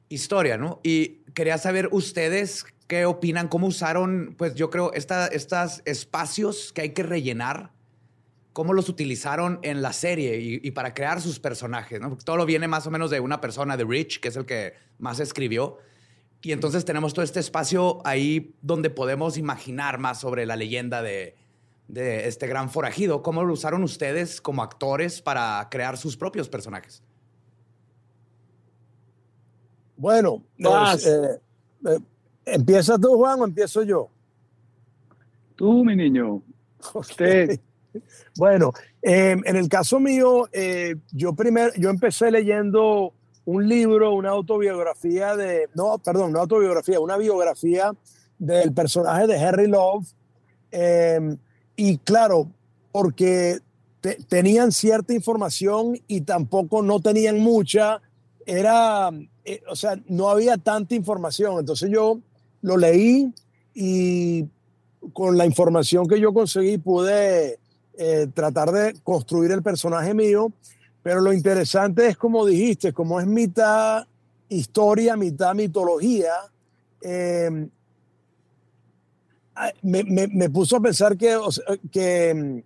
historia, 0.08 0.56
¿no? 0.56 0.80
Y 0.82 1.22
quería 1.34 1.58
saber 1.58 1.88
ustedes 1.92 2.64
qué 2.86 3.04
opinan, 3.04 3.48
cómo 3.48 3.66
usaron, 3.66 4.34
pues 4.36 4.54
yo 4.54 4.70
creo, 4.70 4.92
estos 4.92 5.82
espacios 5.84 6.72
que 6.72 6.82
hay 6.82 6.90
que 6.90 7.02
rellenar, 7.02 7.72
cómo 8.52 8.72
los 8.72 8.88
utilizaron 8.88 9.60
en 9.62 9.82
la 9.82 9.92
serie 9.92 10.38
y, 10.40 10.70
para 10.72 10.94
crear 10.94 11.20
sus 11.20 11.38
personajes, 11.38 12.00
¿no? 12.00 12.08
Porque 12.08 12.24
todo 12.24 12.36
lo 12.36 12.46
viene 12.46 12.66
más 12.66 12.86
o 12.86 12.90
menos 12.90 13.10
de 13.10 13.20
una 13.20 13.40
persona, 13.40 13.76
de 13.76 13.84
Rich, 13.84 14.20
que 14.20 14.28
es 14.28 14.36
el 14.36 14.46
que 14.46 14.72
más 14.98 15.20
escribió. 15.20 15.78
Y 16.42 16.52
entonces 16.52 16.84
tenemos 16.84 17.14
todo 17.14 17.24
este 17.24 17.40
espacio 17.40 18.00
ahí 18.04 18.56
donde 18.62 18.90
podemos 18.90 19.36
imaginar 19.36 19.98
más 19.98 20.20
sobre 20.20 20.46
la 20.46 20.56
leyenda 20.56 21.02
de 21.02 21.36
este 21.88 22.46
gran 22.46 22.70
forajido. 22.70 23.22
¿Cómo 23.22 23.44
lo 23.44 23.52
usaron 23.52 23.84
ustedes 23.84 24.40
como 24.40 24.62
actores 24.62 25.22
para 25.22 25.68
crear 25.70 25.96
sus 25.96 26.16
propios 26.16 26.48
personajes? 26.48 27.02
Bueno, 29.98 30.42
pues, 30.92 31.06
eh, 31.06 31.40
eh, 31.86 31.98
¿empieza 32.46 32.96
tú, 32.98 33.16
Juan, 33.16 33.40
o 33.40 33.44
empiezo 33.44 33.82
yo? 33.82 34.08
Tú, 35.56 35.84
mi 35.84 35.94
niño, 35.96 36.42
usted. 36.94 37.58
Bueno, 38.36 38.72
eh, 39.02 39.34
en 39.44 39.56
el 39.56 39.68
caso 39.68 39.98
mío, 39.98 40.46
yo 41.10 41.32
primero, 41.32 41.72
yo 41.76 41.88
empecé 41.90 42.30
leyendo 42.30 43.12
un 43.46 43.66
libro, 43.66 44.12
una 44.12 44.28
autobiografía 44.28 45.34
de, 45.34 45.68
no, 45.74 45.98
perdón, 45.98 46.32
no 46.32 46.40
autobiografía, 46.40 47.00
una 47.00 47.16
biografía 47.16 47.92
del 48.38 48.72
personaje 48.72 49.26
de 49.26 49.36
Henry 49.36 49.66
Love. 49.66 50.06
eh, 50.70 51.36
y 51.74 51.96
claro, 51.98 52.50
porque 52.92 53.58
te- 54.00 54.18
tenían 54.28 54.70
cierta 54.70 55.14
información 55.14 55.98
y 56.06 56.20
tampoco 56.20 56.82
no 56.82 57.00
tenían 57.00 57.40
mucha, 57.40 58.00
era, 58.48 59.10
eh, 59.44 59.60
o 59.68 59.76
sea, 59.76 60.00
no 60.06 60.30
había 60.30 60.56
tanta 60.56 60.94
información. 60.94 61.58
Entonces 61.60 61.90
yo 61.90 62.18
lo 62.62 62.76
leí 62.78 63.32
y 63.74 64.46
con 65.12 65.36
la 65.36 65.44
información 65.46 66.08
que 66.08 66.18
yo 66.18 66.32
conseguí 66.32 66.78
pude 66.78 67.58
eh, 67.98 68.26
tratar 68.32 68.72
de 68.72 68.94
construir 69.02 69.52
el 69.52 69.62
personaje 69.62 70.14
mío, 70.14 70.50
pero 71.02 71.20
lo 71.20 71.32
interesante 71.32 72.06
es 72.08 72.16
como 72.16 72.46
dijiste, 72.46 72.92
como 72.92 73.20
es 73.20 73.26
mitad 73.26 74.06
historia, 74.48 75.14
mitad 75.16 75.54
mitología, 75.54 76.32
eh, 77.02 77.68
me, 79.82 80.04
me- 80.04 80.28
me 80.28 80.50
puso 80.50 80.76
a 80.76 80.80
pensar 80.80 81.16
que, 81.16 81.36
o 81.36 81.50
sea, 81.50 81.64
que 81.90 82.64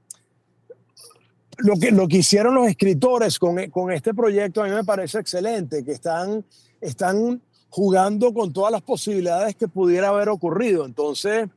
lo 1.63 1.77
que, 1.77 1.91
lo 1.91 2.09
que 2.09 2.19
hicieron 2.19 2.55
los 2.55 2.69
escritores 2.69 3.39
con, 3.39 3.57
con 3.71 3.91
este 3.93 4.13
proyecto 4.15 4.63
a 4.63 4.67
mí 4.67 4.71
me 4.73 4.85
parece 4.85 5.19
excelente, 5.19 5.85
que 5.85 5.93
están, 5.93 6.45
están 6.81 7.41
jugando 7.71 8.35
con 8.35 8.53
todas 8.53 8.71
las 8.73 8.83
posibilidades 8.83 9.57
que 9.57 9.69
pudiera 9.69 10.09
haber 10.09 10.29
ocurrido. 10.29 10.85
Entonces, 10.85 11.49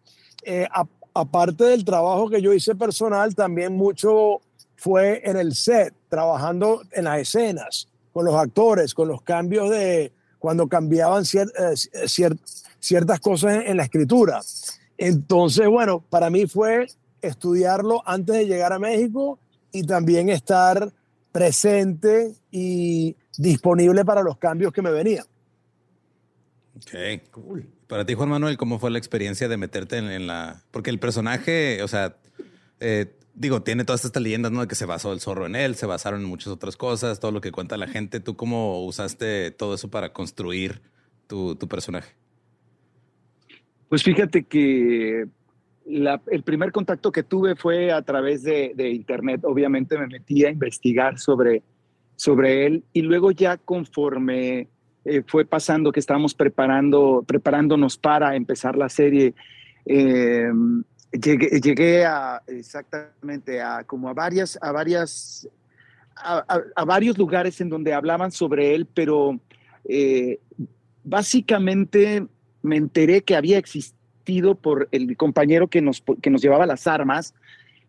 eh, 0.44 0.68
aparte 1.14 1.64
del 1.66 1.84
trabajo 1.84 2.30
que 2.30 2.42
yo 2.42 2.54
hice 2.54 2.76
personal, 2.76 3.36
también 3.36 3.74
mucho 3.76 4.42
fue 4.76 5.22
en 5.30 5.38
el 5.38 5.56
set, 5.56 5.94
trabajando 6.10 6.82
en 6.92 7.06
las 7.06 7.20
escenas, 7.20 7.88
con 8.14 8.26
los 8.26 8.36
actores, 8.36 8.94
con 8.94 9.08
los 9.08 9.22
cambios 9.22 9.70
de 9.70 10.12
cuando 10.40 10.68
cambiaban 10.68 11.24
cier- 11.24 11.52
eh, 11.58 11.74
cier- 12.06 12.40
ciertas 12.80 13.20
cosas 13.20 13.64
en 13.66 13.78
la 13.78 13.84
escritura. 13.84 14.42
Entonces, 14.98 15.68
bueno, 15.68 16.04
para 16.10 16.30
mí 16.30 16.46
fue 16.46 16.88
estudiarlo 17.22 18.04
antes 18.06 18.36
de 18.36 18.46
llegar 18.46 18.72
a 18.72 18.80
México 18.80 19.40
y 19.76 19.84
también 19.84 20.30
estar 20.30 20.92
presente 21.32 22.34
y 22.50 23.16
disponible 23.38 24.06
para 24.06 24.24
los 24.24 24.38
cambios 24.38 24.72
que 24.72 24.82
me 24.82 24.92
venían. 24.92 25.26
Ok, 26.78 27.30
cool. 27.32 27.68
Para 27.88 28.06
ti, 28.06 28.14
Juan 28.14 28.30
Manuel, 28.30 28.58
¿cómo 28.58 28.80
fue 28.80 28.90
la 28.90 28.98
experiencia 28.98 29.48
de 29.50 29.58
meterte 29.58 29.98
en, 29.98 30.06
en 30.06 30.28
la... 30.28 30.64
Porque 30.72 30.90
el 30.90 31.00
personaje, 31.00 31.84
o 31.84 31.90
sea, 31.90 32.16
eh, 32.80 33.14
digo, 33.34 33.64
tiene 33.64 33.84
todas 33.84 34.06
estas 34.06 34.24
leyendas, 34.24 34.54
¿no? 34.54 34.62
De 34.62 34.68
que 34.68 34.76
se 34.76 34.86
basó 34.86 35.12
el 35.12 35.20
zorro 35.20 35.46
en 35.46 35.56
él, 35.56 35.76
se 35.76 35.86
basaron 35.86 36.22
en 36.22 36.28
muchas 36.28 36.48
otras 36.48 36.78
cosas, 36.78 37.20
todo 37.20 37.32
lo 37.32 37.42
que 37.42 37.52
cuenta 37.52 37.76
la 37.76 37.88
gente. 37.88 38.22
¿Tú 38.22 38.38
cómo 38.38 38.86
usaste 38.86 39.52
todo 39.52 39.76
eso 39.76 39.90
para 39.90 40.14
construir 40.14 40.82
tu, 41.28 41.56
tu 41.56 41.68
personaje? 41.68 42.16
Pues 43.90 44.04
fíjate 44.04 44.44
que 44.44 45.28
el 45.86 46.44
primer 46.44 46.72
contacto 46.72 47.12
que 47.12 47.24
tuve 47.24 47.56
fue 47.56 47.92
a 47.92 48.02
través 48.02 48.44
de, 48.44 48.74
internet. 48.92 49.42
Obviamente 49.44 49.98
me 49.98 50.08
metí 50.08 50.44
a 50.46 50.50
investigar 50.50 51.20
sobre 51.20 51.64
sobre 52.16 52.66
él. 52.66 52.84
Y 52.94 53.02
luego 53.02 53.32
ya 53.32 53.58
conforme 53.58 54.70
eh, 55.04 55.24
fue 55.28 55.46
pasando 55.46 55.92
que 55.92 56.00
estábamos 56.00 56.34
preparando, 56.34 57.24
preparándonos 57.28 57.98
para 57.98 58.36
empezar 58.36 58.76
la 58.76 58.90
serie, 58.90 59.34
eh, 59.86 60.50
llegué, 61.12 61.60
llegué, 61.62 62.06
a 62.06 62.42
exactamente 62.48 63.62
a 63.62 63.84
como 63.84 64.10
a 64.10 64.14
varias, 64.14 64.58
a 64.62 64.72
varias, 64.72 65.48
a, 66.16 66.86
varios 66.86 67.18
lugares 67.18 67.60
en 67.62 67.70
donde 67.70 67.94
hablaban 67.94 68.32
sobre 68.32 68.74
él, 68.74 68.88
pero 68.92 69.40
eh, 69.88 70.40
básicamente 71.04 72.26
me 72.62 72.78
enteré 72.78 73.22
que 73.22 73.36
había 73.36 73.58
existido 73.58 73.95
por 74.56 74.90
el 74.92 75.16
compañero 75.18 75.68
que 75.68 75.82
nos, 75.82 76.04
que 76.22 76.30
nos 76.30 76.42
llevaba 76.42 76.66
las 76.66 76.88
armas, 76.88 77.34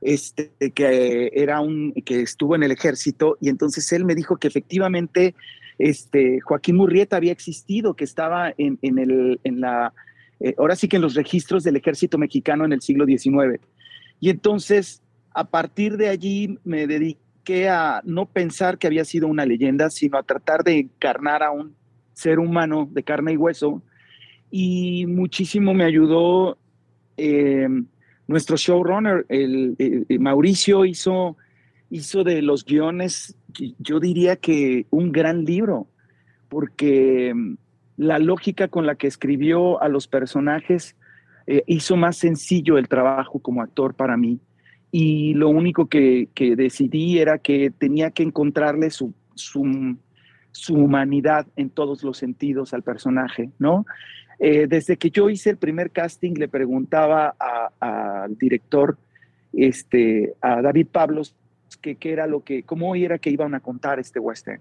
este, 0.00 0.50
que 0.74 1.30
era 1.34 1.60
un, 1.60 1.92
que 2.04 2.20
estuvo 2.20 2.54
en 2.54 2.62
el 2.62 2.70
ejército, 2.70 3.38
y 3.40 3.48
entonces 3.48 3.90
él 3.92 4.04
me 4.04 4.14
dijo 4.14 4.36
que 4.36 4.48
efectivamente 4.48 5.34
este, 5.78 6.40
Joaquín 6.40 6.76
Murrieta 6.76 7.16
había 7.16 7.32
existido, 7.32 7.94
que 7.94 8.04
estaba 8.04 8.52
en, 8.56 8.78
en, 8.82 8.98
el, 8.98 9.40
en 9.44 9.60
la, 9.60 9.92
eh, 10.40 10.54
ahora 10.58 10.76
sí 10.76 10.88
que 10.88 10.96
en 10.96 11.02
los 11.02 11.14
registros 11.14 11.64
del 11.64 11.76
ejército 11.76 12.18
mexicano 12.18 12.64
en 12.64 12.72
el 12.72 12.82
siglo 12.82 13.06
XIX. 13.06 13.60
Y 14.20 14.30
entonces, 14.30 15.02
a 15.32 15.44
partir 15.44 15.96
de 15.96 16.08
allí 16.08 16.58
me 16.64 16.86
dediqué 16.86 17.68
a 17.68 18.00
no 18.04 18.26
pensar 18.26 18.78
que 18.78 18.86
había 18.86 19.04
sido 19.04 19.28
una 19.28 19.46
leyenda, 19.46 19.90
sino 19.90 20.18
a 20.18 20.22
tratar 20.22 20.64
de 20.64 20.78
encarnar 20.78 21.42
a 21.42 21.50
un 21.50 21.74
ser 22.14 22.38
humano 22.38 22.88
de 22.90 23.02
carne 23.02 23.32
y 23.32 23.36
hueso. 23.36 23.82
Y 24.50 25.06
muchísimo 25.06 25.74
me 25.74 25.84
ayudó 25.84 26.58
eh, 27.16 27.68
nuestro 28.26 28.56
showrunner, 28.56 29.26
Mauricio, 30.18 30.84
hizo, 30.84 31.36
hizo 31.90 32.24
de 32.24 32.42
los 32.42 32.64
guiones, 32.64 33.36
yo 33.78 34.00
diría 34.00 34.36
que 34.36 34.86
un 34.90 35.12
gran 35.12 35.44
libro, 35.44 35.88
porque 36.48 37.32
mm, 37.34 37.54
la 37.96 38.18
lógica 38.18 38.68
con 38.68 38.86
la 38.86 38.96
que 38.96 39.06
escribió 39.06 39.82
a 39.82 39.88
los 39.88 40.06
personajes 40.08 40.96
eh, 41.46 41.62
hizo 41.66 41.96
más 41.96 42.16
sencillo 42.16 42.76
el 42.76 42.88
trabajo 42.88 43.38
como 43.38 43.62
actor 43.62 43.94
para 43.94 44.16
mí. 44.16 44.40
Y 44.90 45.34
lo 45.34 45.48
único 45.48 45.86
que, 45.86 46.28
decidí 46.56 47.18
era 47.18 47.38
que 47.38 47.70
tenía 47.70 48.10
que 48.10 48.22
encontrarle 48.22 48.90
su, 48.90 49.12
su, 49.34 49.62
humanidad 50.70 51.46
en 51.56 51.70
todos 51.70 52.02
los 52.02 52.16
sentidos 52.16 52.72
al 52.72 52.82
personaje, 52.82 53.50
¿no? 53.58 53.84
Eh, 54.38 54.66
desde 54.68 54.96
que 54.96 55.10
yo 55.10 55.30
hice 55.30 55.50
el 55.50 55.56
primer 55.56 55.90
casting, 55.90 56.34
le 56.34 56.48
preguntaba 56.48 57.34
al 57.80 58.36
director, 58.36 58.98
este, 59.52 60.34
a 60.40 60.60
David 60.60 60.88
Pablos, 60.92 61.34
qué 61.80 61.96
era 62.12 62.26
lo 62.26 62.42
que, 62.42 62.64
cómo 62.64 62.94
era 62.94 63.18
que 63.18 63.30
iban 63.30 63.54
a 63.54 63.60
contar 63.60 63.98
este 64.00 64.18
western. 64.18 64.60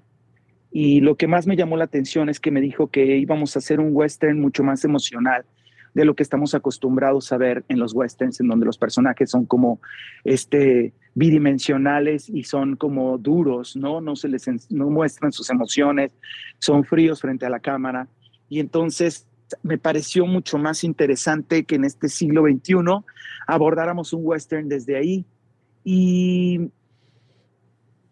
Y 0.72 1.00
lo 1.02 1.16
que 1.16 1.28
más 1.28 1.48
me 1.48 1.56
llamó 1.56 1.78
la 1.78 1.86
atención 1.86 2.30
es 2.30 2.40
que 2.40 2.52
me 2.52 2.62
dijo 2.62 2.88
que 2.88 3.18
íbamos 3.18 3.56
a 3.56 3.60
hacer 3.60 3.80
un 3.80 3.90
western 3.94 4.40
mucho 4.40 4.64
más 4.64 4.84
emocional 4.84 5.46
de 5.94 6.04
lo 6.04 6.14
que 6.14 6.24
estamos 6.24 6.54
acostumbrados 6.54 7.32
a 7.32 7.38
ver 7.38 7.64
en 7.70 7.80
los 7.80 7.94
westerns, 7.94 8.42
en 8.42 8.48
donde 8.48 8.66
los 8.66 8.78
personajes 8.78 9.32
son 9.32 9.46
como 9.46 9.80
este, 10.26 10.94
bidimensionales 11.14 12.30
y 12.30 12.44
son 12.44 12.76
como 12.76 13.18
duros, 13.18 13.78
¿no? 13.78 14.02
No, 14.02 14.18
se 14.18 14.28
les, 14.28 14.46
no 14.70 14.90
muestran 14.90 15.32
sus 15.32 15.50
emociones, 15.50 16.12
son 16.60 16.84
fríos 16.84 17.22
frente 17.22 17.46
a 17.46 17.50
la 17.50 17.62
cámara. 17.62 18.10
Y 18.50 18.60
entonces 18.60 19.26
me 19.64 19.78
pareció 19.78 20.26
mucho 20.26 20.58
más 20.58 20.84
interesante 20.84 21.64
que 21.66 21.76
en 21.76 21.86
este 21.86 22.10
siglo 22.10 22.44
XXI 22.44 22.76
abordáramos 23.48 24.14
un 24.14 24.22
western 24.24 24.68
desde 24.70 24.98
ahí. 24.98 25.26
Y, 25.84 26.72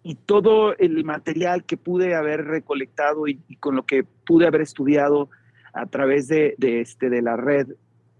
y 0.03 0.15
todo 0.15 0.77
el 0.77 1.03
material 1.05 1.63
que 1.63 1.77
pude 1.77 2.13
haber 2.13 2.45
recolectado 2.45 3.27
y, 3.27 3.39
con 3.59 3.75
lo 3.75 3.85
que 3.85 4.03
pude 4.03 4.45
haber 4.45 4.61
estudiado 4.61 5.29
a 5.73 5.85
través 5.87 6.27
de, 6.27 6.55
este, 6.59 7.09
de 7.09 7.21
la 7.21 7.37
red, 7.37 7.67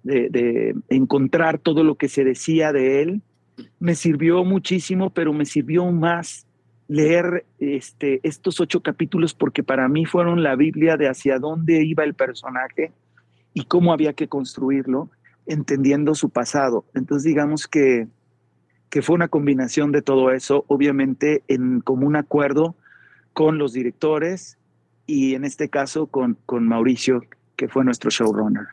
de, 0.04 0.76
encontrar 0.90 1.60
todo 1.60 1.84
lo 1.84 1.96
que 1.96 2.10
se 2.10 2.24
decía 2.24 2.72
de 2.72 3.02
él, 3.04 3.22
me 3.80 3.96
sirvió 3.96 4.44
muchísimo, 4.44 5.12
pero 5.12 5.34
me 5.34 5.46
sirvió 5.46 5.86
más 5.92 6.48
leer 6.88 7.46
este, 7.60 8.20
estos 8.24 8.60
ocho 8.60 8.82
capítulos 8.82 9.34
porque 9.34 9.64
para 9.64 9.88
mí 9.88 10.06
fueron 10.06 10.42
la 10.42 10.56
Biblia 10.56 10.98
de 10.98 11.08
hacia 11.08 11.38
dónde 11.38 11.84
iba 11.84 12.04
el 12.04 12.14
personaje 12.14 12.92
y 13.54 13.66
cómo 13.66 13.94
había 13.94 14.14
que 14.14 14.28
construirlo, 14.28 15.10
entendiendo 15.46 16.16
su 16.16 16.30
pasado. 16.30 16.86
Entonces 16.94 17.24
digamos 17.24 17.68
que, 17.68 18.08
que 18.90 19.02
fue 19.02 19.16
una 19.16 19.28
combinación 19.28 19.92
de 19.92 20.02
todo 20.02 20.32
eso, 20.32 20.66
obviamente 20.68 21.44
en 21.48 21.82
común 21.82 22.16
acuerdo 22.16 22.76
con 23.34 23.58
los 23.58 23.74
directores 23.74 24.58
y 25.06 25.36
en 25.36 25.44
este 25.44 25.70
caso 25.70 26.08
con, 26.08 26.38
con 26.46 26.68
Mauricio, 26.68 27.22
que 27.56 27.68
fue 27.68 27.84
nuestro 27.84 28.10
showrunner. 28.10 28.68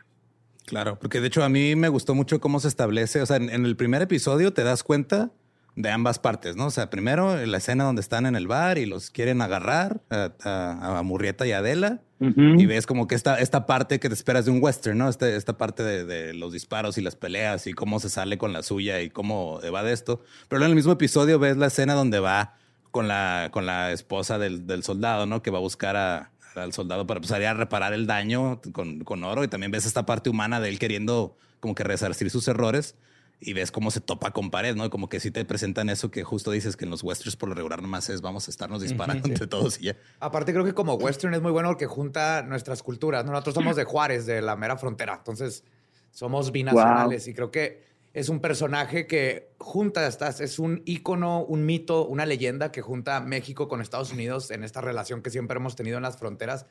Claro, 0.65 0.97
porque 0.99 1.19
de 1.19 1.27
hecho 1.27 1.43
a 1.43 1.49
mí 1.49 1.75
me 1.75 1.89
gustó 1.89 2.15
mucho 2.15 2.39
cómo 2.39 2.59
se 2.59 2.67
establece, 2.67 3.21
o 3.21 3.25
sea, 3.25 3.37
en, 3.37 3.49
en 3.49 3.65
el 3.65 3.75
primer 3.75 4.01
episodio 4.01 4.53
te 4.53 4.63
das 4.63 4.83
cuenta 4.83 5.31
de 5.75 5.89
ambas 5.89 6.19
partes, 6.19 6.55
¿no? 6.55 6.67
O 6.67 6.71
sea, 6.71 6.89
primero 6.89 7.45
la 7.45 7.57
escena 7.57 7.85
donde 7.85 8.01
están 8.01 8.25
en 8.25 8.35
el 8.35 8.47
bar 8.47 8.77
y 8.77 8.85
los 8.85 9.09
quieren 9.09 9.41
agarrar 9.41 10.01
a, 10.09 11.01
Murrieta 11.03 11.47
y 11.47 11.51
Adela. 11.51 12.01
Y 12.19 12.67
ves 12.67 12.85
como 12.85 13.07
que 13.07 13.15
esta, 13.15 13.39
esta 13.39 13.65
parte 13.65 13.99
que 13.99 14.07
te 14.07 14.13
esperas 14.13 14.45
de 14.45 14.51
un 14.51 14.61
western, 14.61 14.95
¿no? 14.95 15.09
Este, 15.09 15.35
esta 15.35 15.57
parte 15.57 15.81
de, 15.81 16.35
los 16.35 16.53
disparos 16.53 16.99
y 16.99 17.01
las 17.01 17.15
peleas 17.15 17.65
y 17.65 17.73
cómo 17.73 17.99
se 17.99 18.09
sale 18.09 18.37
con 18.37 18.53
la 18.53 18.61
suya 18.61 19.01
y 19.01 19.09
cómo 19.09 19.59
va 19.73 19.81
de 19.81 19.91
esto. 19.91 20.21
Pero 20.47 20.61
en 20.61 20.69
el 20.69 20.75
mismo 20.75 20.91
episodio 20.91 21.39
ves 21.39 21.57
la 21.57 21.67
escena 21.67 21.95
donde 21.95 22.19
va 22.19 22.57
con 22.91 23.07
la, 23.07 23.49
con 23.51 23.65
la 23.65 23.91
esposa 23.91 24.37
del, 24.37 24.83
soldado, 24.83 25.25
¿no? 25.25 25.41
Que 25.41 25.49
va 25.49 25.57
a 25.57 25.61
buscar 25.61 25.95
al 25.95 26.73
soldado 26.73 27.07
para 27.07 27.17
empezar 27.17 27.41
a 27.43 27.53
reparar 27.55 27.93
el 27.93 28.05
daño 28.05 28.61
con, 28.71 28.99
con 28.99 29.23
oro. 29.23 29.43
Y 29.43 29.47
también 29.47 29.71
ves 29.71 29.87
esta 29.87 30.05
parte 30.05 30.29
humana 30.29 30.59
de 30.59 30.69
él 30.69 30.77
queriendo 30.77 31.37
como 31.59 31.73
que 31.73 31.83
resarcir 31.83 32.29
sus 32.29 32.47
errores 32.47 32.95
y 33.43 33.53
ves 33.53 33.71
cómo 33.71 33.89
se 33.89 33.99
topa 33.99 34.31
con 34.31 34.51
pared, 34.51 34.75
¿no? 34.75 34.89
Como 34.91 35.09
que 35.09 35.19
si 35.19 35.31
te 35.31 35.43
presentan 35.43 35.89
eso 35.89 36.11
que 36.11 36.23
justo 36.23 36.51
dices 36.51 36.77
que 36.77 36.85
en 36.85 36.91
los 36.91 37.03
westerns 37.03 37.35
por 37.35 37.49
lo 37.49 37.55
regular 37.55 37.81
nomás 37.81 38.07
es 38.09 38.21
vamos 38.21 38.47
a 38.47 38.51
estarnos 38.51 38.81
disparando 38.81 39.27
entre 39.27 39.47
todos 39.47 39.81
y 39.81 39.85
ya. 39.85 39.97
Aparte 40.19 40.53
creo 40.53 40.63
que 40.63 40.75
como 40.75 40.93
western 40.93 41.33
es 41.33 41.41
muy 41.41 41.51
bueno 41.51 41.69
porque 41.69 41.87
junta 41.87 42.43
nuestras 42.43 42.83
culturas. 42.83 43.25
Nosotros 43.25 43.55
somos 43.55 43.75
de 43.75 43.83
Juárez, 43.83 44.27
de 44.27 44.43
la 44.43 44.55
mera 44.55 44.77
frontera, 44.77 45.15
entonces 45.17 45.63
somos 46.11 46.51
binacionales 46.51 47.27
y 47.27 47.33
creo 47.33 47.49
que 47.49 47.89
es 48.13 48.29
un 48.29 48.41
personaje 48.41 49.07
que 49.07 49.53
junta 49.57 50.05
estas, 50.05 50.39
es 50.39 50.59
un 50.59 50.83
ícono, 50.85 51.43
un 51.43 51.65
mito, 51.65 52.05
una 52.05 52.27
leyenda 52.27 52.71
que 52.71 52.81
junta 52.81 53.21
México 53.21 53.67
con 53.67 53.81
Estados 53.81 54.11
Unidos 54.11 54.51
en 54.51 54.63
esta 54.63 54.81
relación 54.81 55.23
que 55.23 55.31
siempre 55.31 55.57
hemos 55.57 55.75
tenido 55.75 55.97
en 55.97 56.03
las 56.03 56.17
fronteras. 56.17 56.67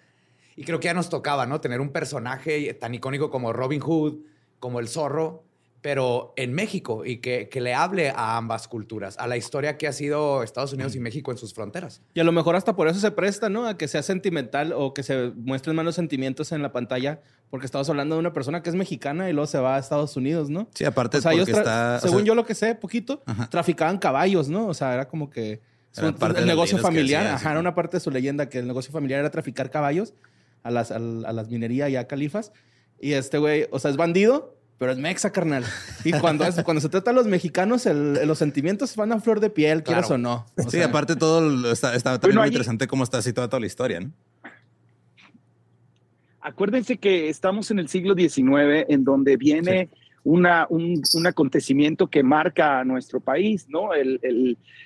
Y 0.55 0.64
creo 0.64 0.79
que 0.79 0.87
ya 0.87 0.95
nos 0.95 1.09
tocaba, 1.09 1.47
¿no? 1.47 1.61
Tener 1.61 1.81
un 1.81 1.91
personaje 1.91 2.73
tan 2.75 2.95
icónico 2.95 3.31
como 3.31 3.53
Robin 3.53 3.81
Hood, 3.81 4.18
como 4.59 4.79
el 4.79 4.89
zorro, 4.89 5.43
pero 5.83 6.35
en 6.37 6.53
México 6.53 7.05
y 7.05 7.18
que, 7.18 7.49
le 7.61 7.74
hable 7.74 8.11
a 8.11 8.37
ambas 8.37 8.68
culturas, 8.68 9.16
a 9.18 9.26
la 9.26 9.37
historia 9.37 9.78
que 9.78 9.87
ha 9.87 9.93
sido 9.93 10.43
Estados 10.43 10.72
Unidos 10.72 10.95
y 10.95 11.01
México 11.01 11.31
en 11.31 11.39
sus 11.39 11.55
fronteras. 11.55 12.03
Y 12.14 12.20
a 12.20 12.24
lo 12.24 12.33
mejor 12.33 12.57
hasta 12.57 12.76
por 12.76 12.89
eso 12.89 13.01
se 13.01 13.11
presta, 13.11 13.49
¿no? 13.49 13.66
A 13.66 13.78
que 13.78 13.89
sea 13.89 14.03
sentimental 14.03 14.72
o 14.74 14.93
que 14.93 15.03
se 15.03 15.33
muestren 15.37 15.76
malos 15.76 15.95
sentimientos 15.95 16.53
en 16.53 16.62
la 16.62 16.72
pantalla, 16.72 17.20
porque 17.49 17.66
estamos 17.66 17.89
hablando 17.89 18.16
de 18.16 18.20
una 18.20 18.33
persona 18.33 18.62
que 18.62 18.70
es 18.70 18.76
mexicana 18.76 19.31
y 19.31 19.33
luego 19.33 19.47
se 19.47 19.59
va 19.59 19.76
a 19.76 19.78
Estados 19.78 20.16
Unidos, 20.16 20.51
¿no? 20.51 20.68
Sí, 20.74 20.85
aparte 20.85 21.18
o 21.18 21.22
porque 21.22 21.51
está... 21.51 21.99
Según 22.01 22.24
yo 22.24 22.35
lo 22.35 22.45
que 22.45 22.55
sé, 22.55 22.74
poquito, 22.74 23.22
traficaban 23.51 23.99
caballos, 23.99 24.49
¿no? 24.49 24.66
O 24.66 24.74
sea, 24.74 24.93
era 24.93 25.09
como 25.09 25.31
que... 25.31 25.61
el 25.97 26.47
negocio 26.47 26.78
familiar, 26.78 27.26
ajá, 27.26 27.53
era 27.53 27.61
una 27.61 27.74
parte 27.74 27.97
de 27.97 28.01
su 28.01 28.11
leyenda 28.11 28.49
que 28.49 28.59
el 28.59 28.66
negocio 28.66 28.93
familiar 28.93 29.20
era 29.20 29.31
traficar 29.31 29.70
caballos 29.70 30.14
a 30.62 30.70
las, 30.70 30.91
a, 30.91 30.99
las 30.99 31.49
minerías 31.49 31.89
y 31.89 31.97
a 31.97 32.07
califas. 32.07 32.53
Y 33.01 33.14
este 33.14 33.39
güey, 33.39 33.66
o 33.70 33.78
sea, 33.78 33.91
es 33.91 33.97
bandido, 33.97 34.60
pero 34.81 34.93
es 34.93 34.99
mexa, 34.99 35.31
carnal. 35.31 35.62
Y 36.05 36.12
cuando, 36.12 36.47
cuando 36.64 36.81
se 36.81 36.89
trata 36.89 37.11
de 37.11 37.16
los 37.16 37.26
mexicanos, 37.26 37.85
los 37.85 38.39
sentimientos 38.39 38.97
van 38.97 39.12
a 39.12 39.20
flor 39.20 39.39
de 39.39 39.51
piel, 39.51 39.83
quieras 39.83 40.11
o 40.11 40.16
no. 40.16 40.47
sí, 40.68 40.81
aparte 40.81 41.16
todo 41.16 41.70
está, 41.70 41.99
también 42.01 42.39
muy 42.39 42.47
interesante 42.47 42.87
cómo 42.87 43.05
está 43.05 43.18
así 43.18 43.35
toda, 43.35 43.61
la 43.61 43.66
historia, 43.66 44.00
¿no? 44.00 44.11
Acuérdense 46.41 46.96
que 46.96 47.29
estamos 47.29 47.71
en 47.71 47.79
el 47.79 47.88
siglo 47.91 48.14
XIX, 48.14 48.87
en 48.88 49.05
donde 49.05 49.37
viene 49.37 49.91
una, 50.25 50.67
un, 50.71 51.03
acontecimiento 51.26 52.07
que 52.07 52.22
marca 52.22 52.80
a 52.80 52.84
nuestro 52.84 53.21
país, 53.21 53.67
¿no? 53.68 53.92
El, 53.92 54.18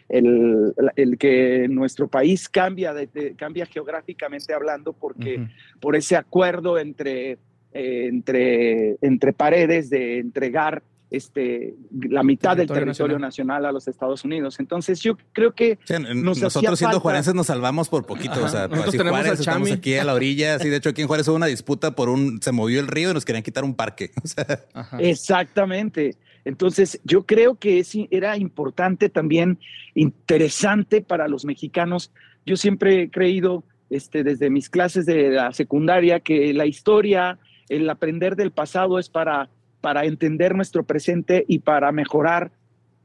el, 0.09 1.19
que 1.21 1.69
nuestro 1.71 2.09
país 2.09 2.49
cambia, 2.49 2.93
cambia 3.37 3.65
geográficamente 3.67 4.55
hablando 4.55 4.93
porque 4.93 5.47
por 5.79 5.95
ese 5.95 6.17
acuerdo 6.17 6.79
entre 6.79 7.39
eh, 7.75 8.07
entre, 8.09 8.97
entre 9.03 9.33
paredes 9.33 9.91
de 9.91 10.19
entregar 10.19 10.83
este, 11.11 11.75
la 12.09 12.23
mitad 12.23 12.57
del 12.57 12.67
territorio 12.67 13.19
nacional. 13.19 13.67
a 13.67 13.73
los 13.73 13.87
Estados 13.87 14.25
Unidos. 14.25 14.59
Entonces 14.59 15.01
yo 15.01 15.17
creo 15.33 15.53
que 15.53 15.79
nosotros 16.15 16.79
siendo 16.79 17.01
juarenses 17.01 17.35
nos 17.35 17.47
salvamos 17.47 17.89
por 17.89 18.07
poquito. 18.07 18.43
O 18.43 18.49
sea, 18.49 18.69
nosotros 18.69 18.97
tenemos 18.97 19.21
Juárez, 19.21 19.41
estamos 19.41 19.71
aquí 19.71 19.95
a 19.97 20.05
la 20.05 20.15
orilla. 20.15 20.57
Así, 20.57 20.69
de 20.69 20.77
hecho, 20.77 20.89
aquí 20.89 21.03
en 21.03 21.09
Juárez 21.09 21.29
hubo 21.29 21.37
una 21.37 21.47
disputa 21.47 21.95
por 21.95 22.09
un, 22.09 22.41
se 22.41 22.53
movió 22.53 22.81
el 22.81 22.89
río 22.89 23.11
y 23.11 23.15
nos 23.15 23.25
querían 23.25 23.43
quitar 23.43 23.65
un 23.65 23.75
parque. 23.75 24.11
Exactamente. 24.99 26.17
Entonces, 26.45 27.01
yo 27.05 27.25
creo 27.25 27.55
que 27.55 27.79
es, 27.79 27.93
era 28.11 28.37
importante 28.37 29.09
también, 29.09 29.59
interesante 29.95 31.01
para 31.01 31.29
los 31.29 31.45
mexicanos 31.45 32.11
yo 32.47 32.57
siempre 32.57 33.03
he 33.03 33.11
creído 33.11 33.65
este, 33.91 34.23
desde 34.23 34.51
mis 34.51 34.69
clases 34.69 35.07
de 35.07 35.31
la 35.31 35.53
secundaria 35.53 36.21
que 36.21 36.53
la 36.53 36.67
historia, 36.67 37.39
el 37.69 37.89
aprender 37.89 38.37
del 38.37 38.51
pasado 38.51 38.99
es 38.99 39.09
para, 39.09 39.49
para 39.81 40.05
entender 40.05 40.55
nuestro 40.55 40.85
presente 40.85 41.45
y 41.49 41.61
para 41.61 41.93
mejorar, 41.93 42.53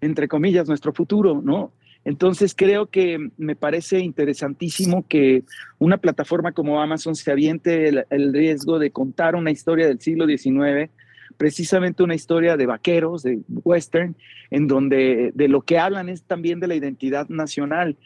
entre 0.01 0.27
comillas, 0.27 0.67
nuestro 0.67 0.93
futuro, 0.93 1.41
¿no? 1.43 1.71
Entonces 2.05 2.55
creo 2.55 2.87
que 2.87 3.29
me 3.37 3.55
parece 3.55 3.99
interesantísimo 3.99 5.05
que 5.07 5.43
una 5.79 5.97
plataforma 5.97 6.53
como 6.53 6.81
Amazon 6.81 7.15
se 7.15 7.31
aviente 7.31 7.89
el, 8.09 8.33
riesgo 8.33 8.79
de 8.79 8.91
contar 8.91 9.35
una 9.35 9.51
historia 9.51 9.87
del 9.87 9.99
siglo 9.99 10.25
XIX, 10.25 10.89
precisamente 11.37 12.03
una 12.03 12.15
historia 12.15 12.57
de 12.57 12.65
vaqueros, 12.65 13.23
de 13.23 13.39
western, 13.63 14.15
en 14.49 14.67
donde 14.67 15.31
de 15.35 15.47
lo 15.49 15.61
que 15.61 15.77
hablan 15.77 16.09
es 16.09 16.23
también 16.23 16.59
de 16.59 16.67
la 16.67 16.75
identidad 16.75 17.27
nacional. 17.29 17.97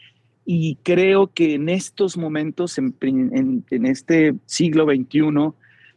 Y 0.44 0.76
creo 0.82 1.28
que 1.32 1.54
en 1.54 1.68
estos 1.68 2.18
momentos, 2.18 2.78
en, 2.78 3.64
este 3.70 4.34
siglo 4.44 4.84
XXI, 4.84 5.54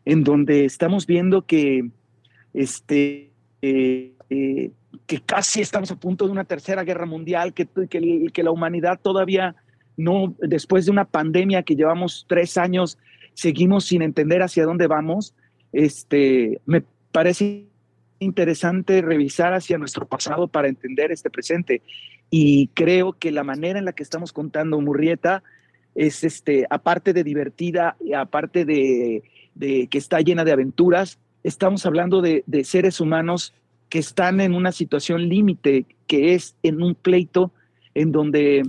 en 0.08 0.24
donde 0.24 0.64
estamos 0.64 1.06
viendo 1.06 1.46
que 1.46 1.90
este, 2.54 3.30
eh, 3.62 4.14
eh, 4.30 4.72
que 5.06 5.20
casi 5.20 5.60
estamos 5.60 5.92
a 5.92 5.98
punto 5.98 6.26
de 6.26 6.32
una 6.32 6.46
tercera 6.46 6.86
guerra 6.86 7.06
mundial, 7.06 7.54
que, 7.54 7.68
que, 7.90 8.28
que 8.32 8.44
la 8.44 8.52
humanidad 8.52 9.02
todavía 9.02 9.58
no, 9.98 10.34
después 10.40 10.86
de 10.86 10.92
una 10.92 11.04
pandemia 11.04 11.64
que 11.64 11.76
llevamos 11.76 12.26
tres 12.30 12.58
años, 12.58 12.98
seguimos 13.34 13.84
sin 13.84 14.02
entender 14.02 14.42
hacia 14.42 14.64
dónde 14.64 14.88
vamos, 14.88 15.36
este, 15.74 16.62
me 16.66 16.86
parece 17.12 17.66
interesante 18.20 19.02
revisar 19.02 19.54
hacia 19.54 19.78
nuestro 19.78 20.08
pasado 20.08 20.48
para 20.48 20.70
entender 20.70 21.12
este 21.12 21.30
presente. 21.30 21.82
Y 22.30 22.68
creo 22.68 23.12
que 23.12 23.34
la 23.34 23.44
manera 23.44 23.78
en 23.78 23.84
la 23.84 23.92
que 23.92 24.04
estamos 24.04 24.32
contando 24.32 24.80
Murrieta 24.80 25.44
es, 25.96 26.24
este, 26.24 26.66
aparte 26.70 27.12
de 27.12 27.26
divertida, 27.26 27.98
aparte 28.16 28.64
de, 28.64 29.22
de, 29.58 29.88
que 29.88 29.98
está 29.98 30.22
llena 30.22 30.44
de 30.44 30.52
aventuras, 30.52 31.20
estamos 31.44 31.86
hablando 31.86 32.22
de, 32.22 32.44
de 32.48 32.64
seres 32.64 33.00
humanos 33.00 33.54
que 33.90 34.00
están 34.00 34.42
en 34.42 34.54
una 34.54 34.72
situación 34.72 35.30
límite, 35.30 35.86
que 36.08 36.34
es 36.34 36.56
en 36.64 36.82
un 36.82 36.96
pleito 36.96 37.52
en 37.94 38.12
donde 38.12 38.64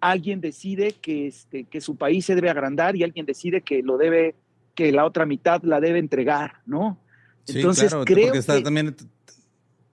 alguien 0.00 0.40
decide 0.40 0.92
que, 0.92 1.28
este, 1.28 1.64
que 1.64 1.80
su 1.80 1.96
país 1.96 2.26
se 2.26 2.34
debe 2.34 2.50
agrandar 2.50 2.96
y 2.96 3.04
alguien 3.04 3.24
decide 3.24 3.62
que 3.62 3.82
lo 3.82 3.96
debe, 3.96 4.34
que 4.74 4.92
la 4.92 5.06
otra 5.06 5.26
mitad 5.26 5.62
la 5.62 5.80
debe 5.80 5.98
entregar, 5.98 6.60
¿no? 6.66 6.98
Entonces 7.46 7.94
creo 8.04 8.32
que 8.32 8.42
también 8.42 8.96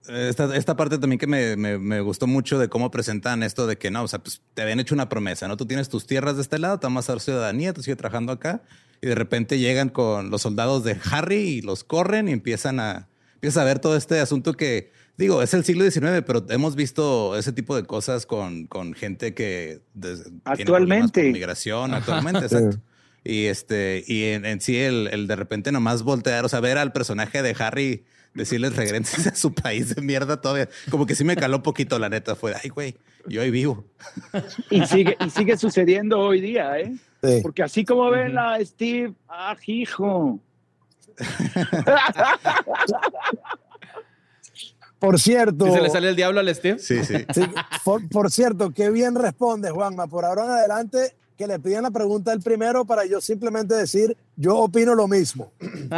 esta, 0.08 0.56
esta, 0.56 0.76
parte 0.76 0.98
también 0.98 1.18
que 1.18 1.26
me, 1.26 1.56
me, 1.56 2.00
gustó 2.00 2.26
mucho 2.26 2.58
de 2.58 2.68
cómo 2.68 2.90
presentan 2.90 3.42
esto 3.42 3.66
de 3.66 3.78
que 3.78 3.90
no, 3.90 4.02
o 4.02 4.08
sea, 4.08 4.18
pues 4.18 4.42
te 4.52 4.62
habían 4.62 4.80
hecho 4.80 4.94
una 4.94 5.08
promesa, 5.08 5.46
¿no? 5.48 5.56
Tú 5.56 5.64
tienes 5.64 5.88
tus 5.88 6.06
tierras 6.06 6.36
de 6.36 6.42
este 6.42 6.58
lado, 6.58 6.80
te 6.80 6.88
vas 6.88 7.08
a 7.08 7.12
dar 7.12 7.20
ciudadanía, 7.20 7.72
tú 7.72 7.82
sigues 7.82 7.98
trabajando 7.98 8.32
acá 8.32 8.62
y 9.02 9.08
de 9.08 9.14
repente 9.16 9.58
llegan 9.58 9.88
con 9.88 10.30
los 10.30 10.42
soldados 10.42 10.84
de 10.84 10.96
Harry 11.10 11.36
y 11.36 11.60
los 11.60 11.82
corren 11.82 12.28
y 12.28 12.32
empiezan 12.32 12.78
a, 12.78 13.08
empieza 13.34 13.62
a 13.62 13.64
ver 13.64 13.80
todo 13.80 13.96
este 13.96 14.20
asunto 14.20 14.54
que, 14.54 14.92
digo, 15.18 15.42
es 15.42 15.52
el 15.54 15.64
siglo 15.64 15.84
XIX, 15.90 16.22
pero 16.24 16.46
hemos 16.50 16.76
visto 16.76 17.36
ese 17.36 17.52
tipo 17.52 17.74
de 17.74 17.82
cosas 17.82 18.26
con, 18.26 18.68
con 18.68 18.94
gente 18.94 19.34
que... 19.34 19.80
actualmente. 20.44 21.32
Migración, 21.32 21.94
actualmente, 21.94 22.44
exacto. 22.44 22.80
Y 23.24 23.46
este, 23.46 24.04
y 24.06 24.24
en, 24.24 24.60
sí 24.60 24.78
el, 24.78 25.08
el, 25.08 25.26
de 25.26 25.36
repente 25.36 25.72
nomás 25.72 26.04
voltear, 26.04 26.44
o 26.44 26.48
sea, 26.48 26.60
ver 26.60 26.78
al 26.78 26.92
personaje 26.92 27.42
de 27.42 27.56
Harry 27.58 28.04
decirles 28.34 28.76
regresen 28.76 29.28
a 29.28 29.34
su 29.34 29.52
país 29.52 29.94
de 29.94 30.02
mierda 30.02 30.40
todavía. 30.40 30.68
Como 30.90 31.06
que 31.06 31.14
sí 31.14 31.24
me 31.24 31.36
caló 31.36 31.58
un 31.58 31.62
poquito, 31.62 31.98
la 31.98 32.08
neta. 32.08 32.36
Fue, 32.36 32.54
ay, 32.62 32.70
güey, 32.70 32.96
yo 33.26 33.42
ahí 33.42 33.50
vivo. 33.50 33.84
Y 34.70 34.86
sigue, 34.86 35.16
y 35.24 35.30
sigue 35.30 35.56
sucediendo 35.56 36.20
hoy 36.20 36.40
día, 36.40 36.78
¿eh? 36.78 36.94
Porque 37.42 37.62
así 37.62 37.84
como 37.84 38.10
ven 38.10 38.36
a 38.36 38.58
Steve, 38.64 39.14
ah, 39.28 39.56
hijo. 39.66 40.40
Por 44.98 45.18
cierto. 45.18 45.72
se 45.72 45.80
le 45.80 45.90
sale 45.90 46.10
el 46.10 46.16
diablo 46.16 46.38
al 46.38 46.54
Steve? 46.54 46.78
Sí, 46.78 47.04
sí. 47.04 47.26
por, 47.84 48.30
cierto, 48.30 48.70
qué 48.70 48.88
bien 48.88 49.16
responde, 49.16 49.70
Juanma. 49.70 50.06
Por 50.06 50.24
ahora 50.24 50.44
en 50.44 50.50
adelante, 50.50 51.16
que 51.42 51.48
le 51.48 51.58
pidan 51.58 51.82
la 51.82 51.90
pregunta 51.90 52.32
el 52.32 52.40
primero 52.40 52.84
para 52.84 53.04
yo 53.04 53.20
simplemente 53.20 53.74
decir, 53.74 54.16
yo 54.36 54.58
opino 54.58 54.94
lo 54.94 55.08
mismo. 55.08 55.52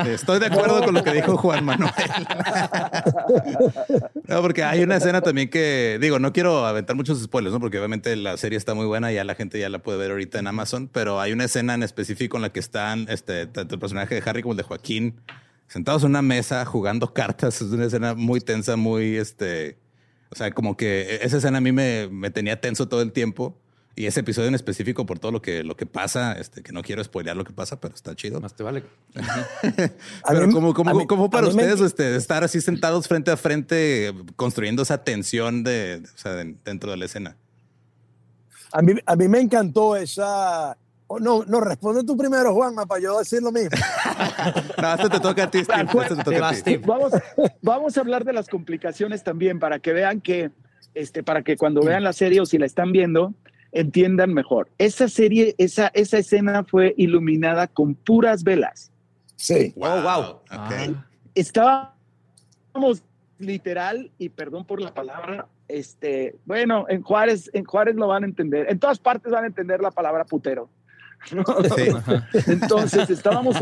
Estoy 0.07 0.41
de 0.41 0.47
acuerdo 0.47 0.83
con 0.83 0.95
lo 0.95 1.05
que 1.05 1.13
dijo 1.13 1.37
Juan 1.37 1.67
Manuel. 1.67 1.93
no, 4.27 4.41
porque 4.41 4.65
hay 4.65 4.83
una 4.83 4.97
escena 4.97 5.21
también 5.21 5.51
que, 5.51 5.99
digo, 6.01 6.19
no 6.19 6.33
quiero 6.33 6.65
aventar 6.65 6.97
muchos 6.97 7.23
spoilers, 7.23 7.53
¿no? 7.53 7.61
Porque 7.61 7.77
obviamente 7.77 8.17
la 8.17 8.39
serie 8.39 8.57
está 8.57 8.73
muy 8.73 8.87
buena, 8.87 9.13
y 9.13 9.17
ya 9.17 9.25
la 9.25 9.35
gente 9.35 9.59
ya 9.59 9.69
la 9.69 9.81
puede 9.81 9.99
ver 9.99 10.13
ahorita 10.13 10.39
en 10.39 10.47
Amazon, 10.47 10.89
pero 10.91 11.21
hay 11.21 11.33
una 11.33 11.45
escena 11.45 11.75
en 11.75 11.83
específico 11.83 12.39
en 12.39 12.43
la 12.43 12.51
que 12.51 12.61
están, 12.61 13.07
este, 13.11 13.47
tanto 13.47 13.75
el 13.75 13.81
personaje 13.81 14.15
de 14.15 14.23
Harry 14.25 14.41
como 14.41 14.53
el 14.53 14.57
de 14.57 14.63
Joaquín, 14.63 15.21
sentados 15.69 16.05
en 16.05 16.11
una 16.11 16.23
mesa 16.23 16.65
jugando 16.65 17.13
cartas. 17.13 17.61
Es 17.61 17.71
una 17.71 17.85
escena 17.85 18.15
muy 18.15 18.41
tensa, 18.41 18.77
muy, 18.77 19.17
este, 19.17 19.77
o 20.31 20.37
sea, 20.37 20.53
como 20.53 20.79
que 20.79 21.19
esa 21.21 21.37
escena 21.37 21.59
a 21.59 21.61
mí 21.61 21.71
me, 21.71 22.09
me 22.09 22.31
tenía 22.31 22.63
tenso 22.63 22.89
todo 22.89 23.03
el 23.03 23.13
tiempo. 23.13 23.59
Y 23.97 24.07
ese 24.07 24.21
episodio 24.21 24.49
en 24.49 24.57
específico 24.57 25.07
por 25.07 25.21
todo 25.21 25.31
lo 25.31 25.41
que, 25.41 25.63
lo 25.63 25.77
que 25.77 25.87
pasa, 25.87 26.33
este, 26.33 26.63
que 26.63 26.73
no 26.73 26.83
quiero 26.83 27.03
spoilear 27.05 27.37
lo 27.37 27.45
que 27.45 27.53
pasa, 27.53 27.81
pero 27.81 27.95
está 27.95 28.17
chido. 28.17 28.41
Más 28.41 28.55
te 28.55 28.65
vale. 28.65 28.83
pero 30.29 30.51
¿cómo, 30.51 30.75
cómo, 30.75 31.07
cómo 31.07 31.31
para 31.31 31.47
ustedes 31.47 31.81
este, 31.81 32.17
estar 32.17 32.43
así 32.43 32.61
sentados 32.61 33.07
frente 33.07 33.31
a 33.31 33.37
frente 33.37 34.13
construyendo 34.35 34.83
esa 34.83 35.05
tensión 35.05 35.63
de, 35.63 36.03
o 36.13 36.19
sea, 36.19 36.33
dentro 36.33 36.91
de 36.91 36.97
la 36.97 37.05
escena? 37.05 37.37
A 38.73 38.83
mí, 38.83 38.95
a 39.07 39.15
mí 39.15 39.29
me 39.29 39.41
encantó 39.41 39.95
esa... 39.95 40.77
Oh, 41.07 41.21
no, 41.21 41.45
no, 41.45 41.61
responde 41.61 42.03
tú 42.03 42.17
primero, 42.17 42.53
Juanma, 42.53 42.87
para 42.87 43.01
yo 43.01 43.19
decir 43.19 43.43
lo 43.43 43.53
mismo. 43.53 43.71
no, 44.83 44.95
esto 44.95 45.09
te 45.09 45.21
toca 45.21 45.45
a 45.45 45.51
ti, 45.51 45.63
Steve. 45.63 45.87
te 46.09 46.25
toca 46.25 46.49
a 46.49 46.53
ti. 46.53 46.77
Vamos, 46.79 47.13
vamos 47.63 47.97
a 47.97 48.01
hablar 48.01 48.25
de 48.25 48.33
las 48.33 48.49
complicaciones 48.49 49.23
también 49.23 49.61
para 49.61 49.79
que 49.79 49.93
vean 49.93 50.21
que, 50.21 50.51
este, 50.95 51.23
para 51.23 51.43
que 51.43 51.57
cuando 51.57 51.83
vean 51.83 52.03
la 52.03 52.13
serie 52.13 52.41
o 52.41 52.47
si 52.47 52.59
la 52.59 52.67
están 52.67 52.91
viendo, 52.91 53.35
entiendan 53.75 54.33
mejor. 54.33 54.71
Esa 54.79 55.09
serie, 55.09 55.55
esa, 55.59 55.89
esa 55.89 56.19
escena 56.19 56.65
fue 56.65 56.95
iluminada 56.97 57.67
con 57.67 57.95
puras 57.95 58.43
velas. 58.45 58.91
Sí. 59.37 59.75
Wow, 59.77 60.03
wow. 60.03 60.41
Estábamos 61.35 63.03
literal, 63.39 64.11
y 64.17 64.29
perdón 64.31 64.65
por 64.65 64.81
la 64.81 64.95
palabra, 64.95 65.49
este, 65.69 66.37
bueno, 66.45 66.87
en 66.89 67.03
Juárez, 67.03 67.51
en 67.53 67.65
Juárez 67.65 67.97
lo 67.97 68.09
van 68.09 68.23
a 68.23 68.27
entender. 68.27 68.67
En 68.71 68.79
todas 68.79 68.99
partes 68.99 69.33
van 69.33 69.45
a 69.45 69.49
entender 69.49 69.81
la 69.81 69.91
palabra 69.91 70.25
putero. 70.25 70.71
Entonces 72.47 73.09
estábamos, 73.11 73.57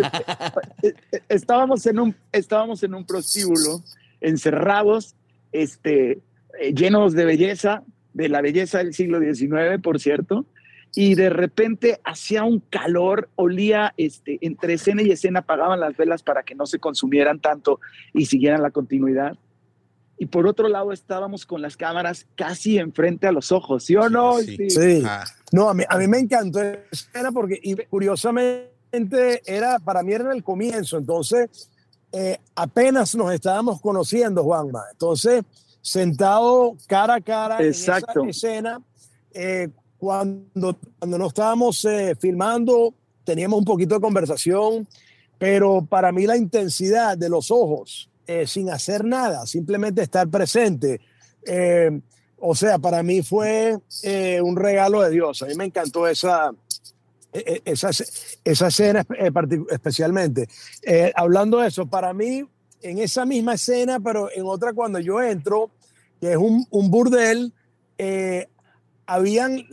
estábamos 1.29 1.87
en 1.87 2.01
un, 2.01 2.17
estábamos 2.33 2.83
en 2.83 2.95
un 2.95 3.07
prostíbulo, 3.07 3.83
encerrados, 4.21 5.15
este, 5.53 6.21
eh, 6.61 6.75
llenos 6.75 7.13
de 7.15 7.25
belleza, 7.25 7.85
de 8.15 8.29
la 8.29 8.41
belleza 8.41 8.79
del 8.79 8.95
siglo 8.95 9.21
XIX, 9.21 9.81
por 9.83 10.01
cierto, 10.01 10.47
y 10.95 11.15
de 11.15 11.31
repente 11.31 12.01
hacía 12.05 12.45
un 12.45 12.61
calor, 12.61 13.31
olía, 13.37 13.95
este, 13.97 14.39
entre 14.43 14.75
escena 14.75 15.03
y 15.03 15.11
escena 15.11 15.41
apagaban 15.41 15.81
las 15.81 15.97
velas 15.97 16.23
para 16.23 16.43
que 16.43 16.55
no 16.55 16.67
se 16.67 16.79
consumieran 16.79 17.41
tanto 17.41 17.81
y 18.13 18.27
siguieran 18.27 18.63
la 18.63 18.71
continuidad. 18.71 19.39
Y 20.19 20.27
por 20.27 20.47
otro 20.47 20.69
lado 20.69 20.93
estábamos 20.93 21.47
con 21.47 21.63
las 21.63 21.77
cámaras 21.77 22.27
casi 22.37 22.79
enfrente 22.79 23.27
a 23.27 23.33
los 23.33 23.51
ojos, 23.51 23.85
¿sí 23.85 23.97
o 23.97 24.09
no? 24.11 24.39
Sí. 24.39 24.69
sí. 24.69 25.03
Ah. 25.05 25.25
No, 25.51 25.69
a 25.71 25.75
mí, 25.75 25.83
a 25.89 25.97
mí 25.97 26.07
me 26.07 26.19
encantó 26.19 26.61
esa 26.61 26.79
escena 26.93 27.33
porque 27.33 27.59
y 27.63 27.75
curiosamente 27.87 28.71
era, 29.47 29.79
para 29.79 30.03
mí 30.03 30.13
era 30.13 30.25
en 30.25 30.33
el 30.33 30.45
comienzo, 30.45 30.99
entonces 30.99 31.71
eh, 32.13 32.39
apenas 32.55 33.15
nos 33.15 33.33
estábamos 33.33 33.81
conociendo, 33.81 34.45
Juanma. 34.45 34.83
Entonces 34.93 35.43
sentado 35.83 36.77
cara 36.87 37.17
a 37.17 37.21
cara 37.21 37.59
en 37.61 37.71
esa 37.71 37.99
escena. 38.29 38.81
Eh, 39.35 39.69
cuando, 39.99 40.79
cuando 40.99 41.19
no 41.19 41.27
estábamos 41.27 41.85
eh, 41.85 42.15
filmando, 42.19 42.95
teníamos 43.25 43.59
un 43.59 43.65
poquito 43.65 43.97
de 43.97 44.01
conversación, 44.01 44.89
pero 45.39 45.85
para 45.85 46.13
mí 46.13 46.27
la 46.27 46.37
intensidad 46.37 47.19
de 47.19 47.29
los 47.29 47.51
ojos, 47.51 48.09
eh, 48.27 48.47
sin 48.47 48.71
hacer 48.71 49.05
nada, 49.05 49.47
simplemente 49.47 50.03
estar 50.03 50.29
presente, 50.29 51.01
o 52.45 52.55
sea, 52.55 52.79
para 52.79 53.03
mí 53.03 53.23
fue 53.23 53.77
un 54.43 54.57
regalo 54.57 55.03
de 55.03 55.11
Dios. 55.11 55.43
A 55.43 55.47
mí 55.47 55.55
me 55.55 55.65
encantó 55.65 56.09
esa, 56.09 56.53
e, 57.33 57.63
e, 57.65 57.73
esa, 57.73 57.91
esa 58.45 58.67
escena 58.67 59.07
especialmente. 59.71 60.49
hablando 61.15 61.59
de 61.59 61.69
eso, 61.69 61.87
para 61.87 62.13
mí 62.13 62.45
en 62.83 62.99
esa 62.99 63.25
misma 63.25 63.55
escena, 63.55 64.01
pero 64.01 64.29
en 64.35 64.45
otra 64.45 64.73
cuando 64.73 64.99
yo 64.99 65.21
entro, 65.23 65.71
que 66.21 66.33
es 66.33 66.37
un, 66.37 66.91
burdel, 66.91 67.53
eh, 67.99 68.49
habían, 69.07 69.65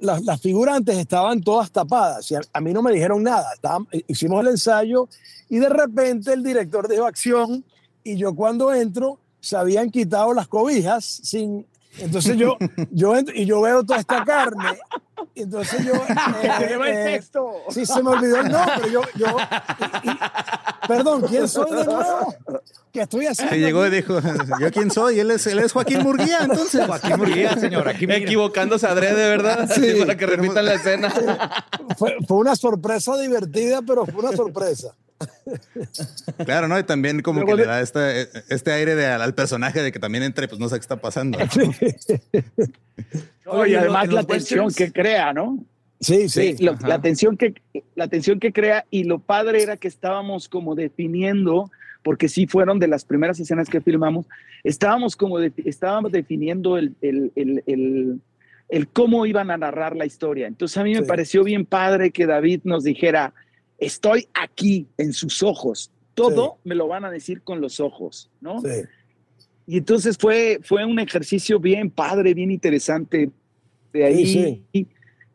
las 0.00 0.40
figurantes 0.40 0.96
estaban 0.96 1.42
todas 1.42 1.70
tapadas 1.70 2.32
a, 2.52 2.60
mí 2.60 2.72
no 2.72 2.82
me 2.82 2.92
dijeron 2.92 3.22
nada. 3.22 3.50
hicimos 4.06 4.40
el 4.40 4.48
ensayo 4.52 5.08
y 5.48 5.58
de 5.58 5.68
repente 5.68 6.32
el 6.32 6.42
director 6.42 6.88
dijo 6.88 7.04
acción 7.04 7.64
y 8.02 8.16
yo 8.16 8.34
cuando 8.34 8.72
entro 8.72 9.18
se 9.40 9.56
habían 9.56 9.90
quitado 9.90 10.34
las 10.34 10.48
cobijas 10.48 11.04
sin, 11.04 11.66
Entonces 12.00 12.36
yo, 12.36 12.56
yo 12.90 13.14
y 13.34 13.44
yo 13.44 13.60
veo 13.60 13.84
toda 13.84 14.00
esta 14.00 14.24
carne. 14.24 14.78
Y 15.34 15.42
entonces 15.42 15.84
yo. 15.84 15.92
Eh, 16.42 16.68
lleva 16.68 16.88
el 16.88 16.96
eh, 16.96 17.04
texto. 17.04 17.52
Sí, 17.70 17.84
se 17.84 18.02
me 18.02 18.10
olvidó 18.10 18.40
el 18.40 18.50
nombre. 18.50 18.90
Yo, 18.92 19.00
yo, 19.16 19.36
perdón, 20.86 21.22
¿quién 21.28 21.48
soy 21.48 21.70
de 21.70 21.84
nuevo? 21.84 22.34
¿Qué 22.92 23.02
estoy 23.02 23.26
haciendo? 23.26 23.54
Que 23.54 23.60
llegó 23.60 23.86
y 23.86 23.90
dijo, 23.90 24.20
¿yo 24.60 24.70
quién 24.70 24.90
soy? 24.90 25.18
Él 25.18 25.30
es, 25.30 25.46
él 25.46 25.58
es 25.58 25.72
Joaquín 25.72 26.02
Murguía, 26.02 26.40
entonces. 26.42 26.86
Joaquín 26.86 27.16
Murguía, 27.16 27.56
señor. 27.56 27.88
Aquí 27.88 28.06
Equivocándose 28.08 28.86
adrede, 28.86 29.28
¿verdad? 29.28 29.68
Sí. 29.74 29.94
para 29.98 30.16
que 30.16 30.26
repitan 30.26 30.64
la 30.64 30.74
escena. 30.74 31.12
Fue, 31.96 32.16
fue 32.26 32.36
una 32.36 32.54
sorpresa 32.54 33.16
divertida, 33.18 33.80
pero 33.82 34.06
fue 34.06 34.22
una 34.22 34.36
sorpresa. 34.36 34.94
Claro, 36.44 36.68
¿no? 36.68 36.78
Y 36.78 36.84
también 36.84 37.22
como 37.22 37.44
que 37.44 37.54
le 37.54 37.64
da 37.64 37.80
este, 37.80 38.28
este 38.48 38.72
aire 38.72 38.94
de, 38.94 39.06
al 39.06 39.34
personaje 39.34 39.82
de 39.82 39.92
que 39.92 39.98
también 39.98 40.24
entre, 40.24 40.48
pues 40.48 40.60
no 40.60 40.68
sé 40.68 40.76
qué 40.76 40.80
está 40.80 40.96
pasando. 40.96 41.38
Oye, 43.46 43.78
además 43.78 44.12
la 44.12 44.24
tensión 44.24 44.72
que 44.72 44.92
crea, 44.92 45.32
¿no? 45.32 45.64
Sí, 46.00 46.28
sí. 46.28 46.56
la, 46.60 47.00
tensión 47.00 47.36
que, 47.36 47.54
la 47.96 48.08
tensión 48.08 48.38
que 48.38 48.52
crea 48.52 48.84
y 48.90 49.04
lo 49.04 49.18
padre 49.18 49.62
era 49.62 49.76
que 49.76 49.88
estábamos 49.88 50.48
como 50.48 50.76
definiendo, 50.76 51.70
porque 52.04 52.28
sí 52.28 52.46
fueron 52.46 52.78
de 52.78 52.86
las 52.86 53.04
primeras 53.04 53.40
escenas 53.40 53.68
que 53.68 53.80
filmamos, 53.80 54.26
estábamos 54.62 55.16
como 55.16 55.40
estábamos 55.40 56.12
definiendo 56.12 56.78
el, 56.78 56.94
el, 57.00 57.32
el, 57.34 58.20
el, 58.68 58.88
cómo 58.88 59.26
iban 59.26 59.50
a 59.50 59.56
narrar 59.56 59.96
la 59.96 60.06
historia. 60.06 60.46
Entonces 60.46 60.78
a 60.78 60.84
mí 60.84 60.94
me 60.94 61.02
pareció 61.02 61.42
bien 61.42 61.66
padre 61.66 62.12
que 62.12 62.26
David 62.26 62.60
nos 62.62 62.84
dijera, 62.84 63.34
estoy 63.78 64.28
aquí 64.34 64.86
en 64.98 65.12
sus 65.12 65.42
ojos. 65.42 65.90
Todo 66.14 66.58
me 66.64 66.74
lo 66.74 66.88
van 66.88 67.04
a 67.04 67.10
decir 67.10 67.42
con 67.42 67.60
los 67.60 67.80
ojos, 67.80 68.30
¿no? 68.40 68.60
Sí. 68.60 68.82
Y 69.66 69.78
entonces 69.78 70.16
fue, 70.18 70.60
fue 70.62 70.84
un 70.84 70.98
ejercicio 70.98 71.60
bien 71.60 71.90
padre, 71.90 72.34
bien 72.34 72.50
interesante. 72.50 73.30
De 73.92 74.04
ahí, 74.04 74.64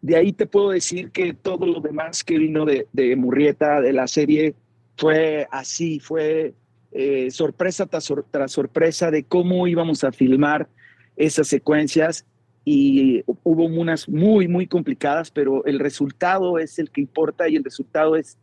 de 0.02 0.16
ahí 0.16 0.34
te 0.34 0.46
puedo 0.46 0.72
decir 0.72 1.12
que 1.12 1.34
todo 1.34 1.66
lo 1.66 1.80
demás 1.80 2.24
que 2.24 2.38
vino 2.38 2.66
de, 2.66 2.88
de 2.92 3.16
Murrieta, 3.16 3.80
de 3.80 3.94
la 3.94 4.08
serie, 4.08 4.56
fue 4.98 5.48
así, 5.52 6.00
fue 6.00 6.54
eh, 6.92 7.32
sorpresa 7.32 7.86
tras, 7.86 8.12
tras 8.30 8.52
sorpresa 8.52 9.12
de 9.12 9.24
cómo 9.24 9.68
íbamos 9.68 10.04
a 10.04 10.12
filmar 10.12 10.68
esas 11.16 11.48
secuencias 11.48 12.26
y 12.66 13.24
hubo 13.26 13.66
unas 13.66 14.08
muy, 14.08 14.48
muy 14.48 14.68
complicadas, 14.68 15.32
pero 15.32 15.66
el 15.66 15.80
resultado 15.80 16.60
es 16.60 16.80
el 16.80 16.90
que 16.90 17.02
importa 17.02 17.50
y 17.50 17.56
el 17.56 17.64
resultado 17.64 18.16
es, 18.16 18.38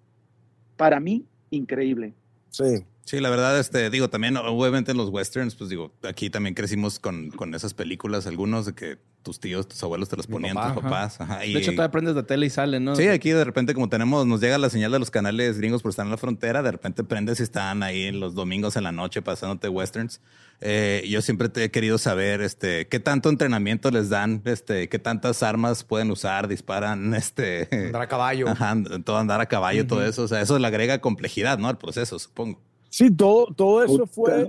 para 0.76 1.01
mí, 1.01 1.24
increíble. 1.51 2.14
Sí. 2.51 2.84
Sí, 3.10 3.18
la 3.18 3.28
verdad, 3.28 3.59
este, 3.59 3.90
digo, 3.90 4.09
también, 4.09 4.36
obviamente 4.36 4.92
en 4.92 4.97
los 4.97 5.09
westerns, 5.09 5.56
pues 5.56 5.68
digo, 5.68 5.92
aquí 6.05 6.30
también 6.30 6.55
crecimos 6.55 7.01
con, 7.01 7.30
con 7.30 7.56
esas 7.56 7.74
películas, 7.74 8.28
algunos 8.28 8.66
de 8.66 8.74
que 8.74 8.98
tus 9.24 9.40
tíos, 9.40 9.66
tus 9.66 9.82
abuelos 9.82 10.09
te 10.09 10.16
los 10.16 10.28
ponían, 10.28 10.55
tus 10.55 10.80
papás. 10.80 11.18
de 11.40 11.59
hecho, 11.59 11.72
tú 11.74 11.82
aprendes 11.82 12.14
de 12.14 12.22
tele 12.22 12.47
y 12.47 12.51
salen, 12.51 12.84
¿no? 12.84 12.94
Sí, 12.94 13.09
aquí 13.09 13.30
de 13.30 13.42
repente, 13.42 13.74
como 13.74 13.88
tenemos, 13.88 14.26
nos 14.28 14.40
llega 14.40 14.59
la 14.59 14.70
señal 14.70 14.92
de 14.92 15.01
los 15.01 15.10
canales 15.10 15.59
gringos 15.59 15.82
por 15.82 15.90
estar 15.90 16.05
en 16.05 16.10
la 16.10 16.18
frontera, 16.18 16.62
de 16.62 16.70
repente 16.70 17.02
prendes 17.02 17.40
y 17.40 17.42
están 17.42 17.82
ahí 17.82 18.12
los 18.12 18.36
domingos 18.36 18.76
en 18.76 18.84
la 18.84 18.92
noche 18.92 19.22
pasándote 19.22 19.68
westerns. 19.68 20.20
Eh, 20.62 21.06
yo 21.08 21.22
siempre 21.22 21.48
te 21.48 21.64
he 21.64 21.70
querido 21.70 21.96
saber, 21.96 22.42
este, 22.42 22.86
qué 22.86 23.00
tanto 23.00 23.30
entrenamiento 23.30 23.90
les 23.90 24.10
dan, 24.10 24.42
este, 24.44 24.90
qué 24.90 24.98
tantas 24.98 25.42
armas 25.42 25.84
pueden 25.84 26.10
usar, 26.10 26.48
disparan, 26.48 27.14
este. 27.14 27.68
Andar 27.86 28.02
a 28.02 28.08
caballo. 28.08 28.48
Ajá, 28.48 28.76
todo 29.04 29.16
andar 29.16 29.40
a 29.40 29.46
caballo, 29.46 29.86
todo 29.86 30.04
eso. 30.04 30.22
O 30.22 30.28
sea, 30.28 30.40
eso 30.40 30.58
le 30.58 30.66
agrega 30.66 31.00
complejidad, 31.00 31.58
¿no? 31.58 31.68
Al 31.68 31.78
proceso, 31.78 32.18
supongo. 32.18 32.58
Sí, 32.90 33.10
todo, 33.10 33.46
todo 33.54 33.84
eso 33.84 34.06
fue, 34.06 34.48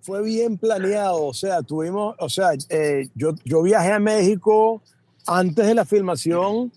fue 0.00 0.22
bien 0.22 0.56
planeado. 0.56 1.26
O 1.26 1.34
sea, 1.34 1.62
tuvimos, 1.62 2.16
o 2.18 2.28
sea, 2.28 2.50
eh, 2.68 3.08
yo, 3.14 3.34
yo 3.44 3.62
viajé 3.62 3.92
a 3.92 3.98
México 4.00 4.82
antes 5.26 5.66
de 5.66 5.74
la 5.74 5.84
filmación 5.84 6.72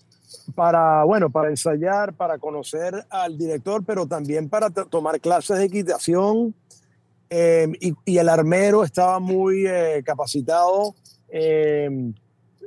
para, 0.54 1.04
bueno, 1.04 1.30
para 1.30 1.48
ensayar, 1.48 2.12
para 2.12 2.38
conocer 2.38 3.06
al 3.10 3.36
director, 3.38 3.82
pero 3.84 4.06
también 4.06 4.48
para 4.48 4.70
tomar 4.70 5.20
clases 5.20 5.58
de 5.58 5.64
equitación. 5.64 6.54
Em, 7.30 7.72
y, 7.80 8.18
el 8.18 8.28
armero 8.28 8.84
estaba 8.84 9.18
muy 9.18 9.66
eh, 9.66 10.02
capacitado. 10.04 10.94
Em, 11.28 12.14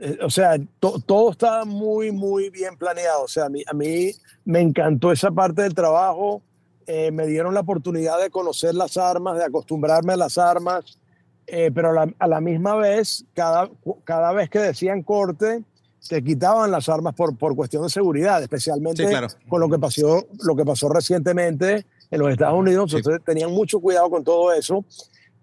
eh, 0.02 0.18
o 0.22 0.30
sea, 0.30 0.58
todo 0.80 1.32
estaba 1.32 1.66
muy, 1.66 2.12
muy 2.12 2.50
bien 2.50 2.76
planeado. 2.78 3.24
O 3.24 3.28
sea, 3.28 3.46
a 3.46 3.50
mí, 3.50 3.64
a 3.66 3.74
mí 3.74 4.12
me 4.46 4.62
encantó 4.62 5.12
esa 5.12 5.32
parte 5.32 5.64
del 5.64 5.74
trabajo. 5.74 6.42
Eh, 6.86 7.12
me 7.12 7.28
dieron 7.28 7.54
la 7.54 7.60
oportunidad 7.60 8.22
de 8.22 8.30
conocer 8.30 8.74
las 8.74 8.96
armas, 8.96 9.38
de 9.38 9.44
acostumbrarme 9.44 10.14
a 10.14 10.18
las 10.18 10.38
armas, 10.38 10.98
eh, 11.46 11.70
pero 11.74 11.90
a 12.18 12.28
la, 12.28 12.42
misma 12.42 12.76
vez, 12.76 13.26
cada, 13.34 13.70
cada 14.06 14.32
vez 14.32 14.50
que 14.50 14.60
decían 14.60 15.04
corte, 15.04 15.64
te 16.08 16.24
quitaban 16.24 16.72
las 16.72 16.88
armas 16.88 17.14
por, 17.14 17.38
por 17.38 17.58
cuestión 17.58 17.84
de 17.84 17.90
seguridad, 17.90 18.42
especialmente 18.42 19.06
con 19.50 19.60
lo 19.60 19.70
que, 19.70 19.78
pasó, 19.78 20.28
lo 20.40 20.56
que 20.56 20.64
pasó 20.64 20.88
recientemente 20.88 21.86
en 22.12 22.20
los 22.20 22.30
Estados 22.30 22.60
Unidos. 22.60 22.94
Entonces 22.94 23.22
tenían 23.24 23.52
mucho 23.52 23.80
cuidado 23.80 24.10
con 24.10 24.24
todo 24.24 24.54
eso. 24.54 24.86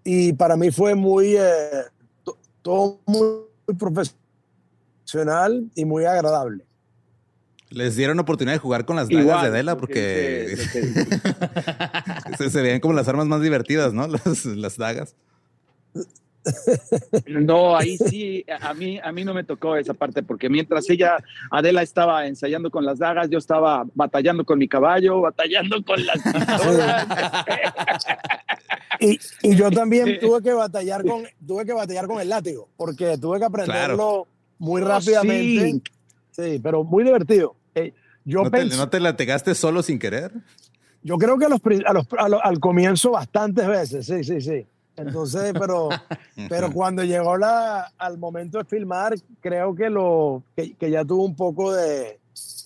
Y 0.03 0.33
para 0.33 0.55
mí 0.55 0.71
fue 0.71 0.95
muy, 0.95 1.35
eh, 1.37 1.83
todo 2.61 2.99
muy 3.05 3.75
profesional 3.77 5.69
y 5.75 5.85
muy 5.85 6.05
agradable. 6.05 6.65
Les 7.69 7.95
dieron 7.95 8.19
oportunidad 8.19 8.53
de 8.53 8.59
jugar 8.59 8.85
con 8.85 8.95
las 8.95 9.09
dagas 9.09 9.43
de 9.43 9.51
Dela 9.51 9.75
porque, 9.75 10.55
se, 12.37 12.61
veían 12.61 12.79
como 12.79 12.93
las 12.93 13.07
armas 13.07 13.25
más 13.25 13.41
divertidas, 13.41 13.93
¿no? 13.93 14.07
Las, 14.25 14.45
las 14.45 14.77
dagas. 14.77 15.15
No, 17.27 17.75
ahí 17.75 17.97
sí, 17.97 18.45
a 18.61 18.73
mí, 18.73 18.99
a 19.03 19.11
mí 19.11 19.23
no 19.23 19.33
me 19.33 19.43
tocó 19.43 19.75
esa 19.75 19.93
parte, 19.93 20.23
porque 20.23 20.49
mientras 20.49 20.89
ella, 20.89 21.17
Adela 21.51 21.81
estaba 21.81 22.27
ensayando 22.27 22.69
con 22.69 22.85
las 22.85 22.99
dagas, 22.99 23.29
yo 23.29 23.37
estaba 23.37 23.85
batallando 23.93 24.45
con 24.45 24.59
mi 24.59 24.67
caballo, 24.67 25.21
batallando 25.21 25.83
con 25.83 26.05
las 26.05 26.15
y, 28.99 29.19
y, 29.41 29.55
yo 29.55 29.71
también 29.71 30.19
tuve 30.19 30.41
que 30.41 30.53
batallar 30.53 31.03
con, 31.03 31.23
tuve 31.45 31.65
que 31.65 31.73
batallar 31.73 32.07
con 32.07 32.21
el 32.21 32.29
látigo, 32.29 32.69
porque 32.77 33.17
tuve 33.17 33.39
que 33.39 33.45
aprenderlo 33.45 34.27
muy 34.57 34.81
oh, 34.81 34.85
rápidamente. 34.85 35.91
Sí. 36.31 36.59
pero 36.61 36.83
muy 36.83 37.03
divertido. 37.03 37.55
Eh, 37.75 37.93
yo 38.23 38.43
¿No, 38.43 38.51
te, 38.51 38.65
¿No 38.65 38.89
te 38.89 38.99
lategaste 38.99 39.55
solo 39.55 39.83
sin 39.83 39.99
querer? 39.99 40.31
Yo 41.03 41.17
creo 41.17 41.37
que 41.37 41.45
a 41.45 41.93
los, 41.93 42.07
al 42.43 42.59
comienzo 42.59 43.11
bastantes 43.11 43.67
veces, 43.67 44.05
sí, 44.07 44.23
sí, 44.23 44.41
sí. 44.41 44.65
Entonces, 44.97 45.53
pero, 45.59 45.89
pero 46.49 46.71
cuando 46.71 47.03
llegó 47.03 47.37
la, 47.37 47.91
al 47.97 48.17
momento 48.17 48.57
de 48.57 48.65
filmar, 48.65 49.15
creo 49.41 49.75
que, 49.75 49.89
lo, 49.89 50.43
que, 50.55 50.91
ya 50.91 51.03
tuvo 51.03 51.25
un 51.25 51.35
poco 51.35 51.73
de, 51.73 52.19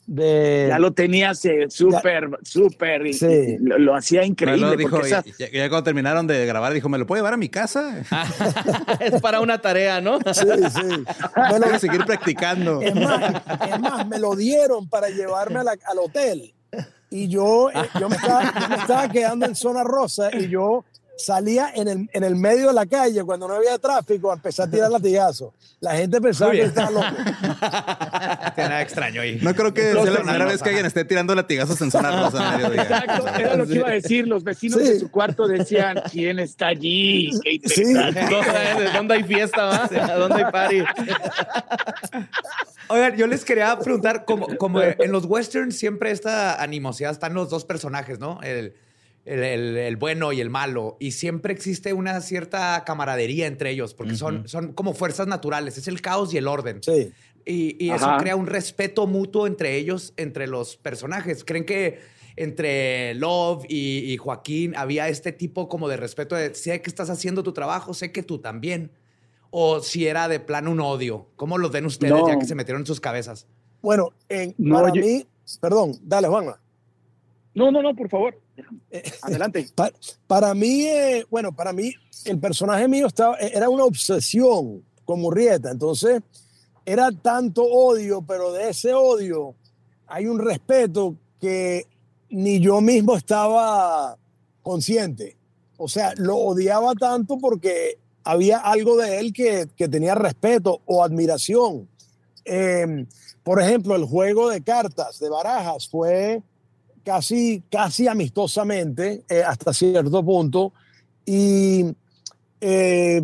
de... 0.05 0.65
Ya 0.69 0.79
lo 0.79 0.91
tenía 0.93 1.33
súper, 1.33 2.29
súper, 2.43 3.13
sí. 3.13 3.57
lo, 3.59 3.95
hacía 3.95 4.23
increíble. 4.23 4.77
dijo, 4.77 5.01
ya, 5.03 5.23
cuando 5.69 5.83
terminaron 5.83 6.27
de 6.27 6.45
grabar, 6.45 6.73
dijo, 6.73 6.87
¿me 6.87 6.97
lo 6.97 7.07
puedo 7.07 7.19
llevar 7.19 7.33
a 7.33 7.37
mi 7.37 7.49
casa? 7.49 8.03
es 8.99 9.19
para 9.21 9.39
una 9.39 9.59
tarea, 9.59 10.01
¿no? 10.01 10.19
Sí, 10.33 10.45
sí. 10.45 11.03
Voy 11.35 11.73
a 11.73 11.79
seguir 11.79 12.05
practicando. 12.05 12.81
Es 12.81 12.93
más, 12.95 14.07
me 14.07 14.19
lo 14.19 14.35
dieron 14.35 14.87
para 14.87 15.09
llevarme 15.09 15.59
al 15.59 15.99
hotel. 15.99 16.53
Y 17.11 17.27
yo, 17.27 17.71
eh, 17.71 17.89
yo, 17.99 18.07
me 18.07 18.15
estaba, 18.15 18.53
yo 18.61 18.69
me 18.69 18.75
estaba 18.75 19.09
quedando 19.09 19.45
en 19.47 19.55
zona 19.55 19.83
rosa 19.83 20.29
y 20.31 20.47
yo 20.47 20.85
salía 21.19 21.71
en 21.75 21.87
el, 21.87 22.09
en 22.13 22.23
el 22.23 22.35
medio 22.35 22.67
de 22.67 22.73
la 22.73 22.85
calle 22.85 23.23
cuando 23.23 23.47
no 23.47 23.55
había 23.55 23.77
tráfico 23.77 24.31
a 24.31 24.35
empezar 24.35 24.67
a 24.67 24.71
tirar 24.71 24.91
latigazos. 24.91 25.53
La 25.81 25.95
gente 25.95 26.19
pensaba 26.19 26.51
que 26.51 26.63
estaba 26.63 26.91
loco. 26.91 27.05
nada 28.57 28.81
extraño 28.81 29.21
ahí. 29.21 29.39
No 29.41 29.53
creo 29.53 29.73
que 29.73 29.91
sea 29.93 30.03
la 30.03 30.21
primera 30.21 30.45
vez 30.45 30.61
que 30.61 30.69
alguien 30.69 30.85
esté 30.85 31.05
tirando 31.05 31.35
latigazos 31.35 31.79
en 31.81 31.91
zona 31.91 32.23
rosa. 32.23 32.59
Exacto, 32.73 33.27
era 33.27 33.55
lo 33.55 33.67
que 33.67 33.75
iba 33.75 33.87
a 33.89 33.91
decir. 33.91 34.27
Los 34.27 34.43
vecinos 34.43 34.79
de 34.79 34.99
su 34.99 35.11
cuarto 35.11 35.47
decían, 35.47 36.01
¿quién 36.11 36.39
está 36.39 36.67
allí? 36.67 37.31
Qué 37.43 37.59
sí. 37.65 37.93
¿Dónde 38.93 39.13
hay 39.13 39.23
fiesta? 39.23 39.89
¿Dónde 40.17 40.43
hay 40.43 40.51
party? 40.51 40.83
Oigan, 42.87 43.15
yo 43.15 43.27
les 43.27 43.45
quería 43.45 43.77
preguntar, 43.77 44.25
como, 44.25 44.47
como 44.57 44.81
en 44.81 45.11
los 45.11 45.25
westerns 45.25 45.77
siempre 45.77 46.11
esta 46.11 46.61
animosidad 46.61 47.11
están 47.11 47.33
los 47.33 47.49
dos 47.49 47.65
personajes, 47.65 48.19
¿no? 48.19 48.39
El 48.41 48.73
el, 49.29 49.95
bueno 49.97 50.33
y 50.33 50.41
el 50.41 50.49
malo. 50.49 50.97
Y 50.99 51.11
siempre 51.11 51.53
existe 51.53 51.93
una 51.93 52.19
cierta 52.21 52.83
camaradería 52.85 53.47
entre 53.47 53.71
ellos, 53.71 53.93
porque 53.93 54.15
son, 54.15 54.47
son 54.47 54.73
como 54.73 54.93
fuerzas 54.93 55.27
naturales, 55.27 55.77
es 55.77 55.87
el 55.87 56.01
caos 56.01 56.33
y 56.33 56.37
el 56.37 56.47
orden. 56.47 56.81
Sí. 56.81 57.11
Y, 57.45 57.89
eso 57.89 58.07
crea 58.19 58.35
un 58.35 58.47
respeto 58.47 59.07
mutuo 59.07 59.47
entre 59.47 59.75
ellos, 59.75 60.13
entre 60.17 60.47
los 60.47 60.77
personajes. 60.77 61.43
¿Creen 61.43 61.65
que 61.65 61.99
entre 62.35 63.13
Love 63.15 63.65
y, 63.67 64.15
Joaquín 64.17 64.75
había 64.75 65.09
este 65.09 65.31
tipo 65.31 65.67
como 65.67 65.87
de 65.87 65.97
respeto 65.97 66.35
de 66.35 66.53
sé 66.53 66.81
que 66.81 66.89
estás 66.89 67.09
haciendo 67.09 67.43
tu 67.43 67.53
trabajo, 67.53 67.93
sé 67.93 68.11
que 68.11 68.23
tú 68.23 68.39
también? 68.39 68.91
¿O 69.51 69.79
si 69.79 70.05
era 70.05 70.27
de 70.27 70.39
plano 70.39 70.71
un 70.71 70.79
odio? 70.79 71.27
¿Cómo 71.35 71.57
los 71.57 71.71
ven 71.71 71.85
ustedes 71.85 72.21
ya 72.27 72.37
que 72.37 72.45
se 72.45 72.53
metieron 72.53 72.83
en 72.83 72.85
sus 72.85 72.99
cabezas? 72.99 73.47
Bueno, 73.81 74.13
en, 74.27 74.53
para 74.69 74.91
mí, 74.91 75.25
perdón, 75.59 75.93
dale, 76.03 76.27
Juanma. 76.27 76.61
No, 77.53 77.71
no, 77.71 77.81
no, 77.81 77.95
por 77.95 78.09
favor. 78.09 78.39
Eh, 78.91 79.03
Adelante. 79.21 79.67
Para, 80.27 80.53
mí, 80.53 80.85
eh, 80.85 81.25
bueno, 81.29 81.55
para 81.55 81.73
mí 81.73 81.93
el 82.25 82.39
personaje 82.39 82.87
mío 82.87 83.07
estaba, 83.07 83.37
eh, 83.39 83.51
era 83.53 83.69
una 83.69 83.85
obsesión 83.85 84.83
con 85.05 85.21
Murrieta. 85.21 85.71
Entonces, 85.71 86.21
era 86.85 87.11
tanto 87.11 87.63
odio, 87.63 88.21
pero 88.21 88.51
de 88.53 88.69
ese 88.69 88.93
odio 88.93 89.55
hay 90.07 90.27
un 90.27 90.39
respeto 90.39 91.15
que 91.39 91.85
ni 92.29 92.59
yo 92.59 92.81
mismo 92.81 93.15
estaba 93.15 94.17
consciente. 94.61 95.37
O 95.77 95.87
sea, 95.87 96.13
lo 96.17 96.35
odiaba 96.35 96.93
tanto 96.95 97.37
porque 97.39 97.97
había 98.23 98.57
algo 98.59 98.97
de 98.97 99.19
él 99.19 99.33
que, 99.33 99.67
tenía 99.87 100.15
respeto 100.15 100.81
o 100.85 101.03
admiración. 101.03 101.87
Em, 102.45 103.07
por 103.43 103.61
ejemplo, 103.61 103.95
el 103.95 104.05
juego 104.05 104.49
de 104.49 104.61
cartas 104.61 105.19
de 105.19 105.29
barajas 105.29 105.87
fue 105.87 106.43
casi, 107.03 107.63
casi 107.69 108.07
amistosamente 108.07 109.23
eh, 109.29 109.43
hasta 109.43 109.73
cierto 109.73 110.23
punto. 110.23 110.73
Y 111.25 111.85
eh, 112.61 113.21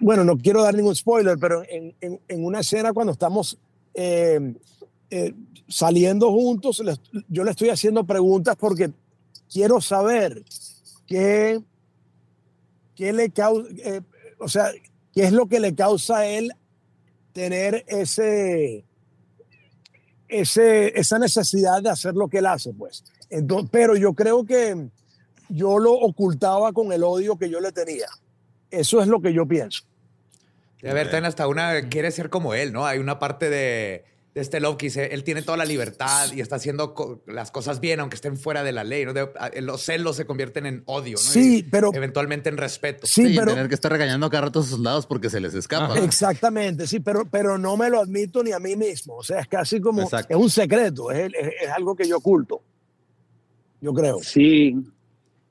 bueno, 0.00 0.24
no 0.24 0.36
quiero 0.38 0.62
dar 0.62 0.74
ningún 0.74 0.94
spoiler, 0.94 1.38
pero 1.38 1.62
en, 1.68 2.16
una 2.28 2.60
escena 2.60 2.92
cuando 2.92 3.12
estamos 3.12 3.58
eh, 3.94 4.54
saliendo 5.68 6.30
juntos, 6.30 6.82
yo 7.28 7.44
le 7.44 7.50
estoy 7.50 7.70
haciendo 7.70 8.04
preguntas 8.04 8.56
porque 8.56 8.90
quiero 9.52 9.80
saber 9.80 10.44
qué, 11.06 11.60
qué 12.94 13.12
le 13.12 13.30
causa, 13.30 13.68
o 14.38 14.48
sea, 14.48 14.70
qué 15.12 15.24
es 15.24 15.32
lo 15.32 15.46
que 15.46 15.60
le 15.60 15.74
causa 15.74 16.18
a 16.18 16.26
él 16.26 16.52
tener 17.32 17.84
ese, 17.88 18.84
ese, 20.28 20.98
esa 20.98 21.18
necesidad 21.18 21.82
de 21.82 21.90
hacer 21.90 22.14
lo 22.14 22.28
que 22.28 22.38
él 22.38 22.46
hace, 22.46 22.72
pues. 22.72 23.04
Entonces, 23.30 23.68
pero 23.72 23.96
yo 23.96 24.14
creo 24.14 24.44
que 24.44 24.88
yo 25.48 25.78
lo 25.78 25.92
ocultaba 25.92 26.72
con 26.72 26.92
el 26.92 27.02
odio 27.02 27.36
que 27.36 27.50
yo 27.50 27.60
le 27.60 27.72
tenía. 27.72 28.06
Eso 28.70 29.00
es 29.00 29.08
lo 29.08 29.20
que 29.20 29.32
yo 29.32 29.46
pienso. 29.46 29.84
De 30.82 30.92
ver, 30.92 31.06
también 31.06 31.24
hasta 31.26 31.48
una 31.48 31.88
quiere 31.88 32.10
ser 32.10 32.28
como 32.28 32.52
él, 32.52 32.72
¿no? 32.72 32.84
Hay 32.84 32.98
una 32.98 33.18
parte 33.18 33.48
de 33.48 34.04
este 34.34 34.58
Love 34.58 34.76
que 34.76 34.86
dice, 34.86 35.14
él 35.14 35.22
tiene 35.22 35.42
toda 35.42 35.56
la 35.56 35.64
libertad 35.64 36.32
y 36.32 36.40
está 36.40 36.56
haciendo 36.56 37.22
las 37.26 37.52
cosas 37.52 37.80
bien, 37.80 38.00
aunque 38.00 38.16
estén 38.16 38.36
fuera 38.36 38.64
de 38.64 38.72
la 38.72 38.82
ley, 38.82 39.04
¿no? 39.04 39.12
los 39.62 39.82
celos 39.82 40.16
se 40.16 40.26
convierten 40.26 40.66
en 40.66 40.82
odio, 40.86 41.12
¿no? 41.12 41.18
Sí, 41.18 41.64
pero... 41.70 41.92
Eventualmente 41.94 42.48
en 42.48 42.56
respeto. 42.56 43.06
Sí, 43.06 43.34
pero... 43.36 43.52
tener 43.52 43.68
que 43.68 43.76
estar 43.76 43.92
regañando 43.92 44.26
a 44.26 44.30
cada 44.30 44.46
rato 44.46 44.60
a 44.60 44.62
sus 44.64 44.80
lados 44.80 45.06
porque 45.06 45.30
se 45.30 45.40
les 45.40 45.54
escapa. 45.54 45.98
Exactamente, 46.00 46.86
sí, 46.88 46.98
pero, 46.98 47.24
pero 47.30 47.58
no 47.58 47.76
me 47.76 47.88
lo 47.88 48.00
admito 48.00 48.42
ni 48.42 48.50
a 48.50 48.58
mí 48.58 48.74
mismo. 48.74 49.16
O 49.16 49.22
sea, 49.22 49.40
es 49.40 49.46
casi 49.46 49.80
como... 49.80 50.02
Es 50.02 50.36
un 50.36 50.50
secreto, 50.50 51.12
es, 51.12 51.32
algo 51.74 51.94
que 51.94 52.08
yo 52.08 52.16
oculto. 52.16 52.60
Yo 53.80 53.92
creo. 53.92 54.18
Sí, 54.20 54.76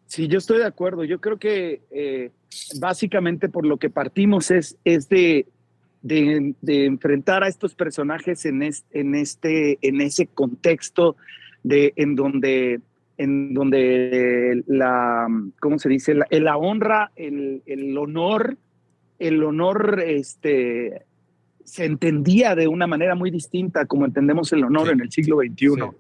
sí, 0.08 0.28
yo 0.28 0.40
estoy 0.40 0.58
de 0.58 0.66
acuerdo. 0.66 1.06
Yo 1.06 1.22
creo 1.22 1.38
que 1.38 1.84
eh, 1.90 2.32
básicamente 2.80 3.48
por 3.48 3.66
lo 3.66 3.78
que 3.78 3.90
partimos 3.90 4.52
es, 4.52 4.76
es 4.84 5.08
de 5.08 5.48
de, 6.04 6.54
enfrentar 6.86 7.44
a 7.44 7.48
estos 7.48 7.74
personajes 7.74 8.46
en, 8.46 8.62
en, 8.92 9.16
este, 9.16 9.80
en 9.82 10.02
ese 10.02 10.28
contexto 10.28 11.16
de, 11.64 11.94
en 11.96 12.16
donde 12.16 12.82
en 13.16 13.54
donde 13.54 14.64
la, 14.66 15.28
¿cómo 15.60 15.78
se 15.78 15.88
dice? 15.88 16.16
La, 16.16 16.58
honra, 16.58 17.12
el, 17.16 17.62
el, 17.68 17.96
honor, 17.96 18.58
el 19.20 19.44
honor 19.44 20.02
este, 20.06 21.04
se 21.64 21.86
entendía 21.86 22.56
de 22.56 22.68
una 22.68 22.88
manera 22.88 23.14
muy 23.14 23.30
distinta 23.30 23.86
como 23.86 24.06
entendemos 24.06 24.52
el 24.52 24.64
honor 24.64 24.90
en 24.90 25.02
el 25.02 25.12
siglo 25.12 25.38
XXI. 25.38 25.96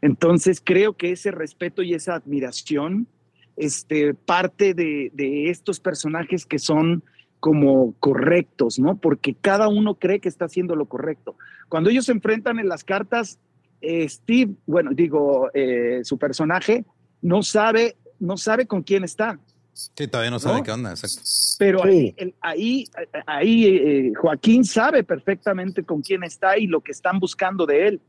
Entonces 0.00 0.62
creo 0.64 0.94
que 0.94 1.12
ese 1.12 1.30
respeto 1.30 1.82
y 1.82 1.92
esa 1.92 2.14
admiración 2.14 3.08
este, 3.56 4.14
parte 4.14 4.72
de, 4.72 5.10
de 5.12 5.50
estos 5.50 5.80
personajes 5.80 6.46
que 6.46 6.58
son 6.58 7.04
como 7.44 7.92
correctos, 8.00 8.78
¿no? 8.78 8.96
Porque 8.96 9.34
cada 9.34 9.68
uno 9.68 9.96
cree 9.96 10.18
que 10.18 10.30
está 10.30 10.46
haciendo 10.46 10.74
lo 10.76 10.86
correcto. 10.86 11.36
Cuando 11.68 11.90
ellos 11.90 12.06
se 12.06 12.12
enfrentan 12.12 12.58
en 12.58 12.70
las 12.70 12.84
cartas, 12.84 13.38
eh, 13.82 14.08
Steve, 14.08 14.54
bueno, 14.64 14.92
digo, 14.94 15.50
eh, 15.52 16.00
su 16.04 16.16
personaje 16.16 16.86
no 17.20 17.42
sabe, 17.42 17.98
no 18.18 18.38
sabe 18.38 18.66
con 18.66 18.82
quién 18.82 19.04
está. 19.04 19.38
Sí, 19.74 20.08
todavía 20.08 20.30
no 20.30 20.38
sabe 20.38 20.62
qué 20.62 20.72
onda, 20.72 20.88
exacto. 20.88 21.20
Pero 21.58 21.84
ahí, 21.84 22.16
ahí, 22.40 22.86
ahí 23.26 23.66
eh, 23.66 24.12
Joaquín 24.16 24.64
sabe 24.64 25.04
perfectamente 25.04 25.84
con 25.84 26.00
quién 26.00 26.24
está 26.24 26.56
y 26.56 26.66
lo 26.66 26.80
que 26.80 26.92
están 26.92 27.18
buscando 27.20 27.66
de 27.66 27.88
él. 27.88 28.00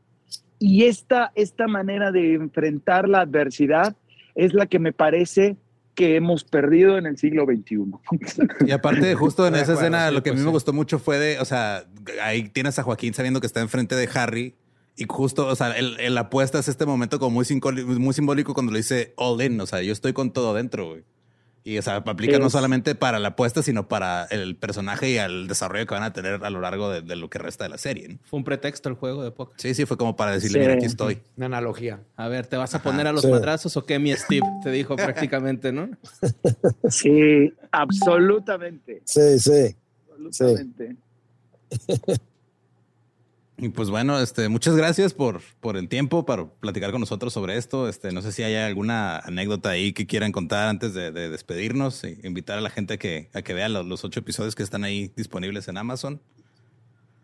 Y 0.58 0.84
esta, 0.84 1.30
esta 1.34 1.66
manera 1.66 2.10
de 2.10 2.32
enfrentar 2.32 3.06
la 3.06 3.20
adversidad 3.20 3.94
es 4.34 4.54
la 4.54 4.64
que 4.64 4.78
me 4.78 4.94
parece 4.94 5.58
que 5.96 6.14
hemos 6.14 6.44
perdido 6.44 6.98
en 6.98 7.06
el 7.06 7.16
siglo 7.16 7.46
XXI. 7.46 8.66
Y 8.66 8.70
aparte, 8.70 9.14
justo 9.14 9.46
en 9.48 9.56
esa 9.56 9.72
escena, 9.72 10.10
lo 10.10 10.22
que 10.22 10.30
a 10.30 10.34
mí 10.34 10.40
me 10.40 10.50
gustó 10.50 10.72
mucho 10.72 10.98
fue 10.98 11.18
de, 11.18 11.40
o 11.40 11.44
sea, 11.44 11.86
ahí 12.22 12.50
tienes 12.50 12.78
a 12.78 12.82
Joaquín 12.82 13.14
sabiendo 13.14 13.40
que 13.40 13.46
está 13.46 13.62
enfrente 13.62 13.96
de 13.96 14.08
Harry. 14.14 14.54
Y 14.94 15.06
justo, 15.08 15.46
o 15.46 15.56
sea, 15.56 15.72
el, 15.72 16.16
apuesta 16.18 16.58
es 16.58 16.68
este 16.68 16.86
momento 16.86 17.18
como 17.18 17.30
muy, 17.42 17.46
muy 17.98 18.14
simbólico 18.14 18.54
cuando 18.54 18.72
le 18.72 18.78
dice 18.78 19.14
all 19.16 19.40
in. 19.42 19.60
O 19.60 19.66
sea, 19.66 19.82
yo 19.82 19.92
estoy 19.92 20.12
con 20.12 20.32
todo 20.32 20.54
dentro, 20.54 20.86
güey. 20.90 21.02
Y 21.66 21.78
o 21.78 21.82
sea, 21.82 21.96
aplica 21.96 22.38
no 22.38 22.48
solamente 22.48 22.94
para 22.94 23.18
la 23.18 23.30
apuesta, 23.30 23.60
sino 23.60 23.88
para 23.88 24.26
el 24.26 24.54
personaje 24.54 25.10
y 25.10 25.16
el 25.16 25.48
desarrollo 25.48 25.84
que 25.84 25.94
van 25.94 26.04
a 26.04 26.12
tener 26.12 26.44
a 26.44 26.48
lo 26.48 26.60
largo 26.60 26.88
de, 26.90 27.16
lo 27.16 27.28
que 27.28 27.40
resta 27.40 27.64
de 27.64 27.70
la 27.70 27.76
serie. 27.76 28.18
Fue 28.22 28.36
un 28.38 28.44
pretexto 28.44 28.88
el 28.88 28.94
juego 28.94 29.24
de 29.24 29.32
póker. 29.32 29.56
Sí, 29.58 29.74
sí, 29.74 29.84
fue 29.84 29.96
como 29.96 30.14
para 30.14 30.30
decirle, 30.30 30.60
mira, 30.60 30.74
aquí 30.74 30.84
estoy. 30.84 31.18
Una 31.36 31.46
analogía. 31.46 32.04
A 32.14 32.28
ver, 32.28 32.46
¿te 32.46 32.56
vas 32.56 32.72
a 32.76 32.82
poner 32.84 33.08
a 33.08 33.12
los 33.12 33.24
madrazos 33.26 33.76
o 33.76 33.84
qué, 33.84 33.98
mi 33.98 34.12
Steve? 34.14 34.46
Te 34.62 34.70
dijo 34.70 34.94
prácticamente, 34.96 35.72
¿no? 35.72 35.90
Sí, 36.88 37.52
absolutamente. 37.72 39.02
Sí, 39.04 39.40
sí. 39.40 39.74
Absolutamente. 40.24 40.94
Y 43.58 43.70
pues 43.70 43.88
bueno, 43.88 44.20
este, 44.20 44.50
muchas 44.50 44.76
gracias 44.76 45.14
por, 45.14 45.40
por 45.60 45.78
el 45.78 45.88
tiempo 45.88 46.26
para 46.26 46.46
platicar 46.46 46.90
con 46.90 47.00
nosotros 47.00 47.32
sobre 47.32 47.56
esto. 47.56 47.88
Este, 47.88 48.12
no 48.12 48.20
sé 48.20 48.32
si 48.32 48.42
hay 48.42 48.54
alguna 48.54 49.18
anécdota 49.18 49.70
ahí 49.70 49.94
que 49.94 50.06
quieran 50.06 50.30
contar 50.30 50.68
antes 50.68 50.92
de, 50.92 51.10
despedirnos 51.10 52.04
e 52.04 52.18
invitar 52.22 52.58
a 52.58 52.60
la 52.60 52.68
gente 52.68 52.94
a 52.94 52.96
que, 52.98 53.30
a 53.32 53.40
que 53.40 53.54
vea 53.54 53.70
los, 53.70 54.04
ocho 54.04 54.20
episodios 54.20 54.54
que 54.54 54.62
están 54.62 54.84
ahí 54.84 55.10
disponibles 55.16 55.68
en 55.68 55.78
Amazon. 55.78 56.20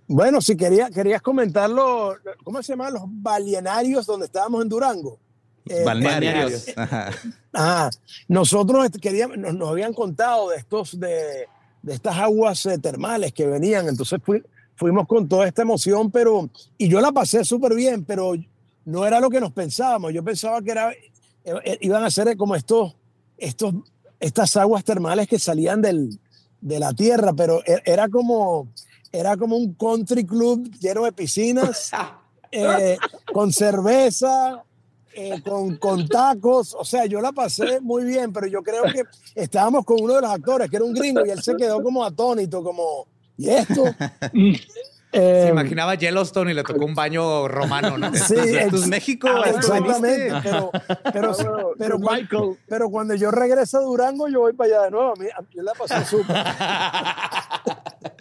Bueno, 0.08 0.40
si 0.40 0.56
quería, 0.56 0.90
querías 0.90 1.20
comentarlo, 1.20 2.16
¿cómo 2.42 2.62
se 2.62 2.72
llaman 2.72 2.94
los 2.94 3.02
balnearios 3.06 4.06
donde 4.06 4.26
estábamos 4.26 4.62
en 4.62 4.68
Durango? 4.70 5.18
Eh, 5.66 5.84
balnearios. 5.84 6.66
Ajá. 7.52 7.90
Nosotros 8.26 8.88
queríamos, 9.02 9.36
nos, 9.36 9.68
habían 9.68 9.92
contado 9.92 10.48
de 10.48 10.56
estos 10.56 10.98
de, 10.98 11.46
de 11.82 11.92
estas 11.92 12.16
aguas 12.16 12.64
eh, 12.64 12.78
termales 12.78 13.34
que 13.34 13.46
venían, 13.46 13.86
entonces 13.86 14.18
fui, 14.24 14.42
fuimos 14.76 15.06
con 15.06 15.28
toda 15.28 15.46
esta 15.46 15.62
emoción, 15.62 16.10
pero, 16.10 16.48
y 16.78 16.88
yo 16.88 17.00
la 17.00 17.12
pasé 17.12 17.44
súper 17.44 17.74
bien, 17.74 18.04
pero 18.04 18.34
no 18.84 19.06
era 19.06 19.20
lo 19.20 19.30
que 19.30 19.40
nos 19.40 19.52
pensábamos. 19.52 20.12
Yo 20.12 20.24
pensaba 20.24 20.60
que 20.62 20.70
era, 20.70 20.92
eh, 20.92 21.12
eh, 21.44 21.78
iban 21.82 22.04
a 22.04 22.10
ser 22.10 22.36
como 22.36 22.54
estos, 22.54 22.94
estos, 23.36 23.74
estas 24.18 24.56
aguas 24.56 24.84
termales 24.84 25.28
que 25.28 25.38
salían 25.38 25.80
del, 25.80 26.18
de 26.60 26.78
la 26.78 26.92
tierra, 26.92 27.32
pero 27.32 27.60
e, 27.64 27.82
era 27.84 28.08
como, 28.08 28.68
era 29.10 29.36
como 29.36 29.56
un 29.56 29.74
country 29.74 30.24
club 30.24 30.70
lleno 30.80 31.04
de 31.04 31.12
piscinas, 31.12 31.90
eh, 32.50 32.96
con 33.32 33.52
cerveza, 33.52 34.64
con, 35.44 35.76
con, 35.76 36.08
tacos. 36.08 36.74
O 36.74 36.84
sea, 36.84 37.04
yo 37.06 37.20
la 37.20 37.32
pasé 37.32 37.80
muy 37.80 38.04
bien, 38.04 38.32
pero 38.32 38.46
yo 38.46 38.62
creo 38.62 38.84
que 38.84 39.02
estábamos 39.34 39.84
con 39.84 40.00
uno 40.00 40.14
de 40.14 40.22
los 40.22 40.30
actores, 40.30 40.70
que 40.70 40.76
era 40.76 40.84
un 40.84 40.94
gringo, 40.94 41.24
y 41.26 41.30
él 41.30 41.42
se 41.42 41.54
quedó 41.54 41.82
como 41.82 42.02
atónito, 42.02 42.64
como, 42.64 43.06
¿y 43.36 43.50
esto? 43.50 43.84
Se 45.12 45.48
em, 45.48 45.50
imaginaba 45.50 45.94
Yellowstone 45.94 46.52
y 46.52 46.54
le 46.54 46.62
tocó 46.62 46.86
un 46.86 46.94
baño 46.94 47.46
romano, 47.46 47.98
¿no? 47.98 48.14
Sí, 48.14 48.34
esto 48.34 48.76
es 48.76 48.86
México. 48.86 49.28
Exactamente. 49.44 50.32
Pero, 50.42 50.70
pero, 51.12 51.74
pero, 51.76 51.98
Michael. 51.98 52.56
pero, 52.66 52.88
cuando 52.88 53.14
yo 53.14 53.30
regreso 53.30 53.78
a 53.78 53.82
Durango, 53.82 54.28
yo 54.28 54.40
voy 54.40 54.54
para 54.54 54.70
allá 54.70 54.84
de 54.84 54.90
nuevo. 54.90 55.14
Yo 55.52 55.62
la 55.62 55.72
pasé 55.74 56.04
súper. 56.04 56.36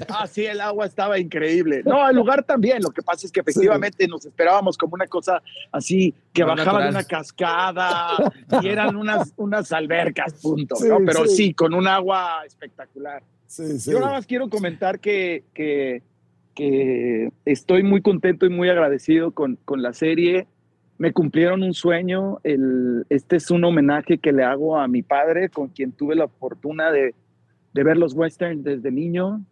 Ah, 0.10 0.28
sí, 0.28 0.46
el 0.46 0.60
agua 0.60 0.86
estaba 0.88 1.18
increíble. 1.20 1.84
No, 1.86 2.08
el 2.10 2.16
lugar 2.16 2.44
también. 2.44 2.82
Lo 2.82 2.90
que 2.90 3.02
pasa 3.02 3.26
es 3.26 3.32
que 3.32 3.40
efectivamente 3.40 4.08
nos 4.08 4.26
esperábamos 4.26 4.78
como 4.78 4.96
una 4.96 5.08
cosa 5.08 5.42
así, 5.72 6.14
que 6.34 6.44
bajaba 6.44 6.84
de 6.84 6.90
una 6.90 7.04
cascada 7.04 8.32
y 8.62 8.68
eran 8.68 8.96
unas, 8.96 9.34
unas 9.38 9.72
albercas, 9.72 10.34
punto. 10.34 10.76
Pero 11.06 11.26
sí. 11.28 11.54
con 11.54 11.74
un 11.74 11.88
agua 11.88 12.42
espectacular. 12.46 13.22
Yo 13.58 14.00
nada 14.00 14.14
más 14.14 14.26
quiero 14.26 14.50
comentar 14.50 15.00
que, 15.00 15.44
que, 15.54 16.02
estoy 17.46 17.84
muy 17.84 18.02
contento 18.02 18.46
y 18.46 18.50
muy 18.50 18.70
agradecido 18.70 19.32
con, 19.32 19.58
con, 19.66 19.82
la 19.82 19.94
serie. 19.94 20.48
Me 20.98 21.12
cumplieron 21.12 21.64
un 21.64 21.74
sueño. 21.74 22.40
El, 22.44 23.06
este 23.10 23.38
es 23.38 23.52
un 23.52 23.64
homenaje 23.64 24.20
que 24.20 24.32
le 24.32 24.44
hago 24.44 24.78
a 24.78 24.88
mi 24.88 25.02
padre, 25.02 25.50
con 25.50 25.70
quien 25.70 25.92
tuve 25.92 26.16
la 26.16 26.28
fortuna 26.28 26.92
de, 26.92 27.16
de 27.74 27.84
ver 27.84 27.98
los 27.98 28.14
westerns 28.14 28.64
desde 28.64 28.92
niño. 28.92 29.44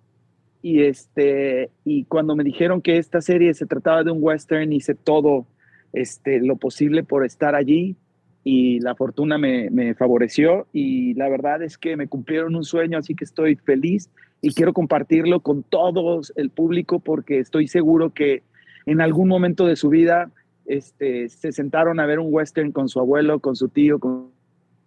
Y, 0.62 0.84
este, 0.84 1.72
y 1.84 2.06
cuando 2.06 2.36
me 2.36 2.44
dijeron 2.44 2.82
que 2.82 2.98
esta 2.98 3.22
serie 3.22 3.54
se 3.54 3.66
trataba 3.66 4.04
de 4.04 4.12
un 4.12 4.20
western, 4.22 4.72
hice 4.72 4.94
todo 4.94 5.48
este, 5.94 6.40
lo 6.40 6.58
posible 6.58 7.04
por 7.04 7.26
estar 7.26 7.56
allí 7.56 7.96
y 8.44 8.80
la 8.80 8.96
fortuna 8.96 9.38
me, 9.38 9.94
favoreció 9.96 10.68
y 10.72 11.14
la 11.16 11.30
verdad 11.30 11.62
es 11.62 11.78
que 11.78 11.98
me 11.98 12.08
cumplieron 12.08 12.56
un 12.56 12.64
sueño, 12.64 12.98
así 12.98 13.16
que 13.16 13.26
estoy 13.26 13.56
feliz 13.56 14.10
y 14.42 14.54
quiero 14.54 14.74
compartirlo 14.74 15.42
con 15.42 15.64
todo 15.64 16.22
el 16.36 16.50
público 16.50 17.00
porque 17.00 17.40
estoy 17.40 17.68
seguro 17.68 18.14
que 18.14 18.44
en 18.86 19.02
algún 19.02 19.28
momento 19.28 19.66
de 19.66 19.76
su 19.76 19.90
vida 19.90 20.32
este, 20.66 21.30
se 21.30 21.52
sentaron 21.52 22.00
a 22.00 22.06
ver 22.06 22.20
un 22.20 22.28
western 22.30 22.72
con 22.72 22.88
su 22.88 23.00
abuelo, 23.00 23.40
con 23.40 23.56
su 23.56 23.70
tío, 23.70 24.00
con, 24.00 24.32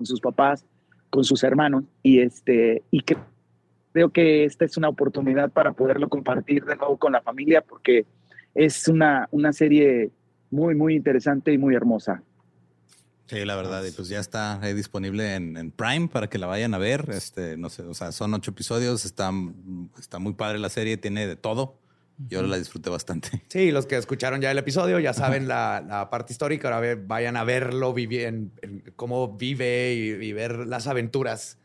sus 0.02 0.20
papás, 0.20 0.64
con 1.10 1.24
sus 1.24 1.44
hermanos 1.44 1.84
y, 2.02 2.20
este, 2.20 2.82
y 2.90 3.02
creo 3.02 4.10
que 4.10 4.44
esta 4.44 4.64
es 4.64 4.76
una 4.76 4.88
oportunidad 4.88 5.52
para 5.52 5.72
poderlo 5.72 6.08
compartir 6.08 6.64
de 6.64 6.76
nuevo 6.76 6.96
con 6.96 7.12
la 7.12 7.20
familia 7.20 7.60
porque 7.60 8.06
es 8.54 8.88
una, 8.88 9.28
una 9.30 9.52
serie 9.52 10.10
muy, 10.50 10.74
muy 10.74 10.94
interesante 10.96 11.52
y 11.52 11.58
muy 11.58 11.74
hermosa. 11.74 12.22
Sí, 13.32 13.46
la 13.46 13.56
verdad, 13.56 13.82
y 13.82 13.90
pues 13.92 14.08
ya 14.08 14.20
está 14.20 14.60
ahí 14.60 14.74
disponible 14.74 15.34
en, 15.34 15.70
Prime 15.70 16.08
para 16.08 16.28
que 16.28 16.36
la 16.36 16.46
vayan 16.46 16.74
a 16.74 16.78
ver. 16.78 17.08
Este, 17.08 17.56
no 17.56 17.70
sé, 17.70 17.82
o 17.82 17.94
sea, 17.94 18.12
son 18.12 18.34
ocho 18.34 18.50
episodios, 18.50 19.06
está, 19.06 19.32
está 19.98 20.18
muy 20.18 20.34
padre 20.34 20.58
la 20.58 20.68
serie, 20.68 20.98
tiene 20.98 21.26
de 21.26 21.36
todo. 21.36 21.78
Yo 22.28 22.42
la 22.42 22.58
disfruté 22.58 22.90
bastante. 22.90 23.42
Sí, 23.48 23.70
los 23.70 23.86
que 23.86 23.96
escucharon 23.96 24.42
ya 24.42 24.50
el 24.50 24.58
episodio 24.58 24.98
ya 24.98 25.14
saben 25.14 25.48
la, 25.48 26.08
parte 26.10 26.34
histórica. 26.34 26.72
Ahora 26.72 26.94
vayan 26.94 27.38
a 27.38 27.44
verlo, 27.44 27.94
en, 27.96 28.52
cómo 28.96 29.34
vive 29.34 29.94
y, 29.94 30.32
ver 30.34 30.66
las 30.66 30.86
aventuras 30.86 31.56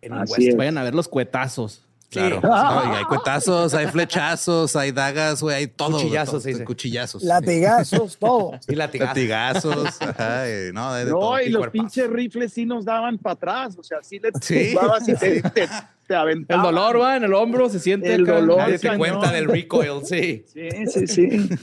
en 0.00 0.12
Así 0.12 0.54
Vayan 0.54 0.78
a 0.78 0.84
ver 0.84 0.94
los 0.94 1.08
cuetazos. 1.08 1.87
Claro. 2.10 2.40
hay 2.94 3.04
cuetazos, 3.04 3.74
hay 3.74 3.86
flechazos, 3.88 4.74
hay 4.76 4.92
dagas, 4.92 5.42
güey, 5.42 5.56
hay 5.56 5.66
todo. 5.66 5.98
Cuchillazos, 5.98 6.42
sí, 6.42 6.54
Cuchillazos. 6.64 7.22
Latigazos, 7.22 8.16
todo. 8.16 8.58
Y 8.66 8.74
latigazos. 8.74 9.08
latigazos. 9.08 10.02
Ajá, 10.02 10.44
no, 10.72 10.94
de, 10.94 11.04
no 11.04 11.40
y, 11.40 11.50
los 11.50 11.68
pinches 11.68 12.08
rifles 12.08 12.52
sí 12.52 12.64
nos 12.64 12.84
daban 12.84 13.18
para 13.18 13.34
atrás. 13.34 13.76
O 13.78 13.82
sea, 13.82 13.98
sí 14.02 14.18
le 14.18 14.30
¿Sí? 14.40 14.74
y 15.06 15.14
te, 15.14 15.42
te, 15.42 15.68
te 16.06 16.14
aventaban. 16.14 16.64
El 16.64 16.74
dolor 16.74 17.00
va 17.00 17.16
en 17.16 17.24
el 17.24 17.34
hombro, 17.34 17.68
se 17.68 17.78
siente. 17.78 18.14
El 18.14 18.24
dolor. 18.24 18.58
Nadie 18.58 18.78
se 18.78 18.96
cuenta 18.96 19.30
del 19.30 19.46
recoil, 19.46 20.04
sí. 20.04 20.44
Sí, 20.52 20.68
sí, 20.86 21.06
sí. 21.06 21.48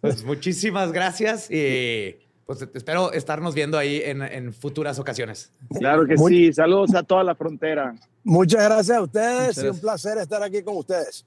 Pues 0.00 0.24
muchísimas 0.24 0.92
gracias 0.92 1.50
y 1.50 2.16
pues 2.46 2.62
espero 2.74 3.12
estarnos 3.12 3.54
viendo 3.54 3.78
ahí 3.78 4.02
en, 4.04 4.52
futuras 4.52 4.98
ocasiones. 4.98 5.52
Claro 5.78 6.06
que 6.06 6.16
sí. 6.16 6.52
Saludos 6.52 6.94
a 6.94 7.02
toda 7.02 7.24
la 7.24 7.34
frontera. 7.34 7.94
Muchas 8.24 8.64
gracias 8.64 8.96
a 8.96 9.02
ustedes 9.02 9.58
y 9.62 9.66
un 9.68 9.78
placer 9.78 10.18
estar 10.18 10.42
aquí 10.42 10.62
con 10.62 10.76
ustedes. 10.76 11.26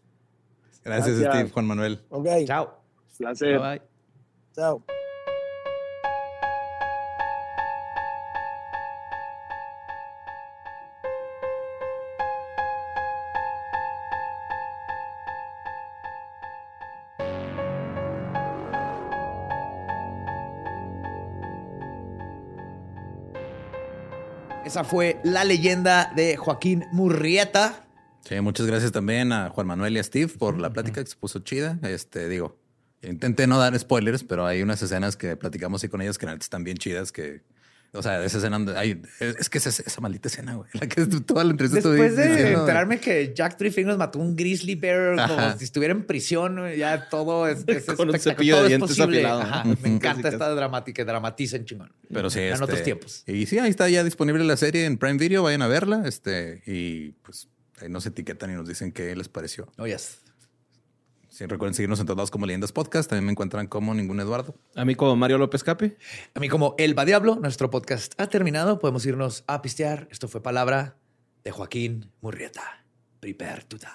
Gracias, 0.84 1.18
Steve, 1.18 1.50
Juan 1.50 1.66
Manuel. 1.66 2.00
Ok. 2.10 2.28
Chao. 2.46 2.80
Placer. 3.18 3.60
bye. 3.60 3.82
Chao. 4.54 4.84
Esa 24.76 24.84
fue 24.84 25.22
la 25.24 25.46
leyenda 25.46 26.12
de 26.18 26.36
Joaquín 26.36 26.84
Murrieta. 26.92 27.88
Sí, 28.28 28.42
muchas 28.42 28.66
gracias 28.66 28.92
también 28.92 29.32
a 29.32 29.50
Juan 29.50 29.68
Manuel 29.68 29.96
y 29.96 30.00
a 30.00 30.04
Steve 30.04 30.28
por 30.38 30.60
la 30.60 30.74
plática 30.74 31.02
que 31.02 31.10
se 31.10 31.16
puso 31.16 31.40
chida. 31.40 31.80
Este, 31.84 32.28
digo, 32.28 32.60
intenté 33.02 33.48
no 33.48 33.58
dar 33.58 33.80
spoilers, 33.80 34.26
pero 34.26 34.46
hay 34.46 34.62
unas 34.62 34.82
escenas 34.82 35.16
que 35.16 35.38
platicamos 35.38 35.82
y 35.86 35.88
con 35.88 36.02
ellas 36.02 36.18
que 36.18 36.26
están 36.26 36.66
bien 36.66 36.76
chidas 36.76 37.14
que 37.14 37.42
o 37.96 38.02
sea, 38.02 38.24
esa 38.24 38.38
escena, 38.38 38.60
hay, 38.76 39.02
es 39.20 39.50
que 39.50 39.58
es 39.58 39.68
esa, 39.68 40.02
maldita 40.02 40.28
escena, 40.28 40.56
güey. 40.56 40.70
La 40.74 40.88
que 40.88 41.06
toda 41.26 41.44
la 41.44 41.52
entrevista 41.52 41.90
Después 41.90 42.16
de 42.16 42.54
enterarme 42.54 43.00
que 43.00 43.34
Jack 43.36 43.58
Three 43.58 43.72
Fingers 43.72 43.98
mató 43.98 44.20
un 44.20 44.36
grizzly 44.36 44.76
bear 44.76 45.28
como 45.28 45.58
si 45.58 45.66
estuviera 45.66 45.94
en 45.94 46.06
prisión, 46.06 46.60
ya 46.78 47.10
todo 47.10 47.48
es, 47.48 47.64
es 47.68 47.86
Con 47.86 48.10
un 48.10 48.20
cepillo 48.20 48.62
de 48.62 48.70
dientes 48.70 49.00
afilado. 49.00 49.64
me 49.82 49.90
encanta 49.90 50.30
esta 50.30 50.50
dramática, 50.54 50.96
que 50.96 51.06
dramaticen 51.06 51.66
chingón. 51.66 51.92
Pero 52.12 52.30
sí, 52.30 52.40
en 52.40 52.54
este, 52.54 52.64
otros 52.64 52.84
tiempos. 52.84 53.24
Y 53.28 53.46
sí, 53.46 53.60
ahí 53.60 53.70
está 53.70 53.90
ya 53.90 54.04
disponible 54.04 54.44
la 54.44 54.58
serie 54.58 54.86
en 54.86 54.98
Prime 54.98 55.18
Video, 55.18 55.44
vayan 55.44 55.62
a 55.62 55.68
verla, 55.68 56.04
este, 56.06 56.62
y 56.66 57.12
pues 57.24 57.50
ahí 57.82 57.90
nos 57.90 58.06
etiquetan 58.06 58.52
y 58.52 58.54
nos 58.54 58.68
dicen 58.68 58.92
qué 58.92 59.16
les 59.16 59.30
pareció. 59.30 59.72
Oh, 59.78 59.88
yes. 59.88 60.25
Sí, 61.36 61.46
recuerden 61.48 61.74
seguirnos 61.74 62.00
en 62.00 62.06
todos 62.06 62.32
como 62.32 62.46
Leyendas 62.46 62.72
Podcast. 62.72 63.10
También 63.10 63.26
me 63.26 63.34
encuentran 63.34 63.68
como 63.68 63.94
Ningún 63.94 64.22
Eduardo. 64.22 64.56
A 64.74 64.86
mí 64.86 64.96
como 64.96 65.18
Mario 65.18 65.38
López 65.38 65.66
Capi. 65.66 65.94
A 66.34 66.40
mí 66.40 66.48
como 66.48 66.76
Elba 66.78 67.04
Diablo. 67.04 67.36
Nuestro 67.36 67.70
podcast 67.70 68.14
ha 68.22 68.28
terminado. 68.28 68.80
Podemos 68.80 69.06
irnos 69.06 69.44
a 69.46 69.62
pistear. 69.62 70.08
Esto 70.10 70.30
fue 70.30 70.42
palabra 70.42 70.96
de 71.44 71.52
Joaquín 71.52 72.10
Murrieta. 72.22 72.86
Prepare 73.20 73.64
to 73.64 73.76
die. 73.78 73.90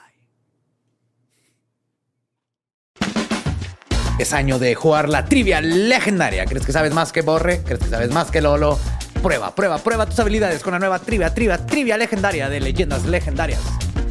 Es 4.19 4.35
año 4.35 4.59
de 4.59 4.75
jugar 4.75 5.09
la 5.09 5.25
trivia 5.25 5.63
legendaria. 5.63 6.45
¿Crees 6.45 6.67
que 6.67 6.73
sabes 6.73 6.93
más 6.93 7.11
que 7.11 7.23
Borre? 7.23 7.63
¿Crees 7.63 7.81
que 7.81 7.89
sabes 7.89 8.13
más 8.13 8.31
que 8.31 8.43
Lolo? 8.43 8.79
Prueba, 9.23 9.55
prueba, 9.55 9.79
prueba 9.79 10.05
tus 10.05 10.19
habilidades 10.19 10.63
con 10.63 10.75
la 10.75 10.79
nueva 10.79 10.99
trivia, 10.99 11.33
trivia, 11.33 11.65
trivia 11.65 11.97
legendaria 11.97 12.51
de 12.51 12.61
leyendas 12.61 13.07
legendarias. 13.07 13.63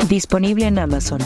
Disponible 0.07 0.65
en 0.65 0.79
Amazon. 0.79 1.19